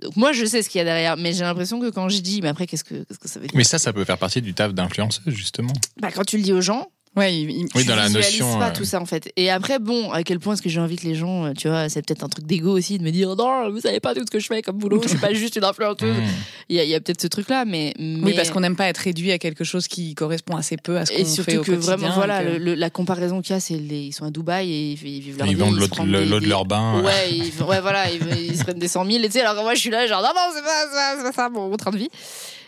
Donc 0.02 0.16
moi, 0.16 0.32
je 0.32 0.44
sais 0.44 0.62
ce 0.62 0.68
qu'il 0.68 0.78
y 0.78 0.82
a 0.82 0.84
derrière, 0.84 1.16
mais 1.16 1.32
j'ai 1.32 1.42
l'impression 1.42 1.80
que 1.80 1.90
quand 1.90 2.08
je 2.08 2.20
dis, 2.20 2.40
mais 2.40 2.48
après, 2.48 2.66
qu'est-ce 2.66 2.84
que, 2.84 2.94
-ce 2.94 3.18
que 3.18 3.28
ça 3.28 3.40
veut 3.40 3.46
dire? 3.46 3.56
Mais 3.56 3.64
ça, 3.64 3.78
ça 3.78 3.92
peut 3.92 4.04
faire 4.04 4.18
partie 4.18 4.40
du 4.40 4.54
taf 4.54 4.72
d'influenceuse, 4.72 5.34
justement. 5.34 5.72
Bah, 6.00 6.10
quand 6.14 6.24
tu 6.24 6.36
le 6.36 6.44
dis 6.44 6.52
aux 6.52 6.60
gens, 6.60 6.88
Ouais, 7.18 7.34
il, 7.34 7.66
oui, 7.74 7.84
dans 7.84 7.96
la 7.96 8.08
notion. 8.08 8.58
pas 8.58 8.70
tout 8.70 8.84
ça 8.84 9.00
en 9.00 9.06
fait. 9.06 9.32
Et 9.36 9.50
après, 9.50 9.78
bon, 9.78 10.12
à 10.12 10.22
quel 10.22 10.38
point 10.38 10.54
est-ce 10.54 10.62
que 10.62 10.68
j'invite 10.68 11.02
les 11.02 11.14
gens 11.14 11.46
euh, 11.46 11.52
Tu 11.52 11.68
vois, 11.68 11.88
c'est 11.88 12.06
peut-être 12.06 12.22
un 12.22 12.28
truc 12.28 12.46
d'ego 12.46 12.70
aussi 12.70 12.98
de 12.98 13.04
me 13.04 13.10
dire 13.10 13.34
non, 13.34 13.70
vous 13.70 13.80
savez 13.80 13.98
pas 13.98 14.14
tout 14.14 14.20
ce 14.24 14.30
que 14.30 14.38
je 14.38 14.46
fais 14.46 14.62
comme 14.62 14.78
boulot. 14.78 15.00
je 15.02 15.08
suis 15.08 15.18
pas 15.18 15.32
juste 15.34 15.56
une 15.56 15.64
influenceuse. 15.64 15.98
Mm. 16.18 16.24
Il 16.68 16.76
y 16.76 16.94
a, 16.94 16.96
a 16.96 17.00
peut-être 17.00 17.20
ce 17.20 17.26
truc-là, 17.26 17.64
mais, 17.64 17.92
mais, 17.98 18.20
oui, 18.22 18.32
parce 18.34 18.50
qu'on 18.50 18.60
n'aime 18.60 18.76
pas 18.76 18.88
être 18.88 18.98
réduit 18.98 19.32
à 19.32 19.38
quelque 19.38 19.64
chose 19.64 19.88
qui 19.88 20.14
correspond 20.14 20.56
assez 20.56 20.76
peu 20.76 20.96
à 20.96 21.06
ce 21.06 21.12
qu'on 21.12 21.16
fait 21.16 21.22
Et 21.22 21.24
surtout 21.24 21.62
que 21.62 21.72
vraiment, 21.72 22.10
voilà, 22.12 22.42
le, 22.42 22.74
la 22.74 22.90
comparaison 22.90 23.40
qu'il 23.42 23.54
y 23.54 23.56
a, 23.56 23.60
c'est 23.60 23.74
ils 23.74 24.12
sont 24.12 24.24
à 24.24 24.30
Dubaï 24.30 24.70
et 24.70 24.92
ils, 24.92 25.06
ils 25.06 25.20
vivent 25.20 25.38
leur 25.38 25.46
ils 25.46 25.56
vie. 25.56 25.60
vendent 25.60 25.76
l'eau 25.76 26.40
de 26.40 26.46
leur 26.46 26.64
bain. 26.64 27.02
Ouais, 27.02 27.30
ils, 27.32 27.62
ouais, 27.62 27.80
voilà, 27.80 28.10
ils, 28.10 28.56
se 28.56 28.64
prennent 28.64 28.78
des 28.78 28.88
100 28.88 29.04
000. 29.04 29.18
Et 29.18 29.26
tu 29.26 29.32
sais, 29.32 29.40
alors 29.42 29.62
moi, 29.62 29.74
je 29.74 29.80
suis 29.80 29.90
là, 29.90 30.06
genre 30.06 30.22
non, 30.22 30.28
non, 30.34 30.52
c'est 30.54 30.62
pas, 30.62 31.16
pas, 31.16 31.22
pas, 31.22 31.32
ça 31.32 31.48
mon 31.48 31.76
train 31.76 31.90
de 31.90 31.98
vie. 31.98 32.10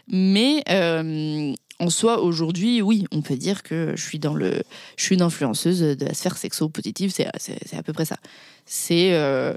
Mais 0.09 0.63
euh, 0.69 1.53
en 1.81 1.89
soi, 1.89 2.21
aujourd'hui, 2.21 2.83
oui, 2.83 3.07
on 3.11 3.23
peut 3.23 3.37
dire 3.37 3.63
que 3.63 3.95
je 3.97 4.03
suis 4.05 4.19
dans 4.19 4.35
le, 4.35 4.63
je 4.97 5.05
suis 5.05 5.15
une 5.15 5.23
influenceuse 5.23 5.81
de 5.81 6.05
la 6.05 6.15
sphère 6.15 6.37
sexo-positive. 6.37 7.11
C'est, 7.11 7.27
à 7.27 7.83
peu 7.83 7.93
près 7.93 8.05
ça. 8.05 8.19
C'est, 8.67 9.15
euh... 9.15 9.55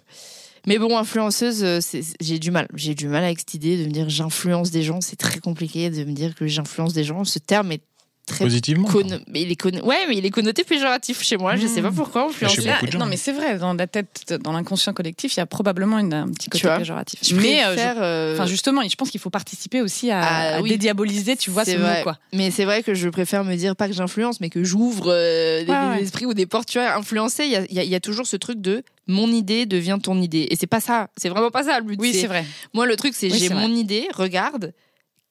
mais 0.65 0.79
bon, 0.79 0.97
influenceuse, 0.97 1.81
j'ai 2.21 2.39
du 2.39 2.49
mal. 2.49 2.67
J'ai 2.75 2.95
du 2.95 3.09
mal 3.09 3.25
avec 3.25 3.39
cette 3.39 3.53
idée 3.53 3.77
de 3.77 3.85
me 3.85 3.91
dire 3.91 4.09
j'influence 4.09 4.71
des 4.71 4.83
gens. 4.83 5.01
C'est 5.01 5.17
très 5.17 5.39
compliqué 5.39 5.89
de 5.89 6.05
me 6.05 6.13
dire 6.13 6.33
que 6.33 6.47
j'influence 6.47 6.93
des 6.93 7.03
gens. 7.03 7.25
Ce 7.25 7.39
terme 7.39 7.73
est 7.73 7.83
très 8.25 8.45
positivement. 8.45 8.89
Mais 9.27 9.41
il 9.41 9.51
est 9.51 9.55
con... 9.55 9.71
ouais, 9.71 10.07
mais 10.07 10.17
il 10.17 10.25
est 10.25 10.29
connoté 10.29 10.63
péjoratif 10.63 11.21
chez 11.23 11.37
moi. 11.37 11.55
Je 11.55 11.67
sais 11.67 11.81
pas 11.81 11.91
pourquoi. 11.91 12.29
Chez 12.31 12.61
beaucoup 12.61 12.85
de 12.85 12.91
gens. 12.91 12.99
Non, 12.99 13.05
mais 13.05 13.17
c'est 13.17 13.31
vrai. 13.31 13.57
Dans 13.57 13.73
la 13.73 13.87
tête, 13.87 14.33
dans 14.41 14.51
l'inconscient 14.51 14.93
collectif, 14.93 15.35
il 15.35 15.39
y 15.39 15.41
a 15.41 15.45
probablement 15.45 15.99
une, 15.99 16.13
un 16.13 16.27
petit 16.29 16.49
côté 16.49 16.67
péjoratif. 16.77 17.19
Je 17.23 17.35
mais 17.35 17.63
euh, 17.65 17.75
je... 17.75 18.33
enfin 18.33 18.45
justement, 18.45 18.81
je 18.87 18.95
pense 18.95 19.09
qu'il 19.09 19.19
faut 19.19 19.29
participer 19.29 19.81
aussi 19.81 20.11
à, 20.11 20.21
ah, 20.21 20.55
à 20.55 20.61
oui. 20.61 20.69
dédiaboliser, 20.69 21.35
tu 21.35 21.51
vois, 21.51 21.65
ce 21.65 21.71
vrai. 21.71 21.97
mot 21.97 22.03
quoi. 22.03 22.17
Mais 22.33 22.51
c'est 22.51 22.65
vrai 22.65 22.83
que 22.83 22.93
je 22.93 23.09
préfère 23.09 23.43
me 23.43 23.55
dire 23.55 23.75
pas 23.75 23.87
que 23.87 23.93
j'influence, 23.93 24.39
mais 24.41 24.49
que 24.49 24.63
j'ouvre 24.63 25.05
euh, 25.07 25.63
des, 25.63 25.71
ouais, 25.71 25.97
des 25.97 26.03
esprits 26.03 26.25
ou 26.25 26.33
des 26.33 26.45
portes. 26.45 26.69
Tu 26.69 26.79
vois, 26.79 26.95
influencer, 26.95 27.45
il 27.45 27.51
y 27.51 27.55
a, 27.55 27.65
y, 27.71 27.79
a, 27.79 27.83
y 27.83 27.95
a 27.95 27.99
toujours 27.99 28.27
ce 28.27 28.37
truc 28.37 28.61
de 28.61 28.83
mon 29.07 29.27
idée 29.27 29.65
devient 29.65 29.99
ton 30.01 30.21
idée. 30.21 30.47
Et 30.49 30.55
c'est 30.55 30.67
pas 30.67 30.79
ça. 30.79 31.09
C'est 31.17 31.29
vraiment 31.29 31.51
pas 31.51 31.63
ça 31.63 31.79
le 31.79 31.85
but. 31.85 31.99
Oui, 31.99 32.13
c'est 32.13 32.27
vrai. 32.27 32.45
Moi, 32.73 32.85
le 32.85 32.95
truc, 32.95 33.13
c'est 33.15 33.31
oui, 33.31 33.37
j'ai 33.37 33.49
mon 33.49 33.67
vrai. 33.67 33.79
idée. 33.79 34.07
Regarde 34.13 34.73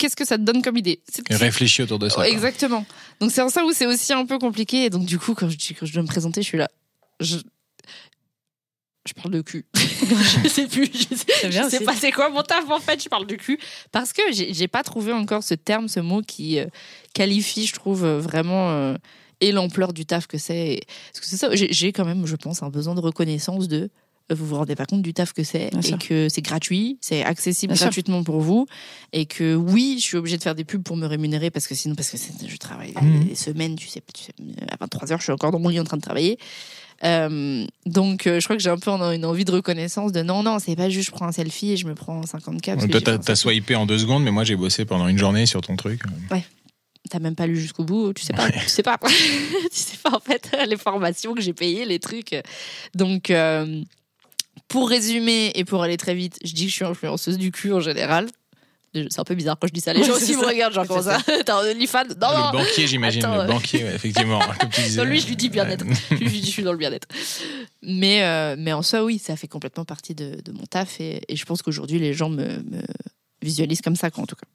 qu'est-ce 0.03 0.17
que 0.17 0.27
ça 0.27 0.37
te 0.37 0.43
donne 0.43 0.63
comme 0.63 0.77
idée 0.77 1.01
réfléchis 1.31 1.83
autour 1.83 2.01
de 2.01 2.09
ça. 2.09 2.29
Exactement. 2.29 2.85
Donc 3.21 3.31
c'est 3.31 3.41
en 3.41 3.49
ça 3.49 3.65
où 3.65 3.73
c'est 3.73 3.87
aussi 3.87 4.13
un 4.13 4.27
peu 4.27 4.39
compliqué. 4.39 4.87
Et 4.87 4.91
donc 4.91 5.05
du 5.05 5.17
coup, 5.17 5.35
quand 5.35 5.49
je, 5.49 5.57
quand 5.75 5.87
je 5.87 5.93
dois 5.93 6.03
me 6.03 6.09
présenter, 6.09 6.43
je 6.43 6.49
suis 6.49 6.59
là. 6.59 6.69
Je, 7.21 7.37
je 9.07 9.13
parle 9.15 9.31
de 9.31 9.43
cul. 9.43 9.65
je 9.77 10.49
sais 10.49 10.67
plus. 10.67 10.91
Je 10.93 11.15
sais, 11.15 11.53
je 11.53 11.69
sais 11.69 11.85
pas 11.85 11.95
c'est 11.95 12.11
quoi 12.11 12.31
mon 12.31 12.43
taf 12.43 12.69
en 12.69 12.81
fait. 12.81 13.01
Je 13.01 13.09
parle 13.09 13.29
de 13.29 13.37
cul 13.37 13.61
parce 13.93 14.13
que 14.13 14.23
j'ai 14.33 14.69
pas 14.69 14.83
trouvé 14.83 15.13
encore 15.13 15.45
ce 15.45 15.55
terme, 15.55 15.87
ce 15.87 16.01
mot 16.01 16.21
qui 16.21 16.59
euh, 16.59 16.67
qualifie, 17.15 17.67
je 17.67 17.75
trouve 17.75 18.05
vraiment. 18.05 18.73
Euh, 18.73 18.97
et 19.41 19.51
l'ampleur 19.53 19.93
du 19.93 20.05
taf 20.05 20.27
que 20.27 20.39
c'est. 20.39 20.81
Parce 21.13 21.21
que 21.21 21.27
c'est 21.27 21.37
ça, 21.37 21.49
j'ai 21.53 21.93
quand 21.93 22.05
même, 22.05 22.27
je 22.27 22.37
pense, 22.37 22.63
un 22.63 22.71
besoin 22.71 22.95
de 22.97 23.01
reconnaissance 23.01 23.69
de 23.69 23.91
vous 24.31 24.47
vous 24.47 24.57
rendez 24.57 24.77
pas 24.77 24.87
compte 24.87 25.03
du 25.03 25.15
taf 25.15 25.33
que 25.33 25.43
c'est 25.43 25.71
et 25.85 25.99
que 25.99 26.29
c'est 26.29 26.43
gratuit, 26.43 26.99
c'est 27.01 27.23
accessible 27.23 27.75
Bien 27.75 27.83
gratuitement 27.83 28.19
sûr. 28.19 28.25
pour 28.25 28.41
vous 28.41 28.67
et 29.13 29.27
que 29.27 29.55
oui, 29.55 29.97
je 29.99 30.05
suis 30.05 30.17
obligée 30.17 30.39
de 30.39 30.43
faire 30.43 30.55
des 30.55 30.65
pubs 30.65 30.83
pour 30.83 30.97
me 30.97 31.07
rémunérer 31.07 31.51
parce 31.51 31.67
que 31.67 31.75
sinon 31.75 31.95
parce 31.95 32.11
que 32.11 32.17
je 32.17 32.57
travaille 32.57 32.95
mmh. 33.01 33.25
des 33.25 33.35
semaines, 33.35 33.77
tu 33.77 33.89
sais, 33.89 34.03
tu 34.15 34.23
sais, 34.23 34.33
à 34.71 34.77
23 34.81 35.13
heures, 35.13 35.19
je 35.19 35.25
suis 35.25 35.33
encore 35.33 35.51
dans 35.51 35.59
mon 35.59 35.69
lit 35.69 35.81
en 35.81 35.85
train 35.85 35.97
de 35.97 36.03
travailler. 36.03 36.39
Euh, 37.05 37.67
donc, 37.85 38.27
euh, 38.27 38.39
je 38.39 38.45
crois 38.45 38.57
que 38.57 38.63
j'ai 38.63 38.71
un 38.71 38.79
peu 38.79 38.91
une 38.91 39.25
envie 39.25 39.45
de 39.45 39.51
reconnaissance 39.51 40.13
de 40.13 40.23
non, 40.23 40.43
non, 40.43 40.59
c'est 40.59 40.77
pas 40.77 40.89
juste 40.89 41.07
je 41.07 41.11
prends 41.11 41.27
un 41.27 41.33
selfie 41.33 41.73
et 41.73 41.77
je 41.77 41.87
me 41.87 41.95
prends 41.95 42.25
50 42.25 42.61
cas. 42.61 42.77
Toi, 42.77 43.01
t'as, 43.01 43.19
t'as 43.19 43.35
swipé 43.35 43.75
en 43.75 43.87
deux 43.87 43.99
secondes, 43.99 44.23
mais 44.23 44.31
moi 44.31 44.45
j'ai 44.45 44.57
bossé 44.57 44.85
pendant 44.85 45.09
une 45.09 45.19
journée 45.19 45.47
sur 45.47 45.61
ton 45.61 45.77
truc. 45.77 46.03
Ouais. 46.31 46.45
T'as 47.11 47.19
même 47.19 47.35
pas 47.35 47.47
lu 47.47 47.61
jusqu'au 47.61 47.85
bout, 47.85 48.13
tu 48.13 48.23
sais 48.23 48.33
pas, 48.33 48.45
ouais. 48.45 48.53
tu 48.53 48.69
sais 48.69 48.85
pas, 48.85 48.97
tu 49.07 49.69
sais 49.73 49.97
pas 50.03 50.15
en 50.15 50.21
fait 50.21 50.57
les 50.69 50.77
formations 50.77 51.35
que 51.35 51.41
j'ai 51.41 51.53
payées, 51.53 51.85
les 51.85 51.99
trucs. 51.99 52.37
Donc, 52.95 53.31
euh, 53.31 53.83
pour 54.73 54.89
résumer 54.89 55.53
et 55.55 55.65
pour 55.65 55.83
aller 55.83 55.99
très 55.99 56.15
vite, 56.15 56.39
je 56.43 56.55
dis 56.55 56.65
que 56.65 56.71
je 56.71 56.77
suis 56.77 56.85
influenceuse 56.85 57.37
du 57.37 57.53
cul 57.53 57.73
en 57.73 57.81
général. 57.81 58.27
C'est 58.95 59.19
un 59.19 59.25
peu 59.25 59.35
bizarre 59.35 59.59
quand 59.59 59.67
je 59.67 59.73
dis 59.73 59.81
ça. 59.81 59.93
Les 59.93 60.03
gens 60.03 60.15
aussi 60.15 60.35
me 60.37 60.45
regardent, 60.45 60.75
genre, 60.75 60.87
comment 60.87 61.03
ça 61.03 61.19
T'as 61.47 61.61
un 61.61 61.71
OnlyFans 61.71 62.05
Non, 62.21 62.29
le 62.31 62.37
non 62.37 62.53
banquier, 62.53 62.87
j'imagine. 62.87 63.23
Le 63.23 63.47
banquier, 63.47 63.85
ouais, 63.85 63.95
effectivement. 63.95 64.41
Comme 64.61 64.71
tu 64.71 64.81
disais. 64.83 65.03
Non, 65.03 65.09
lui, 65.09 65.21
je 65.21 65.27
lui 65.29 65.37
dis 65.37 65.49
bien-être. 65.51 65.85
je 66.11 66.17
lui 66.17 66.41
dis, 66.41 66.47
je 66.47 66.51
suis 66.51 66.63
dans 66.63 66.73
le 66.73 66.79
bien-être. 66.79 67.07
Mais, 67.83 68.23
euh, 68.23 68.57
mais 68.59 68.73
en 68.73 68.83
soi, 68.83 69.05
oui, 69.05 69.19
ça 69.19 69.37
fait 69.37 69.49
complètement 69.49 69.85
partie 69.85 70.15
de, 70.15 70.39
de 70.43 70.53
mon 70.53 70.65
taf. 70.65 71.01
Et, 71.01 71.23
et 71.29 71.37
je 71.37 71.45
pense 71.45 71.63
qu'aujourd'hui, 71.63 71.99
les 71.99 72.13
gens 72.13 72.29
me, 72.29 72.45
me, 72.45 72.83
visualisent 73.43 73.83
comme 73.83 73.97
ça, 73.97 74.11
quoi, 74.11 74.25
en 74.25 74.27
tout 74.27 74.37
cas. 74.37 74.47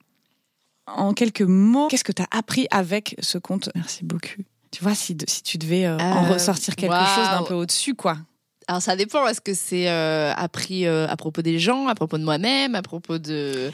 En 0.88 1.13
quelques 1.13 1.41
mots, 1.41 1.88
qu'est-ce 1.88 2.03
que 2.03 2.11
tu 2.11 2.22
as 2.22 2.28
appris 2.32 2.68
avec 2.70 3.15
ce 3.20 3.38
compte? 3.38 3.70
Merci 3.76 4.03
beaucoup. 4.03 4.43
Tu 4.72 4.84
vois, 4.84 4.95
si, 4.95 5.18
si 5.28 5.43
tu 5.43 5.57
devais 5.57 5.86
euh, 5.86 5.97
euh, 5.97 5.99
en 5.99 6.32
ressortir 6.32 6.76
quelque 6.76 6.93
wow. 6.93 7.15
chose 7.15 7.30
d'un 7.32 7.43
peu 7.43 7.53
au-dessus, 7.55 7.95
quoi. 7.95 8.18
Alors 8.70 8.82
ça 8.82 8.97
dépend, 8.97 9.26
est-ce 9.28 9.39
que 9.39 9.53
c'est 9.53 9.89
euh, 9.89 10.34
appris 10.36 10.86
euh, 10.86 11.07
à 11.07 11.15
propos 11.15 11.41
des 11.41 11.57
gens, 11.57 11.88
à 11.88 11.95
propos 11.95 12.18
de 12.18 12.26
moi-même, 12.26 12.76
à 12.76 12.82
propos 12.82 13.18
de... 13.18 13.72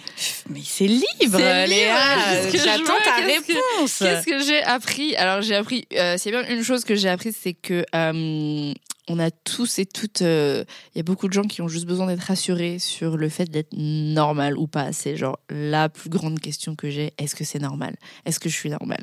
Mais 0.49 0.61
c'est 0.63 0.85
libre, 0.85 1.39
Léa. 1.39 2.47
J'attends 2.51 2.93
ta 3.03 3.15
réponse. 3.25 3.97
Qu'est-ce 3.97 4.25
que 4.25 4.43
j'ai 4.45 4.61
appris 4.61 5.15
Alors 5.15 5.41
j'ai 5.41 5.55
appris, 5.55 5.87
euh, 5.93 6.15
c'est 6.19 6.29
bien 6.29 6.47
une 6.47 6.61
chose 6.61 6.83
que 6.83 6.93
j'ai 6.93 7.09
appris, 7.09 7.33
c'est 7.33 7.55
que 7.55 7.83
euh, 7.95 8.71
on 9.07 9.17
a 9.17 9.31
tous 9.31 9.79
et 9.79 9.87
toutes... 9.87 10.21
Il 10.21 10.65
y 10.95 10.99
a 10.99 11.03
beaucoup 11.03 11.27
de 11.27 11.33
gens 11.33 11.41
qui 11.41 11.63
ont 11.63 11.67
juste 11.67 11.87
besoin 11.87 12.05
d'être 12.05 12.25
rassurés 12.25 12.77
sur 12.77 13.17
le 13.17 13.29
fait 13.29 13.45
d'être 13.45 13.73
normal 13.73 14.55
ou 14.59 14.67
pas. 14.67 14.93
C'est 14.93 15.17
genre 15.17 15.39
la 15.49 15.89
plus 15.89 16.11
grande 16.11 16.39
question 16.39 16.75
que 16.75 16.91
j'ai, 16.91 17.13
est-ce 17.17 17.33
que 17.33 17.43
c'est 17.43 17.57
normal? 17.57 17.95
Est-ce 18.25 18.39
que 18.39 18.47
je 18.47 18.55
suis 18.55 18.69
normal? 18.69 19.01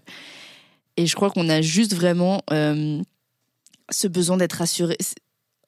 Et 0.97 1.09
je 1.09 1.16
crois 1.16 1.30
qu'on 1.30 1.49
a 1.49 1.62
juste 1.62 1.95
vraiment 1.95 2.45
ce 2.49 4.07
besoin 4.07 4.36
d'être 4.36 4.53
rassuré 4.53 4.97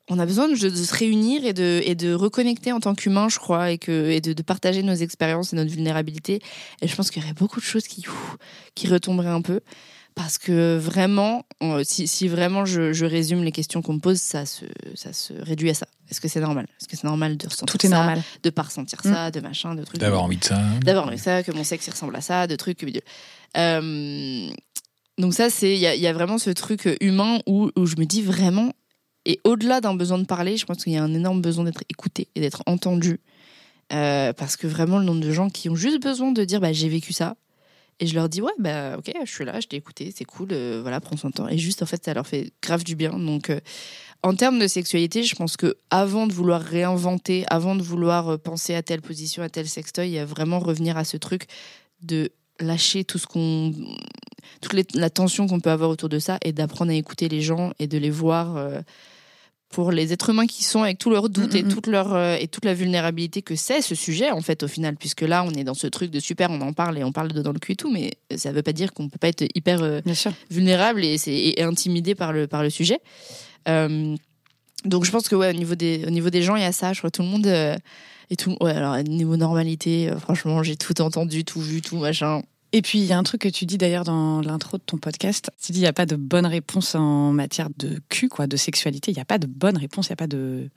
on 0.09 0.19
a 0.19 0.27
besoin 0.27 0.49
de, 0.49 0.55
de, 0.55 0.75
se 0.75 0.95
réunir 0.95 1.45
et 1.45 1.53
de, 1.53 1.81
et 1.85 1.95
de 1.95 2.13
reconnecter 2.13 2.73
en 2.73 2.81
tant 2.81 2.95
qu'humain, 2.95 3.29
je 3.29 3.39
crois, 3.39 3.71
et, 3.71 3.79
que, 3.79 4.11
et 4.11 4.21
de, 4.21 4.33
de, 4.33 4.43
partager 4.43 4.83
nos 4.83 4.95
expériences 4.95 5.53
et 5.53 5.57
notre 5.57 5.71
vulnérabilité. 5.71 6.41
Et 6.81 6.89
je 6.89 6.97
pense 6.97 7.11
qu'il 7.11 7.23
y 7.23 7.25
aurait 7.25 7.35
beaucoup 7.35 7.61
de 7.61 7.65
choses 7.65 7.87
qui, 7.87 8.07
ouf, 8.09 8.37
qui 8.75 8.89
retomberaient 8.89 9.29
un 9.29 9.43
peu. 9.43 9.61
Parce 10.15 10.37
que 10.37 10.77
vraiment, 10.77 11.47
si, 11.85 12.07
si 12.07 12.29
vraiment 12.29 12.67
je, 12.67 12.93
je, 12.93 13.07
résume 13.07 13.43
les 13.45 13.53
questions 13.53 13.81
qu'on 13.81 13.95
me 13.95 13.99
pose, 13.99 14.21
ça 14.21 14.45
se, 14.45 14.67
ça 14.95 15.15
se 15.15 15.33
réduit 15.33 15.71
à 15.71 15.75
ça. 15.75 15.87
Est-ce 16.11 16.21
que 16.21 16.29
c'est 16.29 16.41
normal? 16.41 16.67
Est-ce 16.79 16.87
que 16.87 16.97
c'est 16.97 17.07
normal 17.07 17.39
de 17.39 17.47
ressentir 17.47 17.73
Tout 17.73 17.87
est 17.87 17.89
ça, 17.89 17.97
normal. 17.97 18.23
De 18.43 18.51
pas 18.51 18.63
ressentir 18.63 19.01
ça, 19.03 19.29
mmh. 19.29 19.31
de 19.31 19.41
machin, 19.41 19.75
de 19.75 19.85
trucs. 19.85 20.01
D'avoir 20.01 20.23
envie 20.23 20.37
de 20.37 20.45
ça. 20.45 20.61
D'avoir 20.83 21.07
envie 21.07 21.17
de 21.17 21.21
ça, 21.23 21.43
que 21.43 21.53
mon 21.53 21.65
sexe 21.65 21.89
ressemble 21.89 22.15
à 22.15 22.21
ça, 22.21 22.47
de 22.47 22.57
trucs. 22.57 22.85
Euh, 23.57 24.51
donc 25.17 25.33
ça, 25.33 25.49
c'est 25.49 25.73
il 25.73 25.79
y, 25.79 26.01
y, 26.01 26.07
a 26.07 26.13
vraiment 26.13 26.37
ce 26.37 26.51
truc 26.51 26.91
humain 27.01 27.39
où, 27.47 27.71
où 27.77 27.87
je 27.87 27.97
me 27.97 28.05
dis 28.05 28.21
vraiment, 28.21 28.73
et 29.25 29.41
au-delà 29.45 29.81
d'un 29.81 29.95
besoin 29.95 30.19
de 30.19 30.25
parler, 30.25 30.57
je 30.57 30.67
pense 30.67 30.83
qu'il 30.83 30.93
y 30.93 30.97
a 30.97 31.03
un 31.03 31.15
énorme 31.15 31.41
besoin 31.41 31.65
d'être 31.65 31.85
écouté 31.89 32.29
et 32.35 32.41
d'être 32.41 32.63
entendu. 32.67 33.21
Euh, 33.93 34.33
parce 34.33 34.57
que 34.57 34.67
vraiment, 34.67 34.99
le 34.99 35.05
nombre 35.05 35.21
de 35.21 35.31
gens 35.31 35.51
qui 35.51 35.69
ont 35.69 35.75
juste 35.75 36.03
besoin 36.03 36.33
de 36.33 36.45
dire 36.45 36.61
bah, 36.61 36.73
j'ai 36.73 36.89
vécu 36.89 37.13
ça. 37.13 37.37
Et 38.01 38.07
je 38.07 38.15
leur 38.15 38.29
dis 38.29 38.41
ouais, 38.41 38.53
bah 38.59 38.97
ok, 38.99 39.13
je 39.25 39.31
suis 39.31 39.45
là, 39.45 39.61
je 39.61 39.69
t'ai 39.69 39.77
écouté, 39.77 40.13
c'est 40.17 40.25
cool, 40.25 40.49
euh, 40.51 40.81
voilà, 40.83 41.01
prends 41.01 41.17
son 41.17 41.31
temps. 41.31 41.47
Et 41.47 41.59
juste, 41.59 41.83
en 41.83 41.87
fait, 41.87 42.05
ça 42.05 42.15
leur 42.15 42.27
fait 42.27 42.53
grave 42.63 42.83
du 42.83 42.97
bien. 42.97 43.13
Donc, 43.13 43.51
euh, 43.51 43.61
en 44.23 44.35
termes 44.35 44.59
de 44.59 44.67
sexualité, 44.67 45.23
je 45.23 45.37
pense 45.37 45.57
que 45.57 45.77
avant 45.91 46.27
de 46.27 46.33
vouloir 46.33 46.63
réinventer, 46.63 47.45
avant 47.49 47.77
de 47.77 47.83
vouloir 47.83 48.39
penser 48.41 48.75
à 48.75 48.83
telle 48.83 49.03
position, 49.03 49.43
à 49.43 49.49
tel 49.49 49.69
sextoy, 49.69 50.09
il 50.09 50.13
y 50.13 50.19
a 50.19 50.25
vraiment 50.25 50.59
revenir 50.59 50.97
à 50.97 51.05
ce 51.05 51.17
truc 51.17 51.47
de 52.03 52.33
lâcher 52.59 53.05
tout 53.05 53.19
ce 53.19 53.27
qu'on 53.27 53.73
toute 54.61 54.73
les, 54.73 54.87
la 54.95 55.11
tension 55.11 55.47
qu'on 55.47 55.61
peut 55.61 55.71
avoir 55.71 55.91
autour 55.91 56.09
de 56.09 56.19
ça 56.19 56.39
et 56.43 56.53
d'apprendre 56.53 56.91
à 56.93 56.95
écouter 56.95 57.29
les 57.29 57.41
gens 57.41 57.73
et 57.79 57.87
de 57.87 57.99
les 57.99 58.11
voir 58.11 58.57
pour 59.73 59.91
les 59.91 60.13
êtres 60.13 60.31
humains 60.31 60.47
qui 60.47 60.63
sont 60.63 60.83
avec 60.83 60.99
tous 60.99 61.11
leurs 61.11 61.29
doutes 61.29 61.55
et 61.55 61.63
Mm, 61.63 61.67
mm, 61.67 61.69
mm. 61.69 61.75
toute 61.75 61.87
leur 61.89 62.15
euh, 62.15 62.37
et 62.39 62.47
toute 62.47 62.65
la 62.65 62.75
vulnérabilité 62.75 63.43
que 63.43 63.57
c'est 63.57 63.83
ce 63.83 63.95
sujet 63.95 64.31
en 64.31 64.41
fait 64.41 64.63
au 64.63 64.69
final 64.69 64.97
puisque 64.97 65.23
là 65.23 65.45
on 65.45 65.51
est 65.51 65.65
dans 65.65 65.75
ce 65.75 65.87
truc 65.87 66.11
de 66.11 66.21
super 66.21 66.51
on 66.51 66.61
en 66.61 66.73
parle 66.73 66.99
et 66.99 67.05
on 67.05 67.13
parle 67.13 67.33
de 67.33 67.43
dans 67.43 67.53
le 67.53 67.59
cul 67.59 67.73
et 67.73 67.77
tout 67.77 67.91
mais 67.91 68.13
ça 68.37 68.53
veut 68.53 68.63
pas 68.63 68.73
dire 68.73 68.93
qu'on 68.93 69.09
peut 69.09 69.19
pas 69.19 69.29
être 69.29 69.45
hyper 69.55 69.83
euh, 69.83 70.01
vulnérable 70.51 71.05
et, 71.05 71.17
et 71.27 71.63
intimidé 71.63 72.15
par 72.15 72.33
le, 72.33 72.47
par 72.47 72.63
le 72.63 72.71
sujet. 72.71 73.01
Euh, 73.69 74.15
donc 74.85 75.05
je 75.05 75.11
pense 75.11 75.29
que 75.29 75.37
ouais, 75.37 75.51
au 75.51 75.57
niveau 75.57 75.75
des, 75.75 76.05
au 76.07 76.11
niveau 76.11 76.31
des 76.31 76.43
gens, 76.43 76.57
il 76.57 76.63
y 76.63 76.67
a 76.67 76.73
ça. 76.73 76.93
Je 76.93 76.99
crois 76.99 77.11
que 77.11 77.17
tout 77.17 77.23
le 77.23 77.29
monde. 77.29 77.47
et 77.47 78.37
tout, 78.37 78.57
ouais, 78.61 78.73
alors, 78.73 78.97
niveau 79.05 79.37
normalité, 79.37 80.11
franchement, 80.19 80.65
j'ai 80.65 80.77
tout 80.77 81.01
entendu, 81.01 81.45
tout 81.45 81.61
vu, 81.61 81.81
tout 81.83 81.99
machin. 81.99 82.43
Et 82.75 82.81
puis, 82.81 83.01
il 83.01 83.05
y 83.05 83.13
a 83.13 83.19
un 83.19 83.23
truc 83.23 83.43
que 83.43 83.49
tu 83.49 83.67
dis 83.67 83.77
d'ailleurs 83.77 84.05
dans 84.05 84.41
l'intro 84.41 84.79
de 84.79 84.83
ton 84.83 84.97
podcast. 84.97 85.51
Tu 85.63 85.73
dis, 85.73 85.79
il 85.79 85.83
n'y 85.83 85.89
a 85.89 85.93
pas 85.93 86.07
de 86.07 86.17
bonne 86.17 86.47
réponse 86.47 86.95
en 86.95 87.33
matière 87.33 87.69
de 87.77 88.01
cul, 88.09 88.31
quoi, 88.31 88.47
de 88.47 88.57
sexualité. 88.57 89.11
Il 89.11 89.15
n'y 89.15 89.21
a 89.21 89.27
pas 89.27 89.39
de 89.39 89.47
bonne 89.47 89.77
réponse. 89.77 90.09
Il 90.09 90.13
n'y 90.13 90.15
a 90.15 90.17
pas 90.17 90.27
de. 90.27 90.71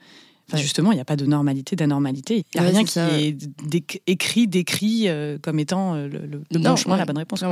Enfin, 0.47 0.57
justement, 0.61 0.91
il 0.91 0.95
n'y 0.95 1.01
a 1.01 1.05
pas 1.05 1.15
de 1.15 1.25
normalité, 1.25 1.75
d'anormalité. 1.75 2.45
Il 2.53 2.61
n'y 2.61 2.67
a 2.67 2.69
Ouais, 2.69 2.75
rien 2.75 2.83
qui 2.85 2.91
ça, 2.91 3.19
est 3.19 3.31
déc- 3.67 4.01
écrit, 4.05 4.47
décrit 4.47 5.07
euh, 5.09 5.37
comme 5.41 5.57
étant 5.57 5.95
euh, 5.95 6.07
le, 6.07 6.19
le- 6.19 6.43
le 6.51 6.59
Non, 6.59 6.71
bon 6.71 6.75
chemin, 6.75 6.93
ouais, 6.95 6.99
la 6.99 7.05
bonne 7.05 7.17
réponse. 7.17 7.43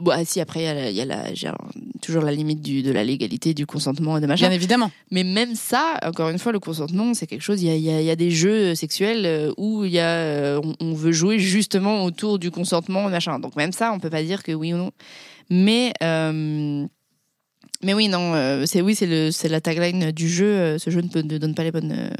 Bon, 0.00 0.10
ah, 0.12 0.22
si, 0.26 0.38
après, 0.38 0.60
il 0.60 0.64
y 0.64 0.68
a, 0.68 0.74
la- 0.74 0.90
il 0.90 0.96
y 0.96 1.00
a 1.00 1.04
la, 1.06 1.32
j'ai 1.32 1.48
un- 1.48 1.56
toujours 2.02 2.22
la 2.22 2.32
limite 2.32 2.60
du, 2.60 2.82
de 2.82 2.92
la 2.92 3.04
légalité, 3.04 3.54
du 3.54 3.64
consentement 3.64 4.18
et 4.18 4.20
de 4.20 4.26
machin. 4.26 4.48
Bien 4.48 4.54
évidemment. 4.54 4.90
Mais 5.10 5.24
même 5.24 5.54
ça, 5.54 5.98
encore 6.04 6.28
une 6.28 6.38
fois, 6.38 6.52
le 6.52 6.60
consentement, 6.60 7.14
c'est 7.14 7.26
quelque 7.26 7.40
chose. 7.42 7.62
Il 7.62 7.72
y 7.74 7.78
y 7.78 8.04
y 8.04 8.10
a 8.10 8.16
des 8.16 8.30
jeux 8.30 8.74
sexuels 8.74 9.24
euh, 9.24 9.52
où 9.56 9.84
il 9.86 9.92
y 9.92 9.98
a, 10.00 10.58
on, 10.62 10.74
on 10.80 10.92
veut 10.92 11.12
jouer 11.12 11.38
justement 11.38 12.04
autour 12.04 12.38
du 12.38 12.50
consentement, 12.50 13.08
machin. 13.08 13.38
Donc 13.38 13.56
même 13.56 13.72
ça, 13.72 13.92
on 13.94 13.98
peut 13.98 14.10
pas 14.10 14.22
dire 14.22 14.42
que 14.42 14.52
oui 14.52 14.74
ou 14.74 14.76
non. 14.76 14.90
Mais 15.48 15.92
euh, 16.02 16.86
mais 17.82 17.94
oui, 17.94 18.08
non, 18.08 18.34
euh, 18.34 18.64
c'est 18.66 18.80
oui, 18.80 18.94
c'est 18.94 19.48
la 19.48 19.60
tagline 19.60 20.12
du 20.12 20.28
jeu. 20.28 20.46
euh, 20.46 20.78
ce 20.78 20.90
jeu 20.90 21.00
ne, 21.00 21.38
donne 21.38 21.54
pas 21.54 21.64
les 21.64 21.72
bonnes 21.72 21.92
euh, 21.92 22.10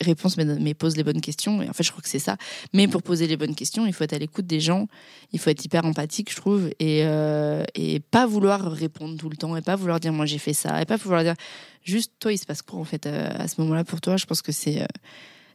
réponses, 0.00 0.36
mais, 0.36 0.74
pose 0.74 0.96
les 0.96 1.02
bonnes 1.02 1.20
questions. 1.20 1.60
Et 1.60 1.68
en 1.68 1.72
fait, 1.72 1.82
je 1.82 1.90
crois 1.90 2.02
que 2.02 2.08
c'est 2.08 2.20
ça. 2.20 2.36
Mais 2.72 2.86
pour 2.86 3.02
poser 3.02 3.26
les 3.26 3.36
bonnes 3.36 3.56
questions, 3.56 3.84
il 3.86 3.92
faut 3.92 4.04
être 4.04 4.12
à 4.12 4.18
l'écoute 4.18 4.46
des 4.46 4.60
gens. 4.60 4.86
Il 5.32 5.40
faut 5.40 5.50
être 5.50 5.64
hyper 5.64 5.84
empathique, 5.84 6.30
je 6.30 6.36
trouve, 6.36 6.70
et 6.78 8.00
pas 8.12 8.26
vouloir 8.26 8.70
répondre 8.70 9.16
tout 9.16 9.28
le 9.28 9.36
temps, 9.36 9.56
et 9.56 9.62
pas 9.62 9.74
vouloir 9.74 9.98
dire 9.98 10.12
moi 10.12 10.26
j'ai 10.26 10.38
fait 10.38 10.52
ça, 10.52 10.80
et 10.80 10.84
pas 10.84 10.96
vouloir 10.96 11.24
dire 11.24 11.34
juste 11.82 12.12
toi 12.20 12.32
il 12.32 12.38
se 12.38 12.46
passe 12.46 12.62
quoi 12.62 12.78
en 12.78 12.84
fait 12.84 13.06
à 13.06 13.48
ce 13.48 13.60
moment-là 13.60 13.84
pour 13.84 14.00
toi? 14.00 14.16
Je 14.16 14.26
pense 14.26 14.42
que 14.42 14.52
c'est 14.52 14.86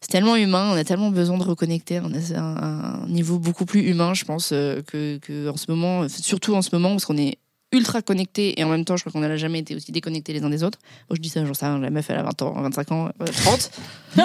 tellement 0.10 0.36
humain 0.36 0.72
on 0.72 0.76
a 0.76 0.84
tellement 0.84 1.12
besoin 1.12 1.38
de 1.38 1.44
reconnecter 1.44 2.00
on 2.00 2.12
a 2.12 2.40
un, 2.40 3.08
niveau 3.08 3.38
beaucoup 3.38 3.66
plus 3.66 3.82
humain 3.82 4.16
je 4.16 4.26
pense 4.26 4.50
que, 4.50 5.20
que 5.20 5.48
en 5.48 5.58
ce 5.58 5.70
moment 5.70 6.10
surtout 6.10 6.56
en 6.56 6.64
ce 6.64 6.70
moment 6.74 6.90
parce 6.90 7.06
qu'on 7.06 7.18
est 7.18 7.38
ultra 7.72 8.01
connectés 8.01 8.59
et 8.59 8.63
en 8.65 8.69
même 8.69 8.84
temps 8.86 8.97
je 8.97 9.01
crois 9.03 9.13
qu'on 9.13 9.19
n'a 9.26 9.38
jamais 9.38 9.59
été 9.59 9.76
aussi 9.76 9.91
déconnectés 9.93 10.34
les 10.34 10.43
uns 10.43 10.49
des 10.49 10.63
autres 10.63 10.80
bon 11.09 11.15
je 11.15 11.22
dis 11.22 11.30
ça 11.30 11.45
j'en 11.45 11.53
sais 11.53 11.65
rien 11.65 11.80
la 11.80 11.89
meuf 11.89 12.09
elle 12.09 12.17
a 12.17 12.24
20 12.24 12.41
ans 12.41 12.53
25 12.61 12.91
ans 12.91 13.09
euh, 13.22 13.26
30 13.43 13.72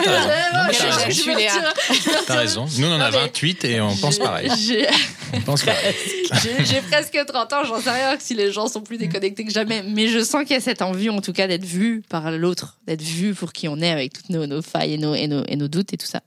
T'as 2.26 2.34
raison. 2.34 2.66
Nous, 2.78 2.86
on 2.86 2.90
en 2.90 2.94
a 3.00 3.10
Non, 3.10 3.16
mais- 3.18 3.26
28 3.26 3.64
et 3.66 3.80
on 3.80 3.94
pense 3.96 4.18
pareil. 4.18 4.50
j'ai- 4.66 4.86
On 5.32 5.40
pense 5.42 5.62
pareil. 5.62 5.94
j'ai 6.42 6.64
j'ai 6.64 6.80
presque 6.80 7.16
30 7.26 7.52
ans, 7.52 7.64
j'en 7.64 7.80
sais 7.80 7.90
rien 7.90 8.16
si 8.18 8.34
les 8.34 8.50
gens 8.50 8.66
sont 8.66 8.80
plus 8.80 8.98
déconnectés 8.98 9.44
que 9.44 9.52
jamais, 9.52 9.84
mais 9.86 10.08
je 10.08 10.24
sens 10.24 10.42
qu'il 10.42 10.54
y 10.54 10.56
a 10.56 10.60
cette 10.60 10.82
envie 10.82 11.08
en 11.10 11.20
tout 11.20 11.32
cas 11.32 11.46
d'être 11.46 11.64
vu 11.64 12.02
par 12.08 12.30
l'autre, 12.32 12.78
d'être 12.86 13.02
vu 13.02 13.32
pour 13.34 13.52
qui 13.52 13.68
on 13.68 13.76
est 13.80 13.90
avec 13.90 14.12
toutes 14.12 14.30
nos, 14.30 14.46
nos 14.46 14.62
failles 14.62 14.94
et 14.94 14.98
nos, 14.98 15.14
et, 15.14 15.28
nos, 15.28 15.44
et 15.46 15.54
nos 15.56 15.68
doutes 15.68 15.92
et 15.92 15.96
tout 15.96 16.06
ça. 16.06 16.20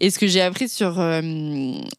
Et 0.00 0.10
ce 0.10 0.18
que 0.18 0.26
j'ai 0.26 0.42
appris 0.42 0.68
sur, 0.68 1.00
euh, 1.00 1.22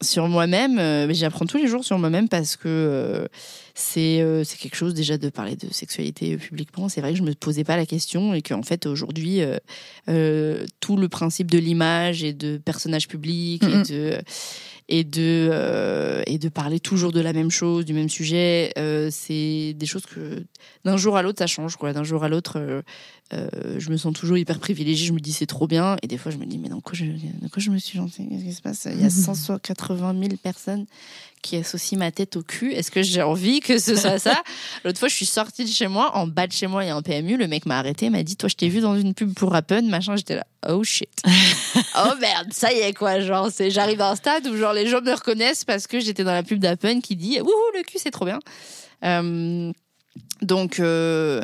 sur 0.00 0.28
moi-même, 0.28 0.78
euh, 0.78 1.12
j'apprends 1.12 1.46
tous 1.46 1.58
les 1.58 1.66
jours 1.66 1.84
sur 1.84 1.98
moi-même 1.98 2.28
parce 2.28 2.54
que 2.56 2.62
euh, 2.68 3.26
c'est 3.74 4.20
euh, 4.20 4.44
c'est 4.44 4.58
quelque 4.58 4.74
chose 4.74 4.94
déjà 4.94 5.16
de 5.18 5.28
parler 5.30 5.56
de 5.56 5.72
sexualité 5.72 6.36
publiquement. 6.36 6.88
C'est 6.88 7.00
vrai 7.00 7.12
que 7.12 7.18
je 7.18 7.22
me 7.22 7.34
posais 7.34 7.64
pas 7.64 7.76
la 7.76 7.86
question 7.86 8.34
et 8.34 8.42
qu'en 8.42 8.62
fait 8.62 8.86
aujourd'hui, 8.86 9.40
euh, 9.40 9.58
euh, 10.08 10.66
tout 10.80 10.96
le 10.96 11.08
principe 11.08 11.50
de 11.50 11.58
l'image 11.58 12.22
et 12.22 12.32
de 12.32 12.58
personnage 12.58 13.08
public 13.08 13.62
et 13.62 13.82
de 13.92 14.18
et 14.92 15.04
de 15.04 15.48
euh, 15.50 16.22
et 16.26 16.36
de 16.36 16.50
parler 16.50 16.78
toujours 16.78 17.12
de 17.12 17.20
la 17.20 17.32
même 17.32 17.50
chose, 17.50 17.86
du 17.86 17.94
même 17.94 18.10
sujet, 18.10 18.74
euh, 18.76 19.08
c'est 19.10 19.72
des 19.72 19.86
choses 19.86 20.04
que 20.04 20.44
d'un 20.84 20.98
jour 20.98 21.16
à 21.16 21.22
l'autre 21.22 21.38
ça 21.38 21.46
change 21.46 21.76
quoi. 21.76 21.94
D'un 21.94 22.04
jour 22.04 22.24
à 22.24 22.28
l'autre, 22.28 22.58
euh, 22.60 23.78
je 23.78 23.90
me 23.90 23.96
sens 23.96 24.12
toujours 24.12 24.36
hyper 24.36 24.58
privilégiée. 24.58 25.06
Je 25.06 25.14
me 25.14 25.18
dis 25.18 25.32
c'est 25.32 25.46
trop 25.46 25.66
bien 25.66 25.96
et 26.02 26.08
des 26.08 26.18
fois 26.18 26.30
je 26.30 26.36
me 26.36 26.44
dis 26.44 26.58
mais 26.58 26.68
dans 26.68 26.82
quoi 26.82 26.92
je, 26.92 27.06
dans 27.06 27.48
quoi 27.48 27.62
je 27.62 27.70
me 27.70 27.78
suis 27.78 27.96
lancée 27.96 28.26
Qu'est-ce 28.28 28.44
qui 28.44 28.52
se 28.52 28.60
passe? 28.60 28.86
Il 28.92 29.00
y 29.00 29.06
a 29.06 29.10
180 29.10 30.14
000 30.20 30.36
personnes 30.42 30.84
qui 31.40 31.56
associent 31.56 31.98
ma 31.98 32.12
tête 32.12 32.36
au 32.36 32.42
cul. 32.42 32.74
Est-ce 32.74 32.90
que 32.90 33.02
j'ai 33.02 33.22
envie 33.22 33.60
que 33.60 33.78
ce 33.78 33.96
soit 33.96 34.18
ça? 34.18 34.42
L'autre 34.84 34.98
fois, 34.98 35.08
je 35.08 35.14
suis 35.14 35.26
sortie 35.26 35.64
de 35.64 35.70
chez 35.70 35.88
moi. 35.88 36.14
En 36.16 36.26
bas 36.26 36.46
de 36.46 36.52
chez 36.52 36.66
moi, 36.66 36.84
il 36.84 36.88
y 36.88 36.90
a 36.90 36.96
un 36.96 37.02
PMU. 37.02 37.38
Le 37.38 37.48
mec 37.48 37.64
m'a 37.64 37.78
arrêté, 37.78 38.10
m'a 38.10 38.22
dit 38.22 38.36
Toi, 38.36 38.50
je 38.50 38.56
t'ai 38.56 38.68
vu 38.68 38.80
dans 38.80 38.96
une 38.96 39.14
pub 39.14 39.32
pour 39.32 39.52
Rappen, 39.52 39.88
machin. 39.88 40.16
J'étais 40.16 40.36
là 40.36 40.46
Oh 40.68 40.84
shit. 40.84 41.08
oh 41.96 42.12
merde, 42.20 42.52
ça 42.52 42.72
y 42.72 42.78
est, 42.78 42.92
quoi. 42.94 43.20
Genre, 43.20 43.50
c'est, 43.52 43.70
j'arrive 43.70 44.00
à 44.00 44.10
un 44.10 44.16
stade 44.16 44.46
où 44.46 44.56
genre, 44.56 44.72
les 44.72 44.86
gens 44.86 45.00
me 45.00 45.12
reconnaissent 45.12 45.64
parce 45.64 45.86
que 45.86 45.98
j'étais 46.00 46.24
dans 46.24 46.32
la 46.32 46.42
pub 46.42 46.58
d'Appen 46.60 47.00
qui 47.00 47.16
dit 47.16 47.40
Wouhou, 47.40 47.50
le 47.76 47.82
cul, 47.82 47.98
c'est 47.98 48.10
trop 48.12 48.24
bien. 48.24 48.38
Euh, 49.04 49.72
donc, 50.40 50.78
euh, 50.80 51.42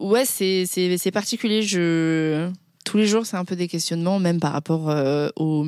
ouais, 0.00 0.24
c'est, 0.26 0.64
c'est, 0.66 0.98
c'est 0.98 1.10
particulier. 1.10 1.62
Je 1.62 2.50
tous 2.84 2.98
les 2.98 3.06
jours, 3.08 3.26
c'est 3.26 3.36
un 3.36 3.44
peu 3.44 3.56
des 3.56 3.66
questionnements, 3.66 4.20
même 4.20 4.38
par 4.38 4.52
rapport 4.52 4.90
euh, 4.90 5.28
au, 5.34 5.66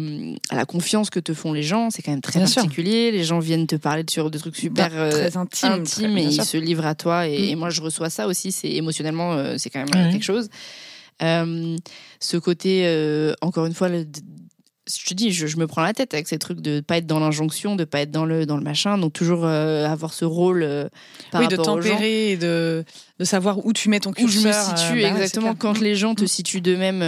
à 0.51 0.55
la 0.55 0.65
confiance 0.65 1.11
que 1.11 1.19
te 1.19 1.35
font 1.35 1.53
les 1.53 1.65
gens. 1.65 1.91
C'est 1.91 2.01
quand 2.01 2.13
même 2.13 2.21
très 2.21 2.39
Bien 2.39 2.47
sûr. 2.47 2.63
particulier. 2.63 3.11
Les 3.11 3.25
gens 3.25 3.41
viennent 3.41 3.67
te 3.67 3.75
parler 3.75 4.05
sur 4.09 4.31
des 4.31 4.39
trucs 4.39 4.55
super 4.55 4.91
euh, 4.95 5.11
très 5.11 5.37
intime. 5.37 5.69
intime 5.73 6.13
très- 6.15 6.23
et 6.23 6.25
ils 6.27 6.33
sûr. 6.35 6.45
se 6.45 6.57
livrent 6.59 6.87
à 6.87 6.95
toi. 6.95 7.27
Et, 7.27 7.39
Mm. 7.39 7.45
et 7.51 7.55
moi, 7.57 7.71
je 7.71 7.81
reçois 7.81 8.09
ça 8.09 8.29
aussi. 8.29 8.53
C'est 8.53 8.71
émotionnellement, 8.71 9.33
euh, 9.33 9.57
c'est 9.59 9.69
quand 9.69 9.81
même 9.85 9.89
Ouais. 10.07 10.13
quelque 10.13 10.23
chose. 10.25 10.49
Euh, 11.23 11.77
ce 12.21 12.37
côté, 12.37 12.83
euh, 12.87 13.35
encore 13.41 13.67
une 13.67 13.75
fois, 13.75 13.89
le- 13.89 14.07
je 14.91 15.05
te 15.05 15.13
dis, 15.13 15.33
je, 15.33 15.47
je 15.47 15.57
me 15.59 15.67
prends 15.67 15.83
la 15.83 15.93
tête 15.93 16.15
avec 16.15 16.29
ces 16.29 16.39
trucs 16.39 16.61
de 16.61 16.81
pas 16.81 16.97
être 16.97 17.07
dans 17.07 17.21
l'injonction, 17.21 17.77
de 17.77 17.85
pas 17.85 18.01
être 18.01 18.11
dans 18.11 18.25
le 18.25 18.47
dans 18.47 18.57
le 18.57 18.63
machin, 18.63 18.97
donc 18.97 19.13
toujours 19.13 19.45
euh, 19.45 19.85
avoir 19.87 20.15
ce 20.15 20.25
rôle 20.25 20.63
euh, 20.63 20.89
par 21.31 21.43
oui, 21.43 21.49
de 21.49 21.57
rapport 21.57 21.77
tempérer 21.77 22.31
et 22.33 22.37
de, 22.39 22.85
de 23.19 23.25
savoir 23.25 23.67
où 23.67 23.73
tu 23.75 23.91
mets 23.91 24.01
ton 24.01 24.11
où 24.11 24.15
curseur. 24.15 24.41
je 24.41 24.49
me 24.49 24.53
euh, 24.55 24.77
situe 24.77 25.03
bah 25.03 25.09
exactement 25.09 25.55
quand 25.55 25.79
les 25.81 25.95
gens 25.95 26.15
te 26.15 26.25
situent 26.25 26.63
d'eux-mêmes. 26.63 27.03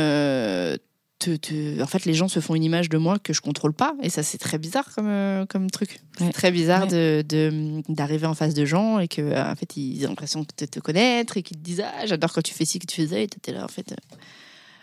Te, 1.21 1.37
te- 1.37 1.81
En 1.81 1.87
fait, 1.87 2.05
les 2.07 2.15
gens 2.15 2.27
se 2.29 2.41
font 2.41 2.57
une 2.57 2.65
image 2.65 2.89
de 2.89 2.99
moi 2.99 3.19
que 3.21 3.33
je 3.33 3.41
contrôle 3.41 3.73
pas, 3.73 3.95
et 4.03 4.09
ça 4.11 4.23
c'est 4.25 4.39
très 4.39 4.59
bizarre 4.59 4.89
comme 4.95 5.07
euh, 5.09 5.47
comme 5.47 5.71
truc. 5.71 6.01
Ouais. 6.19 6.27
C'est 6.27 6.33
très 6.33 6.51
bizarre 6.51 6.87
de 6.89 7.23
de- 7.29 7.83
d'arriver 7.89 8.27
en 8.27 8.35
face 8.35 8.55
de 8.55 8.65
gens 8.65 8.99
et 8.99 9.07
que 9.07 9.23
en 9.39 9.55
fait 9.55 9.77
ils 9.77 10.05
ont 10.07 10.09
l'impression 10.09 10.41
de 10.59 10.67
te 10.67 10.81
connaître 10.81 11.37
et 11.37 11.43
qu'ils 11.43 11.59
te 11.59 11.63
disent 11.63 11.83
ah 11.85 12.07
j'adore 12.07 12.33
quand 12.33 12.43
tu 12.43 12.55
fais 12.55 12.65
ci 12.65 12.79
que 12.81 12.87
tu 12.87 12.97
fais 13.03 13.07
ça 13.09 13.19
et 13.21 13.29
t'étais 13.29 13.53
là 13.53 13.65
en 13.65 13.69
fait. 13.69 13.93
euh, 13.93 14.17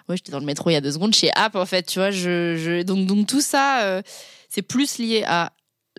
Ouais, 0.09 0.15
j'étais 0.15 0.31
dans 0.31 0.39
le 0.39 0.45
métro 0.45 0.69
il 0.69 0.73
y 0.73 0.77
a 0.77 0.81
deux 0.81 0.93
secondes 0.93 1.13
chez 1.13 1.29
App 1.35 1.55
en 1.55 1.65
fait, 1.65 1.83
tu 1.83 1.99
vois. 1.99 2.11
Je, 2.11 2.55
je... 2.55 2.81
Donc, 2.83 3.07
donc 3.07 3.27
tout 3.27 3.41
ça, 3.41 3.81
euh, 3.83 4.01
c'est 4.47 4.61
plus 4.61 4.99
lié 4.99 5.23
à 5.27 5.51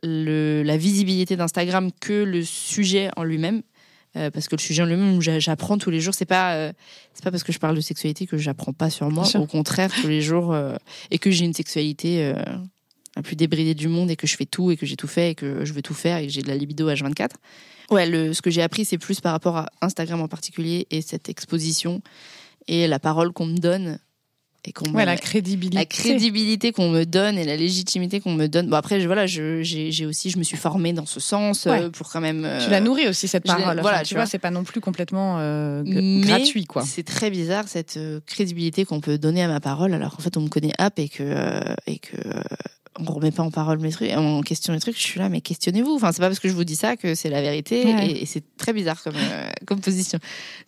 le, 0.03 0.62
la 0.64 0.78
visibilité 0.78 1.36
d'Instagram 1.36 1.91
que 2.01 2.12
le 2.24 2.43
sujet 2.43 3.11
en 3.16 3.24
lui-même. 3.24 3.61
Euh, 4.16 4.30
parce 4.30 4.48
que 4.48 4.56
le 4.56 4.61
sujet 4.61 4.82
en 4.82 4.86
lui-même, 4.86 5.20
j'a- 5.20 5.38
j'apprends 5.38 5.76
tous 5.78 5.90
les 5.90 6.00
jours. 6.00 6.14
C'est 6.14 6.24
pas, 6.24 6.54
euh, 6.54 6.72
c'est 7.14 7.22
pas 7.22 7.30
parce 7.30 7.42
que 7.44 7.52
je 7.52 7.59
parle 7.59 7.76
de 7.76 7.80
sexualité 7.82 8.26
que 8.26 8.38
j'apprends 8.38 8.72
pas 8.72 8.88
sur 8.90 9.11
moi. 9.11 9.24
Au 9.38 9.46
contraire, 9.46 9.92
tous 10.00 10.09
les 10.09 10.22
jours, 10.22 10.52
euh, 10.54 10.76
et 11.11 11.18
que 11.18 11.30
j'ai 11.30 11.44
une 11.44 11.52
sexualité 11.54 12.32
la 13.16 13.22
plus 13.22 13.36
débridée 13.36 13.74
du 13.74 13.88
monde 13.88 14.11
et 14.11 14.16
que 14.16 14.26
je 14.26 14.36
fais 14.36 14.46
tout 14.46 14.70
et 14.70 14.76
que 14.76 14.86
j'ai 14.86 14.96
tout 14.96 15.09
fait 15.09 15.30
et 15.32 15.34
que 15.34 15.64
je 15.64 15.72
veux 15.72 15.82
tout 15.82 15.94
faire 15.94 16.18
et 16.18 16.26
que 16.26 16.32
j'ai 16.32 16.42
de 16.42 16.48
la 16.48 16.56
libido 16.56 16.88
H24. 16.90 17.30
Ouais, 17.90 18.06
le, 18.09 18.32
ce 18.32 18.42
que 18.42 18.50
j'ai 18.50 18.62
appris, 18.62 18.84
c'est 18.84 18.98
plus 18.98 19.20
par 19.20 19.32
rapport 19.32 19.56
à 19.56 19.66
Instagram 19.82 20.20
en 20.22 20.28
particulier 20.28 20.86
et 20.90 21.00
cette 21.02 21.28
exposition 21.28 22.00
et 22.66 22.86
la 22.86 22.98
parole 22.98 23.32
qu'on 23.32 23.46
me 23.46 23.56
donne 23.59 23.98
et 24.68 24.72
qu'on 24.72 24.92
Ouais, 24.92 25.04
la 25.04 25.16
crédibilité. 25.16 25.76
la 25.78 25.84
crédibilité 25.86 26.72
qu'on 26.72 26.90
me 26.90 27.04
donne 27.04 27.38
et 27.38 27.44
la 27.44 27.56
légitimité 27.56 28.20
qu'on 28.20 28.34
me 28.34 28.46
donne. 28.46 28.68
Bon 28.68 28.76
après, 28.76 29.00
je, 29.00 29.06
voilà, 29.06 29.26
je, 29.26 29.62
j'ai, 29.62 30.04
aussi, 30.06 30.30
je 30.30 30.38
me 30.38 30.42
suis 30.44 30.56
formée 30.56 30.92
dans 30.92 31.06
ce 31.06 31.20
sens 31.20 31.66
euh, 31.66 31.70
Ouais. 31.70 31.90
pour 31.90 32.10
quand 32.10 32.20
même. 32.20 32.44
euh, 32.44 32.62
Tu 32.64 32.70
la 32.70 32.80
nourris 32.80 33.08
aussi 33.08 33.26
cette 33.28 33.44
parole. 33.44 33.62
voilà, 33.80 33.96
Enfin, 33.96 34.02
tu 34.02 34.08
tu 34.08 34.14
vois, 34.14 34.24
vois. 34.24 34.30
c'est 34.30 34.38
pas 34.38 34.50
non 34.50 34.64
plus 34.64 34.80
complètement 34.80 35.36
euh, 35.38 35.82
Mais 35.86 36.20
gratuit, 36.20 36.64
quoi. 36.66 36.82
C'est 36.84 37.02
très 37.04 37.30
bizarre 37.30 37.64
cette 37.66 37.98
crédibilité 38.26 38.84
qu'on 38.84 39.00
peut 39.00 39.18
donner 39.18 39.42
à 39.42 39.48
ma 39.48 39.60
parole, 39.60 39.94
alors 39.94 40.14
qu'en 40.16 40.22
fait 40.22 40.36
on 40.36 40.42
me 40.42 40.48
connaît 40.48 40.72
app 40.78 40.98
et 40.98 41.08
que 41.08 41.62
et 41.86 41.98
que 41.98 42.16
on 43.07 43.12
remet 43.12 43.30
pas 43.30 43.42
en 43.42 43.51
parole 43.51 43.78
mes 43.78 43.90
trucs, 43.90 44.11
en 44.12 44.40
question 44.42 44.72
mes 44.72 44.80
trucs. 44.80 44.96
Je 44.96 45.03
suis 45.03 45.18
là, 45.20 45.28
mais 45.28 45.40
questionnez-vous. 45.40 45.94
Enfin, 45.96 46.11
c'est 46.12 46.20
pas 46.20 46.28
parce 46.28 46.40
que 46.40 46.49
je 46.49 46.55
vous 46.55 46.64
dis 46.64 46.76
ça 46.76 46.96
que 46.96 47.14
c'est 47.14 47.28
la 47.30 47.40
vérité 47.40 47.84
Ouais. 47.84 48.07
et, 48.09 48.22
et 48.22 48.26
c'est 48.26 48.42
très 48.57 48.72
bizarre 48.72 49.03
comme 49.03 49.14
euh, 49.16 49.49
comme 49.66 49.80
position. 49.80 50.18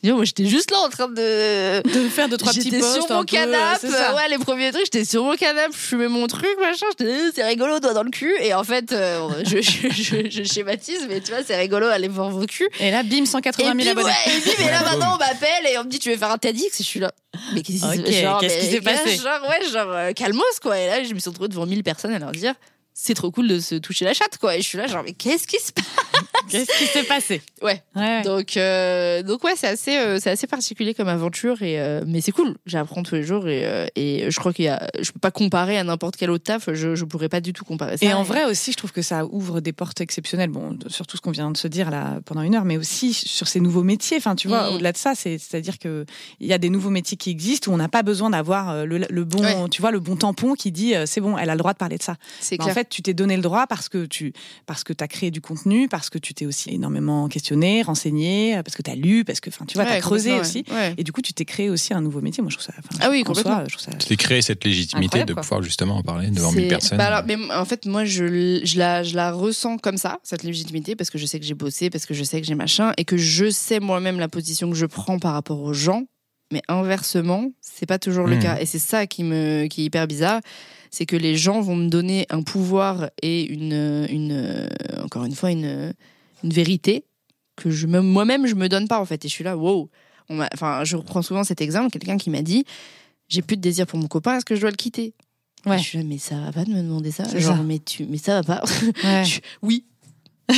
Moi 0.04 0.24
j'étais 0.24 0.46
juste 0.46 0.70
là 0.70 0.78
en 0.78 0.88
train 0.88 1.08
de 1.08 1.82
De 1.82 2.08
faire 2.08 2.28
deux 2.28 2.36
trois 2.36 2.52
petits 2.52 2.62
J'étais 2.62 2.78
posts 2.80 3.06
sur 3.06 3.16
mon 3.16 3.24
canapé, 3.24 3.78
c'est 3.80 3.90
ça. 3.90 4.14
ouais, 4.14 4.28
les 4.30 4.38
premiers 4.38 4.70
trucs, 4.72 4.84
j'étais 4.84 5.04
sur 5.04 5.24
mon 5.24 5.34
canapé, 5.36 5.72
je 5.72 5.78
fumais 5.78 6.08
mon 6.08 6.26
truc, 6.26 6.48
machin, 6.60 6.86
j'étais, 6.90 7.10
euh, 7.10 7.30
c'est 7.34 7.44
rigolo, 7.44 7.80
doigt 7.80 7.94
dans 7.94 8.02
le 8.02 8.10
cul, 8.10 8.34
et 8.40 8.54
en 8.54 8.64
fait, 8.64 8.92
euh, 8.92 9.28
je, 9.44 9.60
je, 9.60 9.88
je, 9.90 10.30
je 10.30 10.42
schématise, 10.44 11.06
mais 11.08 11.20
tu 11.20 11.32
vois, 11.32 11.42
c'est 11.46 11.56
rigolo, 11.56 11.86
allez 11.86 12.08
voir 12.08 12.30
vos 12.30 12.46
culs. 12.46 12.68
Et 12.80 12.90
là, 12.90 13.02
bim, 13.02 13.22
Et 13.22 13.26
180 13.26 13.72
puis, 13.74 13.84
000 13.84 13.90
abonnés. 13.98 14.08
ouais, 14.14 14.32
et 14.36 14.40
puis, 14.40 14.50
mais 14.60 14.70
là, 14.70 14.82
maintenant, 14.84 15.14
on 15.14 15.18
m'appelle 15.18 15.66
et 15.72 15.78
on 15.78 15.84
me 15.84 15.88
dit, 15.90 15.98
tu 15.98 16.10
veux 16.10 16.16
faire 16.16 16.30
un 16.30 16.38
TEDx, 16.38 16.80
et 16.80 16.82
je 16.82 16.88
suis 16.88 17.00
là. 17.00 17.12
Mais 17.54 17.62
qu'est-ce 17.62 18.58
qui 18.60 18.66
s'est 18.70 18.80
passé? 18.80 19.16
Genre, 19.16 19.40
ouais, 19.48 19.68
genre, 19.70 19.90
euh, 19.90 20.12
calmos, 20.12 20.42
quoi. 20.62 20.78
Et 20.78 20.86
là, 20.86 21.02
je 21.04 21.14
me 21.14 21.18
suis 21.18 21.28
retrouvée 21.30 21.48
devant 21.48 21.66
1000 21.66 21.82
personnes 21.82 22.12
leur 22.20 22.32
dire, 22.32 22.54
c'est 22.94 23.14
trop 23.14 23.30
cool 23.30 23.48
de 23.48 23.58
se 23.60 23.74
toucher 23.76 24.04
la 24.04 24.12
chatte, 24.14 24.36
quoi. 24.38 24.56
Et 24.56 24.62
je 24.62 24.66
suis 24.68 24.78
là, 24.78 24.86
genre, 24.86 25.02
mais 25.04 25.12
qu'est-ce 25.12 25.46
qui 25.46 25.58
se 25.58 25.72
passe? 25.72 25.84
Qu'est-ce 26.50 26.78
qui 26.78 26.86
s'est 26.86 27.04
passé? 27.04 27.40
Ouais. 27.62 27.82
Ouais. 27.94 28.22
Donc, 28.22 28.56
euh, 28.56 29.22
donc 29.22 29.44
ouais, 29.44 29.52
c'est 29.56 29.68
assez, 29.68 29.96
euh, 29.96 30.18
c'est 30.20 30.30
assez 30.30 30.46
particulier 30.46 30.94
comme 30.94 31.08
aventure, 31.08 31.62
et, 31.62 31.80
euh, 31.80 32.02
mais 32.06 32.20
c'est 32.20 32.32
cool. 32.32 32.56
J'apprends 32.66 33.02
tous 33.02 33.14
les 33.14 33.22
jours, 33.22 33.46
et, 33.48 33.64
euh, 33.64 33.86
et 33.96 34.30
je 34.30 34.38
crois 34.40 34.52
qu'il 34.52 34.64
y 34.64 34.68
a, 34.68 34.90
je 35.00 35.12
peux 35.12 35.20
pas 35.20 35.30
comparer 35.30 35.78
à 35.78 35.84
n'importe 35.84 36.16
quel 36.16 36.30
autre 36.30 36.44
taf. 36.44 36.68
Je, 36.72 36.94
je 36.94 37.04
pourrais 37.04 37.28
pas 37.28 37.40
du 37.40 37.52
tout 37.52 37.64
comparer 37.64 37.96
ça. 37.96 38.04
Et 38.06 38.12
en 38.12 38.22
vrai 38.22 38.44
aussi, 38.44 38.72
je 38.72 38.76
trouve 38.76 38.92
que 38.92 39.02
ça 39.02 39.24
ouvre 39.26 39.60
des 39.60 39.72
portes 39.72 40.00
exceptionnelles. 40.00 40.50
Bon, 40.50 40.76
sur 40.88 41.06
tout 41.06 41.16
ce 41.16 41.22
qu'on 41.22 41.30
vient 41.30 41.50
de 41.50 41.56
se 41.56 41.68
dire 41.68 41.90
là 41.90 42.18
pendant 42.24 42.42
une 42.42 42.54
heure, 42.54 42.64
mais 42.64 42.76
aussi 42.76 43.14
sur 43.14 43.46
ces 43.48 43.60
nouveaux 43.60 43.82
métiers. 43.84 44.16
Enfin, 44.16 44.34
tu 44.34 44.48
vois, 44.48 44.68
Mhm. 44.68 44.74
au-delà 44.74 44.92
de 44.92 44.96
ça, 44.98 45.12
c'est, 45.14 45.38
c'est-à-dire 45.38 45.78
que 45.78 46.04
il 46.40 46.46
y 46.48 46.52
a 46.52 46.58
des 46.58 46.70
nouveaux 46.70 46.90
métiers 46.90 47.16
qui 47.16 47.30
existent 47.30 47.70
où 47.70 47.74
on 47.74 47.78
n'a 47.78 47.88
pas 47.88 48.02
besoin 48.02 48.30
d'avoir 48.30 48.84
le, 48.84 48.98
le 49.08 49.24
bon, 49.24 49.40
Ouais. 49.42 49.68
tu 49.70 49.80
vois, 49.80 49.90
le 49.92 50.00
bon 50.00 50.16
tampon 50.16 50.54
qui 50.54 50.72
dit 50.72 50.94
c'est 51.06 51.20
bon, 51.20 51.38
elle 51.38 51.48
a 51.50 51.54
le 51.54 51.58
droit 51.58 51.72
de 51.72 51.78
parler 51.78 51.96
de 51.98 52.02
ça. 52.02 52.16
c'est 52.40 52.56
Bah, 52.56 52.64
clair. 52.64 52.72
en 52.72 52.74
fait, 52.74 52.79
tu 52.88 53.02
t'es 53.02 53.14
donné 53.14 53.36
le 53.36 53.42
droit 53.42 53.66
parce 53.66 53.88
que 53.88 54.06
tu 54.06 54.32
parce 54.66 54.84
que 54.84 54.92
as 55.00 55.08
créé 55.08 55.30
du 55.30 55.40
contenu, 55.40 55.88
parce 55.88 56.10
que 56.10 56.18
tu 56.18 56.34
t'es 56.34 56.46
aussi 56.46 56.70
énormément 56.70 57.28
questionné, 57.28 57.82
renseigné, 57.82 58.60
parce 58.64 58.76
que 58.76 58.82
tu 58.82 58.90
as 58.90 58.94
lu, 58.94 59.24
parce 59.24 59.40
que, 59.40 59.50
enfin, 59.50 59.64
tu 59.66 59.74
vois, 59.74 59.84
tu 59.84 59.90
as 59.90 59.94
Ouais, 59.94 60.00
creusé 60.00 60.32
aussi. 60.38 60.64
ouais. 60.68 60.74
Ouais. 60.74 60.94
Et 60.96 61.04
du 61.04 61.12
coup, 61.12 61.22
tu 61.22 61.32
t'es 61.32 61.44
créé 61.44 61.70
aussi 61.70 61.92
un 61.94 62.00
nouveau 62.00 62.20
métier. 62.20 62.42
Moi, 62.42 62.50
je 62.50 62.56
trouve 62.56 62.66
ça. 62.66 62.74
Ah 63.00 63.10
oui, 63.10 63.20
en 63.20 63.24
complètement. 63.24 63.56
soi, 63.56 63.64
je 63.68 63.76
trouve 63.76 63.92
ça. 63.92 63.98
Tu 63.98 64.06
t'es 64.08 64.16
créé 64.16 64.42
cette 64.42 64.64
légitimité 64.64 65.24
de 65.24 65.32
quoi. 65.34 65.42
pouvoir 65.42 65.62
justement 65.62 65.96
en 65.96 66.02
parler 66.02 66.28
devant 66.30 66.50
C'est- 66.50 66.56
1000 66.60 66.68
personnes. 66.68 66.98
bah 66.98 67.06
alors, 67.06 67.22
mais 67.26 67.36
en 67.54 67.64
fait, 67.64 67.86
moi, 67.86 68.04
je, 68.04 68.24
la, 68.78 69.02
je 69.02 69.14
la 69.14 69.32
ressens 69.32 69.78
comme 69.78 69.96
ça, 69.96 70.18
cette 70.22 70.42
légitimité, 70.42 70.96
parce 70.96 71.10
que 71.10 71.18
je 71.18 71.26
sais 71.26 71.38
que 71.40 71.46
j'ai 71.46 71.54
bossé, 71.54 71.90
parce 71.90 72.06
que 72.06 72.14
je 72.14 72.24
sais 72.24 72.40
que 72.40 72.46
j'ai 72.46 72.54
machin, 72.54 72.92
et 72.96 73.04
que 73.04 73.16
je 73.16 73.50
sais 73.50 73.80
moi-même 73.80 74.18
la 74.18 74.28
position 74.28 74.70
que 74.70 74.76
je 74.76 74.86
prends 74.86 75.18
par 75.18 75.32
rapport 75.34 75.60
aux 75.60 75.72
gens. 75.74 76.04
Mais 76.52 76.62
inversement, 76.66 77.52
c'est 77.60 77.86
pas 77.86 77.98
toujours 78.00 78.26
le 78.26 78.36
Hmm. 78.36 78.40
cas. 78.42 78.58
Et 78.60 78.66
c'est 78.66 78.80
ça 78.80 79.06
qui, 79.06 79.22
me, 79.22 79.66
qui 79.68 79.82
est 79.82 79.84
hyper 79.84 80.06
bizarre. 80.08 80.40
C'est 80.90 81.06
que 81.06 81.16
les 81.16 81.36
gens 81.36 81.60
vont 81.60 81.76
me 81.76 81.88
donner 81.88 82.26
un 82.30 82.42
pouvoir 82.42 83.10
et 83.22 83.44
une, 83.44 84.06
une 84.10 84.68
encore 85.04 85.24
une 85.24 85.34
fois, 85.34 85.50
une, 85.52 85.92
une 86.42 86.50
vérité 86.50 87.04
que 87.56 87.70
je 87.70 87.86
me- 87.86 88.00
moi-même, 88.00 88.46
je 88.46 88.54
me 88.54 88.68
donne 88.68 88.88
pas, 88.88 89.00
en 89.00 89.04
fait. 89.04 89.24
Et 89.24 89.28
je 89.28 89.32
suis 89.32 89.44
là, 89.44 89.56
wow. 89.56 89.88
On 90.28 90.40
Enfin, 90.54 90.82
je 90.84 90.96
reprends 90.96 91.22
souvent 91.22 91.44
cet 91.44 91.60
exemple. 91.60 91.90
Quelqu'un 91.90 92.16
qui 92.16 92.30
m'a 92.30 92.42
dit, 92.42 92.64
j'ai 93.28 93.42
plus 93.42 93.56
de 93.56 93.60
désir 93.62 93.86
pour 93.86 93.98
mon 93.98 94.08
copain, 94.08 94.36
est-ce 94.36 94.44
que 94.44 94.54
je 94.56 94.60
dois 94.62 94.70
le 94.70 94.76
quitter? 94.76 95.14
Ouais. 95.66 95.76
je 95.78 95.82
suis 95.82 95.98
là, 95.98 96.04
mais 96.04 96.18
ça 96.18 96.36
va 96.40 96.52
pas 96.52 96.64
de 96.64 96.70
me 96.70 96.82
demander 96.82 97.10
ça. 97.10 97.24
Genre, 97.38 97.56
ça. 97.56 97.62
mais 97.62 97.78
tu, 97.78 98.06
mais 98.06 98.16
ça 98.16 98.40
va 98.40 98.42
pas. 98.60 98.64
Ouais. 99.04 99.24
Je- 99.24 99.40
oui. 99.62 99.84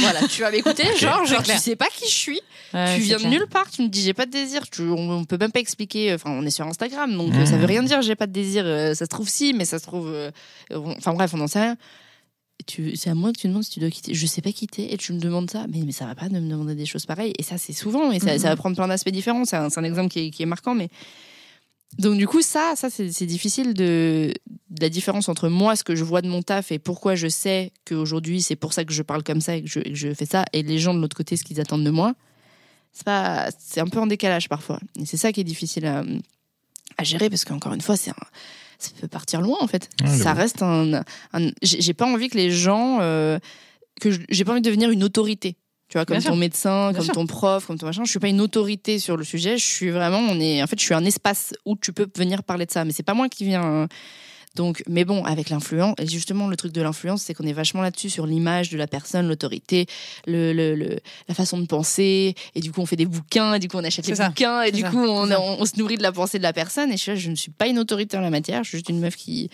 Voilà, 0.01 0.26
tu 0.28 0.40
vas 0.43 0.51
m'écouter. 0.51 0.84
Genre, 0.99 1.24
genre, 1.26 1.43
tu 1.43 1.57
sais 1.59 1.76
pas 1.76 1.86
qui 1.95 2.07
je 2.09 2.14
suis. 2.14 2.40
Ouais, 2.74 2.95
tu 2.97 3.03
viens 3.03 3.18
de 3.18 3.26
nulle 3.26 3.47
part. 3.47 3.70
Tu 3.70 3.82
me 3.82 3.88
dis 3.88 4.03
j'ai 4.03 4.14
pas 4.14 4.26
de 4.26 4.30
désir. 4.30 4.68
Tu, 4.70 4.82
on, 4.82 5.11
on 5.11 5.24
peut 5.24 5.36
même 5.38 5.53
pas 5.53 5.61
expliquer. 5.61 6.14
Enfin, 6.14 6.30
on 6.30 6.45
est 6.47 6.51
sur 6.51 6.66
Instagram, 6.66 7.14
donc 7.16 7.34
euh, 7.34 7.45
ça 7.47 7.57
veut 7.57 7.66
rien 7.66 7.82
dire. 7.82 8.01
J'ai 8.03 8.14
pas 8.16 8.26
de 8.26 8.32
désir. 8.32 8.64
Euh, 8.66 8.95
ça 8.95 9.05
se 9.05 9.11
trouve 9.11 9.28
si, 9.28 9.53
mais 9.53 9.64
ça 9.64 9.78
se 9.78 9.84
trouve. 9.86 10.09
euh, 10.09 10.30
Enfin 10.74 11.12
bref, 11.14 11.32
on 11.34 11.38
n'en 11.38 11.47
sait 11.49 11.61
rien. 11.61 11.76
C'est 12.95 13.11
à 13.11 13.14
moi 13.14 13.32
que 13.32 13.38
tu 13.40 13.49
demandes 13.49 13.64
si 13.64 13.70
tu 13.72 13.80
dois 13.80 13.90
quitter. 13.90 14.14
Je 14.14 14.24
sais 14.26 14.40
pas 14.40 14.53
quitter 14.53 14.93
et 14.95 14.97
tu 14.97 15.12
me 15.12 15.18
demandes 15.18 15.51
ça. 15.51 15.66
Mais, 15.68 15.80
mais 15.84 15.90
ça 15.93 16.07
va 16.07 16.14
pas 16.14 16.28
de 16.28 16.38
me 16.38 16.49
demander 16.49 16.74
des 16.76 16.86
choses 16.86 17.07
pareilles. 17.07 17.32
Et 17.38 17.43
ça, 17.43 17.59
c'est 17.59 17.72
souvent. 17.72 18.12
Et 18.12 18.20
ça, 18.20 18.38
ça 18.38 18.49
va 18.51 18.57
prendre 18.57 18.76
plein 18.76 18.86
d'aspects 18.88 19.09
différents. 19.11 19.45
C'est 19.45 19.57
un, 19.57 19.68
un 19.74 19.84
exemple 19.84 20.09
qui 20.11 20.26
est, 20.26 20.30
qui 20.30 20.43
est 20.45 20.47
marquant. 20.47 20.74
Mais 20.74 20.88
donc 21.99 22.16
du 22.18 22.26
coup, 22.26 22.43
ça, 22.43 22.74
ça 22.76 22.88
c'est 22.90 23.26
difficile 23.26 23.74
de, 23.74 24.32
de 24.70 24.80
la 24.80 24.88
différence 24.88 25.28
entre 25.28 25.49
moi, 25.49 25.76
ce 25.76 25.84
que 25.84 25.95
je 25.95 26.05
vois 26.05 26.22
de 26.22 26.28
mon 26.28 26.43
taf 26.43 26.72
et 26.72 26.78
pourquoi 26.78 27.14
je 27.14 27.28
sais 27.28 27.72
qu'aujourd'hui 27.84 28.40
c'est 28.43 28.57
pour 28.57 28.72
ça 28.72 28.84
que 28.84 28.93
je 28.93 29.03
parle 29.03 29.22
comme 29.22 29.40
ça 29.40 29.57
et 29.57 29.62
que 29.62 29.68
je, 29.68 29.80
et 29.80 29.84
que 29.90 29.95
je 29.95 30.12
fais 30.14 30.26
ça, 30.26 30.45
et 30.53 30.62
les 30.62 30.78
gens 30.78 30.95
de 30.95 31.01
l'autre 31.01 31.16
côté 31.16 31.36
ce 31.36 31.45
qu'ils 31.45 31.61
attendent 31.61 31.84
de 31.84 31.90
moi. 31.90 32.14
C'est 32.95 33.05
pas, 33.05 33.49
c'est 33.59 33.80
un 33.80 33.86
peu 33.86 33.99
en 34.01 34.07
décalage 34.07 34.49
parfois. 34.51 34.78
Et 35.01 35.07
c'est 35.07 35.16
ça 35.16 35.32
qui 35.32 35.40
est 35.40 35.45
difficile 35.45 35.86
à, 35.86 36.03
à 36.99 37.05
gérer 37.05 37.30
parce 37.30 37.45
qu'encore 37.45 37.72
une 37.72 37.80
fois, 37.80 37.97
c'est 37.97 38.11
un- 38.11 38.26
ça 38.78 38.90
peut 39.01 39.09
partir 39.09 39.40
loin 39.40 39.57
en 39.61 39.66
fait. 39.66 39.88
Ça 40.18 40.34
reste 40.34 40.62
un, 40.62 41.03
un- 41.32 41.51
j'ai 41.62 41.95
pas 41.95 42.05
envie 42.07 42.28
que 42.28 42.36
les 42.36 42.51
gens, 42.51 42.99
euh, 43.01 43.38
que 44.01 44.11
j'ai 44.28 44.45
pas 44.45 44.53
envie 44.53 44.61
de 44.61 44.66
devenir 44.66 44.90
une 44.90 45.05
autorité. 45.05 45.57
Tu 45.93 45.99
vois, 45.99 46.07
comme 46.07 46.16
Bien 46.16 46.22
ton 46.24 46.32
sûr. 46.32 46.36
médecin, 46.40 46.88
Bien 46.88 46.97
comme 46.97 47.05
sûr. 47.05 47.12
ton 47.14 47.26
prof, 47.26 47.66
comme 47.66 47.76
ton 47.78 47.84
machin. 47.84 48.03
Je 48.07 48.11
suis 48.11 48.18
pas 48.18 48.28
une 48.28 48.40
autorité 48.40 48.99
sur 48.99 49.18
le 49.18 49.24
sujet. 49.24 49.59
Je 49.59 49.64
suis 49.66 49.90
vraiment, 49.90 50.20
on 50.20 50.40
est, 50.40 50.62
en 50.62 50.66
fait, 50.66 50.78
je 50.80 50.84
suis 50.86 50.95
un 50.95 51.05
espace 51.05 51.53
où 51.66 51.76
tu 51.76 51.93
peux 51.93 52.07
venir 52.16 52.45
parler 52.45 52.64
de 52.64 52.70
ça. 52.70 52.86
Mais 52.86 52.93
c'est 52.93 53.03
pas 53.03 53.12
moi 53.12 53.28
qui 53.28 53.45
viens. 53.45 53.62
euh, 53.62 53.86
Donc, 54.57 54.82
mais 54.88 55.05
bon, 55.05 55.22
avec 55.26 55.51
l'influence, 55.51 55.95
et 55.99 56.07
justement, 56.07 56.49
le 56.49 56.57
truc 56.57 56.72
de 56.72 56.80
l'influence, 56.80 57.20
c'est 57.24 57.34
qu'on 57.34 57.45
est 57.47 57.53
vachement 57.53 57.82
là-dessus 57.82 58.09
sur 58.09 58.26
l'image 58.26 58.70
de 58.70 58.78
la 58.78 58.86
personne, 58.86 59.28
l'autorité, 59.28 59.84
le, 60.26 60.55
le- 60.55 60.74
le- 60.76 60.99
la 61.28 61.34
façon 61.34 61.59
de 61.59 61.66
penser. 61.66 62.34
Et 62.55 62.61
du 62.61 62.72
coup, 62.72 62.80
on 62.80 62.86
fait 62.86 62.97
des 62.97 63.05
bouquins, 63.07 63.53
et 63.53 63.59
du 63.59 63.68
coup, 63.68 63.76
on 63.76 63.84
achète 63.84 64.07
ça. 64.14 64.28
bouquins, 64.28 64.62
et 64.62 64.72
du 64.72 64.80
ça. 64.80 64.88
coup, 64.90 64.99
on, 64.99 65.30
on- 65.30 65.57
on 65.61 65.64
se 65.66 65.78
nourrit 65.78 65.99
de 65.99 66.03
la 66.03 66.12
pensée 66.12 66.38
de 66.38 66.43
la 66.43 66.55
personne. 66.55 66.90
Et 66.90 66.97
je, 66.97 67.14
je 67.16 67.28
ne 67.30 67.34
suis 67.34 67.51
pas 67.51 67.66
une 67.66 67.78
autorité 67.78 68.16
en 68.16 68.20
la 68.22 68.30
matière, 68.30 68.62
je 68.64 68.68
suis 68.70 68.78
juste 68.78 68.88
une 68.88 69.01
meuf 69.01 69.16
qui, 69.16 69.51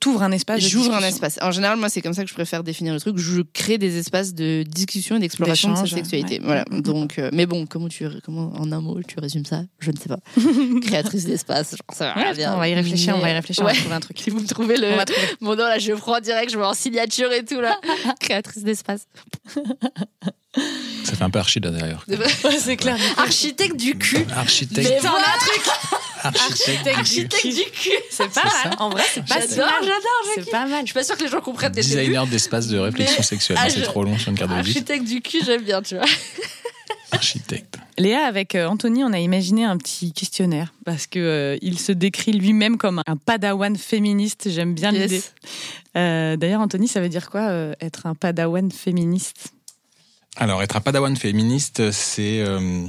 T'ouvres 0.00 0.22
un 0.22 0.32
espace. 0.32 0.60
J'ouvre 0.62 0.94
un 0.94 1.02
espace. 1.02 1.38
En 1.42 1.50
général, 1.50 1.78
moi, 1.78 1.88
c'est 1.88 2.00
comme 2.00 2.14
ça 2.14 2.22
que 2.24 2.28
je 2.28 2.34
préfère 2.34 2.62
définir 2.64 2.94
le 2.94 3.00
truc. 3.00 3.18
Je 3.18 3.42
crée 3.42 3.76
des 3.78 3.98
espaces 3.98 4.34
de 4.34 4.62
discussion 4.66 5.16
et 5.16 5.18
d'exploration 5.20 5.70
de 5.72 5.76
sa 5.76 5.86
sexualité. 5.86 6.38
ouais. 6.40 6.44
Voilà. 6.44 6.64
Mm, 6.70 6.76
mm, 6.78 6.82
Donc, 6.82 7.18
euh, 7.18 7.30
mais 7.32 7.46
bon, 7.46 7.66
comment 7.66 7.88
tu, 7.88 8.06
comment 8.24 8.52
en 8.56 8.72
un 8.72 8.80
mot 8.80 8.98
tu 9.06 9.18
résumes 9.20 9.44
ça? 9.44 9.62
Je 9.80 9.90
ne 9.90 9.96
sais 9.96 10.08
pas. 10.08 10.18
Créatrice 10.86 11.24
d'espace. 11.24 11.74
ça 11.92 12.12
va 12.14 12.22
Ouais, 12.22 12.34
bien. 12.34 12.54
on 12.54 12.58
va 12.58 12.68
y 12.68 12.74
réfléchir, 12.74 13.14
on 13.16 13.20
va 13.20 13.30
y 13.30 13.34
réfléchir, 13.34 13.62
on 13.64 13.66
va 13.66 13.74
trouver 13.74 13.94
un 13.94 14.00
truc. 14.00 14.18
Si 14.18 14.30
vous 14.30 14.40
me 14.40 14.46
trouvez 14.46 14.76
le 14.76 14.88
mon 15.40 15.50
nom 15.56 15.64
là, 15.64 15.78
je 15.78 15.92
le 15.92 15.98
prends 15.98 16.20
direct, 16.20 16.50
je 16.52 16.56
mets 16.58 16.64
en 16.64 16.74
signature 16.74 17.30
et 17.32 17.44
tout 17.44 17.60
là. 17.60 17.78
Créatrice 18.20 18.62
d'espace. 18.64 19.06
Ça 21.04 21.12
fait 21.16 21.22
un 21.24 21.30
peu 21.30 21.38
archi 21.38 21.60
là 21.60 21.70
derrière. 21.70 22.04
Ouais, 22.44 22.58
c'est 22.58 22.76
clair. 22.76 22.96
Architecte 23.16 23.76
du 23.76 23.96
cul. 23.98 24.24
Architecte. 24.34 24.88
Mais 24.88 25.00
voilà, 25.00 25.26
Architecte. 25.34 25.64
du 25.64 26.03
architecte 26.24 27.46
du 27.46 27.64
cul. 27.70 27.90
C'est 28.10 28.28
pas 28.32 28.44
mal. 28.44 28.74
En 28.78 28.88
vrai, 28.90 29.02
c'est 29.12 29.24
pas 29.26 29.40
J'adore, 29.40 29.66
mal. 29.66 29.74
j'adore, 29.82 30.36
je 30.36 30.42
C'est 30.42 30.50
pas 30.50 30.66
mal. 30.66 30.80
Je 30.80 30.86
suis 30.86 30.94
pas 30.94 31.04
sûre 31.04 31.16
que 31.16 31.24
les 31.24 31.30
gens 31.30 31.40
comprennent 31.40 31.72
dès. 31.72 31.82
Designer 31.82 32.26
d'espace 32.26 32.66
de 32.68 32.78
réflexion 32.78 33.16
Mais- 33.18 33.24
sexuelle. 33.24 33.58
Ah, 33.60 33.64
Non, 33.66 33.70
c'est 33.74 33.80
je- 33.80 33.84
trop 33.84 34.04
long 34.04 34.18
sur 34.18 34.30
une 34.30 34.38
carte 34.38 34.50
de 34.50 34.56
visite. 34.62 34.90
Architecte 34.90 35.04
du 35.06 35.20
cul, 35.20 35.40
j'aime 35.44 35.62
bien, 35.62 35.82
tu 35.82 35.96
vois. 35.96 36.04
Architecte. 37.12 37.76
Léa, 37.96 38.26
avec 38.26 38.54
euh, 38.56 38.66
Anthony, 38.66 39.04
on 39.04 39.12
a 39.12 39.20
imaginé 39.20 39.64
un 39.64 39.76
petit 39.76 40.12
questionnaire 40.12 40.72
parce 40.84 41.06
que 41.06 41.18
euh, 41.20 41.58
il 41.62 41.78
se 41.78 41.92
décrit 41.92 42.32
lui-même 42.32 42.76
comme 42.76 43.02
un 43.06 43.16
padawan 43.16 43.76
féministe. 43.76 44.48
J'aime 44.50 44.74
bien 44.74 44.90
Yes. 44.92 45.02
l'idée. 45.10 45.22
Euh, 45.96 46.36
D'ailleurs, 46.36 46.60
Anthony, 46.60 46.88
ça 46.88 47.00
veut 47.00 47.08
dire 47.08 47.30
quoi 47.30 47.42
euh, 47.42 47.72
être 47.80 48.06
un 48.06 48.14
padawan 48.16 48.70
féministe? 48.72 49.52
Alors, 50.36 50.60
être 50.62 50.74
un 50.76 50.80
padawan 50.80 51.16
féministe, 51.16 51.92
c'est. 51.92 52.40
euh, 52.40 52.84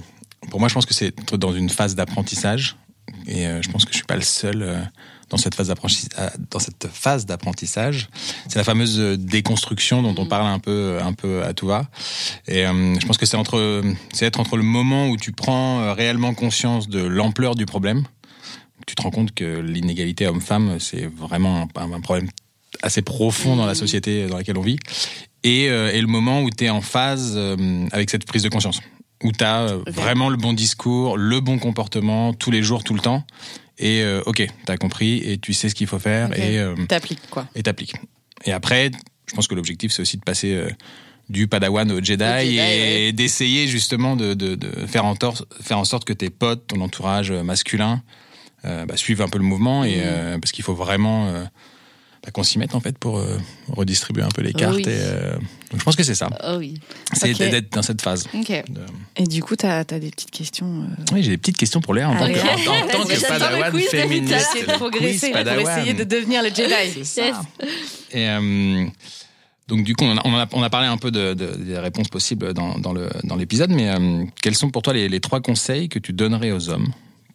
pour 0.50 0.60
moi, 0.60 0.70
je 0.70 0.74
pense 0.74 0.88
que 0.88 0.96
c'est 0.96 1.08
être 1.08 1.38
dans 1.38 1.54
une 1.54 1.70
phase 1.70 1.94
d'apprentissage. 1.94 2.76
Et 3.28 3.46
euh, 3.48 3.62
je 3.62 3.70
pense 3.70 3.86
que 3.86 3.92
je 3.92 3.98
suis 3.98 4.06
pas 4.06 4.16
le 4.16 4.22
seul 4.22 4.62
euh, 4.62 4.82
dans 5.30 5.38
cette 5.38 5.56
phase 5.56 7.26
d'apprentissage. 7.26 8.10
C'est 8.48 8.58
la 8.58 8.64
fameuse 8.64 9.00
euh, 9.00 9.18
déconstruction 9.18 10.02
dont 10.02 10.16
on 10.18 10.24
Mhm. 10.24 10.30
parle 10.30 10.48
un 10.48 10.60
peu, 10.60 11.00
un 11.02 11.14
peu 11.14 11.44
à 11.44 11.54
tout 11.54 11.68
va. 11.68 11.88
Et 12.48 12.66
euh, 12.66 13.00
je 13.00 13.06
pense 13.06 13.18
que 13.18 13.26
c'est 13.26 13.38
entre, 13.38 13.82
c'est 14.14 14.26
être 14.26 14.40
entre 14.40 14.58
le 14.58 14.64
moment 14.64 15.08
où 15.10 15.18
tu 15.18 15.32
prends 15.32 15.94
réellement 15.94 16.34
conscience 16.34 16.88
de 16.90 17.02
l'ampleur 17.02 17.56
du 17.56 17.66
problème. 17.66 18.04
Tu 18.88 18.96
te 18.96 19.02
rends 19.02 19.12
compte 19.12 19.34
que 19.34 19.60
l'inégalité 19.62 20.28
homme-femme, 20.28 20.78
c'est 20.80 21.06
vraiment 21.06 21.68
un, 21.76 21.92
un 21.94 22.02
problème 22.02 22.30
assez 22.82 23.02
profond 23.02 23.56
dans 23.56 23.66
la 23.66 23.72
Mhm. 23.74 23.78
société 23.80 24.28
dans 24.28 24.38
laquelle 24.38 24.58
on 24.58 24.62
vit. 24.62 24.78
Et, 25.44 25.70
euh, 25.70 25.92
et 25.94 26.02
le 26.02 26.08
moment 26.08 26.42
où 26.42 26.50
tu 26.50 26.66
es 26.66 26.70
en 26.70 26.82
phase 26.82 27.34
euh, 27.36 27.88
avec 27.92 28.10
cette 28.10 28.26
prise 28.26 28.44
de 28.44 28.50
conscience. 28.50 28.82
Où 29.24 29.32
tu 29.32 29.44
as 29.44 29.78
Ok. 29.78 29.90
vraiment 29.90 30.30
le 30.30 30.38
bon 30.38 30.54
discours, 30.54 31.18
le 31.18 31.40
bon 31.40 31.58
comportement, 31.58 32.34
tous 32.34 32.52
les 32.52 32.62
jours, 32.62 32.84
tout 32.84 32.94
le 32.94 33.00
temps. 33.00 33.26
Et 33.78 34.02
euh, 34.02 34.22
ok, 34.26 34.46
tu 34.66 34.72
as 34.72 34.78
compris 34.78 35.18
et 35.18 35.38
tu 35.38 35.54
sais 35.54 35.70
ce 35.70 35.76
qu'il 35.76 35.88
faut 35.88 36.00
faire 36.00 36.38
et 36.38 36.60
euh, 36.60 36.76
T'appliques 36.88 37.30
quoi 37.30 37.48
et 37.56 37.64
t'appliques. 37.64 37.94
Et 38.46 38.52
après, 38.52 38.92
je 39.28 39.34
pense 39.34 39.48
que 39.48 39.56
l'objectif, 39.56 39.92
c'est 39.92 40.02
aussi 40.02 40.18
de 40.18 40.24
passer 40.24 40.54
euh, 40.54 40.70
du 41.30 41.48
Padawan 41.48 41.92
au 41.92 41.96
Jedi, 42.04 42.24
Jedi, 42.24 42.58
et 42.58 43.06
ouais. 43.08 43.12
d'essayer 43.14 43.68
justement 43.68 44.16
de, 44.16 44.34
de, 44.34 44.56
de 44.56 44.70
faire, 44.86 45.06
en 45.06 45.16
tor- 45.16 45.46
faire 45.62 45.80
en 45.80 45.86
sorte 45.86 46.06
que 46.06 46.14
tes 46.14 46.30
potes, 46.30 46.68
ton 46.68 46.82
entourage 46.82 47.32
masculin, 47.32 48.04
euh, 48.66 48.86
bah, 48.86 48.96
suivent 48.98 49.22
un 49.22 49.28
peu 49.30 49.40
le 49.40 49.44
mouvement, 49.44 49.84
et, 49.84 49.96
euh, 49.98 50.38
parce 50.40 50.52
qu'il 50.52 50.64
faut 50.64 50.76
vraiment 50.76 51.28
euh, 51.28 51.44
qu'on 52.32 52.44
s'y 52.44 52.58
mette 52.60 52.76
en 52.76 52.80
fait 52.80 52.98
pour 52.98 53.18
euh, 53.18 53.38
redistribuer 53.70 54.24
un 54.24 54.30
peu 54.30 54.42
les 54.42 54.54
cartes. 54.54 54.76
Oui. 54.76 54.84
Et, 54.84 54.88
euh, 54.90 55.34
donc 55.72 55.80
je 55.80 55.84
pense 55.84 55.96
que 55.96 56.04
c'est 56.04 56.16
ça. 56.16 56.30
Oh 56.48 56.56
oui. 56.58 56.80
C'est 57.14 57.34
d'être 57.38 57.72
dans 57.74 57.82
cette 57.82 58.02
phase. 58.02 58.26
Ok. 58.34 58.50
de- 58.50 58.64
Et 59.18 59.24
du 59.24 59.42
coup, 59.44 59.56
t'as 59.56 59.80
as 59.80 59.84
des 59.84 60.10
petites 60.12 60.32
questions. 60.32 60.68
euh, 60.84 61.04
Oui, 61.14 61.24
j'ai 61.24 61.32
des 61.32 61.38
petites 61.38 61.58
questions 61.58 61.82
pour 61.82 61.94
Léa 61.94 62.10
en 62.10 62.16
que, 62.16 62.22
en, 62.24 62.26
en 62.26 62.88
tant 62.88 63.04
que 63.08 63.22
Padawan 63.28 63.72
féministe. 63.80 64.34
Essayer 64.34 64.66
de 64.66 64.72
progresser 64.74 65.32
Quiz 65.32 65.44
pour 65.44 65.70
essayer 65.70 65.94
de 65.94 66.04
devenir 66.04 66.42
le 66.44 66.50
Jedi. 66.50 66.74
C'est 66.94 67.04
ça. 67.04 67.22
Yes. 67.62 67.70
Et 68.12 68.30
euh, 68.30 68.86
donc 69.68 69.84
du 69.84 69.96
coup, 69.96 70.06
on, 70.06 70.16
a, 70.18 70.22
on, 70.26 70.36
a, 70.36 70.48
on 70.54 70.62
a 70.64 70.70
parlé 70.70 70.88
un 70.88 70.98
peu 70.98 71.12
de, 71.12 71.34
de- 71.34 71.56
des 71.58 71.78
réponses 71.80 72.08
possibles 72.08 72.54
dans, 72.54 72.78
dans 72.80 72.94
le- 72.94 73.10
dans 73.24 73.36
l'épisode, 73.36 73.72
mais 73.72 73.90
euh, 73.90 74.24
quels 74.42 74.56
sont 74.56 74.70
pour 74.70 74.82
toi 74.84 74.94
les, 74.94 75.10
les 75.10 75.20
trois 75.20 75.42
conseils 75.42 75.90
que 75.90 76.00
tu 76.00 76.14
donnerais 76.14 76.52
aux 76.52 76.70
hommes? 76.70 76.88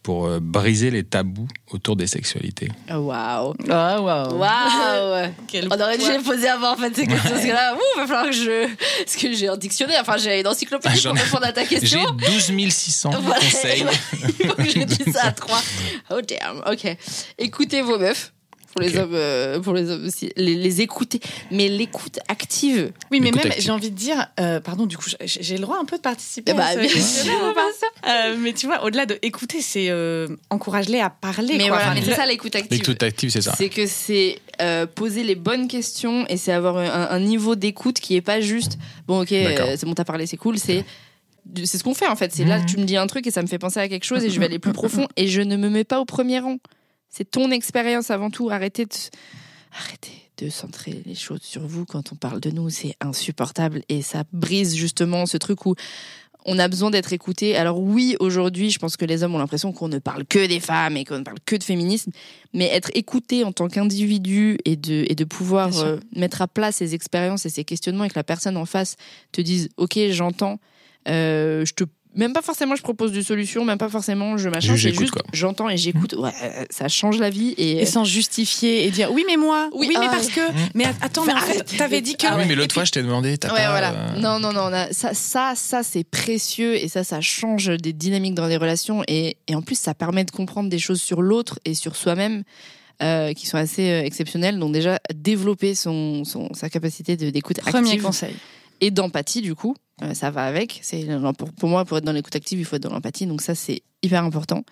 Pour 0.03 0.25
euh, 0.25 0.39
briser 0.41 0.89
les 0.91 1.03
tabous 1.03 1.47
autour 1.71 1.95
des 1.95 2.07
sexualités 2.07 2.69
Oh, 2.91 2.95
Waouh. 2.97 3.53
Ah, 3.69 4.01
waouh. 4.01 4.37
Waouh. 4.37 5.31
Quel 5.47 5.67
On 5.71 5.79
aurait 5.79 5.97
dû 5.97 6.09
les 6.11 6.19
poser 6.19 6.47
avant 6.49 6.73
en 6.73 6.77
fait 6.77 6.95
ces 6.95 7.05
questions. 7.07 7.29
Parce 7.29 7.43
que 7.45 7.51
là, 7.51 7.75
ouh, 7.75 7.97
va 7.99 8.07
falloir 8.07 8.25
que 8.25 8.31
je. 8.31 8.67
Parce 9.03 9.15
que 9.15 9.33
j'ai 9.33 9.47
un 9.47 9.57
dictionnaire, 9.57 10.01
enfin 10.01 10.17
j'ai 10.17 10.39
une 10.39 10.47
encyclopédie 10.47 10.95
Ah, 10.95 10.99
j'en 10.99 11.13
pour 11.13 11.23
répondre 11.23 11.45
à 11.45 11.53
ta 11.53 11.63
J'ai 11.65 11.79
question. 11.79 12.11
12 12.13 12.69
600 12.73 13.11
Voilà. 13.21 13.39
conseils. 13.39 13.85
Il 14.39 14.47
faut 14.47 14.55
que 14.55 14.65
je 14.69 14.79
dise 14.83 15.13
ça 15.13 15.25
à 15.27 15.31
trois. 15.31 15.61
Oh 16.09 16.19
damn, 16.21 16.61
ok. 16.71 16.97
Écoutez 17.37 17.81
vos 17.81 17.99
meufs. 17.99 18.33
Pour 18.71 18.81
les 18.81 18.97
hommes, 18.97 19.11
euh, 19.13 19.59
pour 19.59 19.73
les 19.73 19.89
hommes 19.89 20.05
aussi, 20.05 20.31
les, 20.35 20.55
les 20.55 20.81
écouter, 20.81 21.19
mais 21.51 21.67
l'écoute 21.67 22.19
active. 22.27 22.91
Oui, 23.11 23.19
mais 23.19 23.31
même, 23.31 23.51
j'ai 23.57 23.71
envie 23.71 23.91
de 23.91 23.95
dire, 23.95 24.27
euh, 24.39 24.59
pardon, 24.59 24.85
du 24.85 24.97
coup, 24.97 25.09
j'ai 25.23 25.55
le 25.55 25.61
droit 25.61 25.77
un 25.79 25.85
peu 25.85 25.97
de 25.97 26.01
participer. 26.01 26.51
Eh 26.51 26.55
bah, 26.57 26.65
à 26.67 26.75
bien 26.75 26.87
sûr, 26.89 27.31
Euh, 28.07 28.35
mais 28.39 28.53
tu 28.53 28.65
vois, 28.65 28.83
au-delà 28.83 29.05
de 29.05 29.17
écouter, 29.21 29.61
c'est 29.61 29.87
euh, 29.89 30.27
encourage-les 30.49 30.99
à 30.99 31.09
parler. 31.09 31.57
Mais 31.57 31.67
quoi. 31.67 31.77
voilà, 31.77 31.85
Enfin, 31.91 31.95
mais 31.99 32.05
c'est 32.05 32.15
ça 32.15 32.25
l'écoute 32.25 32.55
active. 32.55 32.71
L'écoute 32.79 33.03
active, 33.03 33.29
c'est 33.29 33.41
ça. 33.41 33.53
C'est 33.57 33.69
que 33.69 33.85
c'est 33.85 34.39
euh, 34.61 34.85
poser 34.85 35.23
les 35.23 35.35
bonnes 35.35 35.67
questions 35.67 36.25
et 36.29 36.37
c'est 36.37 36.51
avoir 36.51 36.77
un, 36.77 37.09
un 37.09 37.19
niveau 37.19 37.55
d'écoute 37.55 37.99
qui 37.99 38.15
est 38.15 38.21
pas 38.21 38.41
juste 38.41 38.77
bon 39.07 39.21
ok 39.23 39.31
euh, 39.31 39.75
c'est 39.77 39.85
bon 39.85 39.93
t'as 39.95 40.03
parlé 40.03 40.27
c'est 40.27 40.37
cool 40.37 40.59
c'est 40.59 40.83
c'est 41.63 41.77
ce 41.79 41.83
qu'on 41.83 41.95
fait 41.95 42.07
en 42.07 42.15
fait 42.15 42.31
c'est 42.31 42.43
là 42.45 42.59
Mhm. 42.59 42.65
tu 42.67 42.77
me 42.77 42.83
dis 42.83 42.95
un 42.97 43.07
truc 43.07 43.25
et 43.25 43.31
ça 43.31 43.41
me 43.41 43.47
fait 43.47 43.57
penser 43.57 43.79
à 43.79 43.87
quelque 43.89 44.03
chose 44.03 44.23
et 44.23 44.29
je 44.29 44.39
vais 44.39 44.45
aller 44.45 44.59
plus 44.59 44.73
profond 44.73 45.07
et 45.17 45.27
je 45.27 45.41
ne 45.41 45.57
me 45.57 45.69
mets 45.69 45.83
pas 45.83 45.99
au 45.99 46.05
premier 46.05 46.39
rang 46.39 46.57
c'est 47.11 47.29
ton 47.29 47.51
expérience 47.51 48.09
avant 48.09 48.29
tout. 48.31 48.49
Arrêtez 48.49 48.85
de 48.85 48.91
arrêtez 49.77 50.29
de 50.37 50.49
centrer 50.49 51.03
les 51.05 51.13
choses 51.13 51.43
sur 51.43 51.67
vous 51.67 51.85
quand 51.85 52.11
on 52.11 52.15
parle 52.15 52.39
de 52.39 52.49
nous. 52.49 52.69
C'est 52.69 52.95
insupportable. 52.99 53.83
Et 53.89 54.01
ça 54.01 54.23
brise 54.33 54.75
justement 54.75 55.25
ce 55.25 55.37
truc 55.37 55.65
où 55.65 55.75
on 56.45 56.57
a 56.57 56.67
besoin 56.67 56.89
d'être 56.89 57.13
écouté. 57.13 57.55
Alors 57.55 57.79
oui, 57.79 58.15
aujourd'hui, 58.19 58.71
je 58.71 58.79
pense 58.79 58.97
que 58.97 59.05
les 59.05 59.23
hommes 59.23 59.35
ont 59.35 59.39
l'impression 59.39 59.71
qu'on 59.73 59.89
ne 59.89 59.99
parle 59.99 60.25
que 60.25 60.47
des 60.47 60.59
femmes 60.59 60.97
et 60.97 61.05
qu'on 61.05 61.19
ne 61.19 61.23
parle 61.23 61.37
que 61.45 61.55
de 61.55 61.63
féminisme, 61.63 62.11
mais 62.53 62.65
être 62.67 62.89
écouté 62.95 63.43
en 63.43 63.51
tant 63.51 63.67
qu'individu 63.67 64.57
et 64.65 64.75
de, 64.75 65.05
et 65.07 65.13
de 65.13 65.23
pouvoir 65.23 65.77
euh, 65.79 65.97
mettre 66.15 66.41
à 66.41 66.47
plat 66.47 66.71
ses 66.71 66.95
expériences 66.95 67.45
et 67.45 67.49
ses 67.49 67.63
questionnements 67.63 68.05
et 68.05 68.09
que 68.09 68.17
la 68.17 68.23
personne 68.23 68.57
en 68.57 68.65
face 68.65 68.95
te 69.31 69.41
dise 69.41 69.69
ok 69.77 69.99
j'entends, 70.09 70.59
euh, 71.07 71.63
je 71.65 71.73
te 71.73 71.83
même 72.15 72.33
pas 72.33 72.41
forcément 72.41 72.75
je 72.75 72.81
propose 72.81 73.11
des 73.11 73.23
solutions, 73.23 73.63
même 73.63 73.77
pas 73.77 73.87
forcément 73.89 74.37
je 74.37 74.49
machin, 74.49 74.73
Juste 74.75 74.83
c'est 74.83 74.89
j'écoute, 74.89 74.99
juste 75.01 75.13
quoi. 75.13 75.21
j'entends 75.33 75.69
et 75.69 75.77
j'écoute. 75.77 76.13
Ouais, 76.13 76.31
euh, 76.43 76.65
ça 76.69 76.87
change 76.89 77.19
la 77.19 77.29
vie 77.29 77.49
et, 77.57 77.81
Et 77.81 77.85
sans 77.85 78.03
justifier 78.03 78.85
et 78.85 78.91
dire 78.91 79.11
oui, 79.13 79.23
mais 79.27 79.37
moi, 79.37 79.69
oui, 79.73 79.87
Oui, 79.89 79.95
mais 79.99 80.07
ah, 80.07 80.11
parce 80.11 80.27
que. 80.27 80.41
Mais 80.75 80.85
attends, 81.01 81.23
mais 81.25 81.33
en 81.33 81.37
fait, 81.37 81.77
t'avais 81.77 82.01
dit 82.01 82.15
que. 82.17 82.27
Ah 82.27 82.35
oui, 82.37 82.43
mais 82.47 82.55
l'autre 82.55 82.73
fois, 82.73 82.83
je 82.83 82.91
t'ai 82.91 83.01
demandé, 83.01 83.37
t'as 83.37 83.53
Ouais, 83.53 83.59
pas. 83.63 83.69
voilà. 83.71 83.91
euh, 83.93 84.19
Non, 84.19 84.39
non, 84.39 84.51
non. 84.51 84.73
a- 84.73 84.91
ça, 84.91 85.13
ça, 85.13 85.53
ça 85.55 85.83
c'est 85.83 86.03
précieux 86.03 86.75
et 86.75 86.87
ça, 86.87 87.03
ça 87.03 87.21
change 87.21 87.67
des 87.77 87.93
dynamiques 87.93 88.35
dans 88.35 88.47
les 88.47 88.57
relations. 88.57 89.03
Et, 89.07 89.37
et 89.47 89.55
en 89.55 89.61
plus, 89.61 89.77
ça 89.79 89.93
permet 89.93 90.23
de 90.25 90.31
comprendre 90.31 90.69
des 90.69 90.79
choses 90.79 91.01
sur 91.01 91.21
l'autre 91.21 91.59
et 91.65 91.73
sur 91.73 91.95
soi-même 91.95 92.43
euh, 93.01 93.33
qui 93.33 93.47
sont 93.47 93.57
assez 93.57 93.89
euh, 93.89 94.03
exceptionnelles. 94.03 94.59
Donc, 94.59 94.73
déjà, 94.73 94.99
développer 95.15 95.75
son, 95.75 96.23
son, 96.25 96.53
sa 96.53 96.69
capacité 96.69 97.15
de- 97.17 97.29
d'écoute 97.29 97.59
Premier 97.61 97.89
active 97.91 98.03
conseil. 98.03 98.35
et 98.81 98.91
d'empathie, 98.91 99.41
du 99.41 99.55
coup. 99.55 99.75
Euh, 100.03 100.13
ça 100.13 100.31
va 100.31 100.45
avec. 100.45 100.79
C'est 100.83 101.05
pour, 101.37 101.51
pour 101.53 101.69
moi, 101.69 101.85
pour 101.85 101.97
être 101.97 102.03
dans 102.05 102.11
l'écoute 102.11 102.35
active, 102.35 102.59
il 102.59 102.65
faut 102.65 102.75
être 102.77 102.83
dans 102.83 102.93
l'empathie. 102.93 103.27
Donc, 103.27 103.41
ça, 103.41 103.53
c'est 103.55 103.81
hyper 104.01 104.23
important. 104.23 104.63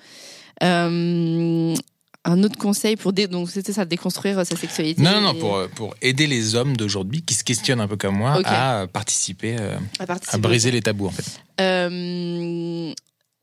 Euh, 0.64 1.76
un 2.26 2.44
autre 2.44 2.58
conseil 2.58 2.96
pour 2.98 3.14
dé- 3.14 3.28
donc 3.28 3.50
c'était 3.50 3.72
ça 3.72 3.86
déconstruire 3.86 4.36
sa 4.46 4.56
sexualité 4.58 5.02
Non, 5.02 5.12
non, 5.14 5.22
non, 5.22 5.34
et 5.34 5.40
pour, 5.40 5.56
euh, 5.56 5.68
pour 5.74 5.96
aider 6.02 6.28
les 6.28 6.56
hommes 6.56 6.76
d'aujourd'hui 6.76 7.22
qui 7.22 7.34
se 7.34 7.44
questionnent 7.46 7.80
un 7.80 7.88
peu 7.88 7.96
comme 7.96 8.18
moi 8.18 8.38
Ok. 8.40 8.46
à 8.48 8.86
participer, 8.92 9.56
euh, 9.58 9.78
à 10.00 10.38
briser 10.38 10.72
les 10.72 10.82
tabous, 10.82 11.08
en 11.08 11.12
fait. 11.12 11.40
Euh, 11.62 12.94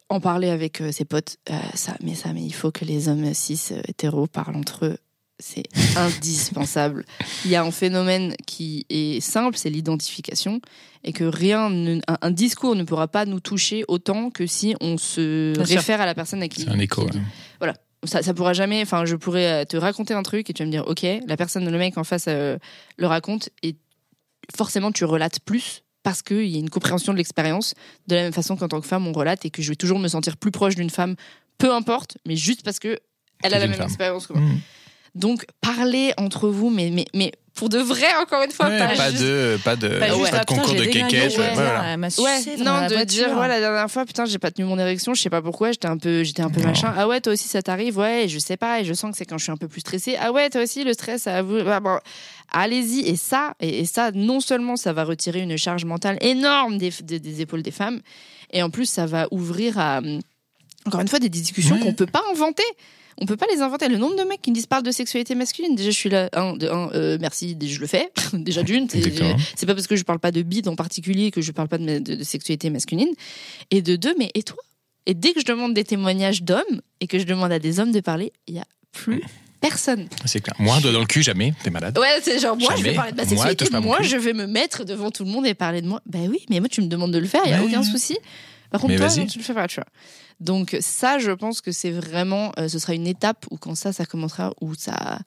en 0.08 0.20
parler 0.20 0.50
avec 0.50 0.80
euh, 0.82 0.92
ses 0.92 1.04
potes, 1.06 1.38
euh, 1.50 1.54
ça, 1.74 1.96
mais 2.02 2.14
ça, 2.14 2.32
mais 2.34 2.42
il 2.42 2.52
faut 2.52 2.70
que 2.70 2.84
les 2.84 3.08
hommes 3.08 3.32
cis 3.34 3.58
euh, 3.72 3.80
hétéros 3.88 4.26
parlent 4.26 4.56
entre 4.56 4.84
eux. 4.84 4.98
C'est 5.38 5.64
indispensable. 5.96 7.04
Il 7.44 7.50
y 7.50 7.56
a 7.56 7.62
un 7.62 7.70
phénomène 7.70 8.34
qui 8.46 8.86
est 8.88 9.20
simple, 9.20 9.56
c'est 9.56 9.68
l'identification, 9.70 10.60
et 11.04 11.12
que 11.12 11.24
rien, 11.24 11.68
ne- 11.70 12.00
un, 12.08 12.18
un 12.22 12.30
discours 12.30 12.74
ne 12.74 12.84
pourra 12.84 13.06
pas 13.08 13.26
nous 13.26 13.40
toucher 13.40 13.84
autant 13.88 14.30
que 14.30 14.46
si 14.46 14.74
on 14.80 14.96
se 14.96 15.52
Bien 15.54 15.64
sûr. 15.66 15.76
réfère 15.76 16.00
à 16.00 16.06
la 16.06 16.14
personne 16.14 16.42
à 16.42 16.48
qui. 16.48 16.62
C'est 16.62 16.68
un 16.70 16.78
écho. 16.78 17.06
qui- 17.06 17.18
ouais. 17.60 17.72
ça, 18.04 18.22
ça 18.22 18.32
pourra 18.34 18.54
jamais. 18.54 18.80
Enfin, 18.82 19.04
je 19.04 19.14
pourrais 19.16 19.62
euh, 19.62 19.64
te 19.64 19.76
raconter 19.76 20.14
un 20.14 20.22
truc 20.22 20.48
et 20.48 20.52
tu 20.54 20.62
vas 20.62 20.66
me 20.66 20.70
dire, 20.72 20.84
ok, 20.86 21.04
la 21.26 21.36
personne, 21.36 21.68
le 21.70 21.78
mec 21.78 21.98
en 21.98 22.04
face 22.04 22.24
euh, 22.28 22.56
le 22.96 23.06
raconte 23.06 23.50
et 23.62 23.76
forcément 24.56 24.90
tu 24.92 25.04
relates 25.04 25.40
plus 25.40 25.82
parce 26.02 26.22
qu'il 26.22 26.46
y 26.46 26.56
a 26.56 26.60
une 26.60 26.70
compréhension 26.70 27.12
de 27.12 27.18
l'expérience 27.18 27.74
de 28.06 28.14
la 28.14 28.22
même 28.22 28.32
façon 28.32 28.56
qu'en 28.56 28.68
tant 28.68 28.80
que 28.80 28.86
femme 28.86 29.06
on 29.08 29.12
relate 29.12 29.44
et 29.44 29.50
que 29.50 29.60
je 29.60 29.70
vais 29.70 29.76
toujours 29.76 29.98
me 29.98 30.06
sentir 30.06 30.36
plus 30.36 30.52
proche 30.52 30.76
d'une 30.76 30.88
femme, 30.90 31.16
peu 31.58 31.72
importe, 31.74 32.16
mais 32.26 32.36
juste 32.36 32.62
parce 32.62 32.78
que 32.78 32.98
elle 33.42 33.52
a 33.54 33.58
la 33.58 33.66
même 33.66 33.76
femme. 33.76 33.86
expérience 33.88 34.26
que 34.28 34.32
moi. 34.34 34.42
Mmh. 34.42 34.60
Donc 35.16 35.44
parlez 35.60 36.12
entre 36.18 36.48
vous, 36.48 36.70
mais 36.70 36.90
mais 36.90 37.06
mais 37.14 37.32
pour 37.54 37.70
de 37.70 37.78
vrai 37.78 38.06
encore 38.20 38.42
une 38.42 38.50
fois, 38.50 38.66
Ouais, 38.68 38.78
pas, 38.78 38.88
pas, 38.94 39.10
juste- 39.10 39.22
de, 39.22 39.58
pas 39.64 39.76
de, 39.76 39.88
Pas 39.88 39.98
pas 40.08 40.14
juste, 40.14 40.20
de 40.20 40.36
ah, 40.36 40.40
putain, 40.40 40.54
concours 40.56 40.74
de 40.74 40.78
déglingué, 40.84 41.08
quéquette. 41.16 41.32
je 41.32 41.40
ouais, 41.40 41.54
voilà. 41.54 41.96
non, 41.96 42.86
de 42.86 42.92
voiture. 42.92 43.04
dire, 43.06 43.32
voilà, 43.34 43.54
la 43.54 43.60
dernière 43.60 43.90
fois, 43.90 44.04
putain, 44.04 44.26
j'ai 44.26 44.38
pas 44.38 44.50
tenu 44.50 44.66
mon 44.66 44.78
érection, 44.78 45.14
je 45.14 45.22
sais 45.22 45.30
pas 45.30 45.40
pourquoi, 45.40 45.72
j'étais 45.72 45.88
un 45.88 45.96
peu, 45.96 46.22
j'étais 46.22 46.42
un 46.42 46.50
peu 46.50 46.60
Non. 46.60 46.66
machin. 46.68 46.92
Ah 46.94 47.08
ouais, 47.08 47.18
toi 47.22 47.32
aussi, 47.32 47.48
ça 47.48 47.62
t'arrive, 47.62 47.96
ouais, 47.96 48.26
je 48.28 48.38
sais 48.38 48.58
pas, 48.58 48.80
et 48.80 48.84
je 48.84 48.92
sens 48.92 49.10
que 49.12 49.16
c'est 49.16 49.24
quand 49.24 49.38
je 49.38 49.44
suis 49.44 49.52
un 49.52 49.56
peu 49.56 49.68
plus 49.68 49.80
stressée. 49.80 50.18
Ah 50.20 50.32
ouais, 50.32 50.50
toi 50.50 50.62
aussi, 50.64 50.84
le 50.84 50.92
stress, 50.92 51.22
ça 51.22 51.40
vous. 51.40 51.62
bah, 51.64 51.80
bon. 51.80 51.98
Allez-y, 52.52 53.00
et 53.08 53.16
ça, 53.16 53.54
et, 53.60 53.80
et 53.80 53.84
ça, 53.86 54.10
non 54.12 54.40
seulement 54.40 54.76
ça 54.76 54.92
va 54.92 55.04
retirer 55.04 55.40
une 55.40 55.56
charge 55.56 55.86
mentale 55.86 56.18
énorme 56.20 56.76
des, 56.76 56.90
des, 57.02 57.18
des 57.20 57.40
épaules 57.40 57.62
des 57.62 57.70
femmes, 57.70 58.00
et 58.52 58.62
en 58.62 58.68
plus, 58.68 58.84
ça 58.84 59.06
va 59.06 59.28
ouvrir 59.30 59.78
à, 59.78 59.98
hum, 59.98 60.20
encore 60.84 61.00
une 61.00 61.08
fois, 61.08 61.20
des 61.20 61.30
discussions 61.30 61.76
Ouais. 61.76 61.80
qu'on 61.80 61.94
peut 61.94 62.04
pas 62.06 62.22
inventer. 62.32 62.62
On 63.18 63.24
peut 63.26 63.36
pas 63.36 63.46
les 63.54 63.60
inventer. 63.62 63.88
Le 63.88 63.96
nombre 63.96 64.16
de 64.16 64.22
mecs 64.28 64.42
qui 64.42 64.50
me 64.50 64.54
disent 64.54 64.66
parlent 64.66 64.82
de 64.82 64.90
sexualité 64.90 65.34
masculine, 65.34 65.74
déjà 65.74 65.90
je 65.90 65.96
suis 65.96 66.10
là, 66.10 66.28
un, 66.34 66.54
de 66.54 66.68
un, 66.68 66.90
euh, 66.94 67.16
merci, 67.20 67.56
je 67.60 67.80
le 67.80 67.86
fais, 67.86 68.10
déjà 68.34 68.62
d'une. 68.62 68.88
c'est- 68.90 69.66
pas 69.66 69.74
parce 69.74 69.86
que 69.86 69.96
je 69.96 70.04
parle 70.04 70.18
pas 70.18 70.30
de 70.32 70.42
bide 70.42 70.68
en 70.68 70.76
particulier 70.76 71.30
que 71.30 71.40
je 71.40 71.52
parle 71.52 71.68
pas 71.68 71.78
de, 71.78 71.98
de- 71.98 72.14
de 72.16 72.24
sexualité 72.24 72.68
masculine. 72.70 73.08
Et 73.70 73.80
de 73.82 73.96
deux, 73.96 74.14
mais 74.18 74.30
et 74.34 74.42
toi? 74.42 74.58
Et 75.06 75.14
dès 75.14 75.32
que 75.32 75.40
je 75.40 75.46
demande 75.46 75.72
des 75.72 75.84
témoignages 75.84 76.42
d'hommes 76.42 76.80
et 77.00 77.06
que 77.06 77.18
je 77.18 77.24
demande 77.24 77.52
à 77.52 77.58
des 77.58 77.80
hommes 77.80 77.92
de 77.92 78.00
parler, 78.00 78.32
il 78.48 78.54
y 78.56 78.58
a 78.58 78.64
plus 78.92 79.22
personne. 79.60 80.08
C'est 80.26 80.40
clair. 80.40 80.54
Moi, 80.58 80.78
doigt 80.80 80.92
dans 80.92 81.00
le 81.00 81.06
cul, 81.06 81.22
jamais. 81.22 81.54
T'es 81.62 81.70
malade. 81.70 81.96
Ouais, 81.98 82.18
c'est 82.22 82.38
genre 82.38 82.56
moi 82.56 82.74
je 82.76 82.82
vais 82.82 82.88
Jamais. 82.90 82.96
parler 82.96 83.12
de 83.12 83.16
ma 83.16 83.24
sexualité, 83.24 83.66
moi 83.80 84.02
je 84.02 84.16
vais 84.16 84.32
me 84.34 84.46
mettre 84.46 84.84
devant 84.84 85.10
tout 85.10 85.24
le 85.24 85.30
monde 85.30 85.46
et 85.46 85.54
parler 85.54 85.80
de 85.80 85.86
moi. 85.88 86.02
Ben 86.06 86.28
oui, 86.28 86.44
mais 86.50 86.60
moi 86.60 86.68
tu 86.68 86.82
me 86.82 86.86
demandes 86.88 87.12
de 87.12 87.18
le 87.18 87.26
faire, 87.26 87.40
il 87.46 87.50
y 87.50 87.54
a 87.54 87.60
Ouais. 87.62 87.68
aucun 87.68 87.82
souci. 87.82 88.18
Par 88.76 88.80
contre, 88.82 88.92
Mais 88.92 88.98
toi, 88.98 89.08
non, 89.16 89.26
tu 89.26 89.38
le 89.38 89.44
fais 89.44 89.54
pas, 89.54 89.66
tu 89.68 89.76
vois. 89.76 89.86
Donc 90.38 90.76
ça, 90.80 91.18
je 91.18 91.30
pense 91.30 91.60
que 91.62 91.72
c'est 91.72 91.90
vraiment, 91.90 92.52
euh, 92.58 92.68
ce 92.68 92.78
sera 92.78 92.92
une 92.94 93.06
étape 93.06 93.46
où 93.50 93.56
quand 93.56 93.74
ça, 93.74 93.92
ça 93.92 94.04
commencera, 94.04 94.52
où 94.60 94.74
ça, 94.74 95.18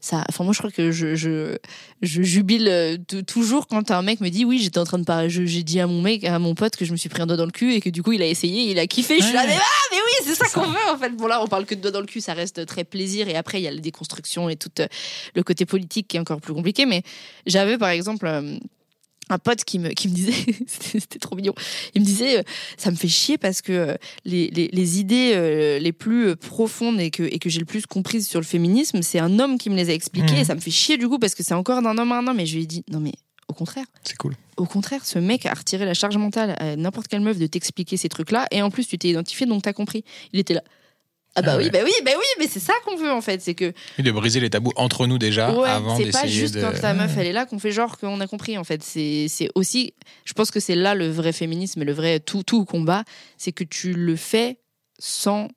ça. 0.00 0.24
Enfin, 0.30 0.42
moi, 0.44 0.54
je 0.54 0.58
crois 0.58 0.70
que 0.70 0.90
je, 0.90 1.14
je, 1.14 1.56
je 2.00 2.22
jubile 2.22 2.68
euh, 2.68 2.96
toujours 3.26 3.66
quand 3.66 3.90
un 3.90 4.00
mec 4.00 4.20
me 4.20 4.30
dit, 4.30 4.46
oui, 4.46 4.58
j'étais 4.58 4.78
en 4.78 4.84
train 4.84 4.98
de 4.98 5.04
parler, 5.04 5.28
j'ai 5.28 5.62
dit 5.62 5.80
à 5.80 5.86
mon 5.86 6.00
mec, 6.00 6.24
à 6.24 6.38
mon 6.38 6.54
pote 6.54 6.76
que 6.76 6.86
je 6.86 6.92
me 6.92 6.96
suis 6.96 7.10
pris 7.10 7.20
un 7.20 7.26
doigt 7.26 7.36
dans 7.36 7.44
le 7.44 7.50
cul 7.50 7.74
et 7.74 7.82
que 7.82 7.90
du 7.90 8.02
coup, 8.02 8.12
il 8.12 8.22
a 8.22 8.26
essayé, 8.26 8.70
il 8.70 8.78
a 8.78 8.86
kiffé. 8.86 9.18
Je 9.18 9.24
suis 9.24 9.34
là, 9.34 9.44
mais 9.46 9.52
ah, 9.54 9.86
mais 9.90 9.98
oui, 9.98 10.26
c'est 10.26 10.34
ça 10.34 10.48
qu'on 10.48 10.66
veut 10.66 10.90
en 10.90 10.96
fait. 10.96 11.10
Bon 11.10 11.26
là, 11.26 11.42
on 11.42 11.46
parle 11.46 11.66
que 11.66 11.74
de 11.74 11.80
doigt 11.82 11.90
dans 11.90 12.00
le 12.00 12.06
cul, 12.06 12.22
ça 12.22 12.32
reste 12.32 12.64
très 12.64 12.84
plaisir. 12.84 13.28
Et 13.28 13.36
après, 13.36 13.60
il 13.60 13.64
y 13.64 13.68
a 13.68 13.70
la 13.70 13.80
déconstruction 13.80 14.48
et 14.48 14.56
tout 14.56 14.70
euh, 14.80 14.86
le 15.34 15.42
côté 15.42 15.66
politique 15.66 16.08
qui 16.08 16.16
est 16.16 16.20
encore 16.20 16.40
plus 16.40 16.54
compliqué. 16.54 16.86
Mais 16.86 17.02
j'avais 17.46 17.76
par 17.76 17.90
exemple. 17.90 18.26
euh, 18.26 18.56
un 19.30 19.38
pote 19.38 19.64
qui 19.64 19.78
me, 19.78 19.90
qui 19.90 20.08
me 20.08 20.14
disait, 20.14 20.32
c'était 20.66 21.18
trop 21.18 21.36
mignon, 21.36 21.54
il 21.94 22.02
me 22.02 22.06
disait, 22.06 22.38
euh, 22.38 22.42
ça 22.76 22.90
me 22.90 22.96
fait 22.96 23.08
chier 23.08 23.38
parce 23.38 23.62
que 23.62 23.72
euh, 23.72 23.94
les, 24.24 24.48
les, 24.50 24.68
les 24.72 25.00
idées 25.00 25.32
euh, 25.34 25.78
les 25.78 25.92
plus 25.92 26.36
profondes 26.36 27.00
et 27.00 27.10
que, 27.10 27.22
et 27.22 27.38
que 27.38 27.48
j'ai 27.48 27.60
le 27.60 27.66
plus 27.66 27.86
comprises 27.86 28.28
sur 28.28 28.40
le 28.40 28.46
féminisme, 28.46 29.02
c'est 29.02 29.18
un 29.18 29.38
homme 29.38 29.58
qui 29.58 29.70
me 29.70 29.76
les 29.76 29.90
a 29.90 29.92
expliquées 29.94 30.40
et 30.40 30.44
ça 30.44 30.54
me 30.54 30.60
fait 30.60 30.70
chier 30.70 30.96
du 30.96 31.08
coup 31.08 31.18
parce 31.18 31.34
que 31.34 31.42
c'est 31.42 31.54
encore 31.54 31.82
d'un 31.82 31.96
homme 31.98 32.12
à 32.12 32.18
un 32.18 32.26
homme. 32.26 32.40
Et 32.40 32.46
je 32.46 32.56
lui 32.56 32.64
ai 32.64 32.66
dit, 32.66 32.84
non 32.90 33.00
mais 33.00 33.12
au 33.48 33.52
contraire, 33.52 33.86
C'est 34.02 34.16
cool. 34.16 34.34
au 34.56 34.64
contraire, 34.64 35.04
ce 35.04 35.18
mec 35.18 35.46
a 35.46 35.52
retiré 35.54 35.84
la 35.84 35.94
charge 35.94 36.16
mentale 36.16 36.56
à 36.58 36.76
n'importe 36.76 37.08
quelle 37.08 37.20
meuf 37.20 37.38
de 37.38 37.46
t'expliquer 37.46 37.96
ces 37.96 38.08
trucs-là 38.08 38.46
et 38.50 38.62
en 38.62 38.70
plus 38.70 38.86
tu 38.86 38.96
t'es 38.98 39.08
identifié 39.08 39.46
donc 39.46 39.62
t'as 39.62 39.72
compris. 39.72 40.04
Il 40.32 40.40
était 40.40 40.54
là. 40.54 40.62
Ah 41.36 41.42
bah 41.42 41.52
Ah 41.54 41.56
oui, 41.58 41.68
bah 41.70 41.80
oui, 41.84 41.90
bah 42.04 42.12
oui, 42.16 42.24
mais 42.38 42.46
c'est 42.46 42.60
ça 42.60 42.72
qu'on 42.84 42.96
veut 42.96 43.10
en 43.10 43.20
fait, 43.20 43.40
c'est 43.42 43.54
que 43.54 43.72
de 43.98 44.10
briser 44.12 44.38
les 44.40 44.50
tabous 44.50 44.72
entre 44.76 45.06
nous 45.06 45.18
déjà 45.18 45.52
Ouais, 45.52 45.68
avant 45.68 45.96
c'est 45.96 46.10
pas 46.10 46.22
d'essayer 46.22 46.40
juste 46.40 46.54
de. 46.54 46.60
quand 46.60 46.80
la 46.82 46.94
meuf 46.94 47.10
elle 47.18 47.26
est 47.26 47.32
là 47.32 47.44
qu'on 47.44 47.58
fait 47.58 47.72
genre 47.72 47.98
qu'on 47.98 48.20
a 48.20 48.26
compris 48.26 48.56
en 48.56 48.64
fait. 48.64 48.82
C'est 48.84 49.26
c'est 49.28 49.48
aussi, 49.54 49.94
je 50.24 50.32
pense 50.32 50.50
que 50.50 50.60
c'est 50.60 50.76
là 50.76 50.94
le 50.94 51.08
vrai 51.10 51.32
féminisme 51.32 51.82
et 51.82 51.84
le 51.84 51.92
vrai 51.92 52.20
tout 52.20 52.42
tout 52.44 52.64
combat, 52.64 53.02
c'est 53.36 53.52
que 53.52 53.64
tu 53.64 53.92
le 53.94 54.14
fais 54.16 54.58
sans 55.00 55.48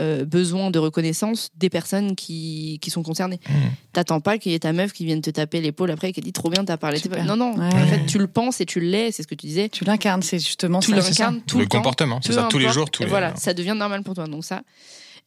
euh, 0.00 0.24
besoin 0.24 0.70
de 0.70 0.78
reconnaissance 0.78 1.50
des 1.54 1.68
personnes 1.68 2.16
qui, 2.16 2.78
qui 2.80 2.88
sont 2.90 3.02
concernées. 3.02 3.38
Mmh. 3.46 3.52
T'attends 3.92 4.20
pas 4.22 4.38
qu'il 4.38 4.52
y 4.52 4.54
ait 4.54 4.58
ta 4.58 4.72
meuf 4.72 4.94
qui 4.94 5.04
vienne 5.04 5.20
te 5.20 5.28
taper 5.28 5.60
l'épaule 5.60 5.90
après 5.90 6.08
et 6.08 6.12
qui 6.14 6.22
dit 6.22 6.32
trop 6.32 6.48
bien 6.48 6.64
t'as 6.64 6.78
parlé. 6.78 6.98
Super. 6.98 7.22
Non 7.26 7.36
non, 7.36 7.54
Ouais. 7.58 7.74
en 7.74 7.86
fait 7.86 8.06
tu 8.06 8.16
le 8.16 8.26
penses 8.26 8.62
et 8.62 8.64
tu 8.66 8.80
l'es, 8.80 9.12
c'est 9.12 9.22
ce 9.22 9.28
que 9.28 9.34
tu 9.34 9.46
disais. 9.46 9.68
Tu 9.68 9.84
l'incarnes, 9.84 10.22
c'est 10.22 10.38
justement 10.38 10.80
Tu 10.80 10.92
ça. 10.92 10.96
l'incarnes 10.96 11.42
tout 11.46 11.58
le, 11.58 11.64
le 11.64 11.68
temps. 11.68 11.76
comportement, 11.76 12.20
c'est 12.24 12.32
ça, 12.32 12.46
tous 12.50 12.58
les 12.58 12.70
jours, 12.70 12.90
tous 12.90 13.02
Et 13.02 13.04
les 13.04 13.10
voilà, 13.10 13.36
ça 13.36 13.52
devient 13.52 13.74
normal 13.76 14.02
pour 14.02 14.14
toi. 14.14 14.26
Donc 14.26 14.46
ça. 14.46 14.62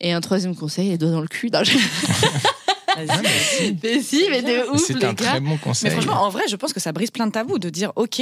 Et 0.01 0.11
un 0.13 0.21
troisième 0.21 0.55
conseil, 0.55 0.89
les 0.89 0.97
doigts 0.97 1.11
dans 1.11 1.21
le 1.21 1.27
cul. 1.27 1.49
Non, 1.51 1.63
je- 1.63 1.77
Vas-y. 2.95 3.75
mais 3.83 4.01
si, 4.01 4.25
mais 4.29 4.41
de 4.41 4.69
ouf 4.71 4.81
C'est 4.85 4.95
un 5.03 5.13
gars. 5.13 5.13
très 5.13 5.39
bon 5.39 5.57
conseil. 5.57 5.89
Mais 5.89 5.95
franchement, 5.95 6.21
en 6.23 6.29
vrai, 6.29 6.43
je 6.49 6.55
pense 6.55 6.73
que 6.73 6.79
ça 6.79 6.91
brise 6.91 7.11
plein 7.11 7.27
de 7.27 7.31
tabous 7.31 7.59
de 7.59 7.69
dire 7.69 7.91
ok, 7.95 8.21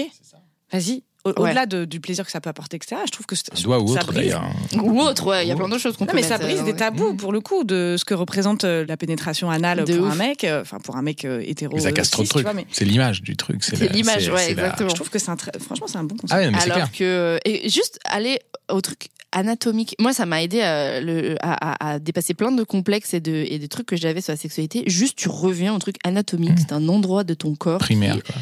vas-y, 0.71 1.03
Ouais. 1.29 1.39
Au-delà 1.39 1.65
de- 1.65 1.85
du 1.85 1.99
plaisir 1.99 2.25
que 2.25 2.31
ça 2.31 2.41
peut 2.41 2.49
apporter, 2.49 2.77
etc. 2.77 3.01
Je 3.05 3.11
trouve 3.11 3.25
que 3.25 3.35
c'est- 3.35 3.51
Un 3.57 3.61
doigt 3.61 3.79
ou 3.79 3.87
ça 3.87 3.93
autre 3.95 4.07
brise- 4.07 4.17
d'ailleurs. 4.31 4.43
Ou 4.81 4.99
autre, 5.01 5.27
ouais, 5.27 5.45
il 5.45 5.49
y 5.49 5.51
a 5.51 5.55
plein 5.55 5.67
d'autres 5.67 5.81
choses 5.81 5.97
qu'on 5.97 6.05
Non, 6.05 6.11
peut 6.11 6.17
mais 6.17 6.23
ça 6.23 6.37
mettre, 6.37 6.45
brise 6.45 6.59
euh, 6.61 6.63
des 6.63 6.75
tabous 6.75 7.13
pour 7.15 7.31
le 7.31 7.39
coup 7.41 7.63
de 7.63 7.95
ce 7.97 8.05
que 8.05 8.13
représente 8.13 8.63
euh, 8.63 8.85
la 8.87 8.97
pénétration 8.97 9.49
anale 9.49 9.83
De 9.85 9.95
pour 9.97 10.07
ouf. 10.07 10.13
un 10.13 10.15
mec, 10.15 10.43
euh, 10.43 10.61
enfin 10.61 10.77
pour 10.79 10.95
un 10.95 11.01
mec 11.01 11.25
euh, 11.25 11.41
hétéro. 11.45 11.75
Mais 11.75 11.81
ça 11.81 11.91
casse 11.91 12.09
euh, 12.09 12.11
trop 12.11 12.23
de 12.23 12.27
trucs. 12.27 12.47
mais 12.53 12.65
C'est 12.71 12.85
l'image 12.85 13.21
du 13.21 13.35
truc. 13.37 13.63
C'est 13.63 13.91
l'image, 13.93 14.27
ouais, 14.29 14.33
la- 14.35 14.49
exactement. 14.49 14.89
je 14.89 14.95
trouve 14.95 15.09
que 15.09 15.19
c'est 15.19 15.29
un 15.29 15.35
très, 15.35 15.51
franchement 15.59 15.87
c'est 15.87 15.97
un 15.97 16.03
bon 16.03 16.15
concept. 16.15 16.33
Ah 16.33 16.37
ouais, 16.43 16.51
mais 16.51 16.57
c'est 16.59 16.71
Alors 16.71 16.89
clair. 16.89 16.91
que 16.91 17.39
et 17.45 17.69
juste 17.69 17.99
aller 18.05 18.39
au 18.69 18.81
truc 18.81 19.07
anatomique. 19.33 19.93
Moi, 19.99 20.13
ça 20.13 20.25
m'a 20.25 20.41
aidé 20.41 20.61
à, 20.61 21.01
le- 21.01 21.35
à- 21.41 21.71
à- 21.73 21.91
à 21.93 21.99
dépasser 21.99 22.33
plein 22.33 22.51
de 22.51 22.63
complexes 22.63 23.13
et 23.13 23.19
de, 23.19 23.33
et 23.47 23.67
trucs 23.67 23.85
que 23.85 23.97
j'avais 23.97 24.21
sur 24.21 24.31
la 24.31 24.37
sexualité. 24.37 24.83
Juste, 24.87 25.17
tu 25.17 25.27
reviens 25.29 25.75
au 25.75 25.79
truc 25.79 25.97
anatomique. 26.05 26.51
Mmh. 26.51 26.57
C'est 26.59 26.71
un 26.73 26.87
endroit 26.87 27.23
de 27.25 27.33
ton 27.33 27.53
corps. 27.55 27.79
Primaire. 27.79 28.15
qui- 28.15 28.21
quoi. 28.21 28.35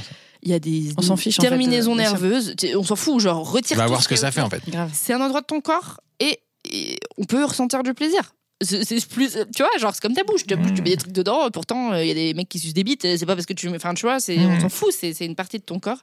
Il 0.46 0.52
y 0.52 0.54
a 0.54 0.60
des, 0.60 0.92
On 0.98 1.02
s'en 1.02 1.16
des 1.16 1.22
fiche, 1.22 1.40
en 1.40 1.42
fait, 1.42 1.50
terminaisons 1.50 1.94
sûr. 1.94 2.02
nerveuses. 2.04 2.56
On 2.78 2.84
s'en 2.84 2.96
fout. 2.96 3.20
Genre, 3.20 3.52
retire. 3.52 3.76
vas 3.78 3.84
tout 3.86 3.90
voir 3.90 4.04
ce 4.04 4.08
que 4.08 4.16
ça 4.16 4.32
fait 4.32 4.42
en 4.42 4.50
fait. 4.50 4.62
C'est 4.94 5.12
un 5.14 5.20
endroit 5.22 5.42
de 5.42 5.46
ton 5.48 5.60
corps 5.60 6.00
et, 6.20 6.40
et 6.72 6.98
on 7.18 7.24
peut 7.26 7.44
ressentir 7.44 7.82
du 7.84 7.94
plaisir. 7.94 8.34
C'est 8.62 9.06
plus, 9.10 9.32
tu 9.54 9.64
vois, 9.64 9.70
genre 9.80 9.94
c'est 9.94 10.02
comme 10.02 10.14
ta 10.14 10.24
bouche, 10.24 10.46
ta 10.46 10.56
bouche, 10.56 10.74
tu 10.74 10.82
mets 10.82 10.92
des 10.92 10.98
trucs 10.98 11.12
dedans. 11.12 11.50
Pourtant, 11.52 11.92
euh, 11.92 12.04
il 12.04 12.08
y 12.08 12.12
a 12.12 12.14
des 12.14 12.34
mecs 12.34 12.48
qui 12.48 12.58
sucent 12.60 12.74
des 12.74 12.86
bites. 12.86 13.02
C'est 13.02 13.26
pas 13.26 13.36
parce 13.36 13.46
que 13.46 13.54
tu, 13.54 13.68
enfin, 13.76 13.94
tu 13.96 14.04
vois, 14.04 14.20
c'est, 14.22 14.38
on 14.40 14.60
s'en 14.62 14.70
fout. 14.70 14.94
C'est 14.98 15.26
une 15.26 15.36
partie 15.36 15.58
de 15.58 15.64
ton 15.64 15.80
corps. 15.80 16.02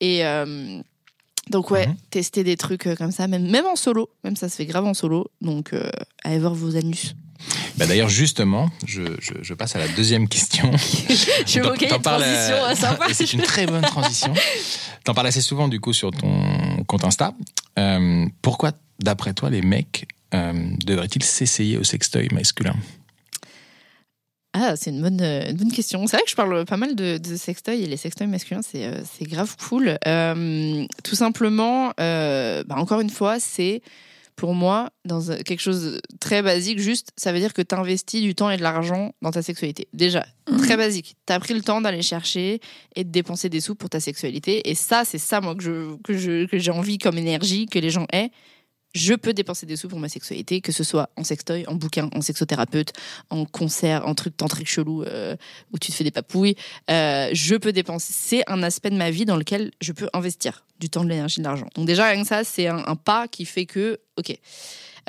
Et 0.00 0.24
euh, 0.24 0.80
donc 1.50 1.70
ouais, 1.70 1.88
Mhm. 1.88 1.96
tester 2.10 2.44
des 2.44 2.56
trucs 2.56 2.86
euh, 2.86 2.94
comme 2.94 3.10
ça, 3.10 3.26
même 3.26 3.50
même 3.50 3.66
en 3.66 3.74
solo, 3.76 4.08
même 4.24 4.36
ça 4.36 4.48
se 4.48 4.56
fait 4.56 4.66
grave 4.66 4.86
en 4.86 4.94
solo. 4.94 5.26
Donc 5.40 5.72
euh, 5.72 5.90
allez 6.24 6.38
voir 6.38 6.54
vos 6.54 6.76
anus. 6.76 7.14
Bah, 7.76 7.86
D'ailleurs, 7.86 8.08
justement, 8.08 8.70
je, 8.86 9.02
je, 9.20 9.34
je 9.40 9.54
passe 9.54 9.76
à 9.76 9.78
la 9.78 9.88
deuxième 9.88 10.28
question. 10.28 10.70
Je 11.46 11.60
vois 11.60 11.76
transition 11.76 12.56
euh, 12.56 12.70
euh, 12.70 12.74
sympa. 12.74 13.08
et 13.08 13.14
c'est 13.14 13.32
une 13.32 13.42
très 13.42 13.66
bonne 13.66 13.82
transition. 13.82 14.32
T'en 15.04 15.14
parles 15.14 15.28
assez 15.28 15.40
souvent 15.40 15.68
du 15.68 15.80
coup 15.80 15.92
sur 15.92 16.10
ton 16.10 16.84
compte 16.86 17.04
Insta. 17.04 17.34
Euh, 17.78 18.26
pourquoi, 18.42 18.72
d'après 18.98 19.32
toi, 19.32 19.50
les 19.50 19.62
mecs 19.62 20.06
euh, 20.34 20.52
devraient-ils 20.84 21.22
s'essayer 21.22 21.78
au 21.78 21.84
sextoy 21.84 22.28
masculin? 22.32 22.74
Ah, 24.52 24.74
c'est 24.76 24.90
une 24.90 25.02
bonne, 25.02 25.20
une 25.20 25.56
bonne 25.56 25.72
question. 25.72 26.06
C'est 26.06 26.16
vrai 26.16 26.24
que 26.24 26.30
je 26.30 26.36
parle 26.36 26.64
pas 26.64 26.76
mal 26.76 26.96
de, 26.96 27.18
de 27.18 27.36
sextoy 27.36 27.82
et 27.82 27.86
les 27.86 27.96
sextoys 27.96 28.26
masculins, 28.26 28.62
c'est 28.62 29.24
grave 29.24 29.56
cool. 29.68 29.98
Euh, 30.06 30.86
tout 31.04 31.14
simplement, 31.14 31.92
bah, 31.96 32.76
encore 32.76 33.00
une 33.00 33.10
fois, 33.10 33.38
c'est 33.38 33.82
pour 34.38 34.54
moi 34.54 34.90
dans 35.04 35.32
un- 35.32 35.36
quelque 35.38 35.60
chose 35.60 35.82
de 35.82 36.00
très 36.20 36.42
basique. 36.42 36.78
Juste, 36.78 37.08
ça 37.16 37.32
veut 37.32 37.40
dire 37.40 37.52
que 37.52 37.60
tu 37.60 37.74
investis 37.74 38.22
du 38.22 38.34
temps 38.36 38.48
et 38.50 38.56
de 38.56 38.62
l'argent 38.62 39.12
dans 39.20 39.32
ta 39.32 39.42
sexualité. 39.42 39.88
Déjà, 39.92 40.24
très 40.62 40.76
basique. 40.76 41.16
Tu 41.26 41.32
as 41.32 41.40
pris 41.40 41.54
le 41.54 41.60
temps 41.60 41.80
d'aller 41.80 42.02
chercher 42.02 42.60
et 42.94 43.02
de 43.04 43.10
dépenser 43.10 43.48
des 43.48 43.60
sous 43.60 43.74
pour 43.74 43.90
ta 43.90 43.98
sexualité. 44.00 44.70
Et 44.70 44.74
ça, 44.76 45.04
c'est 45.04 45.18
ça, 45.18 45.40
moi, 45.40 45.54
que 45.56 45.62
je- 45.64 45.96
que 46.04 46.16
je- 46.16 46.46
que 46.46 46.56
j'ai 46.56 46.70
envie 46.70 46.98
comme 46.98 47.18
énergie, 47.18 47.66
que 47.66 47.80
les 47.80 47.90
gens 47.90 48.06
aient. 48.12 48.30
Je 48.94 49.12
peux 49.12 49.34
dépenser 49.34 49.66
des 49.66 49.76
sous 49.76 49.86
pour 49.88 49.98
ma 49.98 50.08
sexualité, 50.08 50.62
que 50.62 50.72
ce 50.72 50.82
soit 50.82 51.10
en 51.16 51.22
sextoy, 51.22 51.64
en 51.66 51.74
bouquin, 51.74 52.08
en 52.14 52.22
sexothérapeute, 52.22 52.92
en 53.28 53.44
concert, 53.44 54.06
en 54.08 54.14
truc 54.14 54.34
tantrique 54.36 54.66
chelou 54.68 55.02
euh, 55.02 55.36
où 55.72 55.78
tu 55.78 55.90
te 55.92 55.96
fais 55.96 56.04
des 56.04 56.10
papouilles. 56.10 56.54
Euh, 56.90 57.28
je 57.34 57.54
peux 57.56 57.72
dépenser. 57.72 58.14
C'est 58.16 58.42
un 58.50 58.62
aspect 58.62 58.88
de 58.90 58.96
ma 58.96 59.10
vie 59.10 59.26
dans 59.26 59.36
lequel 59.36 59.72
je 59.82 59.92
peux 59.92 60.08
investir 60.14 60.64
du 60.80 60.88
temps, 60.88 61.04
de 61.04 61.10
l'énergie, 61.10 61.40
de 61.40 61.44
l'argent. 61.44 61.66
Donc 61.74 61.86
déjà, 61.86 62.08
rien 62.08 62.22
que 62.22 62.26
ça, 62.28 62.44
c'est 62.44 62.66
un, 62.68 62.78
un 62.86 62.96
pas 62.96 63.28
qui 63.28 63.44
fait 63.44 63.66
que, 63.66 63.98
ok. 64.18 64.36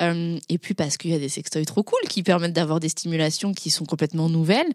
Euh, 0.00 0.38
et 0.48 0.58
puis 0.58 0.74
parce 0.74 0.96
qu'il 0.96 1.10
y 1.10 1.14
a 1.14 1.18
des 1.18 1.28
sextoys 1.28 1.66
trop 1.66 1.82
cool 1.82 2.00
qui 2.08 2.22
permettent 2.22 2.54
d'avoir 2.54 2.80
des 2.80 2.88
stimulations 2.88 3.52
qui 3.52 3.70
sont 3.70 3.84
complètement 3.84 4.28
nouvelles. 4.28 4.72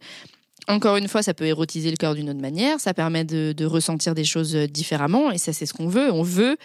Encore 0.67 0.97
une 0.97 1.07
fois, 1.07 1.23
ça 1.23 1.33
peut 1.33 1.45
érotiser 1.45 1.89
le 1.89 1.97
corps 1.97 2.15
d'une 2.15 2.29
autre 2.29 2.39
manière, 2.39 2.79
ça 2.79 2.93
permet 2.93 3.23
de, 3.23 3.53
de 3.55 3.65
ressentir 3.65 4.15
des 4.15 4.23
choses 4.23 4.55
différemment, 4.55 5.31
et 5.31 5.37
ça, 5.37 5.53
c'est 5.53 5.65
ce 5.65 5.73
qu'on 5.73 5.87
veut. 5.87 6.11
On 6.11 6.23
veut 6.23 6.57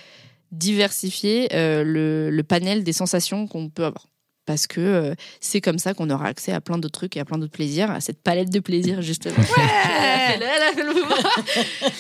diversifier 0.53 1.49
euh, 1.55 1.85
le, 1.85 2.31
le 2.31 2.43
panel 2.43 2.83
des 2.83 2.93
sensations 2.93 3.47
qu'on 3.47 3.69
peut 3.69 3.85
avoir. 3.85 4.07
Parce 4.47 4.67
que 4.67 4.81
euh, 4.81 5.15
c'est 5.41 5.61
comme 5.61 5.79
ça 5.79 5.95
qu'on 5.95 6.11
aura 6.11 6.27
accès 6.27 6.53
à 6.53 6.61
plein 6.61 6.79
d'autres 6.79 6.99
trucs 6.99 7.17
et 7.17 7.21
à 7.21 7.25
plein 7.25 7.39
d'autres 7.39 7.53
plaisirs, 7.53 7.91
à 7.91 8.01
cette 8.01 8.23
palette 8.23 8.51
de 8.51 8.61
plaisirs, 8.61 9.03
justement. 9.03 9.37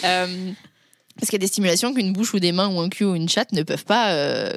Euh, 0.04 0.52
parce 1.16 1.28
qu'il 1.28 1.32
y 1.32 1.36
a 1.36 1.38
des 1.40 1.46
stimulations 1.46 1.92
qu'une 1.92 2.12
bouche 2.12 2.32
ou 2.32 2.38
des 2.38 2.52
mains 2.52 2.68
ou 2.68 2.80
un 2.80 2.88
cul 2.88 3.04
ou 3.04 3.14
une 3.14 3.28
chatte 3.28 3.52
ne 3.52 3.62
peuvent 3.62 3.84
pas 3.84 4.12
euh, 4.12 4.52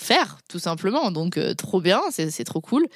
faire, 0.00 0.38
tout 0.48 0.58
simplement. 0.58 1.10
Donc, 1.10 1.36
euh, 1.36 1.54
trop 1.54 1.80
bien, 1.80 2.00
c'est 2.10 2.44
trop 2.44 2.60
cool. 2.60 2.86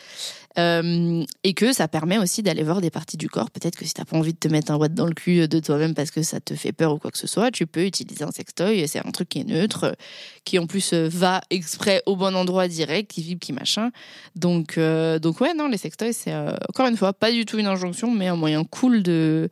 Euh, 0.58 1.24
et 1.44 1.54
que 1.54 1.72
ça 1.72 1.88
permet 1.88 2.18
aussi 2.18 2.42
d'aller 2.42 2.62
voir 2.62 2.80
des 2.80 2.90
parties 2.90 3.16
du 3.16 3.28
corps. 3.28 3.50
Peut-être 3.50 3.76
que 3.76 3.84
si 3.84 3.94
t'as 3.94 4.04
pas 4.04 4.16
envie 4.16 4.34
de 4.34 4.38
te 4.38 4.48
mettre 4.48 4.70
un 4.70 4.76
watt 4.76 4.92
dans 4.92 5.06
le 5.06 5.14
cul 5.14 5.48
de 5.48 5.60
toi-même 5.60 5.94
parce 5.94 6.10
que 6.10 6.22
ça 6.22 6.40
te 6.40 6.54
fait 6.54 6.72
peur 6.72 6.92
ou 6.92 6.98
quoi 6.98 7.10
que 7.10 7.18
ce 7.18 7.26
soit, 7.26 7.50
tu 7.50 7.66
peux 7.66 7.84
utiliser 7.84 8.24
un 8.24 8.30
sextoy. 8.30 8.86
C'est 8.86 9.04
un 9.04 9.10
truc 9.10 9.30
qui 9.30 9.40
est 9.40 9.44
neutre, 9.44 9.96
qui 10.44 10.58
en 10.58 10.66
plus 10.66 10.92
euh, 10.92 11.08
va 11.10 11.40
exprès 11.50 12.02
au 12.06 12.16
bon 12.16 12.36
endroit 12.36 12.68
direct, 12.68 13.10
qui 13.10 13.22
vibre, 13.22 13.40
qui 13.40 13.52
machin. 13.52 13.90
Donc, 14.36 14.76
euh, 14.78 15.18
donc 15.18 15.40
ouais, 15.40 15.54
non, 15.54 15.68
les 15.68 15.78
sextoys, 15.78 16.12
c'est 16.12 16.34
encore 16.68 16.86
une 16.86 16.96
fois 16.96 17.12
pas 17.12 17.32
du 17.32 17.46
tout 17.46 17.58
une 17.58 17.66
injonction, 17.66 18.10
mais 18.10 18.28
un 18.28 18.36
moyen 18.36 18.64
cool 18.64 19.02
de, 19.02 19.48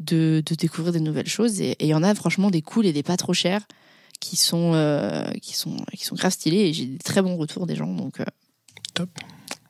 de, 0.00 0.42
de 0.44 0.54
découvrir 0.54 0.92
des 0.92 1.00
nouvelles 1.00 1.28
choses. 1.28 1.60
Et 1.60 1.70
et 1.80 1.84
il 1.86 1.88
y 1.88 1.94
en 1.94 2.02
a 2.02 2.14
franchement 2.14 2.50
des 2.50 2.62
cools 2.62 2.86
et 2.86 2.92
des 2.92 3.02
pas 3.02 3.16
trop 3.16 3.32
chers 3.32 3.62
qui 4.20 4.36
sont, 4.36 4.72
euh, 4.74 5.30
qui 5.42 5.54
sont, 5.56 5.76
qui 5.96 6.04
sont 6.04 6.14
grave 6.14 6.32
stylés. 6.32 6.68
Et 6.68 6.72
j'ai 6.72 6.86
des 6.86 6.98
très 6.98 7.22
bons 7.22 7.36
retours 7.36 7.66
des 7.66 7.74
gens. 7.76 7.92
Donc, 7.92 8.20
euh, 8.20 8.24
Top. 8.94 9.08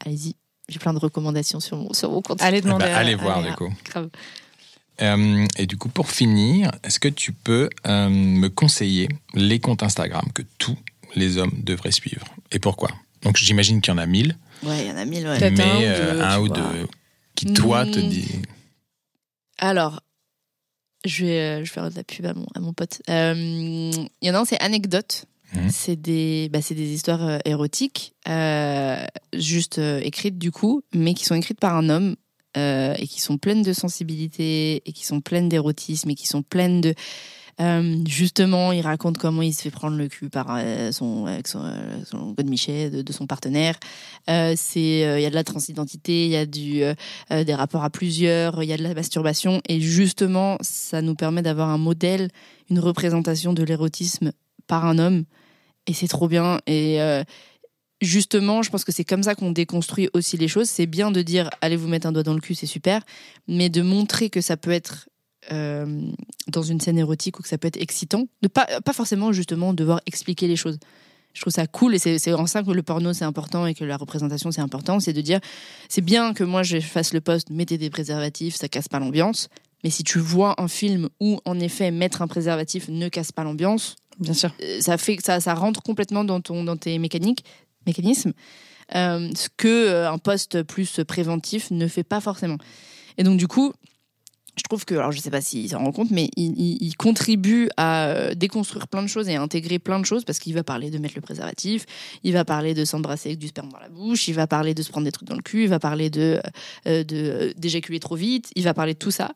allez-y. 0.04 0.34
J'ai 0.68 0.78
plein 0.78 0.92
de 0.94 0.98
recommandations 0.98 1.58
sur 1.60 1.76
mon, 1.76 1.92
sur 1.92 2.10
mon 2.10 2.22
compte. 2.22 2.40
Allez 2.42 2.58
Eh 2.58 2.60
ben, 2.62 2.66
demander. 2.68 2.84
Allez 2.86 3.14
à 3.14 3.16
voir 3.16 3.42
du 3.42 3.52
coup. 3.54 3.72
Grave. 3.84 4.08
Euh, 5.02 5.46
et 5.56 5.66
du 5.66 5.76
coup, 5.78 5.88
pour 5.88 6.10
finir, 6.10 6.70
est-ce 6.84 7.00
que 7.00 7.08
tu 7.08 7.32
peux 7.32 7.70
euh, 7.86 8.08
me 8.10 8.48
conseiller 8.48 9.08
les 9.34 9.58
comptes 9.58 9.82
Instagram 9.82 10.24
que 10.34 10.42
tous 10.58 10.76
les 11.16 11.38
hommes 11.38 11.52
devraient 11.64 11.90
suivre? 11.90 12.24
Et 12.52 12.58
pourquoi? 12.58 12.90
Donc 13.22 13.36
j'imagine 13.36 13.80
qu'il 13.80 13.92
y 13.92 13.94
en 13.94 13.98
a 13.98 14.06
mille, 14.06 14.36
Ouais, 14.62 14.84
il 14.84 14.88
y 14.88 14.92
en 14.92 14.96
a 14.96 15.04
mille. 15.06 15.26
ouais. 15.26 15.38
Peut-être 15.38 15.56
mais 15.56 15.64
un 15.66 15.76
ou 15.78 15.82
euh, 15.84 16.08
deux, 16.14 16.20
un 16.22 16.34
tu 16.36 16.40
ou 16.40 16.46
vois. 16.46 16.56
deux 16.72 16.88
qui 17.34 17.52
toi 17.54 17.86
te 17.86 17.98
dit? 17.98 18.28
Alors, 19.58 20.02
je 21.04 21.24
vais, 21.24 21.40
euh, 21.40 21.56
je 21.56 21.60
vais 21.60 21.66
faire 21.66 21.90
de 21.90 21.96
la 21.96 22.04
pub 22.04 22.26
à 22.26 22.34
mon, 22.34 22.46
à 22.54 22.60
mon 22.60 22.72
pote. 22.72 23.00
Euh, 23.08 23.34
Il 23.34 24.28
y 24.28 24.30
en 24.30 24.34
a 24.34 24.38
un, 24.38 24.44
c'est 24.44 24.60
Anecdote. 24.60 25.24
Mhm. 25.54 25.70
C'est 25.70 25.96
des, 25.96 26.48
bah, 26.52 26.60
des 26.70 26.92
histoires 26.92 27.26
euh, 27.26 27.38
érotiques, 27.44 28.14
euh, 28.28 29.04
juste 29.34 29.78
euh, 29.78 30.00
écrites 30.00 30.38
du 30.38 30.52
coup, 30.52 30.82
mais 30.94 31.12
qui 31.14 31.24
sont 31.24 31.34
écrites 31.34 31.58
par 31.58 31.74
un 31.74 31.88
homme 31.88 32.14
euh, 32.56 32.94
et 32.96 33.06
qui 33.08 33.20
sont 33.20 33.36
pleines 33.36 33.62
de 33.62 33.72
sensibilité 33.72 34.82
et 34.86 34.92
qui 34.92 35.04
sont 35.04 35.20
pleines 35.20 35.48
d'érotisme 35.48 36.10
et 36.10 36.14
qui 36.14 36.28
sont 36.28 36.42
pleines 36.42 36.80
de. 36.80 36.94
Euh, 37.60 37.96
justement, 38.06 38.72
il 38.72 38.80
raconte 38.82 39.18
comment 39.18 39.42
il 39.42 39.52
se 39.52 39.62
fait 39.62 39.70
prendre 39.70 39.96
le 39.96 40.08
cul 40.08 40.30
par 40.30 40.46
euh, 40.50 40.92
son, 40.92 41.26
avec 41.26 41.48
son, 41.48 41.64
euh, 41.64 42.04
son 42.04 42.32
de, 42.32 43.02
de 43.02 43.12
son 43.12 43.26
partenaire. 43.26 43.78
C'est, 44.26 45.00
il 45.00 45.22
y 45.22 45.26
a 45.26 45.30
de 45.30 45.34
la 45.34 45.44
transidentité, 45.44 46.26
il 46.26 46.30
y 46.30 46.36
a 46.36 46.46
du, 46.46 46.82
des 47.30 47.54
rapports 47.54 47.84
à 47.84 47.90
plusieurs, 47.90 48.62
il 48.62 48.68
y 48.68 48.72
a 48.72 48.76
de 48.76 48.82
la 48.82 48.94
masturbation, 48.94 49.60
et 49.68 49.80
justement, 49.80 50.56
ça 50.60 51.02
nous 51.02 51.14
permet 51.14 51.42
d'avoir 51.42 51.68
un 51.68 51.78
modèle, 51.78 52.28
une 52.70 52.78
représentation 52.78 53.52
de 53.52 53.62
l'érotisme 53.62 54.32
par 54.66 54.86
un 54.86 54.98
homme, 54.98 55.24
et 55.86 55.94
c'est 55.94 56.08
trop 56.08 56.28
bien. 56.28 56.60
Et 56.66 56.98
justement, 58.00 58.62
je 58.62 58.70
pense 58.70 58.84
que 58.84 58.92
c'est 58.92 59.04
comme 59.04 59.22
ça 59.22 59.34
qu'on 59.34 59.50
déconstruit 59.50 60.08
aussi 60.14 60.36
les 60.36 60.48
choses. 60.48 60.68
C'est 60.68 60.86
bien 60.86 61.10
de 61.10 61.22
dire, 61.22 61.50
allez 61.60 61.76
vous 61.76 61.88
mettre 61.88 62.06
un 62.06 62.12
doigt 62.12 62.22
dans 62.22 62.34
le 62.34 62.40
cul, 62.40 62.54
c'est 62.54 62.66
super, 62.66 63.02
mais 63.48 63.68
de 63.68 63.82
montrer 63.82 64.30
que 64.30 64.40
ça 64.40 64.56
peut 64.56 64.70
être 64.70 65.08
euh, 65.52 66.02
dans 66.48 66.62
une 66.62 66.80
scène 66.80 66.98
érotique 66.98 67.38
ou 67.38 67.42
que 67.42 67.48
ça 67.48 67.58
peut 67.58 67.68
être 67.68 67.80
excitant, 67.80 68.26
de 68.42 68.48
pas, 68.48 68.66
pas 68.84 68.92
forcément 68.92 69.32
justement 69.32 69.72
devoir 69.72 70.00
expliquer 70.06 70.46
les 70.48 70.56
choses. 70.56 70.78
Je 71.32 71.40
trouve 71.42 71.52
ça 71.52 71.66
cool 71.66 71.94
et 71.94 71.98
c'est 71.98 72.32
en 72.34 72.46
ça 72.46 72.62
que 72.62 72.70
le 72.72 72.82
porno 72.82 73.12
c'est 73.12 73.24
important 73.24 73.66
et 73.66 73.74
que 73.74 73.84
la 73.84 73.96
représentation 73.96 74.50
c'est 74.50 74.60
important. 74.60 74.98
C'est 75.00 75.12
de 75.12 75.20
dire, 75.20 75.40
c'est 75.88 76.00
bien 76.00 76.34
que 76.34 76.42
moi 76.44 76.62
je 76.62 76.80
fasse 76.80 77.14
le 77.14 77.20
poste, 77.20 77.50
mettez 77.50 77.78
des 77.78 77.88
préservatifs, 77.90 78.56
ça 78.56 78.68
casse 78.68 78.88
pas 78.88 78.98
l'ambiance. 78.98 79.48
Mais 79.84 79.90
si 79.90 80.02
tu 80.04 80.18
vois 80.18 80.60
un 80.60 80.68
film 80.68 81.08
où 81.20 81.40
en 81.44 81.58
effet 81.60 81.90
mettre 81.90 82.20
un 82.20 82.26
préservatif 82.28 82.88
ne 82.88 83.08
casse 83.08 83.32
pas 83.32 83.44
l'ambiance, 83.44 83.96
Bien 84.18 84.34
sûr. 84.34 84.52
euh, 84.62 84.80
ça 84.80 84.98
fait 84.98 85.18
ça, 85.24 85.40
ça 85.40 85.54
rentre 85.54 85.82
complètement 85.82 86.24
dans 86.24 86.40
ton 86.40 86.64
dans 86.64 86.76
tes 86.76 86.98
mécaniques 86.98 87.44
mécanismes 87.86 88.32
euh, 88.94 89.30
ce 89.34 89.48
que 89.56 89.68
euh, 89.68 90.10
un 90.10 90.18
poste 90.18 90.62
plus 90.64 91.00
préventif 91.06 91.70
ne 91.70 91.86
fait 91.86 92.02
pas 92.02 92.20
forcément 92.20 92.58
et 93.16 93.22
donc 93.22 93.38
du 93.38 93.46
coup 93.46 93.72
je 94.60 94.64
trouve 94.64 94.84
que 94.84 94.94
alors 94.94 95.10
je 95.10 95.20
sais 95.20 95.30
pas 95.30 95.40
s'il 95.40 95.68
s'en 95.70 95.78
rend 95.78 95.90
compte 95.92 96.10
mais 96.10 96.28
il, 96.36 96.52
il- 96.58 96.96
contribue 96.96 97.68
à 97.78 98.08
euh, 98.08 98.34
déconstruire 98.34 98.86
plein 98.86 99.02
de 99.02 99.06
choses 99.08 99.28
et 99.28 99.34
à 99.34 99.40
intégrer 99.42 99.78
plein 99.78 99.98
de 99.98 100.04
choses 100.04 100.24
parce 100.24 100.38
qu'il 100.38 100.52
va 100.54 100.62
parler 100.62 100.90
de 100.90 100.98
mettre 100.98 101.14
le 101.16 101.22
préservatif 101.22 101.86
il 102.24 102.32
va 102.34 102.44
parler 102.44 102.74
de 102.74 102.84
s'embrasser 102.84 103.30
avec 103.30 103.38
du 103.38 103.48
sperme 103.48 103.70
dans 103.70 103.78
la 103.78 103.88
bouche 103.88 104.28
il 104.28 104.34
va 104.34 104.46
parler 104.46 104.74
de 104.74 104.82
se 104.82 104.90
prendre 104.90 105.06
des 105.06 105.12
trucs 105.12 105.28
dans 105.28 105.36
le 105.36 105.42
cul 105.42 105.62
il 105.64 105.68
va 105.68 105.78
parler 105.78 106.10
de 106.10 106.40
euh, 106.86 107.04
euh, 107.12 107.52
d'éjaculer 107.56 108.00
trop 108.00 108.16
vite 108.16 108.50
il 108.54 108.64
va 108.64 108.74
parler 108.74 108.92
de 108.94 108.98
tout 108.98 109.10
ça 109.10 109.32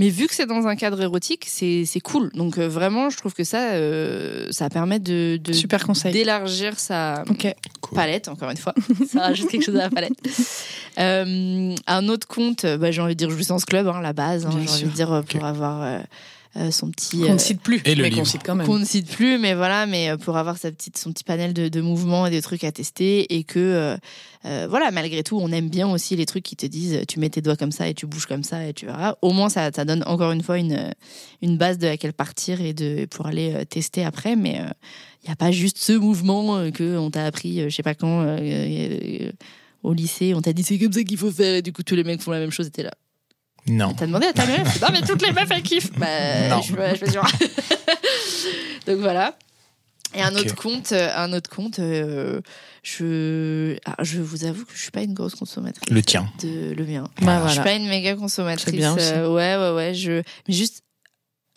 mais 0.00 0.08
vu 0.08 0.26
que 0.26 0.34
c'est 0.34 0.46
dans 0.46 0.66
un 0.66 0.74
cadre 0.74 1.00
érotique, 1.00 1.44
c'est 1.46 1.84
c'est 1.84 2.00
cool. 2.00 2.30
Donc 2.34 2.58
euh, 2.58 2.66
vraiment, 2.68 3.10
je 3.10 3.16
trouve 3.18 3.34
que 3.34 3.44
ça, 3.44 3.72
euh, 3.74 4.48
ça 4.50 4.68
permet 4.68 4.98
de, 4.98 5.36
de- 5.36 5.52
Super 5.52 5.86
conseil. 5.86 6.12
d'élargir 6.12 6.78
sa. 6.80 7.22
Cool. 7.80 7.94
palette, 7.94 8.26
encore 8.28 8.50
une 8.50 8.56
fois. 8.56 8.74
ça 9.08 9.20
rajoute 9.20 9.48
quelque 9.48 9.64
chose 9.64 9.76
à 9.76 9.82
la 9.84 9.90
palette. 9.90 10.14
Euh, 10.98 11.74
un 11.86 12.08
autre 12.08 12.26
compte, 12.26 12.64
bah, 12.66 12.90
j'ai 12.90 13.00
envie 13.00 13.14
de 13.14 13.18
dire 13.18 13.30
Jouissance 13.30 13.64
Club, 13.64 13.86
hein, 13.86 14.00
la 14.02 14.12
base. 14.12 14.46
hein, 14.46 14.50
j'ai 14.52 14.58
envie 14.72 14.84
de 14.84 14.88
dire 14.90 15.22
pour 15.28 15.44
avoir 15.44 16.00
son 16.70 16.90
petit. 16.90 17.20
Qu'on 17.20 17.30
euh, 17.30 17.32
ne 17.34 17.38
cite 17.38 17.60
plus, 17.60 17.80
Et 17.84 17.94
le 17.94 18.02
mais 18.02 18.10
qu'on 18.10 18.24
cite 18.24 18.42
quand 18.44 18.54
même. 18.56 18.66
qu'on 18.66 18.78
ne 18.78 18.84
cite 18.84 19.08
plus, 19.08 19.38
mais 19.38 19.54
voilà, 19.54 19.86
mais 19.86 20.10
euh, 20.10 20.16
pour 20.16 20.36
avoir 20.36 20.56
sa 20.58 20.70
petite, 20.72 20.98
son 20.98 21.12
petit 21.12 21.22
panel 21.24 21.54
de, 21.54 21.68
de 21.68 21.80
mouvements 21.80 22.26
et 22.26 22.30
des 22.30 22.42
trucs 22.42 22.64
à 22.64 22.72
tester, 22.72 23.34
et 23.36 23.44
que 23.44 23.58
euh, 23.58 23.96
euh, 24.46 24.66
voilà, 24.68 24.90
malgré 24.90 25.22
tout, 25.22 25.38
on 25.40 25.52
aime 25.52 25.68
bien 25.68 25.88
aussi 25.88 26.16
les 26.16 26.26
trucs 26.26 26.42
qui 26.44 26.56
te 26.56 26.66
disent, 26.66 27.02
tu 27.06 27.20
mets 27.20 27.30
tes 27.30 27.40
doigts 27.40 27.56
comme 27.56 27.72
ça 27.72 27.88
et 27.88 27.94
tu 27.94 28.06
bouges 28.06 28.26
comme 28.26 28.42
ça 28.42 28.66
et 28.66 28.72
tu 28.72 28.86
verras. 28.86 29.14
Au 29.22 29.32
moins, 29.32 29.48
ça, 29.48 29.70
ça 29.74 29.84
donne 29.84 30.02
encore 30.06 30.32
une 30.32 30.42
fois 30.42 30.58
une, 30.58 30.92
une 31.40 31.56
base 31.56 31.78
de 31.78 31.86
laquelle 31.86 32.12
partir 32.12 32.60
et 32.60 32.72
de 32.72 33.06
pour 33.06 33.26
aller 33.26 33.52
euh, 33.54 33.64
tester 33.64 34.04
après, 34.04 34.34
mais 34.34 34.60
il 35.22 35.26
n'y 35.26 35.32
a 35.32 35.36
pas 35.36 35.52
juste 35.52 35.78
ce 35.78 35.92
mouvement 35.92 36.56
euh, 36.56 36.70
que 36.70 36.96
on 36.96 37.10
t'a 37.10 37.26
appris, 37.26 37.60
euh, 37.60 37.68
je 37.68 37.76
sais 37.76 37.82
pas 37.82 37.94
quand. 37.94 38.22
euh, 38.22 38.38
euh, 38.40 39.30
au 39.82 39.94
lycée, 39.94 40.34
on 40.34 40.42
t'a 40.42 40.52
dit 40.52 40.62
c'est 40.62 40.78
comme 40.78 40.92
ça 40.92 41.02
qu'il 41.04 41.16
faut 41.16 41.30
faire, 41.30 41.54
et 41.54 41.62
du 41.62 41.72
coup 41.72 41.82
tous 41.82 41.94
les 41.94 42.04
mecs 42.04 42.20
font 42.20 42.32
la 42.32 42.38
même 42.38 42.50
chose, 42.50 42.66
et 42.66 42.70
t'es 42.70 42.82
là. 42.82 42.90
Non. 43.66 43.94
T'as 43.94 44.06
demandé 44.06 44.26
à 44.26 44.32
ta 44.32 44.46
meuf 44.46 44.80
Non, 44.80 44.88
mais 44.92 45.00
toutes 45.02 45.22
les 45.24 45.32
meufs, 45.32 45.50
elles 45.50 45.62
kiffent. 45.62 45.92
Bah, 45.98 46.48
Non. 46.48 46.62
je, 46.62 46.74
je 46.74 46.96
suis 46.96 47.10
sûre. 47.12 47.22
Donc 48.86 48.98
voilà. 48.98 49.36
Et 50.14 50.22
un 50.22 50.34
autre 50.34 50.56
compte, 50.56 50.90
euh, 50.90 51.08
un 51.14 51.32
autre 51.32 51.48
compte, 51.48 51.78
euh, 51.78 52.40
je, 52.82 53.76
ah, 53.84 53.94
je 54.02 54.20
vous 54.20 54.44
avoue 54.44 54.64
que 54.64 54.72
je 54.74 54.82
suis 54.82 54.90
pas 54.90 55.02
une 55.02 55.14
grosse 55.14 55.36
consommatrice. 55.36 55.88
Le 55.88 56.02
tien. 56.02 56.28
De 56.42 56.72
le 56.76 56.84
mien. 56.84 57.04
Bah, 57.22 57.42
Je 57.44 57.50
suis 57.52 57.58
voilà. 57.58 57.62
pas 57.62 57.74
une 57.74 57.88
méga 57.88 58.16
consommatrice. 58.16 58.64
C'est 58.64 58.76
bien 58.76 58.94
aussi. 58.96 59.12
euh, 59.12 59.28
ouais, 59.32 59.56
ouais, 59.56 59.70
ouais. 59.76 59.94
Je, 59.94 60.22
mais 60.48 60.54
juste, 60.54 60.82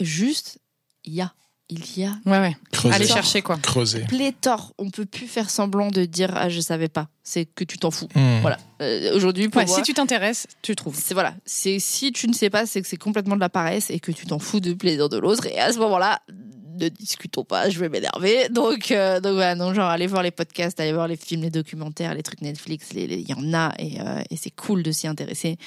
juste, 0.01 0.59
il 1.03 1.13
y 1.15 1.21
a, 1.21 1.34
il 1.74 2.02
y 2.02 2.06
a 2.06 2.14
Ouais, 2.26 2.40
ouais. 2.40 2.56
Creuser. 2.72 2.95
Allez 2.95 3.08
chercher 3.08 3.41
quoi. 3.41 3.58
Creuser. 3.62 4.02
pléthore. 4.08 4.74
On 4.78 4.90
peut 4.90 5.06
plus 5.06 5.28
faire 5.28 5.50
semblant 5.50 5.90
de 5.90 6.06
dire 6.06 6.32
ah 6.36 6.50
je 6.50 6.60
savais 6.62 6.88
pas. 6.90 7.08
C'est 7.24 7.45
que 7.45 7.64
tu 7.64 7.78
t'en 7.78 7.91
fous. 7.91 8.08
Hmm. 8.16 8.40
Voilà. 8.41 8.58
Euh, 8.82 9.16
Aujourd'hui, 9.16 9.50
pour 9.50 9.62
Ouais, 9.62 9.66
moi, 9.68 9.76
si 9.78 9.82
tu 9.84 9.94
t'intéresses, 9.94 10.48
tu 10.62 10.76
trouves. 10.76 10.95
c'est 11.02 11.14
voilà, 11.14 11.36
c'est 11.45 11.80
si 11.80 12.12
tu 12.12 12.28
ne 12.28 12.34
sais 12.34 12.50
pas, 12.50 12.66
c'est 12.66 12.82
que 12.82 12.88
c'est 12.88 12.98
complètement 12.98 13.36
de 13.36 13.40
la 13.41 13.50
paresse 13.50 13.90
et 13.90 14.00
que 14.00 14.12
tu 14.12 14.26
t'en 14.26 14.40
fous 14.40 14.60
du 14.60 14.76
plaisir 14.76 15.10
de 15.10 15.18
l'autre. 15.18 15.45
Et 15.45 15.60
à 15.60 15.72
ce 15.72 15.80
moment-là, 15.80 16.20
ne 16.80 16.90
discutons 16.90 17.44
pas, 17.44 17.70
je 17.70 17.80
vais 17.80 17.88
m'énerver. 17.88 18.50
Donc, 18.50 18.91
euh, 18.91 19.20
donc 19.20 19.34
voilà, 19.34 19.56
non, 19.56 19.74
genre 19.74 19.90
allez 19.90 20.08
voir 20.08 20.24
les 20.24 20.32
podcasts, 20.32 20.80
allez 20.80 20.91
voir 20.91 21.08
les 21.08 21.16
films, 21.16 21.44
les 21.44 21.52
documentaires, 21.52 22.14
les 22.16 22.24
trucs 22.24 22.41
Netflix, 22.41 22.88
il 22.95 23.30
y 23.30 23.34
en 23.34 23.54
a 23.54 23.74
et, 23.80 24.02
euh, 24.02 24.22
et 24.32 24.36
c'est 24.36 24.50
cool 24.52 24.82
de 24.84 24.91
s'y 24.91 25.08
intéresser. 25.08 25.58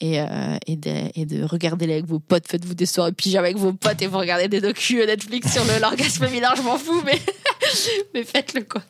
Et, 0.00 0.18
euh, 0.20 0.56
et, 0.66 0.76
de, 0.76 1.10
et 1.14 1.26
de 1.26 1.42
regarder 1.44 1.86
les 1.86 1.92
avec 1.94 2.06
vos 2.06 2.20
potes, 2.20 2.48
faites-vous 2.48 2.74
des 2.74 2.86
soirées 2.86 3.12
pyjama 3.12 3.46
avec 3.46 3.58
vos 3.58 3.74
potes 3.74 4.00
et 4.00 4.06
vous 4.06 4.16
regardez 4.18 4.48
des 4.48 4.60
docus 4.62 5.04
Netflix 5.06 5.52
sur 5.52 5.62
le 5.64 5.78
l'orgasme 5.80 6.24
féminin, 6.26 6.48
je 6.56 6.62
m'en 6.62 6.78
fous, 6.78 7.02
mais, 7.04 7.18
mais 8.14 8.24
faites-le 8.24 8.62
quoi. 8.64 8.82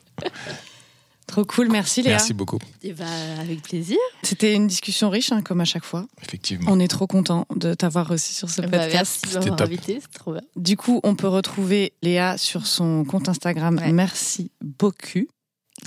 Trop 1.27 1.45
cool, 1.45 1.69
merci 1.69 2.01
Léa. 2.01 2.13
Merci 2.13 2.33
beaucoup. 2.33 2.59
Et 2.83 2.91
bah, 2.91 3.05
avec 3.39 3.61
plaisir. 3.61 3.97
C'était 4.21 4.53
une 4.53 4.67
discussion 4.67 5.09
riche, 5.09 5.31
hein, 5.31 5.41
comme 5.41 5.61
à 5.61 5.65
chaque 5.65 5.85
fois. 5.85 6.05
Effectivement. 6.21 6.69
On 6.71 6.79
est 6.79 6.89
trop 6.89 7.07
content 7.07 7.45
de 7.55 7.73
t'avoir 7.73 8.07
reçu 8.07 8.33
sur 8.33 8.49
ce 8.49 8.61
Bah, 8.61 8.67
podcast. 8.67 8.91
merci 8.93 9.21
de 9.21 9.27
C'était 9.27 9.39
m'avoir 9.39 9.55
top. 9.57 9.67
invité, 9.67 9.99
c'est 10.01 10.11
trop 10.19 10.33
bien. 10.33 10.41
Du 10.57 10.75
coup, 10.75 10.99
on 11.03 11.15
peut 11.15 11.29
retrouver 11.29 11.93
Léa 12.01 12.37
sur 12.37 12.67
son 12.67 13.05
compte 13.05 13.29
Instagram. 13.29 13.77
Ouais. 13.77 13.93
Merci 13.93 14.51
beaucoup. 14.61 15.27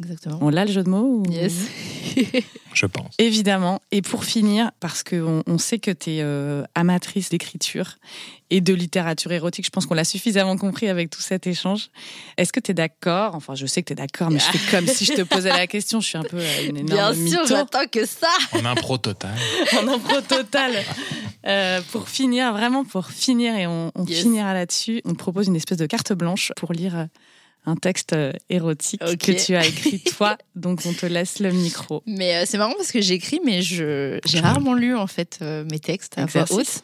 Exactement. 0.02 0.38
On 0.40 0.48
l'a 0.48 0.64
le 0.64 0.72
jeu 0.72 0.82
de 0.82 0.88
mots 0.90 1.22
ou- 1.26 1.30
Yes. 1.30 1.54
Je 2.74 2.86
pense. 2.86 3.14
Évidemment. 3.18 3.80
Et 3.92 4.02
pour 4.02 4.24
finir, 4.24 4.70
parce 4.80 5.02
qu'on 5.04 5.42
on 5.46 5.58
sait 5.58 5.78
que 5.78 5.90
tu 5.92 6.10
es 6.10 6.24
amatrice 6.74 7.28
d'écriture 7.30 7.96
et 8.50 8.60
de 8.60 8.74
littérature 8.74 9.30
érotique, 9.32 9.64
je 9.64 9.70
pense 9.70 9.86
qu'on 9.86 9.94
l'a 9.94 10.04
suffisamment 10.04 10.56
compris 10.56 10.88
avec 10.88 11.10
tout 11.10 11.20
cet 11.20 11.46
échange. 11.46 11.88
Est-ce 12.36 12.52
que 12.52 12.58
tu 12.60 12.72
es 12.72 12.74
d'accord? 12.74 13.34
Enfin, 13.36 13.54
je 13.54 13.66
sais 13.66 13.82
que 13.82 13.86
tu 13.88 13.92
es 13.92 13.96
d'accord, 13.96 14.30
mais 14.30 14.40
je 14.40 14.44
fais 14.58 14.70
comme 14.76 14.86
si 14.88 15.04
je 15.04 15.12
te 15.12 15.22
posais 15.22 15.48
la 15.50 15.66
question. 15.68 16.00
Je 16.00 16.06
suis 16.08 16.18
un 16.18 16.22
peu 16.24 16.38
euh, 16.38 16.66
une 16.68 16.82
Bien 16.84 16.96
énorme 17.12 17.14
sûr, 17.14 17.42
mytho. 17.42 17.46
j'attends 17.46 17.86
que 17.90 18.04
ça. 18.06 18.28
En 18.52 18.64
impro 18.64 18.98
total. 18.98 19.34
en 19.80 19.86
impro 19.88 20.20
total. 20.20 20.72
Euh, 21.46 21.80
pour 21.92 22.08
finir, 22.08 22.52
vraiment 22.52 22.84
pour 22.84 23.06
finir, 23.10 23.54
et 23.56 23.66
on, 23.68 23.92
on 23.94 24.04
Yes. 24.04 24.22
finira 24.22 24.52
là-dessus, 24.54 25.00
on 25.04 25.12
te 25.12 25.18
propose 25.18 25.46
une 25.46 25.56
espèce 25.56 25.78
de 25.78 25.86
carte 25.86 26.12
blanche 26.12 26.52
pour 26.56 26.72
lire 26.72 26.96
euh, 26.98 27.04
un 27.66 27.76
texte 27.76 28.12
euh, 28.12 28.32
érotique 28.50 29.00
que 29.00 29.32
tu 29.32 29.56
as 29.56 29.66
écrit 29.66 30.00
toi. 30.18 30.36
Donc 30.54 30.80
on 30.86 30.92
te 30.92 31.06
laisse 31.06 31.38
le 31.40 31.50
micro. 31.50 32.02
Mais 32.06 32.36
euh, 32.36 32.44
c'est 32.46 32.58
marrant 32.58 32.74
parce 32.76 32.92
que 32.92 33.00
j'écris, 33.00 33.40
mais 33.44 33.62
je 33.62 34.18
j'ai 34.26 34.40
rarement 34.40 34.74
lu 34.74 34.94
en 34.96 35.06
fait 35.06 35.38
euh, 35.42 35.64
mes 35.70 35.78
textes 35.78 36.18
à 36.18 36.26
voix 36.26 36.44
haute. 36.50 36.82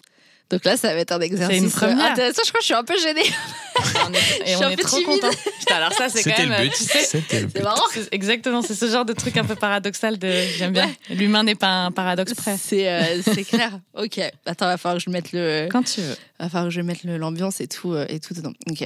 Donc 0.50 0.64
là, 0.64 0.76
ça 0.76 0.92
va 0.92 0.98
être 0.98 1.12
un 1.12 1.20
exercice 1.20 1.62
une 1.62 1.70
première. 1.70 2.10
intéressant. 2.10 2.42
Je 2.44 2.48
crois 2.50 2.58
que 2.58 2.62
je 2.62 2.66
suis 2.66 2.74
un 2.74 2.82
peu 2.82 2.98
gênée. 3.00 3.22
On 4.08 4.12
est- 4.12 4.18
Je 4.40 4.46
suis 4.46 4.56
on 4.56 4.62
un 4.62 4.70
est 4.70 4.76
peu 4.76 4.82
trop 4.82 4.96
timide. 4.98 5.20
Putain, 5.60 5.76
alors 5.76 5.92
ça, 5.92 6.08
c'est 6.08 6.24
quand 6.24 6.30
C'était 6.30 6.46
même. 6.48 6.60
le 6.62 6.68
but. 6.68 6.74
tu 6.76 6.82
sais, 6.82 6.98
C'était 7.04 7.40
le 7.42 7.48
C'est 7.48 7.58
but. 7.60 7.62
marrant. 7.62 7.84
c'est- 7.92 8.08
exactement, 8.10 8.60
c'est 8.60 8.74
ce 8.74 8.90
genre 8.90 9.04
de 9.04 9.12
truc 9.12 9.36
un 9.36 9.44
peu 9.44 9.54
paradoxal 9.54 10.18
de 10.18 10.28
j'aime 10.58 10.72
bien. 10.72 10.90
L'humain 11.08 11.44
n'est 11.44 11.54
pas 11.54 11.84
un 11.84 11.92
paradoxe 11.92 12.34
près. 12.34 12.56
C'est 12.60 12.88
euh, 12.90 13.22
c'est 13.22 13.44
clair. 13.44 13.78
Ok. 13.94 14.18
Attends, 14.44 14.66
va 14.66 14.76
falloir 14.76 14.98
que 14.98 15.04
je 15.06 15.10
mette 15.10 15.30
le 15.32 15.68
Quand 15.70 15.84
tu 15.84 16.00
veux. 16.00 16.16
va 16.40 16.48
falloir 16.48 16.64
que 16.64 16.74
je 16.74 16.80
mette 16.80 17.04
le- 17.04 17.16
l'ambiance 17.16 17.60
et 17.60 17.68
tout 17.68 17.92
euh, 17.94 18.04
et 18.08 18.18
tout 18.18 18.34
dedans. 18.34 18.52
Ok. 18.68 18.84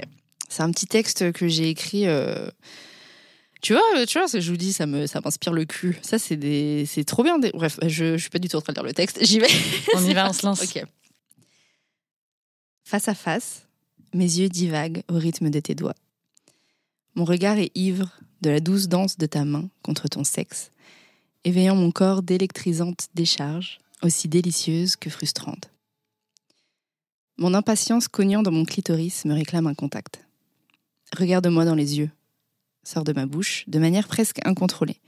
C'est 0.54 0.62
un 0.62 0.70
petit 0.70 0.86
texte 0.86 1.32
que 1.32 1.48
j'ai 1.48 1.68
écrit. 1.68 2.06
euh, 2.06 2.48
Tu 3.60 3.72
vois, 3.72 3.82
euh, 3.96 4.06
tu 4.06 4.18
vois, 4.20 4.28
je 4.28 4.50
vous 4.50 4.56
dis, 4.56 4.72
ça 4.72 4.86
me, 4.86 5.06
ça 5.08 5.20
m'inspire 5.20 5.52
le 5.52 5.64
cul. 5.64 5.98
Ça, 6.02 6.18
c'est 6.20 6.36
des, 6.36 6.84
c'est 6.86 7.02
trop 7.02 7.24
bien. 7.24 7.40
des- 7.40 7.50
Bref, 7.50 7.78
je, 7.82 8.16
je 8.16 8.20
suis 8.20 8.30
pas 8.30 8.38
du 8.38 8.46
tout 8.48 8.56
en 8.56 8.60
train 8.60 8.72
de 8.72 8.78
lire 8.78 8.84
le 8.86 8.92
texte. 8.92 9.18
J'y 9.24 9.40
vais. 9.40 9.48
On 9.94 10.04
y 10.08 10.14
va, 10.14 10.28
on 10.28 10.32
se 10.32 10.46
lance. 10.46 10.62
Ok. 10.62 10.84
Face 12.84 13.08
à 13.08 13.14
face, 13.14 13.66
mes 14.12 14.24
yeux 14.38 14.48
divaguent 14.48 15.02
au 15.10 15.14
rythme 15.18 15.50
de 15.50 15.58
tes 15.58 15.74
doigts. 15.74 15.96
Mon 17.16 17.24
regard 17.24 17.58
est 17.58 17.72
ivre 17.74 18.10
de 18.42 18.50
la 18.50 18.60
douce 18.60 18.86
danse 18.86 19.16
de 19.18 19.26
ta 19.26 19.44
main 19.44 19.68
contre 19.82 20.06
ton 20.06 20.22
sexe, 20.22 20.70
éveillant 21.44 21.74
mon 21.74 21.90
corps 21.90 22.22
d'électrisantes 22.22 23.08
décharges, 23.14 23.80
aussi 24.02 24.28
délicieuses 24.28 24.94
que 24.94 25.10
frustrantes. 25.10 25.70
Mon 27.38 27.54
impatience 27.54 28.06
cognant 28.06 28.42
dans 28.44 28.52
mon 28.52 28.64
clitoris 28.64 29.24
me 29.24 29.34
réclame 29.34 29.66
un 29.66 29.74
contact. 29.74 30.20
Regarde-moi 31.16 31.64
dans 31.64 31.74
les 31.74 31.98
yeux. 31.98 32.10
Sors 32.82 33.04
de 33.04 33.12
ma 33.12 33.26
bouche 33.26 33.64
de 33.68 33.78
manière 33.78 34.08
presque 34.08 34.44
incontrôlée. 34.44 35.00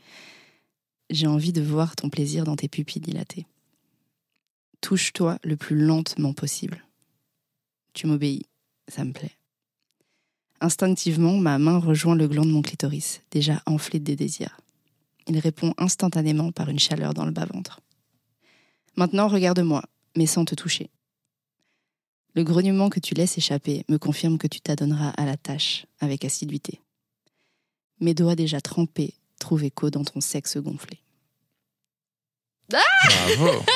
J'ai 1.11 1.27
envie 1.27 1.53
de 1.53 1.62
voir 1.62 1.97
ton 1.97 2.11
plaisir 2.11 2.45
dans 2.45 2.57
tes 2.57 2.69
pupilles 2.69 3.03
dilatées. 3.03 3.47
Touche-toi 4.81 5.39
le 5.43 5.57
plus 5.57 5.77
lentement 5.77 6.33
possible. 6.33 6.85
Tu 7.93 8.07
m'obéis, 8.07 8.47
ça 8.89 9.05
me 9.05 9.12
plaît. 9.12 9.37
Instinctivement, 10.61 11.37
ma 11.37 11.59
main 11.59 11.78
rejoint 11.78 12.15
le 12.15 12.28
gland 12.28 12.47
de 12.47 12.51
mon 12.51 12.62
clitoris, 12.62 13.20
déjà 13.31 13.62
enflé 13.66 13.99
de 13.99 14.15
désirs. 14.15 14.61
Il 15.27 15.39
répond 15.39 15.74
instantanément 15.77 16.53
par 16.53 16.69
une 16.69 16.78
chaleur 16.78 17.15
dans 17.15 17.24
le 17.24 17.33
bas-ventre. 17.33 17.81
Maintenant, 18.97 19.28
regarde-moi, 19.28 19.83
mais 20.16 20.27
sans 20.27 20.45
te 20.45 20.55
toucher. 20.55 20.89
Le 22.36 22.44
grognement 22.44 22.90
que 22.90 23.00
tu 23.00 23.14
laisses 23.14 23.38
échapper 23.38 23.84
me 23.88 23.96
confirme 23.96 24.36
que 24.36 24.46
tu 24.46 24.60
t'adonneras 24.60 25.08
à 25.16 25.24
la 25.24 25.38
tâche 25.38 25.86
avec 26.00 26.22
assiduité. 26.24 26.80
Mes 28.00 28.12
doigts 28.12 28.34
déjà 28.34 28.60
trempés 28.60 29.14
trouvent 29.40 29.64
écho 29.64 29.88
dans 29.88 30.04
ton 30.04 30.20
sexe 30.20 30.58
gonflé. 30.58 30.98
Bravo. 32.68 33.62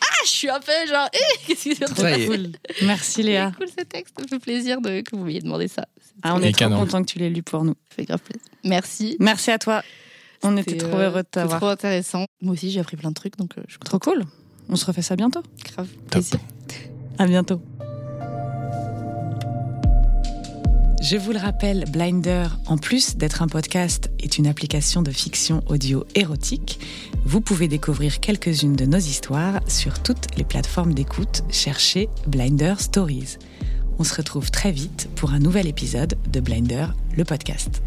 Ah, 0.00 0.24
je 0.24 0.30
suis 0.30 0.48
un 0.48 0.60
peu 0.60 0.72
genre, 0.88 1.08
eh, 1.12 1.46
qu'est-ce 1.46 1.62
qui 1.64 1.74
se 1.74 1.80
passe. 2.00 2.26
Cool. 2.26 2.52
Merci 2.82 3.22
Léa. 3.22 3.50
C'est 3.50 3.56
cool 3.56 3.68
ce 3.78 3.84
texte, 3.84 4.14
ça 4.16 4.22
me 4.22 4.28
fait 4.28 4.38
plaisir 4.38 4.80
de, 4.80 5.00
que 5.00 5.16
vous 5.16 5.24
m'ayez 5.24 5.40
demandé 5.40 5.68
ça. 5.68 5.86
Ah, 6.22 6.34
on 6.36 6.40
est 6.42 6.52
trop 6.52 6.68
content 6.68 7.02
que 7.02 7.10
tu 7.10 7.18
l'aies 7.18 7.30
lu 7.30 7.42
pour 7.42 7.64
nous. 7.64 7.74
Ça 7.88 7.96
fait 7.96 8.04
grave 8.04 8.20
plaisir. 8.20 8.46
Merci. 8.62 9.16
Merci 9.20 9.50
à 9.50 9.58
toi. 9.58 9.82
On 10.42 10.56
était 10.56 10.76
trop 10.76 10.96
euh, 10.96 11.06
heureux 11.08 11.22
de 11.22 11.26
C'est 11.26 11.40
t'avoir. 11.40 11.58
trop 11.60 11.68
intéressant. 11.70 12.26
Moi 12.40 12.52
aussi, 12.52 12.70
j'ai 12.70 12.80
appris 12.80 12.96
plein 12.96 13.08
de 13.10 13.14
trucs, 13.14 13.36
donc 13.36 13.58
euh, 13.58 13.62
je 13.66 13.72
suis 13.72 13.80
Trop 13.80 13.98
cool. 13.98 14.24
On 14.68 14.76
se 14.76 14.84
refait 14.84 15.02
ça 15.02 15.16
bientôt. 15.16 15.42
grave 15.64 15.88
Top. 15.88 16.10
plaisir. 16.10 16.38
À 17.18 17.26
bientôt. 17.26 17.60
Je 21.02 21.18
vous 21.18 21.32
le 21.32 21.38
rappelle, 21.38 21.84
Blinder, 21.90 22.46
en 22.66 22.78
plus 22.78 23.16
d'être 23.16 23.42
un 23.42 23.46
podcast, 23.46 24.10
est 24.20 24.38
une 24.38 24.46
application 24.46 25.02
de 25.02 25.10
fiction 25.10 25.62
audio 25.66 26.06
érotique. 26.14 26.80
Vous 27.26 27.42
pouvez 27.42 27.68
découvrir 27.68 28.20
quelques-unes 28.20 28.74
de 28.74 28.86
nos 28.86 28.98
histoires 28.98 29.60
sur 29.68 30.02
toutes 30.02 30.34
les 30.38 30.44
plateformes 30.44 30.94
d'écoute. 30.94 31.42
Cherchez 31.50 32.08
Blinder 32.26 32.76
Stories. 32.78 33.36
On 33.98 34.04
se 34.04 34.14
retrouve 34.14 34.50
très 34.50 34.72
vite 34.72 35.10
pour 35.14 35.34
un 35.34 35.40
nouvel 35.40 35.66
épisode 35.66 36.16
de 36.32 36.40
Blinder, 36.40 36.86
le 37.14 37.24
podcast. 37.24 37.82